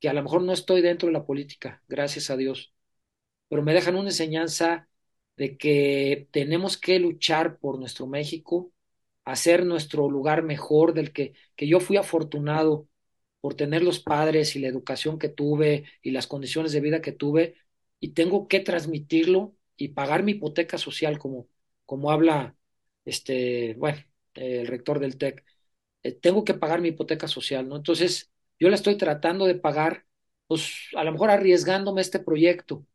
que 0.00 0.08
a 0.08 0.14
lo 0.14 0.22
mejor 0.22 0.42
no 0.42 0.52
estoy 0.52 0.82
dentro 0.82 1.08
de 1.08 1.12
la 1.14 1.26
política, 1.26 1.82
gracias 1.88 2.30
a 2.30 2.36
Dios, 2.36 2.74
pero 3.48 3.62
me 3.62 3.74
dejan 3.74 3.96
una 3.96 4.10
enseñanza 4.10 4.88
de 5.36 5.56
que 5.58 6.28
tenemos 6.32 6.78
que 6.78 6.98
luchar 6.98 7.58
por 7.58 7.78
nuestro 7.78 8.06
México, 8.06 8.72
hacer 9.24 9.64
nuestro 9.66 10.10
lugar 10.10 10.42
mejor 10.42 10.94
del 10.94 11.12
que, 11.12 11.34
que 11.56 11.68
yo 11.68 11.80
fui 11.80 11.96
afortunado 11.96 12.88
por 13.40 13.54
tener 13.54 13.82
los 13.82 14.00
padres 14.00 14.56
y 14.56 14.60
la 14.60 14.68
educación 14.68 15.18
que 15.18 15.28
tuve 15.28 15.84
y 16.02 16.12
las 16.12 16.26
condiciones 16.26 16.72
de 16.72 16.80
vida 16.80 17.02
que 17.02 17.12
tuve 17.12 17.56
y 18.02 18.10
tengo 18.14 18.48
que 18.48 18.60
transmitirlo 18.60 19.56
y 19.78 19.90
pagar 19.90 20.24
mi 20.24 20.34
hipoteca 20.34 20.78
social 20.78 21.18
como, 21.20 21.48
como 21.86 22.12
habla 22.12 22.56
este, 23.06 23.74
bueno, 23.78 24.00
el 24.34 24.68
rector 24.68 25.00
del 25.00 25.18
TEC. 25.18 25.44
Eh, 26.04 26.12
tengo 26.14 26.44
que 26.44 26.54
pagar 26.54 26.82
mi 26.82 26.90
hipoteca 26.90 27.28
social, 27.28 27.68
¿no? 27.68 27.76
Entonces, 27.78 28.32
yo 28.60 28.70
la 28.70 28.76
estoy 28.76 28.98
tratando 28.98 29.46
de 29.46 29.56
pagar, 29.56 30.06
pues 30.48 30.72
a 30.96 31.04
lo 31.04 31.12
mejor 31.12 31.30
arriesgándome 31.30 32.02
este 32.02 32.20
proyecto, 32.20 32.86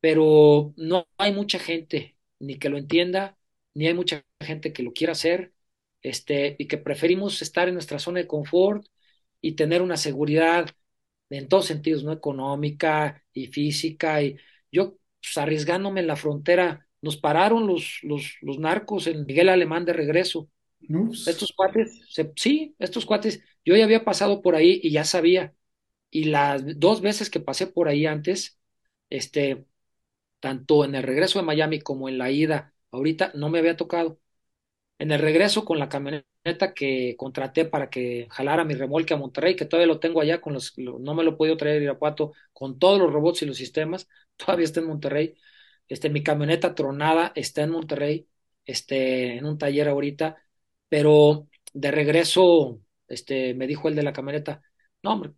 pero 0.00 0.74
no 0.76 1.08
hay 1.18 1.32
mucha 1.32 1.58
gente 1.58 2.16
ni 2.38 2.58
que 2.58 2.68
lo 2.68 2.78
entienda, 2.78 3.38
ni 3.74 3.86
hay 3.88 3.94
mucha 3.94 4.24
gente 4.40 4.72
que 4.72 4.82
lo 4.82 4.92
quiera 4.92 5.12
hacer, 5.12 5.52
este, 6.02 6.56
y 6.58 6.68
que 6.68 6.78
preferimos 6.78 7.42
estar 7.42 7.68
en 7.68 7.74
nuestra 7.74 7.98
zona 7.98 8.20
de 8.20 8.26
confort 8.28 8.86
y 9.40 9.52
tener 9.54 9.82
una 9.82 9.96
seguridad 9.96 10.70
en 11.30 11.48
todos 11.48 11.66
sentidos, 11.66 12.04
¿no? 12.04 12.12
Económica 12.12 13.22
y 13.32 13.46
física. 13.48 14.22
Y 14.22 14.36
yo, 14.72 14.96
pues, 15.22 15.36
arriesgándome 15.38 16.00
en 16.00 16.06
la 16.06 16.16
frontera, 16.16 16.86
nos 17.02 17.16
pararon 17.16 17.66
los, 17.66 18.00
los, 18.02 18.36
los 18.42 18.58
narcos 18.58 19.06
en 19.06 19.26
Miguel 19.26 19.48
Alemán 19.48 19.84
de 19.84 19.92
regreso. 19.92 20.48
Estos 21.24 21.52
cuates, 21.52 22.00
sí, 22.36 22.74
estos 22.78 23.04
cuates, 23.06 23.42
yo 23.64 23.76
ya 23.76 23.84
había 23.84 24.04
pasado 24.04 24.40
por 24.42 24.54
ahí 24.56 24.80
y 24.82 24.90
ya 24.92 25.04
sabía. 25.04 25.54
Y 26.10 26.24
las 26.24 26.62
dos 26.80 27.00
veces 27.02 27.30
que 27.30 27.40
pasé 27.40 27.66
por 27.66 27.88
ahí 27.88 28.06
antes, 28.06 28.58
este, 29.10 29.66
tanto 30.40 30.84
en 30.84 30.94
el 30.94 31.02
regreso 31.04 31.38
de 31.40 31.44
Miami 31.46 31.80
como 31.80 32.08
en 32.08 32.18
la 32.18 32.30
ida, 32.30 32.74
ahorita 32.92 33.32
no 33.34 33.50
me 33.50 33.58
había 33.60 33.76
tocado. 33.76 34.20
En 34.98 35.12
el 35.12 35.20
regreso 35.20 35.64
con 35.64 35.78
la 35.78 35.88
camioneta 35.88 36.74
que 36.74 37.14
contraté 37.16 37.64
para 37.64 37.88
que 37.88 38.26
jalara 38.30 38.64
mi 38.64 38.74
remolque 38.74 39.14
a 39.14 39.16
Monterrey, 39.16 39.54
que 39.54 39.64
todavía 39.64 39.86
lo 39.92 40.00
tengo 40.00 40.20
allá, 40.20 40.40
con 40.40 40.54
los, 40.54 40.76
no 40.78 41.14
me 41.14 41.22
lo 41.22 41.30
he 41.32 41.36
podido 41.36 41.56
traer 41.56 41.80
a 41.80 41.84
Irapuato, 41.84 42.32
con 42.52 42.78
todos 42.80 42.98
los 42.98 43.12
robots 43.12 43.42
y 43.42 43.46
los 43.46 43.56
sistemas, 43.56 44.08
todavía 44.36 44.64
está 44.64 44.80
en 44.80 44.86
Monterrey. 44.88 45.36
Este, 45.88 46.10
mi 46.10 46.22
camioneta 46.22 46.74
tronada 46.74 47.32
está 47.36 47.62
en 47.62 47.70
Monterrey, 47.70 48.28
este, 48.66 49.36
en 49.38 49.46
un 49.46 49.56
taller 49.58 49.88
ahorita, 49.88 50.36
pero 50.88 51.48
de 51.72 51.90
regreso, 51.92 52.80
este, 53.08 53.54
me 53.54 53.66
dijo 53.68 53.88
el 53.88 53.94
de 53.94 54.02
la 54.02 54.12
camioneta, 54.12 54.62
no, 55.02 55.12
hombre, 55.12 55.32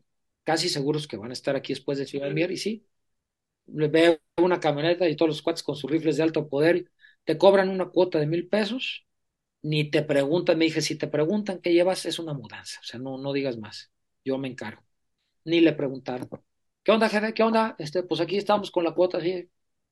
casi 0.45 0.69
seguros 0.71 1.07
que 1.07 1.17
van 1.19 1.31
a 1.31 1.33
estar 1.35 1.55
aquí 1.57 1.73
después 1.75 1.99
de 1.99 2.07
Ciudad 2.07 2.31
Mier, 2.31 2.51
y 2.51 2.57
sí, 2.57 2.87
veo 3.67 4.19
una 4.39 4.61
camioneta 4.61 5.09
y 5.09 5.17
todos 5.17 5.29
los 5.29 5.43
cuates 5.43 5.63
con 5.63 5.77
sus 5.77 5.91
rifles 5.91 6.17
de 6.17 6.23
alto 6.23 6.49
poder, 6.49 6.91
te 7.25 7.39
cobran 7.39 7.69
una 7.69 7.87
cuota 7.91 8.19
de 8.19 8.27
mil 8.27 8.49
pesos, 8.49 9.07
ni 9.63 9.91
te 9.91 10.03
preguntan, 10.03 10.59
me 10.59 10.67
dije, 10.67 10.81
si 10.81 10.97
te 10.97 11.09
preguntan 11.09 11.61
qué 11.61 11.73
llevas, 11.73 12.07
es 12.07 12.19
una 12.19 12.35
mudanza, 12.35 12.81
o 12.81 12.85
sea, 12.85 13.01
no, 13.01 13.19
no 13.19 13.33
digas 13.33 13.59
más, 13.59 13.91
yo 14.25 14.39
me 14.39 14.49
encargo. 14.49 14.83
Ni 15.45 15.61
le 15.61 15.73
preguntaron, 15.73 16.29
¿qué 16.83 16.93
onda, 16.93 17.09
jefe? 17.09 17.35
¿Qué 17.35 17.43
onda? 17.43 17.77
Este, 17.79 18.03
pues 18.03 18.21
aquí 18.21 18.37
estamos 18.37 18.71
con 18.71 18.85
la 18.85 18.93
cuota, 18.95 19.19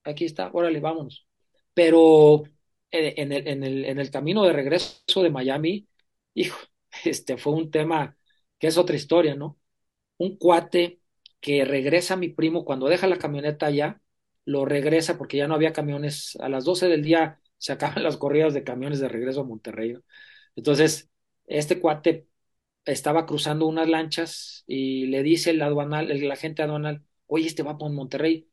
aquí 0.05 0.24
está, 0.24 0.51
órale, 0.53 0.81
vámonos. 0.81 1.27
Pero 1.74 2.45
en 2.90 3.32
el, 3.32 3.49
en 3.49 3.62
el, 3.65 3.85
en 3.85 3.99
el 3.99 4.11
camino 4.11 4.45
de 4.45 4.53
regreso 4.53 5.23
de 5.23 5.31
Miami, 5.31 5.89
hijo, 6.35 6.59
este 7.05 7.36
fue 7.36 7.53
un 7.55 7.70
tema 7.70 8.16
que 8.59 8.69
es 8.69 8.78
otra 8.78 8.97
historia, 8.97 9.35
¿no? 9.35 9.59
Un 10.19 10.36
cuate 10.39 11.01
que 11.40 11.65
regresa 11.65 12.16
mi 12.16 12.28
primo 12.31 12.65
cuando 12.65 12.89
deja 12.89 13.07
la 13.07 13.19
camioneta 13.19 13.66
allá, 13.66 14.01
lo 14.45 14.65
regresa 14.65 15.19
porque 15.19 15.36
ya 15.36 15.49
no 15.49 15.55
había 15.55 15.73
camiones. 15.73 16.36
A 16.40 16.49
las 16.49 16.65
12 16.65 16.89
del 16.89 17.03
día 17.03 17.40
se 17.59 17.72
acaban 17.72 18.02
las 18.05 18.16
corridas 18.16 18.55
de 18.55 18.64
camiones 18.64 19.01
de 19.01 19.09
regreso 19.09 19.43
a 19.43 19.44
Monterrey. 19.44 19.97
Entonces, 20.56 21.10
este 21.47 21.80
cuate 21.80 22.28
estaba 22.85 23.26
cruzando 23.26 23.66
unas 23.66 23.89
lanchas 23.89 24.64
y 24.66 25.06
le 25.09 25.22
dice 25.22 25.51
el 25.51 25.62
aduanal, 25.62 26.10
el 26.10 26.30
agente 26.30 26.62
aduanal, 26.62 27.05
oye, 27.26 27.47
este 27.47 27.62
va 27.62 27.78
por 27.78 27.93
Monterrey, 27.93 28.51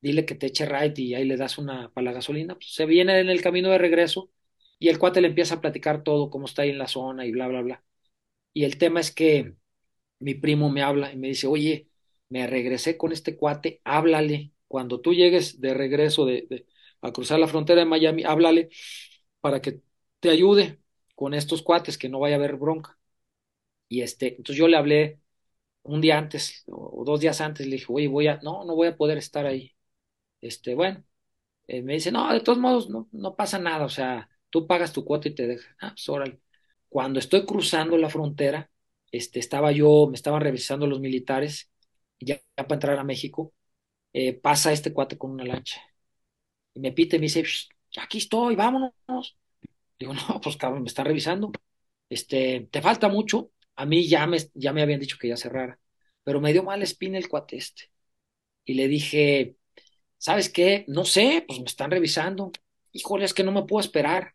dile 0.00 0.24
que 0.26 0.34
te 0.34 0.46
eche 0.46 0.66
right 0.66 0.98
y 0.98 1.14
ahí 1.14 1.24
le 1.24 1.36
das 1.36 1.58
una 1.58 1.90
para 1.92 2.04
la 2.06 2.12
gasolina. 2.12 2.54
Pues 2.54 2.72
se 2.74 2.86
viene 2.86 3.20
en 3.20 3.30
el 3.30 3.42
camino 3.42 3.70
de 3.70 3.78
regreso 3.78 4.30
y 4.78 4.88
el 4.88 4.98
cuate 4.98 5.20
le 5.20 5.28
empieza 5.28 5.56
a 5.56 5.60
platicar 5.60 6.02
todo, 6.04 6.30
cómo 6.30 6.46
está 6.46 6.62
ahí 6.62 6.70
en 6.70 6.78
la 6.78 6.88
zona 6.88 7.26
y 7.26 7.32
bla, 7.32 7.48
bla, 7.48 7.62
bla. 7.62 7.84
Y 8.52 8.64
el 8.64 8.78
tema 8.78 9.00
es 9.00 9.12
que 9.12 9.56
mi 10.20 10.34
primo 10.34 10.70
me 10.70 10.82
habla 10.82 11.12
y 11.12 11.16
me 11.16 11.28
dice, 11.28 11.46
oye, 11.46 11.88
me 12.28 12.46
regresé 12.46 12.96
con 12.96 13.12
este 13.12 13.36
cuate, 13.36 13.80
háblale. 13.84 14.52
Cuando 14.68 15.00
tú 15.00 15.14
llegues 15.14 15.60
de 15.60 15.74
regreso 15.74 16.26
de, 16.26 16.66
a 17.02 17.12
cruzar 17.12 17.38
la 17.40 17.48
frontera 17.48 17.80
de 17.80 17.86
Miami, 17.86 18.24
háblale 18.24 18.70
para 19.40 19.60
que 19.62 19.80
te 20.20 20.30
ayude 20.30 20.80
con 21.14 21.34
estos 21.34 21.62
cuates, 21.62 21.98
que 21.98 22.08
no 22.08 22.20
vaya 22.20 22.36
a 22.36 22.38
haber 22.38 22.56
bronca. 22.56 22.98
Y 23.88 24.02
este, 24.02 24.28
entonces 24.30 24.56
yo 24.56 24.68
le 24.68 24.76
hablé 24.76 25.20
un 25.84 26.00
día 26.00 26.18
antes 26.18 26.64
o 26.68 27.04
dos 27.06 27.20
días 27.20 27.40
antes, 27.40 27.66
le 27.66 27.76
dije, 27.76 27.86
oye, 27.90 28.08
voy 28.08 28.28
a, 28.28 28.38
no, 28.42 28.64
no 28.64 28.74
voy 28.76 28.88
a 28.88 28.96
poder 28.96 29.18
estar 29.18 29.46
ahí. 29.46 29.74
Este, 30.40 30.74
bueno, 30.74 31.04
eh, 31.66 31.82
me 31.82 31.94
dice, 31.94 32.12
no, 32.12 32.32
de 32.32 32.40
todos 32.40 32.58
modos, 32.58 32.90
no, 32.90 33.08
no 33.12 33.36
pasa 33.36 33.58
nada, 33.58 33.84
o 33.86 33.88
sea, 33.88 34.30
tú 34.50 34.66
pagas 34.66 34.92
tu 34.92 35.04
cuota 35.04 35.28
y 35.28 35.34
te 35.34 35.46
dejas. 35.46 35.74
Ah, 35.80 35.90
pues 35.90 36.08
órale. 36.08 36.40
Cuando 36.88 37.18
estoy 37.20 37.46
cruzando 37.46 37.98
la 37.98 38.10
frontera, 38.10 38.70
este, 39.12 39.40
estaba 39.40 39.72
yo, 39.72 40.06
me 40.08 40.16
estaban 40.16 40.40
revisando 40.42 40.86
los 40.86 41.00
militares 41.00 41.70
ya, 42.20 42.40
para 42.56 42.74
entrar 42.74 42.98
a 42.98 43.04
México, 43.04 43.54
eh, 44.12 44.34
pasa 44.34 44.72
este 44.72 44.92
cuate 44.94 45.18
con 45.18 45.32
una 45.32 45.44
lancha. 45.44 45.80
Me 46.78 46.92
pite 46.92 47.16
y 47.16 47.18
me 47.20 47.24
dice, 47.26 47.44
aquí 47.98 48.18
estoy, 48.18 48.56
vámonos. 48.56 48.92
Digo, 49.98 50.14
no, 50.28 50.40
pues 50.40 50.56
cabrón, 50.56 50.82
me 50.82 50.88
está 50.88 51.04
revisando. 51.04 51.52
Este, 52.08 52.68
te 52.70 52.82
falta 52.82 53.08
mucho. 53.08 53.52
A 53.76 53.86
mí 53.86 54.06
ya 54.08 54.26
me, 54.26 54.38
ya 54.54 54.72
me 54.72 54.82
habían 54.82 55.00
dicho 55.00 55.18
que 55.20 55.28
ya 55.28 55.36
cerrara, 55.36 55.78
pero 56.24 56.40
me 56.40 56.52
dio 56.52 56.62
mal 56.64 56.82
espina 56.82 57.18
el 57.18 57.28
cuate 57.28 57.56
este. 57.58 57.90
Y 58.64 58.74
le 58.74 58.88
dije, 58.88 59.56
¿sabes 60.18 60.50
qué? 60.50 60.84
No 60.88 61.04
sé, 61.04 61.44
pues 61.46 61.60
me 61.60 61.66
están 61.66 61.90
revisando. 61.90 62.52
Híjole, 62.92 63.24
es 63.26 63.34
que 63.34 63.44
no 63.44 63.52
me 63.52 63.64
puedo 63.64 63.80
esperar. 63.80 64.34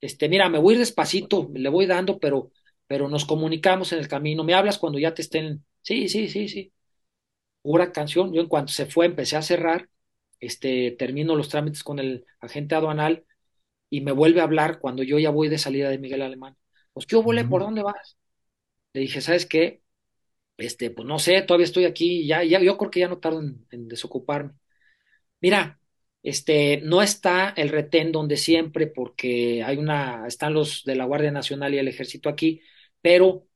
Este, 0.00 0.28
mira, 0.28 0.48
me 0.50 0.58
voy 0.60 0.76
despacito, 0.76 1.50
le 1.54 1.68
voy 1.70 1.86
dando, 1.86 2.20
pero, 2.20 2.52
pero 2.88 3.08
nos 3.08 3.26
comunicamos 3.26 3.92
en 3.92 4.00
el 4.00 4.08
camino. 4.08 4.44
Me 4.44 4.54
hablas 4.54 4.78
cuando 4.78 4.98
ya 5.00 5.14
te 5.14 5.22
estén. 5.22 5.64
Sí, 5.82 6.08
sí, 6.08 6.28
sí, 6.28 6.48
sí 6.48 6.72
pura 7.62 7.92
canción. 7.92 8.32
Yo 8.34 8.42
en 8.42 8.48
cuanto 8.48 8.72
se 8.72 8.86
fue 8.86 9.06
empecé 9.06 9.36
a 9.36 9.42
cerrar, 9.42 9.89
este, 10.40 10.92
termino 10.92 11.36
los 11.36 11.48
trámites 11.48 11.84
con 11.84 11.98
el 11.98 12.26
agente 12.40 12.74
aduanal 12.74 13.24
y 13.90 14.02
me 14.02 14.12
vuelve 14.12 14.40
a 14.40 14.44
hablar 14.44 14.80
cuando 14.80 15.02
yo 15.02 15.18
ya 15.18 15.30
voy 15.30 15.48
de 15.48 15.58
salida 15.58 15.90
de 15.90 15.98
Miguel 15.98 16.22
Alemán. 16.22 16.56
Pues, 16.92 17.06
¿qué 17.06 17.16
volé? 17.16 17.44
¿Por 17.44 17.62
dónde 17.62 17.82
vas? 17.82 18.18
Le 18.94 19.02
dije, 19.02 19.20
¿sabes 19.20 19.46
qué? 19.46 19.82
Este, 20.58 20.90
pues 20.90 21.06
no 21.08 21.18
sé, 21.18 21.42
todavía 21.42 21.64
estoy 21.64 21.86
aquí, 21.86 22.26
ya, 22.26 22.44
ya, 22.44 22.60
yo 22.60 22.76
creo 22.78 22.90
que 22.90 23.00
ya 23.00 23.08
no 23.08 23.18
tardo 23.18 23.40
en, 23.40 23.66
en 23.70 23.88
desocuparme. 23.88 24.52
Mira, 25.40 25.80
este, 26.22 26.80
no 26.82 27.02
está 27.02 27.50
el 27.56 27.70
retén 27.70 28.12
donde 28.12 28.36
siempre, 28.36 28.86
porque 28.86 29.62
hay 29.62 29.78
una, 29.78 30.26
están 30.26 30.54
los 30.54 30.84
de 30.84 30.96
la 30.96 31.04
Guardia 31.06 31.30
Nacional 31.30 31.74
y 31.74 31.78
el 31.78 31.88
Ejército 31.88 32.28
aquí, 32.28 32.60
pero 33.00 33.46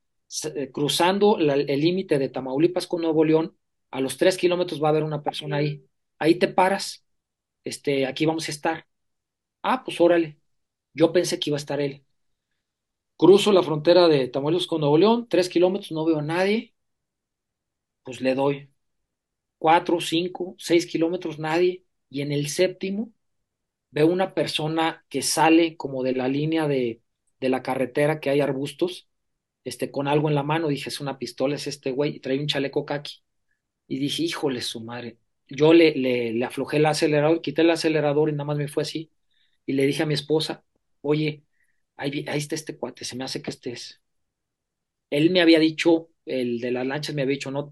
eh, 0.54 0.70
cruzando 0.72 1.38
el 1.38 1.80
límite 1.80 2.18
de 2.18 2.28
Tamaulipas 2.30 2.86
con 2.86 3.02
Nuevo 3.02 3.24
León, 3.24 3.56
a 3.90 4.00
los 4.00 4.16
tres 4.16 4.36
kilómetros 4.38 4.82
va 4.82 4.88
a 4.88 4.90
haber 4.90 5.04
una 5.04 5.22
persona 5.22 5.56
ahí, 5.58 5.84
ahí 6.18 6.36
te 6.38 6.48
paras, 6.48 7.04
este, 7.64 8.06
aquí 8.06 8.26
vamos 8.26 8.48
a 8.48 8.52
estar. 8.52 8.86
Ah, 9.62 9.84
pues 9.84 10.00
órale, 10.00 10.38
yo 10.94 11.12
pensé 11.12 11.40
que 11.40 11.50
iba 11.50 11.56
a 11.58 11.60
estar 11.60 11.80
él. 11.80 12.04
Cruzo 13.16 13.50
la 13.52 13.62
frontera 13.64 14.06
de 14.06 14.28
Tamaulipas 14.28 14.68
con 14.68 14.78
Nuevo 14.80 14.96
León, 14.98 15.26
tres 15.28 15.48
kilómetros, 15.48 15.90
no 15.90 16.04
veo 16.04 16.18
a 16.20 16.22
nadie, 16.22 16.74
pues 18.02 18.20
le 18.20 18.34
doy. 18.34 18.70
Cuatro, 19.58 20.00
cinco, 20.00 20.56
seis 20.58 20.86
kilómetros, 20.86 21.38
nadie. 21.40 21.84
Y 22.10 22.22
en 22.22 22.32
el 22.32 22.48
séptimo 22.48 23.12
veo 23.90 24.08
una 24.08 24.34
persona 24.34 25.06
que 25.10 25.22
sale 25.22 25.76
como 25.76 26.02
de 26.04 26.14
la 26.14 26.28
línea 26.28 26.68
de, 26.68 27.02
de 27.40 27.50
la 27.50 27.62
carretera 27.62 28.20
que 28.20 28.30
hay 28.30 28.40
arbustos, 28.40 29.08
este, 29.64 29.90
con 29.92 30.08
algo 30.08 30.28
en 30.28 30.36
la 30.36 30.44
mano. 30.44 30.68
Dije, 30.68 30.90
es 30.90 31.00
una 31.00 31.18
pistola, 31.18 31.56
es 31.56 31.66
este 31.68 31.92
güey, 31.92 32.16
y 32.16 32.20
trae 32.20 32.40
un 32.40 32.48
chaleco 32.48 32.86
kaki 32.86 33.22
y 33.88 33.98
dije, 34.00 34.24
híjole, 34.24 34.62
su 34.62 34.80
madre. 34.82 35.18
Yo 35.48 35.72
le, 35.74 35.94
le, 35.94 36.44
aflojé 36.44 36.78
el 36.78 36.86
acelerador, 36.86 37.40
quité 37.42 37.62
el 37.62 37.70
acelerador 37.70 38.28
y 38.30 38.32
nada 38.32 38.44
más 38.44 38.56
me 38.58 38.68
fue 38.68 38.82
así. 38.82 39.12
Y 39.66 39.74
le 39.74 39.86
dije 39.86 40.02
a 40.02 40.06
mi 40.06 40.14
esposa, 40.14 40.64
oye, 41.02 41.44
ahí, 41.96 42.24
ahí 42.28 42.38
está 42.38 42.54
este 42.56 42.76
cuate, 42.78 43.04
se 43.04 43.16
me 43.16 43.24
hace 43.24 43.42
que 43.42 43.50
estés. 43.50 44.02
Él 45.10 45.30
me 45.30 45.40
había 45.40 45.58
dicho, 45.58 46.10
el 46.26 46.60
de 46.60 46.70
las 46.72 46.86
lanchas 46.86 47.14
me 47.14 47.22
había 47.22 47.34
dicho, 47.34 47.50
no, 47.50 47.70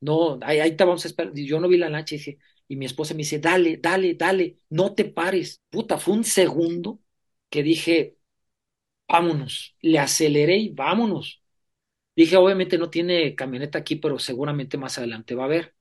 no, 0.00 0.38
ahí, 0.42 0.60
ahí 0.60 0.76
te 0.76 0.84
vamos 0.84 1.04
a 1.04 1.08
esperar. 1.08 1.32
Yo 1.34 1.60
no 1.60 1.68
vi 1.68 1.76
la 1.78 1.88
lancha 1.90 2.14
y 2.14 2.18
dije, 2.18 2.38
y 2.68 2.76
mi 2.76 2.86
esposa 2.86 3.14
me 3.14 3.18
dice, 3.18 3.38
dale, 3.38 3.78
dale, 3.78 4.14
dale, 4.14 4.58
no 4.70 4.94
te 4.94 5.04
pares. 5.06 5.62
Puta, 5.70 5.98
fue 5.98 6.14
un 6.14 6.24
segundo 6.24 7.00
que 7.50 7.62
dije, 7.62 8.18
vámonos. 9.08 9.76
Le 9.82 10.00
aceleré 10.00 10.58
y 10.58 10.70
vámonos. 10.70 11.42
Dije, 12.16 12.36
obviamente 12.38 12.78
no 12.78 12.90
tiene 12.90 13.36
camioneta 13.36 13.80
aquí, 13.80 13.96
pero 13.98 14.20
seguramente 14.20 14.78
más 14.78 14.98
adelante 14.98 15.36
va 15.36 15.44
a 15.44 15.46
haber. 15.48 15.75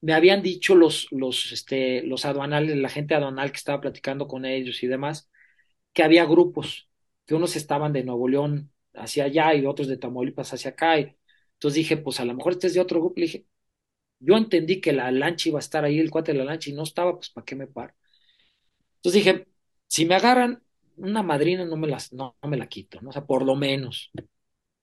Me 0.00 0.14
habían 0.14 0.42
dicho 0.42 0.74
los, 0.76 1.08
los, 1.10 1.50
este, 1.52 2.02
los 2.04 2.24
aduanales, 2.24 2.76
la 2.76 2.88
gente 2.88 3.14
aduanal 3.14 3.50
que 3.50 3.56
estaba 3.56 3.80
platicando 3.80 4.28
con 4.28 4.44
ellos 4.44 4.82
y 4.82 4.86
demás, 4.86 5.28
que 5.94 6.02
había 6.04 6.24
grupos, 6.26 6.88
que 7.26 7.34
unos 7.36 7.56
estaban 7.56 7.92
de 7.92 8.04
Nuevo 8.04 8.28
León 8.28 8.72
hacia 8.94 9.24
allá 9.24 9.54
y 9.54 9.66
otros 9.66 9.88
de 9.88 9.98
Tamaulipas 9.98 10.52
hacia 10.54 10.72
acá. 10.72 10.96
Entonces 10.98 11.74
dije, 11.76 11.96
pues 11.98 12.20
a 12.20 12.24
lo 12.26 12.34
mejor 12.34 12.52
este 12.54 12.68
es 12.68 12.74
de 12.74 12.80
otro 12.80 13.00
grupo. 13.00 13.14
Le 13.20 13.26
dije, 13.26 13.46
Yo 14.20 14.36
entendí 14.36 14.80
que 14.80 14.92
la 14.94 15.10
lancha 15.12 15.48
iba 15.50 15.58
a 15.58 15.60
estar 15.60 15.84
ahí, 15.84 15.98
el 16.00 16.10
cuate 16.10 16.32
de 16.32 16.38
la 16.40 16.44
lancha, 16.46 16.70
y 16.70 16.74
no 16.74 16.84
estaba, 16.84 17.14
pues 17.16 17.30
¿para 17.30 17.44
qué 17.46 17.56
me 17.56 17.66
paro? 17.68 17.94
Entonces 18.96 19.24
dije, 19.24 19.46
si 19.86 20.06
me 20.06 20.14
agarran 20.14 20.62
una 20.96 21.22
madrina, 21.22 21.64
no 21.64 21.76
me, 21.76 21.86
las, 21.88 22.12
no 22.12 22.36
me 22.42 22.56
la 22.56 22.66
quito, 22.68 23.00
¿no? 23.00 23.10
O 23.10 23.12
sea, 23.12 23.24
por 23.26 23.44
lo 23.44 23.54
menos. 23.56 24.10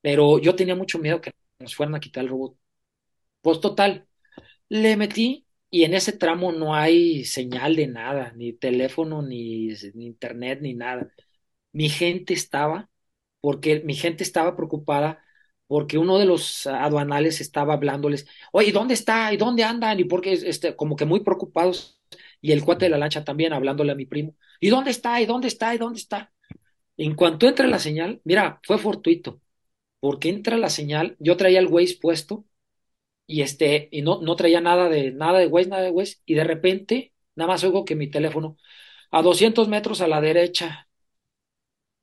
Pero 0.02 0.40
yo 0.40 0.56
tenía 0.56 0.76
mucho 0.76 1.00
miedo 1.00 1.22
que 1.22 1.34
nos 1.60 1.76
fueran 1.76 1.96
a 1.96 2.00
quitar 2.00 2.24
el 2.24 2.30
robot. 2.32 2.58
Pues 3.42 3.62
total, 3.62 4.08
le 4.70 4.98
metí 4.98 5.48
y 5.70 5.84
en 5.84 5.94
ese 5.94 6.14
tramo 6.14 6.52
no 6.52 6.76
hay 6.76 7.26
señal 7.26 7.76
de 7.76 7.88
nada, 7.88 8.34
ni 8.36 8.54
teléfono, 8.54 9.22
ni, 9.22 9.70
internet, 9.96 10.60
ni 10.62 10.74
nada. 10.74 11.12
Mi 11.72 11.90
gente 11.90 12.34
estaba, 12.34 12.90
porque 13.42 13.82
mi 13.86 13.96
gente 13.96 14.24
estaba 14.24 14.56
preocupada 14.56 15.22
porque 15.68 15.98
uno 15.98 16.20
de 16.20 16.26
los 16.26 16.68
aduanales 16.68 17.42
estaba 17.42 17.74
hablándoles, 17.74 18.28
oye, 18.52 18.72
¿dónde 18.72 18.94
está? 18.94 19.34
¿Y 19.34 19.38
dónde 19.38 19.64
andan? 19.64 20.00
Y 20.00 20.04
porque, 20.06 20.34
este, 20.34 20.76
como 20.76 20.96
que 20.96 21.06
muy 21.06 21.22
preocupados, 21.22 22.00
y 22.42 22.52
el 22.52 22.64
cuate 22.64 22.86
de 22.86 22.92
la 22.92 22.98
lancha 23.00 23.24
también 23.24 23.54
hablándole 23.54 23.92
a 23.92 23.96
mi 23.96 24.06
primo, 24.06 24.36
¿y 24.60 24.70
dónde 24.70 24.92
está? 24.92 25.20
¿Y 25.22 25.26
dónde 25.26 25.48
está? 25.48 25.74
¿Y 25.74 25.78
dónde 25.80 26.00
está? 26.00 26.32
En 26.98 27.16
cuanto 27.16 27.48
entra 27.48 27.68
la 27.68 27.80
señal, 27.80 28.22
mira, 28.24 28.60
fue 28.64 28.78
fortuito, 28.78 29.42
porque 30.00 30.30
entra 30.30 30.58
la 30.58 30.70
señal, 30.70 31.16
yo 31.20 31.38
traía 31.38 31.60
el 31.60 31.68
Waze 31.68 31.98
puesto, 32.02 32.46
y 33.28 33.42
este, 33.42 33.90
y 33.92 34.02
no, 34.02 34.22
no 34.22 34.36
traía 34.36 34.62
nada 34.62 34.90
de, 34.90 35.12
nada 35.12 35.40
de 35.40 35.48
Waze, 35.48 35.70
nada 35.70 35.84
de 35.84 35.92
Waze, 35.92 36.18
y 36.26 36.36
de 36.36 36.44
repente, 36.44 37.14
nada 37.36 37.50
más 37.50 37.64
oigo 37.64 37.86
que 37.86 37.96
mi 37.96 38.10
teléfono, 38.10 38.58
a 39.12 39.22
200 39.24 39.68
metros 39.70 40.02
a 40.02 40.08
la 40.08 40.22
derecha, 40.22 40.88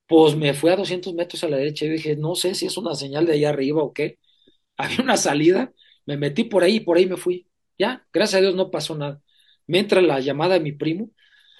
pues 0.06 0.36
me 0.36 0.54
fui 0.54 0.70
a 0.70 0.76
200 0.76 1.14
metros 1.14 1.42
a 1.44 1.48
la 1.48 1.56
derecha 1.56 1.84
y 1.86 1.90
dije, 1.90 2.16
no 2.16 2.34
sé 2.34 2.54
si 2.54 2.66
es 2.66 2.76
una 2.76 2.94
señal 2.94 3.26
de 3.26 3.34
allá 3.34 3.50
arriba 3.50 3.82
o 3.82 3.92
qué. 3.92 4.18
Había 4.76 5.00
una 5.02 5.16
salida, 5.16 5.72
me 6.06 6.16
metí 6.16 6.44
por 6.44 6.64
ahí 6.64 6.76
y 6.76 6.80
por 6.80 6.96
ahí 6.96 7.06
me 7.06 7.16
fui. 7.16 7.48
Ya, 7.78 8.06
gracias 8.12 8.38
a 8.38 8.42
Dios 8.42 8.54
no 8.54 8.70
pasó 8.70 8.96
nada. 8.96 9.22
Me 9.66 9.78
entra 9.78 10.00
la 10.02 10.20
llamada 10.20 10.54
de 10.54 10.60
mi 10.60 10.72
primo. 10.72 11.10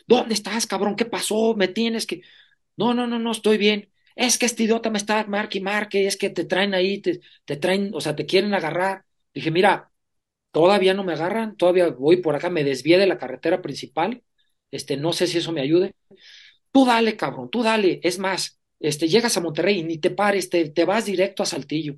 ¿Dónde 0.07 0.35
estás, 0.35 0.67
cabrón? 0.67 0.97
¿Qué 0.97 1.07
pasó? 1.07 1.55
Me 1.57 1.69
tienes 1.69 2.07
que... 2.07 2.23
No, 2.77 2.95
no, 2.95 3.07
no, 3.09 3.19
no, 3.21 3.33
estoy 3.33 3.59
bien. 3.59 3.93
Es 4.17 4.39
que 4.39 4.47
este 4.47 4.65
idiota 4.65 4.91
me 4.91 4.99
está 4.99 5.25
marque 5.27 5.59
y 5.59 5.61
marque, 5.63 6.07
es 6.07 6.17
que 6.17 6.31
te 6.31 6.45
traen 6.47 6.75
ahí, 6.75 7.01
te, 7.03 7.21
te 7.47 7.57
traen, 7.57 7.93
o 7.95 8.01
sea, 8.01 8.17
te 8.17 8.27
quieren 8.27 8.55
agarrar. 8.55 9.05
Dije, 9.35 9.51
mira, 9.51 9.91
todavía 10.53 10.95
no 10.95 11.05
me 11.05 11.15
agarran, 11.15 11.57
todavía 11.57 11.89
voy 11.91 12.19
por 12.19 12.37
acá, 12.37 12.51
me 12.51 12.65
desvié 12.65 12.99
de 12.99 13.07
la 13.07 13.19
carretera 13.19 13.63
principal. 13.63 14.23
Este, 14.71 14.97
no 14.97 15.13
sé 15.13 15.27
si 15.29 15.39
eso 15.39 15.53
me 15.53 15.63
ayude. 15.63 15.95
Tú 16.73 16.87
dale, 16.87 17.17
cabrón, 17.17 17.51
tú 17.51 17.63
dale. 17.63 18.01
Es 18.03 18.19
más, 18.19 18.61
este, 18.81 19.09
llegas 19.09 19.37
a 19.37 19.41
Monterrey 19.41 19.81
y 19.81 19.85
ni 19.85 19.99
te 19.99 20.11
pares, 20.11 20.51
te, 20.51 20.71
te 20.71 20.85
vas 20.85 21.07
directo 21.07 21.43
a 21.43 21.47
Saltillo. 21.47 21.97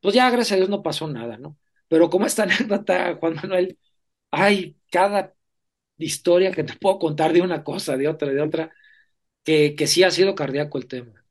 Pues 0.00 0.14
ya, 0.14 0.30
gracias 0.30 0.52
a 0.52 0.56
Dios, 0.56 0.68
no 0.68 0.82
pasó 0.82 1.08
nada, 1.08 1.38
¿no? 1.38 1.58
Pero 1.88 2.10
como 2.10 2.26
esta 2.26 2.42
anécdota, 2.44 3.16
Juan 3.16 3.34
Manuel, 3.36 3.78
hay 4.30 4.76
cada 4.90 5.34
historia 5.98 6.52
que 6.52 6.64
te 6.64 6.74
puedo 6.76 6.98
contar 6.98 7.32
de 7.32 7.42
una 7.42 7.64
cosa, 7.64 7.96
de 7.96 8.08
otra, 8.08 8.30
de 8.32 8.42
otra, 8.42 8.72
que, 9.44 9.76
que 9.76 9.86
sí 9.86 10.02
ha 10.04 10.10
sido 10.10 10.34
cardíaco 10.36 10.78
el 10.78 10.88
tema. 10.88 11.24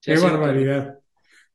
Sí 0.00 0.12
Qué 0.12 0.18
barbaridad. 0.18 0.98
Cardíaco. 0.98 1.04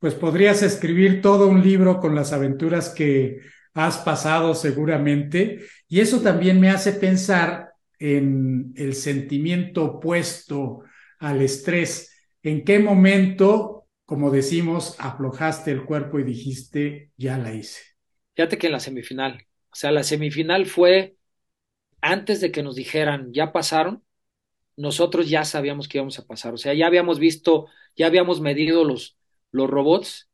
Pues 0.03 0.15
podrías 0.15 0.61
escribir 0.63 1.21
todo 1.21 1.47
un 1.47 1.63
libro 1.63 2.01
con 2.01 2.13
las 2.13 2.33
aventuras 2.33 2.89
que 2.89 3.39
has 3.73 3.99
pasado 3.99 4.53
seguramente. 4.53 5.59
Y 5.87 6.01
eso 6.01 6.19
también 6.19 6.59
me 6.59 6.69
hace 6.69 6.91
pensar 6.91 7.69
en 7.99 8.73
el 8.75 8.95
sentimiento 8.95 9.85
opuesto 9.85 10.83
al 11.19 11.41
estrés. 11.41 12.27
¿En 12.41 12.65
qué 12.65 12.79
momento, 12.79 13.87
como 14.03 14.29
decimos, 14.29 14.97
aflojaste 14.99 15.71
el 15.71 15.85
cuerpo 15.85 16.19
y 16.19 16.23
dijiste, 16.23 17.11
ya 17.15 17.37
la 17.37 17.53
hice? 17.53 17.81
Fíjate 18.35 18.57
que 18.57 18.67
en 18.67 18.73
la 18.73 18.81
semifinal, 18.81 19.47
o 19.69 19.75
sea, 19.75 19.93
la 19.93 20.03
semifinal 20.03 20.65
fue 20.65 21.15
antes 22.01 22.41
de 22.41 22.51
que 22.51 22.61
nos 22.61 22.75
dijeran, 22.75 23.31
ya 23.31 23.53
pasaron, 23.53 24.03
nosotros 24.75 25.29
ya 25.29 25.45
sabíamos 25.45 25.87
que 25.87 25.99
íbamos 25.99 26.19
a 26.19 26.25
pasar, 26.25 26.53
o 26.53 26.57
sea, 26.57 26.73
ya 26.73 26.87
habíamos 26.87 27.19
visto, 27.19 27.67
ya 27.95 28.07
habíamos 28.07 28.41
medido 28.41 28.83
los, 28.83 29.17
los 29.53 29.69
robots 29.71 30.29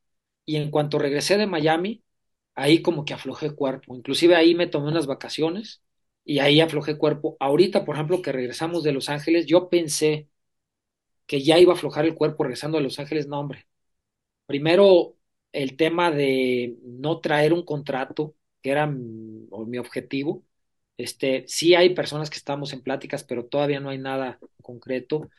y 0.45 0.57
en 0.57 0.71
cuanto 0.71 0.99
regresé 0.99 1.37
de 1.37 1.47
Miami, 1.47 2.03
ahí 2.55 2.81
como 2.83 3.05
que 3.05 3.15
aflojé 3.15 3.51
cuerpo, 3.55 3.95
inclusive 3.95 4.35
ahí 4.37 4.55
me 4.55 4.67
tomé 4.67 4.89
unas 4.89 5.07
vacaciones 5.07 5.83
y 6.25 6.39
ahí 6.39 6.61
aflojé 6.61 6.97
cuerpo. 6.97 7.37
Ahorita, 7.41 7.85
por 7.85 7.95
ejemplo, 7.95 8.21
que 8.23 8.33
regresamos 8.33 8.83
de 8.83 8.93
Los 8.93 9.09
Ángeles, 9.09 9.47
yo 9.47 9.69
pensé 9.69 10.29
que 11.27 11.41
ya 11.43 11.59
iba 11.59 11.73
a 11.73 11.75
aflojar 11.75 12.05
el 12.05 12.15
cuerpo 12.15 12.43
regresando 12.43 12.77
de 12.77 12.83
Los 12.83 12.99
Ángeles, 12.99 13.27
no, 13.27 13.39
hombre. 13.39 13.67
Primero, 14.47 15.17
el 15.51 15.77
tema 15.77 16.11
de 16.11 16.77
no 16.83 17.19
traer 17.21 17.53
un 17.53 17.63
contrato, 17.65 18.35
que 18.61 18.71
era 18.71 18.87
mi, 18.87 19.47
mi 19.67 19.77
objetivo. 19.77 20.45
Este, 20.97 21.45
sí 21.47 21.75
hay 21.75 21.91
personas 21.95 22.29
que 22.29 22.37
estamos 22.37 22.73
en 22.73 22.81
pláticas, 22.83 23.23
pero 23.23 23.45
todavía 23.47 23.79
no 23.79 23.89
hay 23.89 23.97
nada 23.99 24.39
concreto. 24.61 25.29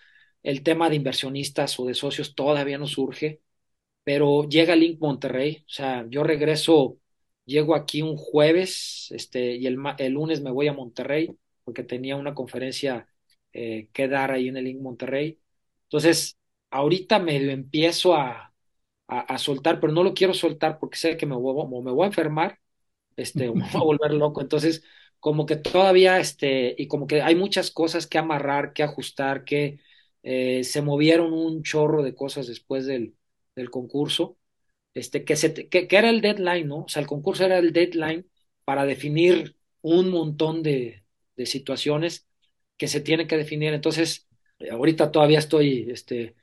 El 0.42 0.62
tema 0.62 0.90
de 0.90 0.96
inversionistas 0.96 1.78
o 1.80 1.86
de 1.86 1.94
socios 1.94 2.34
todavía 2.34 2.78
no 2.78 2.86
surge, 2.86 3.40
pero 4.10 4.48
llega 4.48 4.74
Link 4.74 4.98
Monterrey, 5.00 5.64
o 5.66 5.70
sea, 5.70 6.04
yo 6.08 6.24
regreso 6.24 6.98
Llego 7.46 7.74
aquí 7.74 8.02
un 8.02 8.16
jueves 8.16 9.08
este, 9.10 9.56
y 9.56 9.66
el, 9.66 9.76
el 9.98 10.12
lunes 10.12 10.40
me 10.42 10.52
voy 10.52 10.68
a 10.68 10.72
Monterrey 10.72 11.36
porque 11.64 11.84
tenía 11.84 12.16
una 12.16 12.34
conferencia 12.34 13.08
eh, 13.52 13.88
que 13.92 14.08
dar 14.08 14.30
ahí 14.32 14.48
en 14.48 14.56
el 14.56 14.64
Link 14.64 14.80
Monterrey. 14.80 15.40
Entonces, 15.84 16.38
ahorita 16.70 17.18
medio 17.18 17.50
empiezo 17.50 18.14
a, 18.14 18.54
a, 19.08 19.20
a, 19.20 19.38
soltar, 19.38 19.80
pero 19.80 19.92
no 19.92 20.04
lo 20.04 20.14
quiero 20.14 20.34
soltar 20.34 20.78
porque 20.78 20.98
sé 20.98 21.16
que 21.16 21.26
me 21.26 21.36
voy, 21.36 21.54
me 21.82 21.92
voy 21.92 22.04
a 22.04 22.08
enfermar 22.08 22.60
este, 23.16 23.48
o 23.48 23.54
me 23.54 23.64
voy 23.64 23.80
a 23.82 23.84
volver 23.84 24.12
loco. 24.14 24.40
Entonces, 24.42 24.84
como 25.20 25.46
que 25.46 25.56
todavía, 25.56 26.20
este, 26.20 26.74
y 26.78 26.88
como 26.88 27.06
que 27.06 27.22
hay 27.22 27.34
muchas 27.36 27.70
cosas 27.72 28.06
que 28.06 28.18
amarrar, 28.18 28.72
que 28.72 28.82
ajustar, 28.84 29.44
que 29.44 29.80
eh, 30.22 30.64
se 30.64 30.82
movieron 30.82 31.32
un 31.32 31.62
chorro 31.64 32.02
de 32.02 32.14
cosas 32.14 32.46
después 32.46 32.86
del, 32.86 33.14
del 33.60 33.70
concurso 33.70 34.38
este, 34.94 35.24
que, 35.24 35.36
se, 35.36 35.68
que, 35.68 35.88
era 35.90 36.10
el 36.10 36.20
deadline, 36.20 36.66
¿no? 36.68 36.84
O 36.84 36.88
sea, 36.88 37.02
el 37.02 37.08
concurso 37.08 37.44
era 37.44 37.58
el 37.58 37.72
deadline 37.72 38.26
para 38.64 38.84
definir 38.86 39.56
un 39.82 40.10
montón 40.10 40.62
de, 40.62 41.04
de 41.36 41.46
situaciones 41.46 42.28
que 42.76 42.88
se 42.88 43.00
tienen 43.00 43.28
que 43.28 43.36
definir. 43.36 43.74
Entonces, 43.74 44.28
ahorita 44.70 45.10
todavía 45.12 45.38
estoy 45.38 45.90
este, 45.90 46.36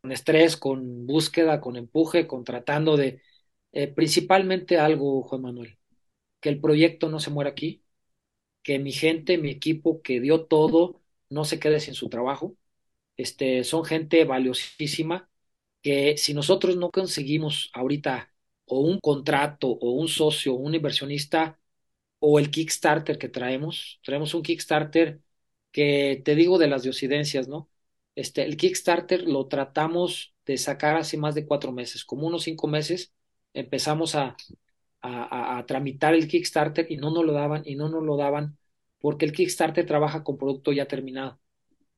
con 0.00 0.12
estrés, 0.12 0.56
con 0.56 1.06
búsqueda, 1.06 1.60
con 1.60 1.76
empuje, 1.76 2.26
con 2.26 2.44
tratando 2.44 2.96
de, 2.96 3.22
eh, 3.72 3.88
principalmente 3.88 4.78
algo, 4.78 5.22
Juan 5.22 5.42
Manuel, 5.42 5.78
que 6.40 6.50
el 6.50 6.60
proyecto 6.60 7.08
no 7.10 7.20
se 7.20 7.30
muera 7.30 7.50
aquí, 7.50 7.84
que 8.62 8.78
mi 8.78 8.92
gente, 8.92 9.38
mi 9.38 9.50
equipo 9.50 10.02
que 10.02 10.20
dio 10.20 10.46
todo, 10.46 11.02
no 11.30 11.44
se 11.44 11.60
quede 11.60 11.80
sin 11.80 11.94
su 11.94 12.08
trabajo. 12.08 12.56
Este, 13.16 13.64
son 13.64 13.84
gente 13.84 14.24
valiosísima 14.24 15.30
que 15.82 16.16
si 16.16 16.34
nosotros 16.34 16.76
no 16.76 16.90
conseguimos 16.90 17.70
ahorita 17.74 18.32
o 18.66 18.80
un 18.80 18.98
contrato 19.00 19.68
o 19.68 19.92
un 19.92 20.08
socio 20.08 20.54
o 20.54 20.56
un 20.58 20.74
inversionista 20.74 21.58
o 22.20 22.38
el 22.38 22.50
Kickstarter 22.50 23.18
que 23.18 23.28
traemos, 23.28 24.00
traemos 24.04 24.34
un 24.34 24.42
Kickstarter 24.42 25.20
que 25.72 26.22
te 26.24 26.34
digo 26.36 26.58
de 26.58 26.68
las 26.68 26.82
diosidencias, 26.84 27.48
¿no? 27.48 27.70
Este, 28.14 28.44
el 28.44 28.56
Kickstarter 28.56 29.22
lo 29.28 29.48
tratamos 29.48 30.34
de 30.46 30.58
sacar 30.58 30.96
hace 30.96 31.16
más 31.16 31.34
de 31.34 31.46
cuatro 31.46 31.72
meses, 31.72 32.04
como 32.04 32.26
unos 32.26 32.44
cinco 32.44 32.68
meses 32.68 33.14
empezamos 33.54 34.14
a, 34.14 34.36
a, 35.02 35.64
tramitar 35.66 36.14
el 36.14 36.28
Kickstarter 36.28 36.86
y 36.90 36.96
no 36.96 37.10
nos 37.10 37.24
lo 37.24 37.32
daban 37.32 37.62
y 37.66 37.74
no 37.76 37.88
nos 37.88 38.02
lo 38.04 38.16
daban 38.16 38.58
porque 39.00 39.24
el 39.24 39.32
Kickstarter 39.32 39.86
trabaja 39.86 40.24
con 40.24 40.38
producto 40.38 40.72
ya 40.72 40.86
terminado, 40.86 41.40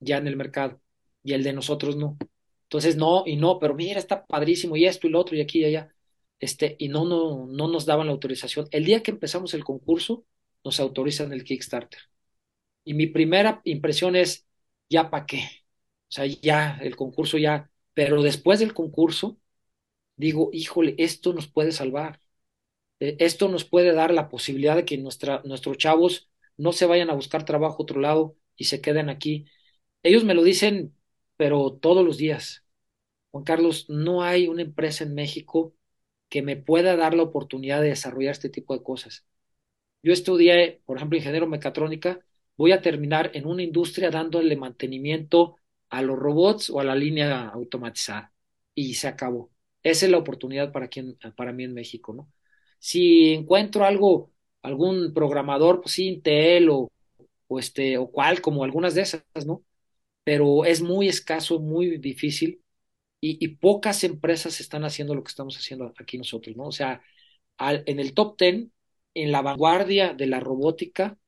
ya 0.01 0.19
en 0.19 0.27
el 0.28 0.36
mercado, 0.36 0.81
y 1.23 1.35
el 1.35 1.44
de 1.44 1.52
nosotros 1.52 1.97
no. 1.97 2.16
Entonces, 2.65 2.97
no, 2.97 3.24
y 3.27 3.36
no, 3.36 3.59
pero 3.59 3.74
mira, 3.74 3.99
está 3.99 4.24
padrísimo, 4.27 4.77
y 4.77 4.86
esto 4.86 5.07
y 5.07 5.11
lo 5.11 5.20
otro, 5.20 5.36
y 5.36 5.41
aquí 5.41 5.61
y 5.61 5.65
allá. 5.66 5.95
Este, 6.41 6.77
y 6.78 6.89
no, 6.89 7.05
no, 7.05 7.47
no 7.47 7.69
nos 7.69 7.86
daban 7.86 8.07
la 8.07 8.12
autorización. 8.12 8.66
El 8.70 8.85
día 8.85 9.03
que 9.03 9.11
empezamos 9.12 9.55
el 9.55 9.65
concurso, 9.65 10.27
nos 10.65 10.81
autorizan 10.81 11.32
el 11.32 11.45
Kickstarter. 11.45 12.01
Y 12.85 12.95
mi 12.95 13.07
primera 13.07 13.61
impresión 13.65 14.16
es, 14.16 14.47
¿ya 14.89 15.11
para 15.11 15.27
qué? 15.27 15.39
O 16.09 16.12
sea, 16.15 16.27
ya, 16.27 16.78
el 16.82 16.97
concurso 16.97 17.39
ya, 17.39 17.70
pero 17.95 18.23
después 18.23 18.61
del 18.61 18.74
concurso, 18.74 19.39
digo, 20.16 20.51
híjole, 20.53 20.95
esto 20.99 21.32
nos 21.32 21.49
puede 21.49 21.73
salvar. 21.73 22.20
Esto 23.01 23.49
nos 23.49 23.65
puede 23.65 23.93
dar 23.93 24.12
la 24.12 24.28
posibilidad 24.28 24.77
de 24.77 24.85
que 24.85 24.99
nuestra, 24.99 25.43
nuestros 25.45 25.78
chavos 25.78 26.31
no 26.57 26.73
se 26.73 26.86
vayan 26.86 27.11
a 27.11 27.15
buscar 27.15 27.45
trabajo 27.45 27.77
a 27.78 27.82
otro 27.82 28.01
lado 28.01 28.36
y 28.57 28.65
se 28.65 28.81
queden 28.81 29.09
aquí. 29.11 29.47
Ellos 30.03 30.24
me 30.24 30.35
lo 30.35 30.43
dicen, 30.45 30.97
pero 31.44 31.74
todos 31.74 32.02
los 32.06 32.16
días. 32.16 32.64
Juan 33.30 33.44
Carlos, 33.44 33.90
no 33.90 34.22
hay 34.22 34.48
una 34.48 34.62
empresa 34.62 35.04
en 35.04 35.14
México 35.14 35.74
que 36.30 36.40
me 36.40 36.56
pueda 36.56 36.96
dar 36.96 37.12
la 37.12 37.24
oportunidad 37.24 37.82
de 37.82 37.88
desarrollar 37.90 38.32
este 38.32 38.48
tipo 38.48 38.74
de 38.74 38.82
cosas. 38.82 39.26
Yo 40.02 40.14
estudié, 40.14 40.80
por 40.86 40.96
ejemplo, 40.96 41.18
ingeniero 41.18 41.46
mecatrónica, 41.46 42.20
voy 42.56 42.72
a 42.72 42.80
terminar 42.80 43.30
en 43.34 43.46
una 43.46 43.62
industria 43.62 44.10
dándole 44.10 44.56
mantenimiento 44.56 45.58
a 45.90 46.00
los 46.00 46.18
robots 46.18 46.70
o 46.70 46.80
a 46.80 46.84
la 46.84 46.94
línea 46.94 47.48
automatizada. 47.50 48.32
Y 48.74 48.94
se 48.94 49.08
acabó. 49.08 49.52
Esa 49.82 50.06
es 50.06 50.10
la 50.12 50.16
oportunidad 50.18 50.72
para, 50.72 50.88
quien, 50.88 51.18
para 51.36 51.52
mí 51.52 51.64
en 51.64 51.74
México, 51.74 52.14
¿no? 52.14 52.32
Si 52.78 53.34
encuentro 53.34 53.84
algo 53.84 54.32
algún 54.62 55.12
programador, 55.12 55.82
pues 55.82 55.98
Intel 55.98 56.70
o, 56.70 56.90
o 57.48 57.58
este, 57.58 57.98
o 57.98 58.10
cual, 58.10 58.40
como 58.40 58.64
algunas 58.64 58.94
de 58.94 59.02
esas, 59.02 59.22
¿no? 59.46 59.62
Pero 60.24 60.64
es 60.64 60.82
muy 60.82 61.09
escaso, 61.09 61.60
muy 61.60 61.98
difícil 61.98 62.64
y, 63.20 63.48
pocas 63.56 64.05
empresas 64.05 64.60
están 64.60 64.84
haciendo 64.84 65.14
lo 65.14 65.22
que 65.24 65.30
estamos 65.30 65.56
haciendo 65.56 65.92
aquí 65.98 66.18
nosotros, 66.18 66.56
¿no? 66.56 66.64
O 66.64 66.72
sea, 66.72 67.02
al, 67.56 67.82
en 67.86 67.98
el 68.01 68.12
top 68.14 68.36
ten, 68.36 68.72
en 69.14 69.32
la 69.32 69.42
vanguardia 69.42 70.12
de 70.14 70.26
la 70.26 70.40
robótica 70.40 71.18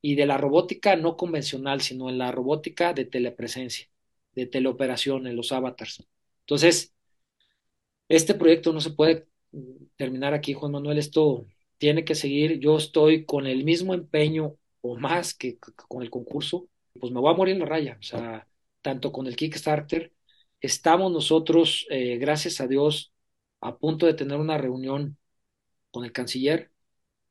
y 0.00 0.14
de 0.14 0.26
la 0.26 0.38
robótica 0.38 0.96
no 0.96 1.16
convencional, 1.16 1.80
sino 1.80 2.08
en 2.08 2.18
la 2.18 2.32
robótica 2.32 2.92
de 2.92 3.04
telepresencia, 3.04 3.88
de 4.34 4.46
teleoperación, 4.46 5.26
en 5.26 5.36
los 5.36 5.52
avatars. 5.52 6.06
Entonces, 6.40 6.94
este 8.08 8.34
proyecto 8.34 8.72
no 8.72 8.80
se 8.80 8.90
puede 8.90 9.26
terminar 9.96 10.34
aquí, 10.34 10.52
Juan 10.54 10.72
Manuel, 10.72 10.98
esto 10.98 11.46
tiene 11.78 12.04
que 12.04 12.14
seguir. 12.14 12.60
Yo 12.60 12.76
estoy 12.76 13.24
con 13.24 13.46
el 13.46 13.64
mismo 13.64 13.94
empeño 13.94 14.56
o 14.82 14.96
más 14.96 15.34
que, 15.34 15.58
con 15.58 16.02
el 16.02 16.10
concurso, 16.10 16.68
pues 16.98 17.12
me 17.12 17.20
voy 17.20 17.32
a 17.32 17.36
morir 17.36 17.54
en 17.54 17.60
la 17.60 17.66
raya, 17.66 17.96
o 18.00 18.02
sea, 18.02 18.48
tanto 18.82 19.12
con 19.12 19.26
el 19.26 19.36
Kickstarter. 19.36 20.12
Estamos 20.60 21.12
nosotros, 21.12 21.86
eh, 21.90 22.18
gracias 22.18 22.60
a 22.60 22.66
Dios, 22.66 23.12
a 23.60 23.78
punto 23.78 24.06
de 24.06 24.14
tener 24.14 24.38
una 24.38 24.58
reunión 24.58 25.18
con 25.90 26.04
el 26.04 26.12
canciller 26.12 26.72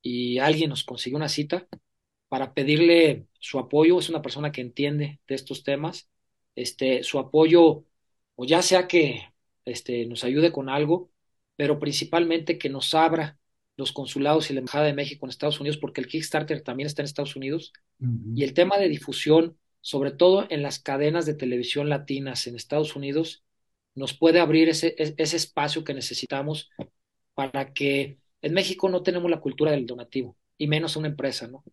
y 0.01 0.39
alguien 0.39 0.69
nos 0.69 0.83
consiguió 0.83 1.17
una 1.17 1.29
cita 1.29 1.67
para 2.29 2.53
pedirle 2.53 3.27
su 3.39 3.59
apoyo. 3.59 3.99
Es 3.99 4.09
una 4.09 4.21
persona 4.21 4.51
que 4.51 4.61
entiende 4.61 5.21
de 5.27 5.35
estos 5.35 5.63
temas. 5.63 6.09
Este, 6.55 7.03
su 7.03 7.19
apoyo, 7.19 7.85
o 8.35 8.45
ya 8.45 8.61
sea 8.61 8.87
que 8.87 9.23
este, 9.65 10.05
nos 10.05 10.23
ayude 10.23 10.51
con 10.51 10.69
algo, 10.69 11.11
pero 11.55 11.79
principalmente 11.79 12.57
que 12.57 12.69
nos 12.69 12.93
abra 12.95 13.38
los 13.79 13.93
consulados 13.93 14.49
y 14.49 14.53
la 14.53 14.59
Embajada 14.59 14.85
de 14.85 14.93
México 14.93 15.25
en 15.25 15.29
Estados 15.29 15.59
Unidos, 15.61 15.77
porque 15.77 16.01
el 16.01 16.07
Kickstarter 16.07 16.61
también 16.61 16.87
está 16.87 17.01
en 17.01 17.05
Estados 17.05 17.35
Unidos, 17.37 17.71
uh 17.99 18.05
-huh. 18.05 18.33
y 18.35 18.43
el 18.43 18.53
tema 18.53 18.77
de 18.77 18.89
difusión, 18.89 19.57
sobre 19.81 20.11
todo 20.11 20.45
en 20.49 20.61
las 20.61 20.79
cadenas 20.79 21.25
de 21.25 21.33
televisión 21.33 21.87
latinas 21.87 22.45
en 22.45 22.55
Estados 22.55 22.95
Unidos, 22.97 23.43
nos 23.95 24.13
puede 24.13 24.41
abrir 24.41 24.67
ese, 24.69 24.95
ese 24.97 25.37
espacio 25.37 25.83
que 25.83 25.93
necesitamos 25.93 26.69
para 27.33 27.73
que 27.73 28.19
en 28.41 28.53
México 28.53 28.89
no 28.89 29.01
tenemos 29.01 29.31
la 29.31 29.39
cultura 29.39 29.71
del 29.71 29.85
donativo, 29.85 30.37
y 30.57 30.67
menos 30.67 30.97
una 30.97 31.07
empresa, 31.07 31.47
¿no? 31.47 31.63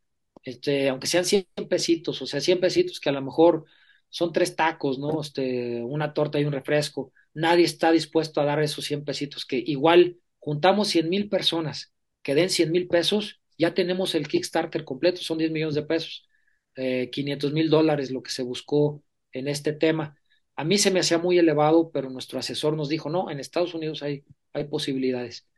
Este, 0.45 0.89
aunque 0.89 1.09
sean 1.09 1.25
100 1.25 1.45
pesitos, 1.69 2.23
o 2.23 2.27
sea, 2.27 2.41
100 2.41 2.61
pesitos 2.61 3.01
que 3.01 3.09
a 3.09 3.13
lo 3.13 3.21
mejor 3.21 3.65
son 4.11 4.33
tres 4.33 4.55
tacos, 4.55 4.99
¿no? 5.01 5.21
Este, 5.21 5.83
una 5.83 6.15
torta 6.15 6.39
y 6.39 6.45
un 6.45 6.53
refresco. 6.53 7.13
Nadie 7.35 7.65
está 7.65 7.91
dispuesto 7.91 8.41
a 8.41 8.45
dar 8.45 8.63
esos 8.63 8.85
100 8.85 9.05
pesitos, 9.05 9.45
que 9.45 9.59
igual 9.59 10.19
juntamos 10.39 10.87
100 10.89 11.09
mil 11.09 11.29
personas 11.29 11.93
que 12.27 12.35
den 12.35 12.51
100 12.51 12.73
mil 12.73 12.89
pesos, 12.89 13.41
ya 13.57 13.73
tenemos 13.73 14.17
el 14.17 14.27
Kickstarter 14.27 14.85
completo, 14.85 15.19
son 15.23 15.39
10 15.39 15.53
millones 15.53 15.77
de 15.77 15.85
pesos, 15.85 16.29
eh, 16.75 17.09
500 17.13 17.53
mil 17.53 17.71
dólares 17.71 18.11
lo 18.11 18.21
que 18.21 18.33
se 18.33 18.43
buscó 18.43 19.01
en 19.31 19.47
este 19.47 19.73
tema. 19.73 20.19
A 20.57 20.65
mí 20.65 20.77
se 20.77 20.91
me 20.91 20.99
hacía 20.99 21.19
muy 21.19 21.39
elevado, 21.39 21.93
pero 21.93 22.11
nuestro 22.11 22.41
asesor 22.41 22.77
nos 22.77 22.89
dijo, 22.89 23.11
no, 23.11 23.31
en 23.31 23.39
Estados 23.39 23.75
Unidos 23.75 24.03
hay, 24.03 24.25
hay 24.53 24.65
posibilidades, 24.65 25.49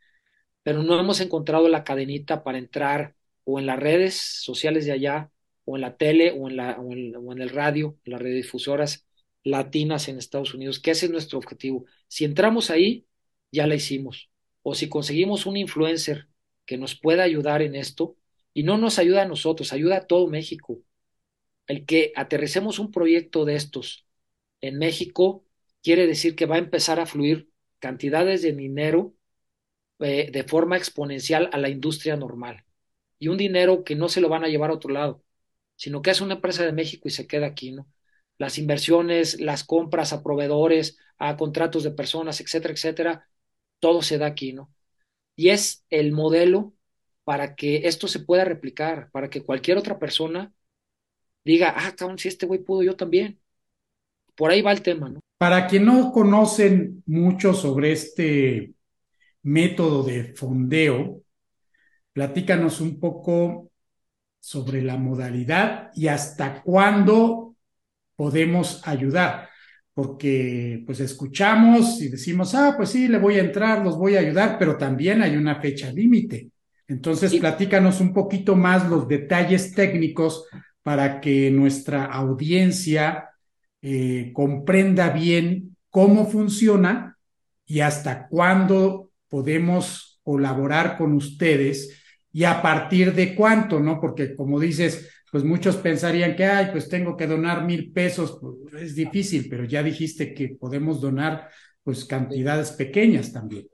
pero 0.62 0.82
no 0.82 1.00
hemos 1.00 1.22
encontrado 1.22 1.70
la 1.70 1.84
cadenita 1.84 2.44
para 2.44 2.58
entrar 2.58 3.14
o 3.44 3.58
en 3.58 3.64
las 3.64 3.78
redes 3.78 4.16
sociales 4.16 4.84
de 4.84 4.92
allá, 4.92 5.30
o 5.64 5.76
en 5.76 5.80
la 5.80 5.96
tele, 5.96 6.32
o 6.38 6.50
en, 6.50 6.56
la, 6.58 6.78
o 6.78 6.92
en, 6.92 7.16
o 7.16 7.32
en 7.32 7.40
el 7.40 7.48
radio, 7.48 7.96
en 8.04 8.12
las 8.12 8.20
radiodifusoras 8.20 9.06
latinas 9.42 10.08
en 10.08 10.18
Estados 10.18 10.52
Unidos, 10.52 10.80
que 10.80 10.90
ese 10.90 11.06
es 11.06 11.12
nuestro 11.12 11.38
objetivo. 11.38 11.86
Si 12.08 12.26
entramos 12.26 12.70
ahí, 12.70 13.06
ya 13.50 13.66
la 13.66 13.74
hicimos. 13.74 14.30
O 14.62 14.74
si 14.74 14.90
conseguimos 14.90 15.46
un 15.46 15.56
influencer 15.56 16.28
que 16.68 16.76
nos 16.78 16.94
pueda 16.94 17.24
ayudar 17.24 17.62
en 17.62 17.74
esto, 17.74 18.16
y 18.52 18.62
no 18.62 18.76
nos 18.78 18.98
ayuda 18.98 19.22
a 19.22 19.26
nosotros, 19.26 19.72
ayuda 19.72 19.96
a 19.98 20.06
todo 20.06 20.28
México. 20.28 20.80
El 21.66 21.86
que 21.86 22.12
aterricemos 22.16 22.78
un 22.78 22.92
proyecto 22.92 23.44
de 23.46 23.56
estos 23.56 24.06
en 24.60 24.78
México 24.78 25.44
quiere 25.82 26.06
decir 26.06 26.36
que 26.36 26.46
va 26.46 26.56
a 26.56 26.58
empezar 26.58 27.00
a 27.00 27.06
fluir 27.06 27.50
cantidades 27.78 28.42
de 28.42 28.52
dinero 28.52 29.14
eh, 30.00 30.30
de 30.32 30.44
forma 30.44 30.76
exponencial 30.76 31.48
a 31.52 31.58
la 31.58 31.70
industria 31.70 32.16
normal. 32.16 32.64
Y 33.18 33.28
un 33.28 33.38
dinero 33.38 33.84
que 33.84 33.96
no 33.96 34.08
se 34.08 34.20
lo 34.20 34.28
van 34.28 34.44
a 34.44 34.48
llevar 34.48 34.70
a 34.70 34.74
otro 34.74 34.90
lado, 34.92 35.24
sino 35.76 36.02
que 36.02 36.10
es 36.10 36.20
una 36.20 36.34
empresa 36.34 36.64
de 36.64 36.72
México 36.72 37.08
y 37.08 37.12
se 37.12 37.26
queda 37.26 37.46
aquí, 37.46 37.72
¿no? 37.72 37.88
Las 38.38 38.58
inversiones, 38.58 39.40
las 39.40 39.64
compras 39.64 40.12
a 40.12 40.22
proveedores, 40.22 40.98
a 41.18 41.36
contratos 41.36 41.82
de 41.84 41.92
personas, 41.92 42.40
etcétera, 42.40 42.74
etcétera, 42.74 43.28
todo 43.80 44.02
se 44.02 44.18
da 44.18 44.26
aquí, 44.26 44.52
¿no? 44.52 44.72
Y 45.38 45.50
es 45.50 45.84
el 45.88 46.10
modelo 46.10 46.74
para 47.22 47.54
que 47.54 47.86
esto 47.86 48.08
se 48.08 48.18
pueda 48.18 48.44
replicar, 48.44 49.08
para 49.12 49.30
que 49.30 49.44
cualquier 49.44 49.78
otra 49.78 49.96
persona 49.96 50.52
diga, 51.44 51.72
ah, 51.76 51.94
cabrón, 51.96 52.18
si 52.18 52.26
este 52.26 52.44
güey 52.44 52.58
pudo, 52.58 52.82
yo 52.82 52.96
también. 52.96 53.38
Por 54.34 54.50
ahí 54.50 54.62
va 54.62 54.72
el 54.72 54.82
tema, 54.82 55.08
¿no? 55.08 55.20
Para 55.38 55.68
quien 55.68 55.84
no 55.84 56.10
conocen 56.10 57.04
mucho 57.06 57.54
sobre 57.54 57.92
este 57.92 58.74
método 59.42 60.02
de 60.02 60.34
fondeo, 60.34 61.22
platícanos 62.12 62.80
un 62.80 62.98
poco 62.98 63.70
sobre 64.40 64.82
la 64.82 64.96
modalidad 64.96 65.92
y 65.94 66.08
hasta 66.08 66.64
cuándo 66.64 67.54
podemos 68.16 68.82
ayudar, 68.88 69.47
porque 69.98 70.84
pues 70.86 71.00
escuchamos 71.00 72.00
y 72.00 72.08
decimos, 72.08 72.54
ah, 72.54 72.74
pues 72.76 72.90
sí, 72.90 73.08
le 73.08 73.18
voy 73.18 73.34
a 73.34 73.40
entrar, 73.40 73.84
los 73.84 73.98
voy 73.98 74.14
a 74.14 74.20
ayudar, 74.20 74.56
pero 74.56 74.76
también 74.76 75.22
hay 75.22 75.34
una 75.34 75.60
fecha 75.60 75.90
límite. 75.90 76.50
Entonces, 76.86 77.32
sí. 77.32 77.40
platícanos 77.40 78.00
un 78.00 78.14
poquito 78.14 78.54
más 78.54 78.88
los 78.88 79.08
detalles 79.08 79.72
técnicos 79.72 80.46
para 80.84 81.20
que 81.20 81.50
nuestra 81.50 82.04
audiencia 82.04 83.30
eh, 83.82 84.30
comprenda 84.32 85.10
bien 85.10 85.76
cómo 85.90 86.28
funciona 86.28 87.18
y 87.66 87.80
hasta 87.80 88.28
cuándo 88.28 89.10
podemos 89.28 90.20
colaborar 90.22 90.96
con 90.96 91.12
ustedes 91.14 92.00
y 92.32 92.44
a 92.44 92.62
partir 92.62 93.14
de 93.14 93.34
cuánto, 93.34 93.80
¿no? 93.80 94.00
Porque 94.00 94.36
como 94.36 94.60
dices, 94.60 95.10
pues 95.30 95.44
muchos 95.44 95.76
pensarían 95.76 96.36
que, 96.36 96.44
ay, 96.44 96.68
pues 96.72 96.88
tengo 96.88 97.16
que 97.16 97.26
donar 97.26 97.64
mil 97.64 97.92
pesos, 97.92 98.38
pues 98.40 98.82
es 98.82 98.94
difícil, 98.94 99.48
pero 99.48 99.64
ya 99.64 99.82
dijiste 99.82 100.34
que 100.34 100.56
podemos 100.58 101.00
donar 101.00 101.48
pues 101.82 102.04
cantidades 102.04 102.72
pequeñas 102.72 103.32
también. 103.32 103.68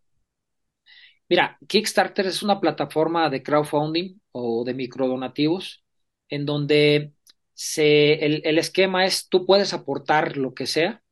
Mira, 1.29 1.59
Kickstarter 1.67 2.27
es 2.27 2.43
una 2.43 2.61
plataforma 2.61 3.31
de 3.31 3.43
crowdfunding 3.43 4.21
o 4.33 4.65
de 4.65 4.75
microdonativos 4.75 5.85
en 6.29 6.47
donde 6.47 7.15
se, 7.55 8.25
el, 8.25 8.43
el, 8.45 8.59
esquema 8.59 9.05
es 9.07 9.29
tú 9.29 9.47
puedes 9.47 9.73
aportar 9.73 10.37
lo 10.37 10.55
que 10.55 10.67
sea. 10.67 11.03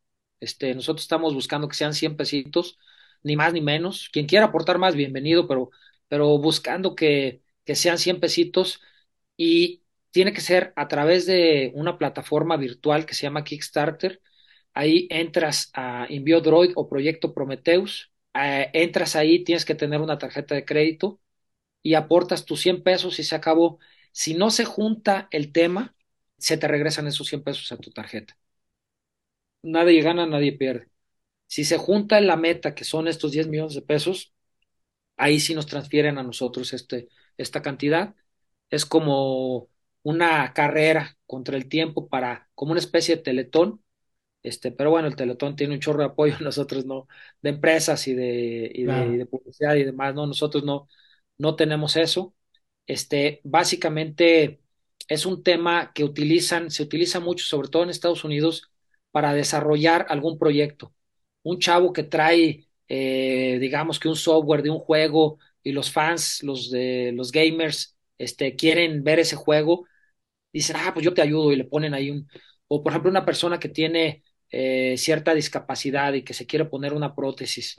Este, 0.41 0.75
nosotros 0.75 1.03
estamos 1.03 1.35
buscando 1.35 1.69
que 1.69 1.77
sean 1.77 1.95
100 1.95 2.17
pesitos, 2.17 2.79
ni 3.23 3.37
más 3.37 3.53
ni 3.53 3.61
menos. 3.61 4.11
Quien 4.13 4.27
quiera 4.27 4.47
aportar 4.47 4.79
más, 4.79 4.95
bienvenido, 4.95 5.49
pero, 5.49 5.71
pero 6.09 6.39
buscando 6.39 6.95
que, 6.95 7.43
que 7.65 7.75
sean 7.77 7.99
100 7.99 8.21
pesitos 8.21 8.81
y 9.37 9.82
tiene 10.13 10.35
que 10.35 10.43
ser 10.43 10.75
a 10.77 10.89
través 10.89 11.27
de 11.27 11.73
una 11.77 11.99
plataforma 11.99 12.59
virtual 12.59 13.07
que 13.07 13.15
se 13.17 13.25
llama 13.25 13.45
Kickstarter. 13.45 14.23
Ahí 14.75 15.09
entras 15.11 15.71
a 15.75 16.07
Envío 16.11 16.43
Droid 16.43 16.73
o 16.77 16.89
Proyecto 16.91 17.35
Prometheus. 17.35 18.13
Eh, 18.35 18.71
entras 18.75 19.17
ahí, 19.17 19.45
tienes 19.45 19.67
que 19.67 19.77
tener 19.77 20.01
una 20.03 20.19
tarjeta 20.19 20.55
de 20.57 20.67
crédito 20.67 21.21
y 21.83 21.95
aportas 21.95 22.45
tus 22.47 22.61
100 22.63 22.83
pesos 22.83 23.19
y 23.19 23.25
se 23.25 23.35
acabó. 23.37 23.79
Si 24.13 24.35
no 24.35 24.51
se 24.51 24.65
junta 24.67 25.29
el 25.33 25.53
tema, 25.53 25.97
se 26.39 26.57
te 26.59 26.69
regresan 26.69 27.07
esos 27.09 27.29
100 27.29 27.43
pesos 27.45 27.73
a 27.73 27.79
tu 27.79 27.91
tarjeta. 27.93 28.37
Nadie 29.63 30.03
gana, 30.03 30.27
nadie 30.27 30.53
pierde. 30.53 30.89
Si 31.49 31.65
se 31.65 31.79
junta 31.79 32.21
la 32.23 32.37
meta, 32.37 32.75
que 32.77 32.85
son 32.85 33.09
estos 33.09 33.33
10 33.33 33.49
millones 33.49 33.75
de 33.75 33.83
pesos, 33.83 34.35
ahí 35.17 35.41
sí 35.41 35.55
nos 35.55 35.67
transfieren 35.67 36.19
a 36.19 36.25
nosotros 36.25 36.73
este, 36.75 37.09
esta 37.39 37.63
cantidad. 37.63 38.17
Es 38.71 38.87
como 38.87 39.71
una 40.03 40.53
carrera 40.55 41.17
contra 41.27 41.57
el 41.57 41.69
tiempo 41.69 42.09
para, 42.09 42.49
como 42.55 42.73
una 42.73 42.81
especie 42.81 43.17
de 43.17 43.23
teletón, 43.23 43.83
este, 44.43 44.73
pero 44.73 44.91
bueno, 44.91 45.09
el 45.09 45.17
teletón 45.17 45.57
tiene 45.57 45.75
un 45.75 45.81
chorro 45.81 46.01
de 46.01 46.07
apoyo, 46.07 46.37
nosotros 46.41 46.85
no, 46.87 47.09
de 47.43 47.51
empresas 47.51 48.07
y 48.09 48.15
de, 48.15 48.71
y 48.75 48.85
de, 48.85 48.85
claro. 48.85 49.15
y 49.15 49.17
de 49.19 49.27
publicidad 49.27 49.75
y 49.77 49.85
demás, 49.85 50.15
no, 50.15 50.27
nosotros 50.27 50.65
no, 50.65 50.89
no 51.39 51.57
tenemos 51.57 51.97
eso. 51.97 52.35
Este, 52.87 53.41
básicamente 53.45 54.61
es 55.09 55.27
un 55.27 55.43
tema 55.43 55.93
que 55.95 56.05
utilizan, 56.05 56.71
se 56.71 56.83
utiliza 56.83 57.21
mucho, 57.21 57.45
sobre 57.45 57.69
todo 57.69 57.83
en 57.85 57.91
Estados 57.91 58.25
Unidos, 58.25 58.71
para 59.11 59.35
desarrollar 59.35 60.07
algún 60.09 60.39
proyecto. 60.39 60.95
Un 61.43 61.59
chavo 61.59 61.93
que 61.93 62.03
trae, 62.05 62.67
eh, 62.89 63.59
digamos 63.61 63.99
que 64.01 64.09
un 64.09 64.17
software 64.17 64.63
de 64.63 64.71
un 64.71 64.79
juego 64.79 65.39
y 65.63 65.73
los 65.73 65.91
fans, 65.93 66.43
los 66.43 66.71
de 66.71 67.13
los 67.15 67.33
gamers, 67.33 67.97
este, 68.19 68.57
quieren 68.57 69.05
ver 69.05 69.19
ese 69.21 69.37
juego, 69.37 69.87
dicen, 70.53 70.77
ah, 70.79 70.91
pues 70.93 71.05
yo 71.05 71.15
te 71.15 71.23
ayudo 71.23 71.53
y 71.53 71.57
le 71.57 71.65
ponen 71.65 71.95
ahí 71.95 72.11
un, 72.11 72.29
o 72.69 72.83
por 72.83 72.93
ejemplo 72.93 73.11
una 73.11 73.25
persona 73.25 73.59
que 73.59 73.69
tiene 73.69 74.23
eh, 74.51 74.97
cierta 74.99 75.35
discapacidad 75.35 76.13
y 76.15 76.23
que 76.25 76.35
se 76.35 76.47
quiere 76.47 76.67
poner 76.67 76.93
una 76.95 77.15
prótesis, 77.15 77.77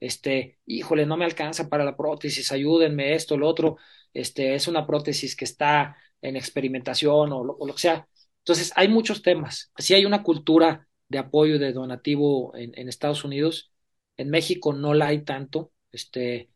este, 0.00 0.58
híjole, 0.66 1.06
no 1.06 1.16
me 1.16 1.24
alcanza 1.24 1.68
para 1.68 1.84
la 1.84 1.96
prótesis, 1.96 2.52
ayúdenme 2.52 3.14
esto, 3.14 3.36
lo 3.36 3.48
otro, 3.48 3.76
este, 4.12 4.54
es 4.54 4.68
una 4.68 4.86
prótesis 4.86 5.36
que 5.36 5.44
está 5.44 5.96
en 6.20 6.36
experimentación 6.36 7.32
o 7.32 7.44
lo, 7.44 7.52
o 7.54 7.66
que 7.66 7.78
sea. 7.80 8.06
Entonces, 8.38 8.72
hay 8.76 8.88
muchos 8.88 9.22
temas. 9.22 9.72
Sí 9.78 9.94
hay 9.94 10.04
una 10.04 10.22
cultura 10.22 10.86
de 11.08 11.18
apoyo 11.18 11.58
de 11.58 11.72
donativo 11.72 12.54
en, 12.56 12.72
en 12.78 12.88
Estados 12.88 13.24
Unidos. 13.24 13.72
En 14.16 14.30
México 14.30 14.72
no 14.72 14.94
la 14.94 15.08
hay 15.08 15.22
tanto. 15.24 15.72
Este, 15.92 16.50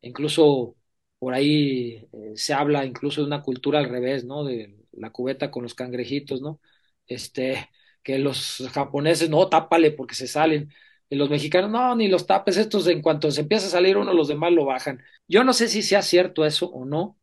incluso 0.00 0.76
por 1.18 1.34
ahí 1.34 2.06
eh, 2.12 2.32
se 2.36 2.54
habla 2.54 2.84
incluso 2.84 3.20
de 3.20 3.26
una 3.26 3.42
cultura 3.42 3.78
al 3.78 3.88
revés, 3.88 4.24
¿no? 4.24 4.44
De 4.44 4.74
la 4.96 5.10
cubeta 5.10 5.50
con 5.50 5.62
los 5.62 5.74
cangrejitos, 5.74 6.42
¿no? 6.42 6.60
Este, 7.06 7.70
que 8.02 8.18
los 8.18 8.62
japoneses, 8.72 9.30
no, 9.30 9.48
tápale 9.48 9.90
porque 9.92 10.14
se 10.14 10.28
salen. 10.28 10.72
Y 11.10 11.16
los 11.16 11.30
mexicanos, 11.30 11.70
no, 11.70 11.96
ni 11.96 12.08
los 12.08 12.26
tapes, 12.26 12.56
estos 12.56 12.86
en 12.88 13.02
cuanto 13.02 13.30
se 13.30 13.42
empieza 13.42 13.66
a 13.66 13.70
salir 13.70 13.96
uno, 13.96 14.12
los 14.14 14.28
demás 14.28 14.52
lo 14.52 14.64
bajan. 14.64 15.02
Yo 15.28 15.44
no 15.44 15.52
sé 15.52 15.68
si 15.68 15.82
sea 15.82 16.02
cierto 16.02 16.44
eso 16.46 16.66
o 16.70 16.84
no, 16.84 17.18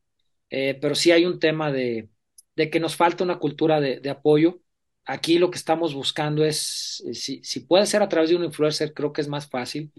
eh, 0.49 0.77
pero 0.81 0.95
sí 0.95 1.11
hay 1.11 1.25
un 1.25 1.39
tema 1.39 1.71
de, 1.71 2.09
de 2.55 2.69
que 2.69 2.79
nos 2.79 2.95
falta 2.95 3.23
una 3.23 3.39
cultura 3.39 3.81
de, 3.81 4.09
apoyo. 4.09 4.61
Aquí 5.05 5.39
lo 5.39 5.51
que 5.51 5.57
estamos 5.57 5.93
buscando 5.93 6.45
es, 6.45 7.03
eh, 7.07 7.13
si, 7.13 7.43
si 7.43 7.61
puede 7.61 7.85
ser 7.85 8.03
a 8.03 8.09
través 8.09 8.29
de 8.29 8.35
un 8.37 8.43
influencer, 8.45 8.93
creo 8.93 9.13
que 9.13 9.21
es 9.21 9.27
más 9.27 9.49
fácil. 9.49 9.91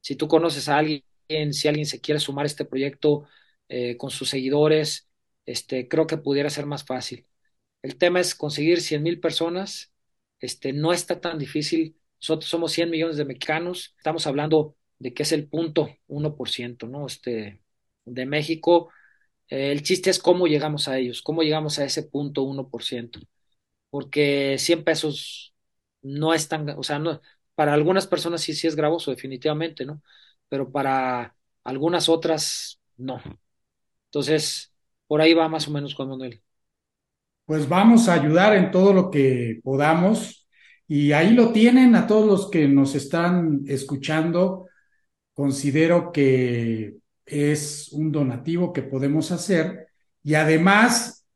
Si 0.00 0.16
tú 0.16 0.28
conoces 0.28 0.68
a 0.68 0.78
alguien, 0.78 1.02
si 1.52 1.68
alguien 1.68 1.86
se 1.86 2.00
quiere 2.00 2.20
sumar 2.20 2.44
a 2.44 2.46
este 2.46 2.64
proyecto 2.64 3.26
eh, 3.68 3.96
con 3.96 4.10
sus 4.10 4.30
seguidores, 4.30 5.08
este, 5.46 5.88
creo 5.88 6.06
que 6.06 6.16
pudiera 6.18 6.50
ser 6.50 6.66
más 6.66 6.84
fácil. 6.84 7.26
El 7.82 7.98
tema 7.98 8.20
es 8.20 8.34
conseguir 8.34 8.80
100 8.80 9.02
mil 9.02 9.20
personas, 9.20 9.92
este, 10.40 10.72
no 10.72 10.92
está 10.92 11.20
tan 11.20 11.38
difícil. 11.38 11.98
Nosotros 12.20 12.50
somos 12.50 12.72
100 12.72 12.90
millones 12.90 13.16
de 13.16 13.24
mexicanos, 13.24 13.94
estamos 13.98 14.26
hablando 14.26 14.76
de 14.98 15.14
que 15.14 15.22
es 15.24 15.32
el 15.32 15.48
punto 15.48 15.90
1%, 16.08 16.88
¿no? 16.88 17.06
Este, 17.06 17.62
de 18.04 18.26
México 18.26 18.90
eh, 19.48 19.72
el 19.72 19.82
chiste 19.82 20.10
es 20.10 20.18
cómo 20.18 20.46
llegamos 20.46 20.88
a 20.88 20.98
ellos, 20.98 21.22
cómo 21.22 21.42
llegamos 21.42 21.78
a 21.78 21.84
ese 21.84 22.02
punto 22.04 22.42
uno 22.42 22.68
por 22.68 22.82
ciento, 22.84 23.20
porque 23.90 24.56
100 24.58 24.84
pesos 24.84 25.54
no 26.02 26.34
es 26.34 26.48
tan, 26.48 26.68
o 26.70 26.82
sea, 26.82 26.98
no, 26.98 27.20
para 27.54 27.74
algunas 27.74 28.06
personas 28.06 28.42
sí, 28.42 28.54
sí 28.54 28.66
es 28.66 28.76
gravoso, 28.76 29.10
definitivamente, 29.10 29.84
¿no? 29.86 30.02
Pero 30.48 30.70
para 30.72 31.36
algunas 31.64 32.08
otras, 32.08 32.80
no. 32.96 33.20
Entonces, 34.06 34.72
por 35.06 35.20
ahí 35.20 35.34
va 35.34 35.48
más 35.48 35.68
o 35.68 35.70
menos 35.70 35.94
Juan 35.94 36.08
Manuel. 36.08 36.42
Pues 37.44 37.68
vamos 37.68 38.08
a 38.08 38.14
ayudar 38.14 38.54
en 38.56 38.70
todo 38.70 38.92
lo 38.92 39.10
que 39.10 39.60
podamos 39.62 40.48
y 40.88 41.12
ahí 41.12 41.32
lo 41.32 41.52
tienen 41.52 41.94
a 41.94 42.06
todos 42.06 42.26
los 42.26 42.50
que 42.50 42.66
nos 42.68 42.94
están 42.94 43.62
escuchando. 43.66 44.66
Considero 45.32 46.12
que 46.12 46.96
es 47.24 47.92
un 47.92 48.10
donativo 48.10 48.72
que 48.72 48.82
podemos 48.82 49.30
hacer 49.32 49.88
y 50.22 50.34
además 50.34 51.26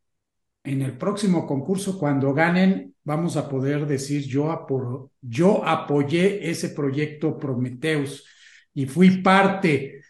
en 0.63 0.81
el 0.81 0.97
próximo 0.97 1.47
concurso 1.47 1.97
cuando 1.97 2.33
ganen 2.33 2.95
vamos 3.03 3.35
a 3.35 3.49
poder 3.49 3.87
decir 3.87 4.23
yo, 4.23 4.65
yo 5.21 5.65
apoyé 5.65 6.49
ese 6.49 6.69
proyecto 6.69 7.37
Prometeus 7.37 8.25
y 8.73 8.85
fui 8.85 9.21
parte 9.21 10.01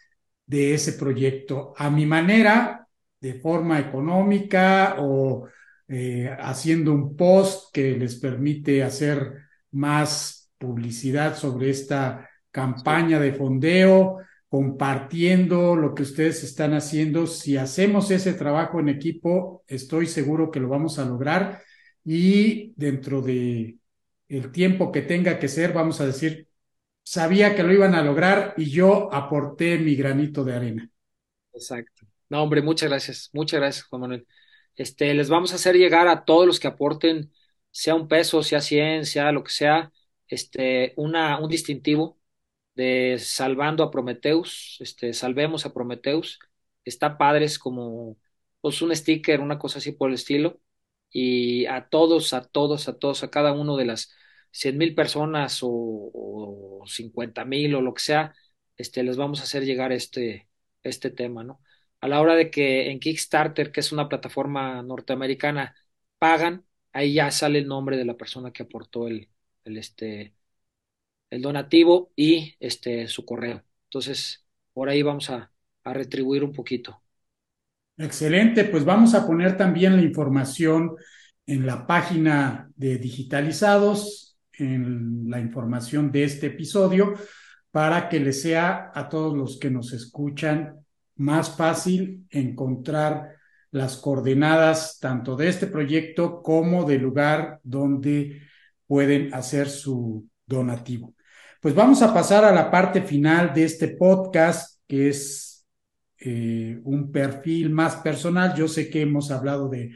de 0.46 0.74
ese 0.74 0.92
proyecto 0.94 1.72
a 1.76 1.90
mi 1.90 2.06
manera, 2.06 2.81
de 3.22 3.34
forma 3.34 3.78
económica 3.78 4.96
o 4.98 5.46
eh, 5.86 6.28
haciendo 6.40 6.92
un 6.92 7.16
post 7.16 7.72
que 7.72 7.92
les 7.96 8.16
permite 8.16 8.82
hacer 8.82 9.34
más 9.70 10.50
publicidad 10.58 11.36
sobre 11.36 11.70
esta 11.70 12.28
campaña 12.50 13.20
de 13.20 13.32
fondeo 13.32 14.18
compartiendo 14.48 15.76
lo 15.76 15.94
que 15.94 16.02
ustedes 16.02 16.42
están 16.42 16.74
haciendo. 16.74 17.26
Si 17.26 17.56
hacemos 17.56 18.10
ese 18.10 18.34
trabajo 18.34 18.80
en 18.80 18.88
equipo, 18.90 19.64
estoy 19.66 20.06
seguro 20.06 20.50
que 20.50 20.60
lo 20.60 20.68
vamos 20.68 20.98
a 20.98 21.04
lograr 21.04 21.62
y 22.04 22.74
dentro 22.76 23.22
de 23.22 23.78
el 24.28 24.50
tiempo 24.50 24.90
que 24.90 25.02
tenga 25.02 25.38
que 25.38 25.48
ser, 25.48 25.72
vamos 25.72 26.00
a 26.00 26.06
decir, 26.06 26.48
sabía 27.04 27.54
que 27.54 27.62
lo 27.62 27.72
iban 27.72 27.94
a 27.94 28.02
lograr 28.02 28.54
y 28.56 28.68
yo 28.70 29.12
aporté 29.14 29.78
mi 29.78 29.94
granito 29.94 30.44
de 30.44 30.54
arena. 30.54 30.90
Exacto. 31.54 31.91
No, 32.32 32.42
hombre, 32.42 32.62
muchas 32.62 32.88
gracias. 32.88 33.28
Muchas 33.34 33.60
gracias, 33.60 33.84
Juan 33.86 34.00
Manuel. 34.02 34.26
Este, 34.74 35.12
les 35.14 35.28
vamos 35.28 35.52
a 35.52 35.56
hacer 35.56 35.76
llegar 35.76 36.08
a 36.08 36.24
todos 36.24 36.46
los 36.46 36.58
que 36.60 36.66
aporten, 36.68 37.30
sea 37.70 37.94
un 37.94 38.08
peso, 38.08 38.42
sea 38.42 38.62
cien, 38.62 39.04
sea 39.04 39.32
lo 39.32 39.44
que 39.44 39.50
sea, 39.52 39.92
este, 40.28 40.94
una, 40.96 41.38
un 41.40 41.50
distintivo 41.50 42.18
de 42.74 43.18
Salvando 43.18 43.84
a 43.84 43.90
Prometeus, 43.90 44.78
este, 44.80 45.12
Salvemos 45.12 45.66
a 45.66 45.74
Prometeus. 45.74 46.38
Está 46.84 47.18
padre, 47.18 47.44
es 47.46 47.58
como 47.58 48.18
pues, 48.62 48.80
un 48.82 48.96
sticker, 48.96 49.40
una 49.40 49.58
cosa 49.58 49.78
así 49.78 49.92
por 49.92 50.08
el 50.08 50.14
estilo. 50.14 50.60
Y 51.10 51.66
a 51.66 51.88
todos, 51.90 52.32
a 52.32 52.42
todos, 52.44 52.88
a 52.88 52.98
todos, 52.98 53.22
a 53.24 53.30
cada 53.30 53.52
uno 53.52 53.76
de 53.76 53.84
las 53.86 54.10
cien 54.50 54.78
mil 54.78 54.94
personas 54.94 55.60
o, 55.62 56.82
cincuenta 56.86 57.44
mil 57.44 57.74
o 57.74 57.82
lo 57.82 57.94
que 57.94 58.02
sea, 58.02 58.34
este, 58.76 59.02
les 59.02 59.16
vamos 59.18 59.40
a 59.40 59.44
hacer 59.44 59.64
llegar 59.64 59.92
este, 59.92 60.48
este 60.82 61.10
tema, 61.10 61.44
¿no? 61.44 61.60
A 62.02 62.08
la 62.08 62.20
hora 62.22 62.36
de 62.36 62.50
que 62.50 62.90
en 62.92 63.00
Kickstarter, 63.00 63.72
que 63.72 63.80
es 63.80 63.92
una 63.92 64.08
plataforma 64.10 64.82
norteamericana, 64.84 65.76
pagan, 66.18 66.66
ahí 66.92 67.14
ya 67.14 67.32
sale 67.32 67.60
el 67.60 67.68
nombre 67.68 67.98
de 67.98 68.06
la 68.06 68.16
persona 68.18 68.52
que 68.52 68.64
aportó 68.64 69.08
el, 69.08 69.30
el, 69.64 69.78
este, 69.78 70.34
el 71.30 71.42
donativo 71.42 72.12
y 72.16 72.56
este, 72.60 73.08
su 73.08 73.24
correo. 73.26 73.64
Entonces, 73.86 74.46
por 74.74 74.88
ahí 74.88 75.02
vamos 75.02 75.30
a, 75.30 75.52
a 75.84 75.92
retribuir 75.94 76.44
un 76.44 76.52
poquito. 76.52 77.02
Excelente, 77.98 78.64
pues 78.64 78.84
vamos 78.84 79.14
a 79.14 79.26
poner 79.26 79.56
también 79.56 79.96
la 79.96 80.02
información 80.02 80.96
en 81.46 81.66
la 81.66 81.86
página 81.86 82.70
de 82.74 82.96
digitalizados, 82.98 84.38
en 84.58 85.28
la 85.30 85.38
información 85.40 86.10
de 86.10 86.24
este 86.24 86.46
episodio, 86.48 87.14
para 87.70 88.08
que 88.08 88.18
les 88.20 88.42
sea 88.42 88.90
a 88.94 89.08
todos 89.08 89.36
los 89.36 89.58
que 89.58 89.70
nos 89.70 89.92
escuchan 89.92 90.81
más 91.16 91.56
fácil 91.56 92.26
encontrar 92.30 93.36
las 93.70 93.96
coordenadas 93.96 94.98
tanto 95.00 95.34
de 95.34 95.48
este 95.48 95.66
proyecto 95.66 96.42
como 96.42 96.84
del 96.84 97.02
lugar 97.02 97.58
donde 97.62 98.42
pueden 98.86 99.32
hacer 99.34 99.68
su 99.68 100.28
donativo. 100.46 101.14
Pues 101.60 101.74
vamos 101.74 102.02
a 102.02 102.12
pasar 102.12 102.44
a 102.44 102.52
la 102.52 102.70
parte 102.70 103.02
final 103.02 103.54
de 103.54 103.64
este 103.64 103.88
podcast, 103.88 104.80
que 104.86 105.08
es 105.08 105.64
eh, 106.18 106.78
un 106.84 107.10
perfil 107.10 107.70
más 107.70 107.96
personal. 107.96 108.54
Yo 108.54 108.68
sé 108.68 108.90
que 108.90 109.02
hemos 109.02 109.30
hablado 109.30 109.68
de 109.68 109.92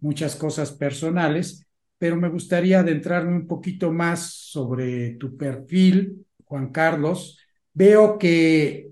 muchas 0.00 0.34
cosas 0.34 0.72
personales, 0.72 1.66
pero 1.98 2.16
me 2.16 2.28
gustaría 2.28 2.80
adentrarme 2.80 3.36
un 3.36 3.46
poquito 3.46 3.92
más 3.92 4.32
sobre 4.32 5.12
tu 5.14 5.36
perfil, 5.36 6.26
Juan 6.44 6.72
Carlos. 6.72 7.38
Veo 7.72 8.18
que 8.18 8.91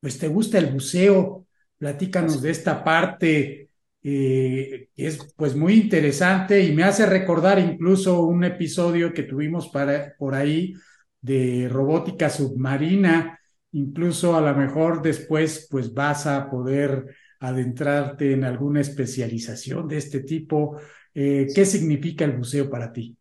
pues 0.00 0.18
te 0.18 0.28
gusta 0.28 0.58
el 0.58 0.66
buceo. 0.66 1.46
Platícanos 1.78 2.42
de 2.42 2.50
esta 2.50 2.84
parte 2.84 3.70
eh, 4.02 4.88
es 4.96 5.32
pues 5.36 5.54
muy 5.54 5.74
interesante 5.74 6.62
y 6.62 6.72
me 6.72 6.84
hace 6.84 7.06
recordar 7.06 7.58
incluso 7.58 8.22
un 8.22 8.44
episodio 8.44 9.12
que 9.12 9.24
tuvimos 9.24 9.68
para, 9.68 10.14
por 10.18 10.34
ahí 10.34 10.74
de 11.20 11.68
robótica 11.70 12.30
submarina, 12.30 13.38
incluso 13.72 14.36
a 14.36 14.40
lo 14.40 14.54
mejor 14.54 15.02
después 15.02 15.68
pues 15.70 15.92
vas 15.92 16.26
a 16.26 16.50
poder 16.50 17.14
adentrarte 17.40 18.32
en 18.32 18.44
alguna 18.44 18.80
especialización 18.80 19.88
de 19.88 19.98
este 19.98 20.20
tipo. 20.20 20.78
Eh, 21.14 21.46
¿Qué 21.54 21.64
significa 21.64 22.24
el 22.24 22.32
buceo 22.32 22.70
para 22.70 22.92
ti? 22.92 23.16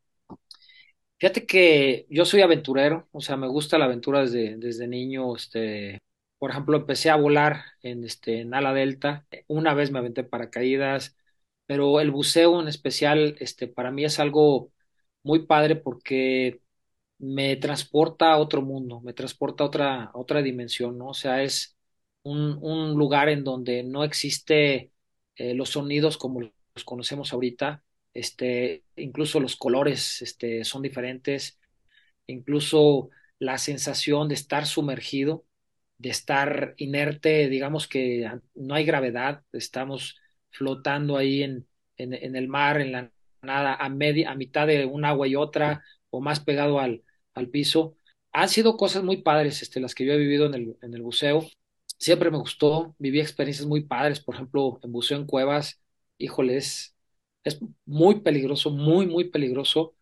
Fíjate 1.18 1.46
que 1.46 2.06
yo 2.10 2.24
soy 2.24 2.42
aventurero, 2.42 3.10
o 3.12 3.20
sea, 3.20 3.36
me 3.36 3.48
gusta 3.48 3.78
la 3.78 3.86
aventura 3.86 4.22
desde, 4.22 4.56
desde 4.56 4.88
niño. 4.88 5.36
Este, 5.36 6.00
por 6.40 6.52
ejemplo, 6.52 6.78
empecé 6.78 7.10
a 7.11 7.18
volar 7.18 7.64
en, 7.84 8.03
este, 8.06 8.41
en 8.41 8.53
ala 8.56 8.74
delta. 8.74 9.28
Una 9.48 9.74
vez 9.76 9.91
me 9.91 9.99
aventé 9.99 10.24
paracaídas, 10.24 11.18
pero 11.68 11.99
el 12.02 12.11
buceo 12.11 12.61
en 12.61 12.68
especial, 12.70 13.36
este, 13.40 13.68
para 13.68 13.91
mí 13.91 14.06
es 14.06 14.20
algo 14.20 14.72
muy 15.24 15.45
padre 15.45 15.76
porque 15.78 16.61
me 17.20 17.56
transporta 17.57 18.34
a 18.34 18.38
otro 18.38 18.61
mundo, 18.61 19.02
me 19.02 19.14
transporta 19.14 19.64
a 19.64 19.68
otra, 19.68 20.11
otra 20.14 20.41
dimensión, 20.41 20.98
¿no? 20.98 21.10
O 21.10 21.14
sea, 21.14 21.44
es 21.44 21.78
un, 22.24 22.57
un 22.61 22.94
lugar 22.98 23.30
en 23.30 23.44
donde 23.44 23.84
no 23.84 24.03
existe 24.03 24.91
eh, 25.36 25.53
los 25.53 25.70
sonidos 25.72 26.18
como 26.18 26.41
los 26.41 26.84
conocemos 26.86 27.34
ahorita, 27.34 27.84
este, 28.14 28.86
incluso 28.95 29.40
los 29.40 29.56
colores 29.57 30.22
este, 30.22 30.64
son 30.64 30.82
diferentes, 30.82 31.60
incluso 32.28 33.10
la 33.40 33.57
sensación 33.57 34.28
de 34.28 34.36
estar 34.36 34.66
sumergido, 34.66 35.45
de 36.00 36.10
estar 36.12 36.76
inerte, 36.78 37.50
digamos 37.50 37.88
que 37.90 38.32
no 38.56 38.76
hay 38.76 38.86
gravedad, 38.86 39.44
estamos 39.54 40.18
flotando 40.52 41.18
ahí 41.18 41.44
en, 41.44 41.68
en, 41.98 42.36
el 42.38 42.50
mar, 42.50 42.82
en 42.82 42.94
la 42.94 43.14
nada, 43.44 43.76
a, 43.76 43.86
a 43.86 43.90
mitad 44.36 44.68
de 44.68 44.86
un 44.88 45.06
agua 45.06 45.28
y 45.30 45.36
otra, 45.38 45.84
o 46.12 46.22
más 46.22 46.42
pegado 46.42 46.80
al, 46.80 47.04
al 47.36 47.50
piso. 47.50 47.98
han 48.34 48.50
sido 48.50 48.78
cosas 48.78 49.04
muy 49.04 49.20
padres, 49.24 49.62
este, 49.64 49.82
las 49.82 49.96
que 49.96 50.06
yo 50.06 50.14
he 50.14 50.18
vivido 50.18 50.48
en 50.48 50.56
el, 50.56 50.78
en 50.84 50.96
el 50.96 51.04
buceo. 51.04 51.48
Siempre 52.00 52.32
me 52.32 52.40
gustó, 52.40 52.96
viví 53.00 53.22
experiencias 53.22 53.68
muy 53.68 53.84
padres, 53.84 54.22
por 54.22 54.36
ejemplo, 54.36 54.80
en 54.84 54.92
buceo 54.94 55.18
en 55.20 55.26
cuevas, 55.28 55.82
híjole, 56.18 56.58
es, 56.58 56.96
es 57.44 57.60
muy 57.86 58.22
peligroso, 58.22 58.72
muy, 58.72 59.06
muy 59.08 59.30
peligroso, 59.32 59.96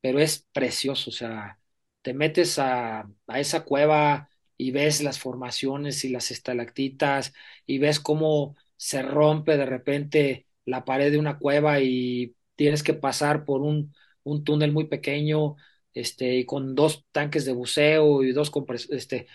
pero 0.00 0.18
es 0.20 0.46
precioso, 0.52 1.10
o 1.10 1.12
sea, 1.12 1.58
te 2.02 2.14
metes 2.14 2.58
a, 2.58 3.08
a 3.26 3.40
esa 3.40 3.64
cueva 3.64 4.30
y 4.56 4.70
ves 4.70 5.02
las 5.02 5.18
formaciones 5.18 6.04
y 6.04 6.08
las 6.10 6.30
estalactitas 6.30 7.32
y 7.66 7.78
ves 7.78 8.00
cómo 8.00 8.56
se 8.76 9.02
rompe 9.02 9.56
de 9.56 9.66
repente 9.66 10.46
la 10.64 10.84
pared 10.84 11.10
de 11.12 11.18
una 11.18 11.38
cueva 11.38 11.80
y 11.80 12.34
tienes 12.56 12.82
que 12.82 12.94
pasar 12.94 13.44
por 13.44 13.62
un, 13.62 13.94
un 14.22 14.44
túnel 14.44 14.72
muy 14.72 14.86
pequeño, 14.86 15.56
este, 15.94 16.36
y 16.36 16.44
con 16.46 16.74
dos 16.74 17.04
tanques 17.12 17.44
de 17.44 17.52
buceo 17.52 18.22
y 18.22 18.32
dos 18.32 18.50
este, 18.90 19.26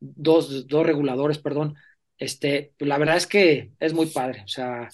dos, 0.00 0.66
dos 0.66 0.86
reguladores, 0.86 1.38
perdón. 1.38 1.76
Este, 2.18 2.74
la 2.78 2.98
verdad 2.98 3.16
es 3.16 3.26
que 3.26 3.72
es 3.80 3.94
muy 3.94 4.06
padre. 4.06 4.42
O 4.44 4.48
sea, 4.48 4.88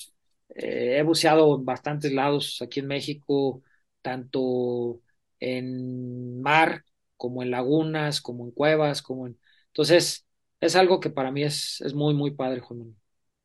eh, 0.54 0.96
he 0.98 1.02
buceado 1.02 1.56
en 1.56 1.64
bastantes 1.64 2.12
lados 2.12 2.60
aquí 2.62 2.80
en 2.80 2.86
México, 2.88 3.62
tanto 4.02 5.00
en 5.40 6.40
mar 6.42 6.84
como 7.16 7.42
en 7.42 7.50
lagunas, 7.50 8.20
como 8.20 8.44
en 8.44 8.52
cuevas, 8.52 9.02
como 9.02 9.26
en... 9.26 9.38
Entonces, 9.68 10.26
es 10.60 10.76
algo 10.76 11.00
que 11.00 11.10
para 11.10 11.30
mí 11.30 11.44
es, 11.44 11.80
es 11.80 11.94
muy, 11.94 12.14
muy 12.14 12.32
padre, 12.32 12.60
Juan. 12.60 12.96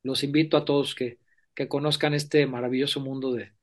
Los 0.04 0.24
invito 0.24 0.58
a 0.58 0.66
todos 0.66 0.95
que, 0.95 1.20
que 1.54 1.68
conozcan 1.68 2.14
este 2.14 2.45
maravilloso 2.48 3.00
mundo 3.00 3.34
de, 3.34 3.54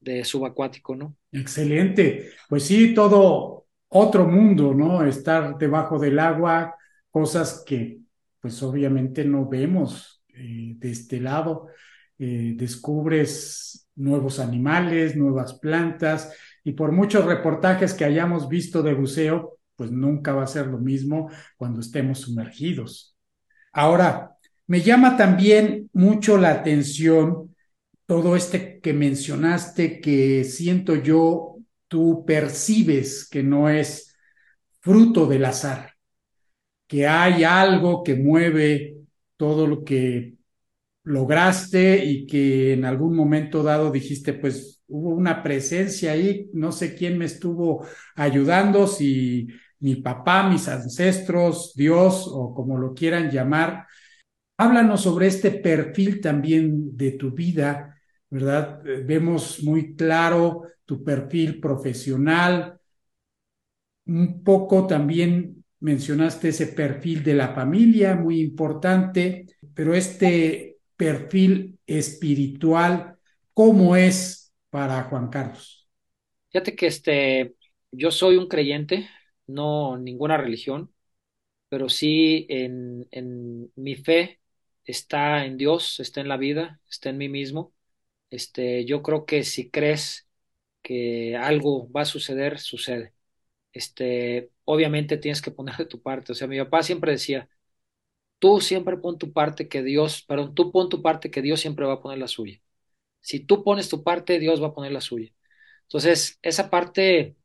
de 0.00 0.24
subacuático, 0.24 0.96
¿no? 0.96 1.16
Excelente. 1.32 2.30
Pues 2.48 2.64
sí, 2.64 2.94
todo 2.94 3.66
otro 3.88 4.26
mundo, 4.26 4.74
¿no? 4.74 5.04
Estar 5.04 5.58
debajo 5.58 5.98
del 5.98 6.18
agua, 6.18 6.74
cosas 7.10 7.62
que 7.66 8.00
pues 8.40 8.62
obviamente 8.62 9.24
no 9.24 9.48
vemos 9.48 10.22
eh, 10.28 10.74
de 10.76 10.90
este 10.90 11.20
lado. 11.20 11.68
Eh, 12.18 12.54
descubres 12.56 13.88
nuevos 13.96 14.38
animales, 14.38 15.16
nuevas 15.16 15.54
plantas, 15.58 16.34
y 16.64 16.72
por 16.72 16.92
muchos 16.92 17.24
reportajes 17.24 17.94
que 17.94 18.04
hayamos 18.04 18.48
visto 18.48 18.82
de 18.82 18.94
buceo, 18.94 19.55
pues 19.76 19.90
nunca 19.92 20.32
va 20.32 20.44
a 20.44 20.46
ser 20.48 20.66
lo 20.66 20.78
mismo 20.78 21.30
cuando 21.56 21.80
estemos 21.80 22.20
sumergidos. 22.20 23.16
Ahora, 23.72 24.36
me 24.66 24.80
llama 24.80 25.16
también 25.16 25.90
mucho 25.92 26.38
la 26.38 26.50
atención 26.50 27.54
todo 28.06 28.36
este 28.36 28.80
que 28.80 28.92
mencionaste 28.92 30.00
que 30.00 30.44
siento 30.44 30.94
yo, 30.96 31.56
tú 31.88 32.24
percibes 32.26 33.28
que 33.28 33.42
no 33.42 33.68
es 33.68 34.16
fruto 34.80 35.26
del 35.26 35.44
azar, 35.44 35.92
que 36.86 37.06
hay 37.06 37.44
algo 37.44 38.02
que 38.02 38.14
mueve 38.14 38.96
todo 39.36 39.66
lo 39.66 39.84
que 39.84 40.34
lograste 41.04 42.04
y 42.04 42.26
que 42.26 42.72
en 42.72 42.84
algún 42.84 43.14
momento 43.14 43.62
dado 43.62 43.90
dijiste, 43.90 44.32
pues 44.32 44.82
hubo 44.88 45.10
una 45.10 45.42
presencia 45.42 46.12
ahí, 46.12 46.48
no 46.52 46.72
sé 46.72 46.94
quién 46.94 47.18
me 47.18 47.24
estuvo 47.24 47.86
ayudando, 48.14 48.86
si 48.86 49.48
mi 49.80 49.96
papá, 49.96 50.48
mis 50.48 50.68
ancestros, 50.68 51.72
Dios 51.74 52.28
o 52.30 52.54
como 52.54 52.78
lo 52.78 52.94
quieran 52.94 53.30
llamar. 53.30 53.86
Háblanos 54.58 55.02
sobre 55.02 55.26
este 55.26 55.50
perfil 55.50 56.20
también 56.20 56.96
de 56.96 57.12
tu 57.12 57.30
vida 57.32 57.96
¿verdad? 58.30 58.82
Vemos 59.04 59.62
muy 59.62 59.94
claro 59.94 60.62
tu 60.84 61.02
perfil 61.04 61.60
profesional. 61.60 62.78
Un 64.06 64.42
poco 64.42 64.86
también 64.86 65.64
mencionaste 65.80 66.48
ese 66.48 66.68
perfil 66.68 67.22
de 67.22 67.34
la 67.34 67.54
familia, 67.54 68.14
muy 68.14 68.40
importante, 68.40 69.46
pero 69.74 69.94
este 69.94 70.78
perfil 70.96 71.78
espiritual, 71.86 73.16
¿cómo 73.52 73.96
es 73.96 74.52
para 74.70 75.02
Juan 75.04 75.28
Carlos? 75.28 75.88
Fíjate 76.50 76.74
que 76.74 76.86
este, 76.86 77.54
yo 77.90 78.10
soy 78.10 78.36
un 78.36 78.48
creyente, 78.48 79.08
no 79.46 79.98
ninguna 79.98 80.36
religión, 80.36 80.92
pero 81.68 81.88
sí 81.88 82.46
en, 82.48 83.06
en 83.10 83.72
mi 83.76 83.96
fe 83.96 84.40
está 84.84 85.44
en 85.44 85.56
Dios, 85.56 86.00
está 86.00 86.20
en 86.20 86.28
la 86.28 86.36
vida, 86.36 86.80
está 86.88 87.10
en 87.10 87.18
mí 87.18 87.28
mismo 87.28 87.72
este, 88.30 88.84
yo 88.86 89.02
creo 89.02 89.26
que 89.26 89.44
si 89.44 89.70
crees 89.70 90.28
que 90.82 91.36
algo 91.36 91.90
va 91.92 92.02
a 92.02 92.06
suceder, 92.06 92.60
sucede. 92.60 93.14
Este, 93.72 94.50
obviamente 94.64 95.18
tienes 95.18 95.42
que 95.42 95.50
poner 95.52 95.76
de 95.76 95.86
tu 95.86 96.02
parte. 96.02 96.32
O 96.32 96.34
sea, 96.36 96.48
mi 96.48 96.58
papá 96.58 96.82
siempre 96.84 97.12
decía, 97.12 97.48
tú 98.38 98.60
siempre 98.60 98.96
pon 98.96 99.18
tu 99.18 99.32
parte 99.32 99.68
que 99.68 99.82
Dios, 99.82 100.22
perdón, 100.22 100.54
tú 100.54 100.72
pon 100.72 100.88
tu 100.88 101.02
parte 101.02 101.30
que 101.30 101.42
Dios 101.42 101.60
siempre 101.60 101.86
va 101.86 101.94
a 101.94 102.02
poner 102.02 102.18
la 102.18 102.28
suya. 102.28 102.60
Si 103.20 103.40
tú 103.40 103.64
pones 103.64 103.88
tu 103.88 104.04
parte, 104.04 104.38
Dios 104.38 104.62
va 104.62 104.68
a 104.68 104.74
poner 104.74 104.92
la 104.92 105.02
suya. 105.02 105.32
Entonces, 105.84 106.38
esa 106.42 106.70
parte 106.70 107.36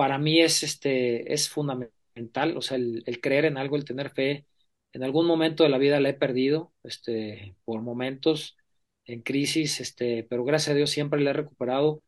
para 0.00 0.16
mí 0.18 0.40
es, 0.40 0.62
este, 0.62 1.34
es 1.34 1.50
fundamental. 1.50 2.56
O 2.56 2.62
sea, 2.62 2.78
el, 2.78 3.04
creer 3.20 3.44
en 3.44 3.58
algo, 3.58 3.76
el 3.76 3.84
tener 3.84 4.08
fe. 4.10 4.46
En 4.94 5.04
algún 5.04 5.26
momento 5.26 5.62
de 5.62 5.68
la 5.68 5.76
vida 5.76 6.00
la 6.00 6.08
he 6.08 6.14
perdido, 6.14 6.72
este, 6.84 7.54
por 7.66 7.82
momentos 7.82 8.56
en 9.04 9.20
crisis, 9.20 9.78
este, 9.80 10.24
pero 10.24 10.42
gracias 10.44 10.72
a 10.72 10.76
Dios 10.76 10.88
siempre 10.90 11.20
le 11.20 11.28
he 11.30 11.32
recuperado, 11.34 12.02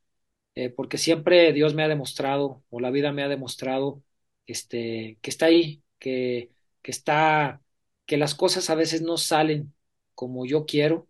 eh, 0.55 0.70
porque 0.70 0.97
siempre 0.98 1.52
Dios 1.52 1.74
me 1.74 1.85
ha 1.85 1.89
demostrado, 1.89 2.64
o 2.70 2.81
la 2.81 2.90
vida 2.90 3.12
me 3.12 3.24
ha 3.24 3.28
demostrado, 3.28 4.02
este, 4.47 5.19
que 5.23 5.31
está 5.31 5.47
ahí, 5.47 5.82
que, 5.98 6.51
que 6.82 6.93
está, 6.93 7.62
que 8.06 8.16
las 8.16 8.35
cosas 8.35 8.70
a 8.70 8.74
veces 8.74 9.02
no 9.02 9.19
salen 9.19 9.74
como 10.14 10.47
yo 10.47 10.64
quiero, 10.66 11.09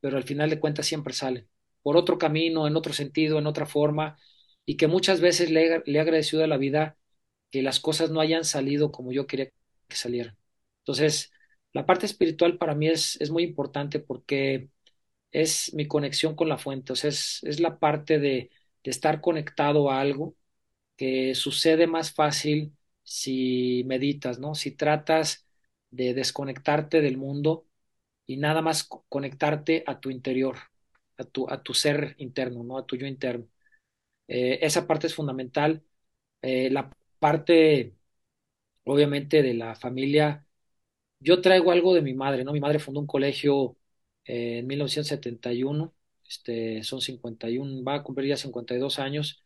pero 0.00 0.16
al 0.16 0.24
final 0.24 0.50
de 0.50 0.60
cuentas 0.60 0.86
siempre 0.86 1.14
salen, 1.14 1.48
por 1.82 1.96
otro 1.96 2.18
camino, 2.18 2.68
en 2.68 2.76
otro 2.76 2.92
sentido, 2.92 3.38
en 3.40 3.48
otra 3.48 3.66
forma, 3.66 4.18
y 4.66 4.76
que 4.76 4.86
muchas 4.88 5.20
veces 5.20 5.50
le, 5.50 5.82
le 5.86 5.98
he 5.98 6.00
agradecido 6.00 6.44
a 6.44 6.46
la 6.46 6.56
vida 6.58 6.96
que 7.50 7.62
las 7.62 7.80
cosas 7.80 8.10
no 8.10 8.20
hayan 8.20 8.44
salido 8.44 8.92
como 8.92 9.12
yo 9.12 9.26
quería 9.26 9.50
que 9.88 9.96
salieran. 9.96 10.36
Entonces, 10.80 11.32
la 11.72 11.86
parte 11.86 12.06
espiritual 12.06 12.58
para 12.58 12.74
mí 12.74 12.88
es, 12.88 13.20
es 13.20 13.30
muy 13.30 13.42
importante 13.44 14.00
porque 14.00 14.70
es 15.32 15.74
mi 15.74 15.86
conexión 15.88 16.34
con 16.36 16.48
la 16.48 16.58
fuente, 16.58 16.92
o 16.92 16.96
sea, 16.96 17.10
es, 17.10 17.40
es 17.44 17.60
la 17.60 17.78
parte 17.78 18.18
de, 18.18 18.50
de 18.84 18.90
estar 18.90 19.20
conectado 19.20 19.90
a 19.90 20.00
algo 20.00 20.36
que 20.96 21.34
sucede 21.34 21.86
más 21.86 22.12
fácil 22.12 22.76
si 23.02 23.84
meditas, 23.86 24.38
¿no? 24.38 24.54
Si 24.54 24.72
tratas 24.72 25.46
de 25.90 26.14
desconectarte 26.14 27.00
del 27.00 27.16
mundo 27.18 27.66
y 28.26 28.36
nada 28.38 28.62
más 28.62 28.84
conectarte 29.08 29.84
a 29.86 30.00
tu 30.00 30.10
interior, 30.10 30.58
a 31.18 31.24
tu, 31.24 31.50
a 31.50 31.62
tu 31.62 31.74
ser 31.74 32.14
interno, 32.18 32.64
¿no? 32.64 32.78
A 32.78 32.86
tu 32.86 32.96
yo 32.96 33.06
interno. 33.06 33.48
Eh, 34.28 34.58
esa 34.62 34.86
parte 34.86 35.06
es 35.08 35.14
fundamental. 35.14 35.84
Eh, 36.42 36.70
la 36.70 36.90
parte, 37.20 37.96
obviamente, 38.84 39.42
de 39.42 39.54
la 39.54 39.74
familia. 39.76 40.46
Yo 41.20 41.40
traigo 41.42 41.72
algo 41.72 41.94
de 41.94 42.02
mi 42.02 42.14
madre, 42.14 42.44
¿no? 42.44 42.52
Mi 42.52 42.60
madre 42.60 42.80
fundó 42.80 43.00
un 43.00 43.08
colegio 43.08 43.76
eh, 44.26 44.60
en 44.60 44.68
1971, 44.68 45.94
este, 46.28 46.84
son 46.84 47.00
51, 47.02 47.84
va 47.84 47.96
a 47.96 48.04
cumplir 48.04 48.28
ya 48.30 48.36
52 48.38 49.00
años, 49.00 49.42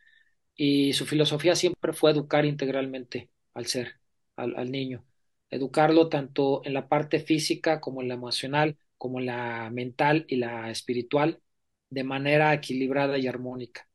y 0.57 0.93
su 0.95 1.07
filosofía 1.07 1.57
siempre 1.57 1.95
fue 1.95 2.13
educar 2.13 2.47
integralmente 2.47 3.31
al 3.55 3.67
ser, 3.67 4.01
al, 4.37 4.57
al 4.59 4.71
niño, 4.73 5.07
educarlo 5.51 6.11
tanto 6.11 6.63
en 6.65 6.75
la 6.75 6.89
parte 6.89 7.21
física 7.21 7.81
como 7.81 8.03
en 8.03 8.09
la 8.09 8.15
emocional, 8.15 8.79
como 8.99 9.21
en 9.21 9.27
la 9.29 9.71
mental 9.73 10.27
y 10.29 10.37
la 10.39 10.71
espiritual, 10.71 11.41
de 11.91 12.05
manera 12.05 12.55
equilibrada 12.55 13.19
y 13.19 13.29
armónica. 13.29 13.88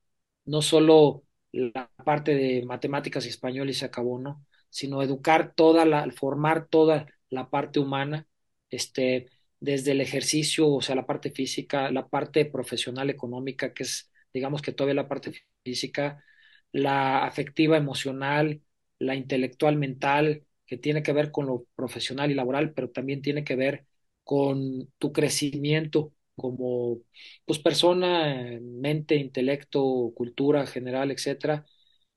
No 0.46 0.62
solo 0.62 1.24
la 1.52 1.90
parte 2.04 2.36
de 2.36 2.66
matemáticas 2.66 3.26
y 3.26 3.30
español 3.30 3.70
y 3.70 3.74
se 3.74 3.86
acabó, 3.86 4.20
¿no? 4.20 4.46
Sino 4.70 5.02
educar 5.02 5.54
toda 5.56 5.86
la, 5.86 6.10
formar 6.12 6.68
toda 6.68 7.08
la 7.30 7.50
parte 7.50 7.80
humana, 7.80 8.28
este, 8.70 9.30
desde 9.60 9.92
el 9.92 10.02
ejercicio, 10.02 10.68
o 10.70 10.82
sea, 10.82 10.96
la 10.96 11.06
parte 11.06 11.32
física, 11.32 11.92
la 11.92 12.08
parte 12.08 12.46
profesional 12.46 13.10
económica, 13.10 13.74
que 13.74 13.84
es, 13.84 14.12
digamos 14.34 14.62
que 14.62 14.72
todavía 14.74 14.96
la 15.04 15.08
parte 15.08 15.32
física, 15.64 16.24
la 16.72 17.26
afectiva 17.26 17.78
emocional, 17.78 18.62
la 19.00 19.16
intelectual 19.16 19.78
mental, 19.78 20.46
que 20.66 20.78
tiene 20.78 21.04
que 21.04 21.14
ver 21.14 21.32
con 21.32 21.46
lo 21.48 21.66
profesional 21.76 22.32
y 22.32 22.34
laboral, 22.36 22.74
pero 22.74 22.90
también 22.90 23.22
tiene 23.22 23.44
que 23.44 23.56
ver 23.56 23.86
con 24.24 24.92
tu 24.98 25.12
crecimiento 25.14 26.14
como 26.36 27.00
pues 27.46 27.60
persona, 27.60 28.60
mente, 28.62 29.16
intelecto, 29.16 30.12
cultura 30.16 30.66
general, 30.68 31.12
etcétera, 31.12 31.66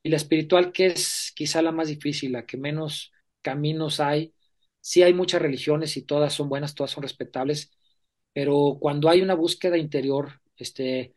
y 0.02 0.10
la 0.10 0.16
espiritual 0.16 0.72
que 0.72 0.86
es 0.86 1.32
quizá 1.34 1.62
la 1.62 1.72
más 1.72 1.88
difícil, 1.88 2.32
la 2.32 2.46
que 2.46 2.56
menos 2.56 3.12
caminos 3.42 4.00
hay 4.00 4.34
sí 4.80 5.02
hay 5.02 5.14
muchas 5.14 5.42
religiones 5.42 5.96
y 5.96 6.02
todas 6.02 6.32
son 6.34 6.48
buenas, 6.48 6.74
todas 6.74 6.92
son 6.92 7.02
respetables, 7.02 7.70
pero 8.32 8.78
cuando 8.80 9.08
hay 9.08 9.22
una 9.22 9.34
búsqueda 9.34 9.78
interior, 9.78 10.40
este, 10.56 11.14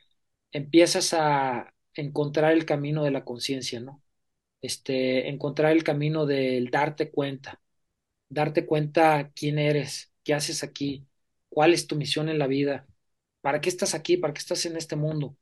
empiezas 0.51 1.13
a 1.13 1.73
encontrar 1.95 2.53
el 2.53 2.65
camino 2.65 3.03
de 3.03 3.11
la 3.11 3.26
conciencia, 3.26 3.80
¿no? 3.81 4.03
este, 4.61 5.30
encontrar 5.30 5.71
el 5.73 5.84
camino 5.84 6.26
del 6.26 6.69
darte 6.71 7.11
cuenta, 7.11 7.61
darte 8.30 8.65
cuenta 8.67 9.31
quién 9.35 9.59
eres, 9.59 10.13
qué 10.26 10.35
haces 10.35 10.63
aquí, 10.63 11.07
cuál 11.49 11.73
es 11.73 11.88
tu 11.88 11.97
misión 11.97 12.30
en 12.30 12.39
la 12.39 12.47
vida, 12.47 12.88
para 13.41 13.61
qué 13.61 13.70
estás 13.70 13.95
aquí, 13.95 14.18
para 14.18 14.34
qué 14.34 14.40
estás 14.40 14.66
en 14.66 14.78
este 14.78 14.95
mundo, 14.95 15.36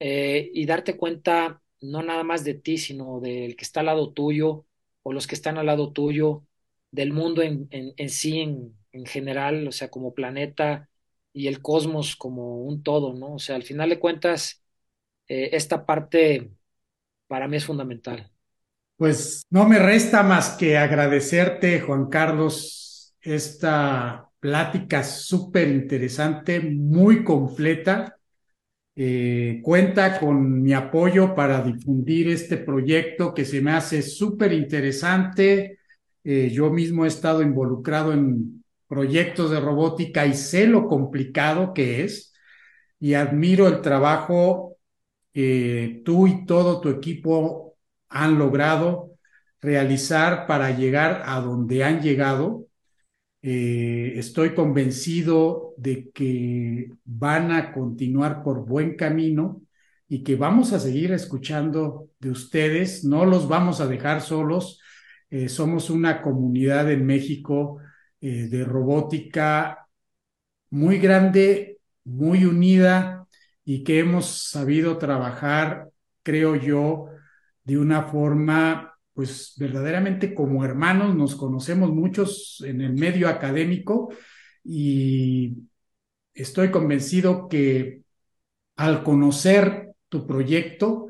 eh, 0.00 0.50
y 0.54 0.66
darte 0.66 0.96
cuenta 0.96 1.62
no 1.80 2.02
nada 2.02 2.24
más 2.24 2.44
de 2.44 2.54
ti, 2.54 2.78
sino 2.78 3.20
del 3.20 3.56
que 3.56 3.64
está 3.64 3.80
al 3.80 3.86
lado 3.86 4.12
tuyo 4.12 4.66
o 5.02 5.12
los 5.12 5.26
que 5.26 5.34
están 5.34 5.58
al 5.58 5.66
lado 5.66 5.92
tuyo, 5.92 6.46
del 6.90 7.12
mundo 7.12 7.42
en, 7.42 7.68
sí, 8.08 8.40
en, 8.40 8.76
en 8.92 9.06
general, 9.06 9.66
o 9.68 9.72
sea, 9.72 9.90
como 9.90 10.14
planeta 10.14 10.88
y 11.32 11.48
el 11.48 11.60
cosmos 11.62 12.16
como 12.16 12.62
un 12.62 12.82
todo, 12.82 13.14
¿no? 13.14 13.34
O 13.34 13.38
sea, 13.38 13.56
al 13.56 13.64
final 13.64 13.90
de 13.90 13.98
cuentas, 13.98 14.62
eh, 15.28 15.50
esta 15.52 15.86
parte 15.86 16.52
para 17.28 17.48
mí 17.48 17.56
es 17.58 17.66
fundamental. 17.66 18.30
Pues 18.96 19.42
no 19.50 19.68
me 19.68 19.78
resta 19.78 20.22
más 20.22 20.50
que 20.50 20.78
agradecerte, 20.78 21.80
Juan 21.80 22.08
Carlos, 22.08 23.14
esta 23.20 24.30
plática 24.44 25.02
súper 25.02 25.68
interesante, 25.68 26.60
muy 26.60 27.24
completa. 27.24 28.14
Eh, 28.94 29.60
cuenta 29.62 30.20
con 30.20 30.62
mi 30.62 30.74
apoyo 30.74 31.34
para 31.34 31.62
difundir 31.62 32.28
este 32.28 32.58
proyecto 32.58 33.32
que 33.32 33.46
se 33.46 33.62
me 33.62 33.70
hace 33.72 34.02
súper 34.02 34.52
interesante. 34.52 35.78
Eh, 36.22 36.50
yo 36.52 36.68
mismo 36.68 37.06
he 37.06 37.08
estado 37.08 37.40
involucrado 37.40 38.12
en 38.12 38.62
proyectos 38.86 39.50
de 39.50 39.60
robótica 39.60 40.26
y 40.26 40.34
sé 40.34 40.66
lo 40.66 40.88
complicado 40.88 41.72
que 41.72 42.04
es 42.04 42.34
y 43.00 43.14
admiro 43.14 43.66
el 43.66 43.80
trabajo 43.80 44.76
que 45.32 46.02
tú 46.04 46.26
y 46.26 46.44
todo 46.44 46.82
tu 46.82 46.90
equipo 46.90 47.78
han 48.10 48.38
logrado 48.38 49.16
realizar 49.62 50.46
para 50.46 50.70
llegar 50.76 51.22
a 51.24 51.40
donde 51.40 51.82
han 51.82 52.02
llegado. 52.02 52.66
Eh, 53.46 54.14
estoy 54.18 54.54
convencido 54.54 55.74
de 55.76 56.10
que 56.12 56.90
van 57.04 57.52
a 57.52 57.74
continuar 57.74 58.42
por 58.42 58.64
buen 58.64 58.96
camino 58.96 59.60
y 60.08 60.24
que 60.24 60.34
vamos 60.34 60.72
a 60.72 60.80
seguir 60.80 61.12
escuchando 61.12 62.08
de 62.20 62.30
ustedes, 62.30 63.04
no 63.04 63.26
los 63.26 63.46
vamos 63.46 63.82
a 63.82 63.86
dejar 63.86 64.22
solos. 64.22 64.80
Eh, 65.28 65.50
somos 65.50 65.90
una 65.90 66.22
comunidad 66.22 66.90
en 66.90 67.04
México 67.04 67.80
eh, 68.18 68.48
de 68.48 68.64
robótica 68.64 69.88
muy 70.70 70.98
grande, 70.98 71.80
muy 72.04 72.46
unida 72.46 73.26
y 73.62 73.84
que 73.84 73.98
hemos 73.98 74.48
sabido 74.48 74.96
trabajar, 74.96 75.90
creo 76.22 76.56
yo, 76.56 77.08
de 77.62 77.76
una 77.76 78.04
forma, 78.04 78.93
pues 79.14 79.54
verdaderamente 79.56 80.34
como 80.34 80.64
hermanos, 80.64 81.14
nos 81.14 81.36
conocemos 81.36 81.90
muchos 81.90 82.62
en 82.66 82.80
el 82.80 82.94
medio 82.94 83.28
académico 83.28 84.12
y 84.62 85.56
estoy 86.34 86.70
convencido 86.70 87.48
que 87.48 88.02
al 88.76 89.04
conocer 89.04 89.92
tu 90.08 90.26
proyecto, 90.26 91.08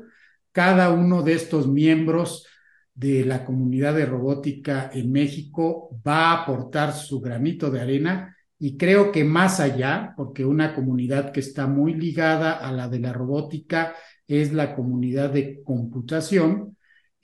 cada 0.51 0.91
uno 0.91 1.23
de 1.23 1.33
estos 1.33 1.67
miembros 1.67 2.47
de 2.93 3.25
la 3.25 3.43
comunidad 3.43 3.95
de 3.95 4.05
robótica 4.05 4.89
en 4.93 5.11
México 5.11 5.89
va 6.07 6.31
a 6.31 6.43
aportar 6.43 6.93
su 6.93 7.19
granito 7.19 7.69
de 7.69 7.81
arena 7.81 8.35
y 8.57 8.77
creo 8.77 9.11
que 9.11 9.23
más 9.23 9.59
allá, 9.59 10.13
porque 10.15 10.45
una 10.45 10.73
comunidad 10.73 11.31
que 11.31 11.41
está 11.41 11.67
muy 11.67 11.93
ligada 11.93 12.53
a 12.53 12.71
la 12.71 12.87
de 12.87 12.99
la 12.99 13.11
robótica 13.11 13.95
es 14.27 14.53
la 14.53 14.75
comunidad 14.75 15.31
de 15.31 15.61
computación, 15.63 16.77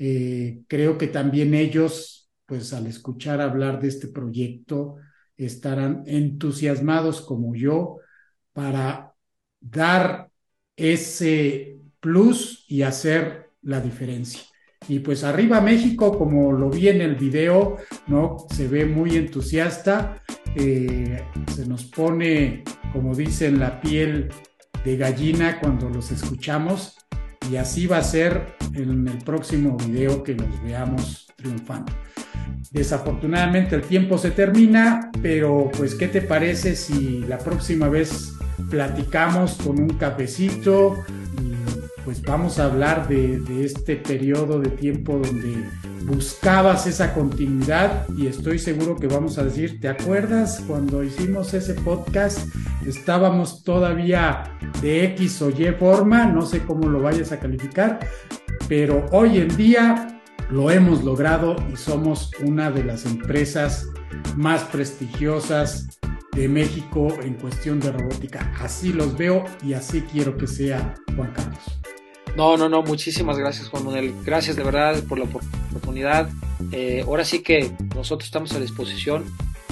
eh, 0.03 0.63
creo 0.67 0.97
que 0.97 1.05
también 1.05 1.53
ellos, 1.53 2.27
pues 2.47 2.73
al 2.73 2.87
escuchar 2.87 3.39
hablar 3.39 3.79
de 3.79 3.89
este 3.89 4.07
proyecto, 4.07 4.95
estarán 5.37 6.01
entusiasmados 6.07 7.21
como 7.21 7.53
yo 7.53 7.97
para 8.51 9.13
dar 9.59 10.31
ese 10.75 11.77
plus 11.99 12.65
y 12.67 12.81
hacer 12.81 13.51
la 13.61 13.79
diferencia. 13.79 14.41
Y 14.87 15.01
pues 15.01 15.23
arriba 15.23 15.61
México, 15.61 16.17
como 16.17 16.51
lo 16.51 16.71
vi 16.71 16.87
en 16.87 17.01
el 17.01 17.15
video, 17.15 17.77
¿no? 18.07 18.37
Se 18.55 18.67
ve 18.67 18.85
muy 18.85 19.17
entusiasta, 19.17 20.23
eh, 20.55 21.23
se 21.53 21.67
nos 21.67 21.83
pone, 21.85 22.63
como 22.91 23.13
dicen, 23.13 23.59
la 23.59 23.79
piel 23.79 24.29
de 24.83 24.97
gallina 24.97 25.59
cuando 25.59 25.89
los 25.89 26.11
escuchamos 26.11 26.97
y 27.49 27.55
así 27.55 27.87
va 27.87 27.97
a 27.97 28.03
ser 28.03 28.55
en 28.73 29.07
el 29.07 29.17
próximo 29.19 29.77
video 29.77 30.23
que 30.23 30.35
los 30.35 30.63
veamos 30.63 31.27
triunfando. 31.35 31.91
Desafortunadamente 32.71 33.75
el 33.75 33.81
tiempo 33.81 34.17
se 34.17 34.31
termina, 34.31 35.11
pero 35.21 35.69
pues 35.77 35.95
¿qué 35.95 36.07
te 36.07 36.21
parece 36.21 36.75
si 36.75 37.19
la 37.27 37.37
próxima 37.37 37.89
vez 37.89 38.33
platicamos 38.69 39.55
con 39.55 39.79
un 39.79 39.89
cafecito? 39.97 41.03
Pues 42.05 42.21
vamos 42.21 42.59
a 42.59 42.65
hablar 42.65 43.07
de, 43.07 43.41
este 43.63 43.95
periodo 43.95 44.59
de 44.59 44.69
tiempo 44.69 45.19
donde 45.19 45.63
buscabas 46.05 46.87
esa 46.87 47.13
continuidad 47.13 48.07
y 48.17 48.27
estoy 48.27 48.57
seguro 48.57 48.95
que 48.95 49.07
vamos 49.07 49.37
a 49.37 49.43
decir, 49.43 49.79
¿te 49.79 49.87
acuerdas 49.87 50.63
cuando 50.67 51.03
hicimos 51.03 51.53
ese 51.53 51.75
podcast? 51.75 52.47
Estábamos 52.85 53.63
todavía 53.63 54.57
de 54.81 55.05
X 55.05 55.41
o 55.41 55.49
Y 55.49 55.71
forma, 55.73 56.25
no 56.25 56.45
sé 56.45 56.63
cómo 56.63 56.87
lo 56.87 57.01
vayas 57.01 57.31
a 57.31 57.39
calificar, 57.39 57.99
pero 58.67 59.05
hoy 59.11 59.37
en 59.37 59.55
día 59.55 60.21
lo 60.49 60.71
hemos 60.71 61.03
logrado 61.03 61.55
y 61.71 61.75
somos 61.75 62.31
una 62.43 62.71
de 62.71 62.83
las 62.83 63.05
empresas 63.05 63.87
más 64.35 64.63
prestigiosas 64.63 65.99
de 66.33 66.47
México 66.47 67.09
en 67.21 67.35
cuestión 67.35 67.79
de 67.79 67.91
robótica. 67.91 68.51
Así 68.59 68.93
los 68.93 69.17
veo 69.17 69.43
y 69.63 69.73
así 69.73 70.01
quiero 70.01 70.37
que 70.37 70.47
sea 70.47 70.95
Juan 71.15 71.31
Carlos. 71.33 71.81
No, 72.35 72.55
no, 72.55 72.69
no, 72.69 72.81
muchísimas 72.81 73.37
gracias 73.37 73.69
Juan 73.69 73.85
Manuel. 73.85 74.13
Gracias 74.23 74.55
de 74.55 74.63
verdad 74.63 75.03
por 75.03 75.19
la 75.19 75.25
oportunidad. 75.25 76.29
Eh, 76.71 77.03
ahora 77.05 77.25
sí 77.25 77.41
que 77.41 77.71
nosotros 77.95 78.27
estamos 78.27 78.53
a 78.53 78.59
disposición. 78.59 79.25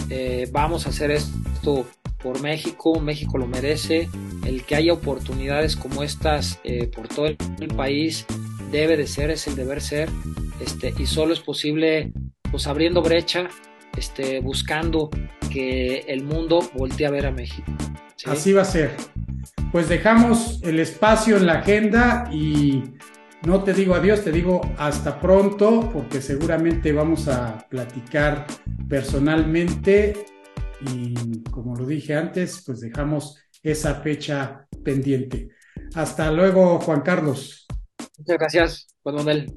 Eh, 0.10 0.50
vamos 0.52 0.86
a 0.86 0.90
hacer 0.90 1.12
esto 1.12 1.86
por 2.22 2.42
México. 2.42 3.00
México 3.00 3.38
lo 3.38 3.48
merece. 3.48 4.10
El 4.46 4.64
que 4.64 4.76
haya 4.76 4.94
oportunidades 4.94 5.76
como 5.76 6.04
estas 6.04 6.60
eh, 6.64 6.88
por 6.88 7.08
todo 7.08 7.28
el, 7.28 7.38
país 7.76 8.26
debe 8.72 8.98
de 8.98 9.08
ser, 9.08 9.30
es 9.30 9.48
el 9.48 9.56
deber 9.56 9.82
ser. 9.82 10.10
Este, 10.60 10.94
y 10.98 11.06
solo 11.06 11.34
es 11.34 11.40
posible 11.40 12.12
pues 12.52 12.68
abriendo 12.68 13.02
brecha, 13.02 13.50
este, 13.98 14.40
buscando 14.40 15.10
que 15.52 16.00
el 16.08 16.24
mundo 16.24 16.60
voltee 16.76 17.08
a 17.08 17.12
ver 17.12 17.26
a 17.26 17.32
México. 17.32 17.72
Así 18.26 18.54
va 18.54 18.62
a 18.62 18.66
ser 18.66 18.92
pues 19.72 19.88
dejamos 19.88 20.60
el 20.64 20.80
espacio 20.80 21.38
en 21.38 21.46
la 21.46 21.60
agenda 21.60 22.30
y 22.32 22.84
no 23.46 23.64
te 23.64 23.74
digo 23.74 23.94
adiós, 23.94 24.24
te 24.24 24.32
digo 24.32 24.62
hasta 24.78 25.20
pronto, 25.20 25.90
porque 25.94 26.22
seguramente 26.22 26.92
vamos 26.92 27.28
a 27.28 27.68
platicar 27.70 28.48
personalmente 28.88 30.26
y 30.82 31.44
como 31.52 31.76
lo 31.76 31.86
dije 31.86 32.16
antes, 32.16 32.64
pues 32.66 32.80
dejamos 32.80 33.38
esa 33.62 33.96
fecha 33.96 34.68
pendiente. 34.84 35.50
Hasta 35.94 36.32
luego, 36.32 36.80
Juan 36.80 37.02
Carlos. 37.02 37.68
Muchas 38.18 38.38
gracias, 38.38 38.88
Juan 39.04 39.16
Manuel. 39.16 39.54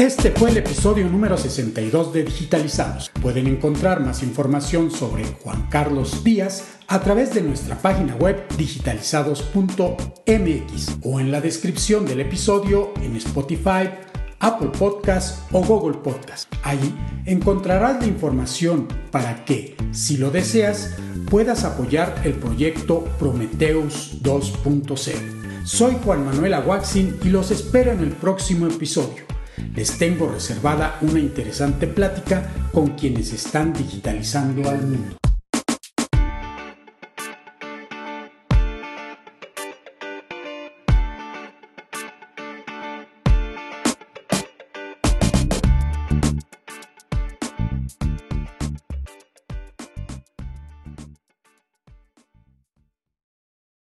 Este 0.00 0.30
fue 0.30 0.48
el 0.48 0.56
episodio 0.56 1.06
número 1.10 1.36
62 1.36 2.14
de 2.14 2.24
Digitalizados. 2.24 3.10
Pueden 3.20 3.46
encontrar 3.46 4.00
más 4.00 4.22
información 4.22 4.90
sobre 4.90 5.26
Juan 5.26 5.66
Carlos 5.68 6.24
Díaz 6.24 6.78
a 6.88 7.02
través 7.02 7.34
de 7.34 7.42
nuestra 7.42 7.76
página 7.76 8.16
web 8.16 8.48
digitalizados.mx 8.56 10.96
o 11.02 11.20
en 11.20 11.30
la 11.30 11.42
descripción 11.42 12.06
del 12.06 12.20
episodio 12.20 12.94
en 13.02 13.14
Spotify, 13.16 13.90
Apple 14.38 14.70
Podcast 14.78 15.46
o 15.52 15.62
Google 15.62 15.98
Podcast. 15.98 16.50
Ahí 16.62 16.94
encontrarás 17.26 18.00
la 18.00 18.06
información 18.06 18.88
para 19.10 19.44
que, 19.44 19.76
si 19.92 20.16
lo 20.16 20.30
deseas, 20.30 20.94
puedas 21.28 21.64
apoyar 21.64 22.22
el 22.24 22.32
proyecto 22.32 23.04
Prometheus 23.18 24.22
2.0. 24.22 25.66
Soy 25.66 25.94
Juan 26.02 26.24
Manuel 26.24 26.54
Aguaxin 26.54 27.18
y 27.22 27.28
los 27.28 27.50
espero 27.50 27.92
en 27.92 28.00
el 28.00 28.12
próximo 28.12 28.66
episodio 28.66 29.29
les 29.74 29.98
tengo 29.98 30.28
reservada 30.28 30.98
una 31.02 31.18
interesante 31.18 31.86
plática 31.86 32.42
con 32.72 32.88
quienes 32.96 33.32
están 33.32 33.72
digitalizando 33.72 34.68
al 34.68 34.82
mundo. 34.82 35.16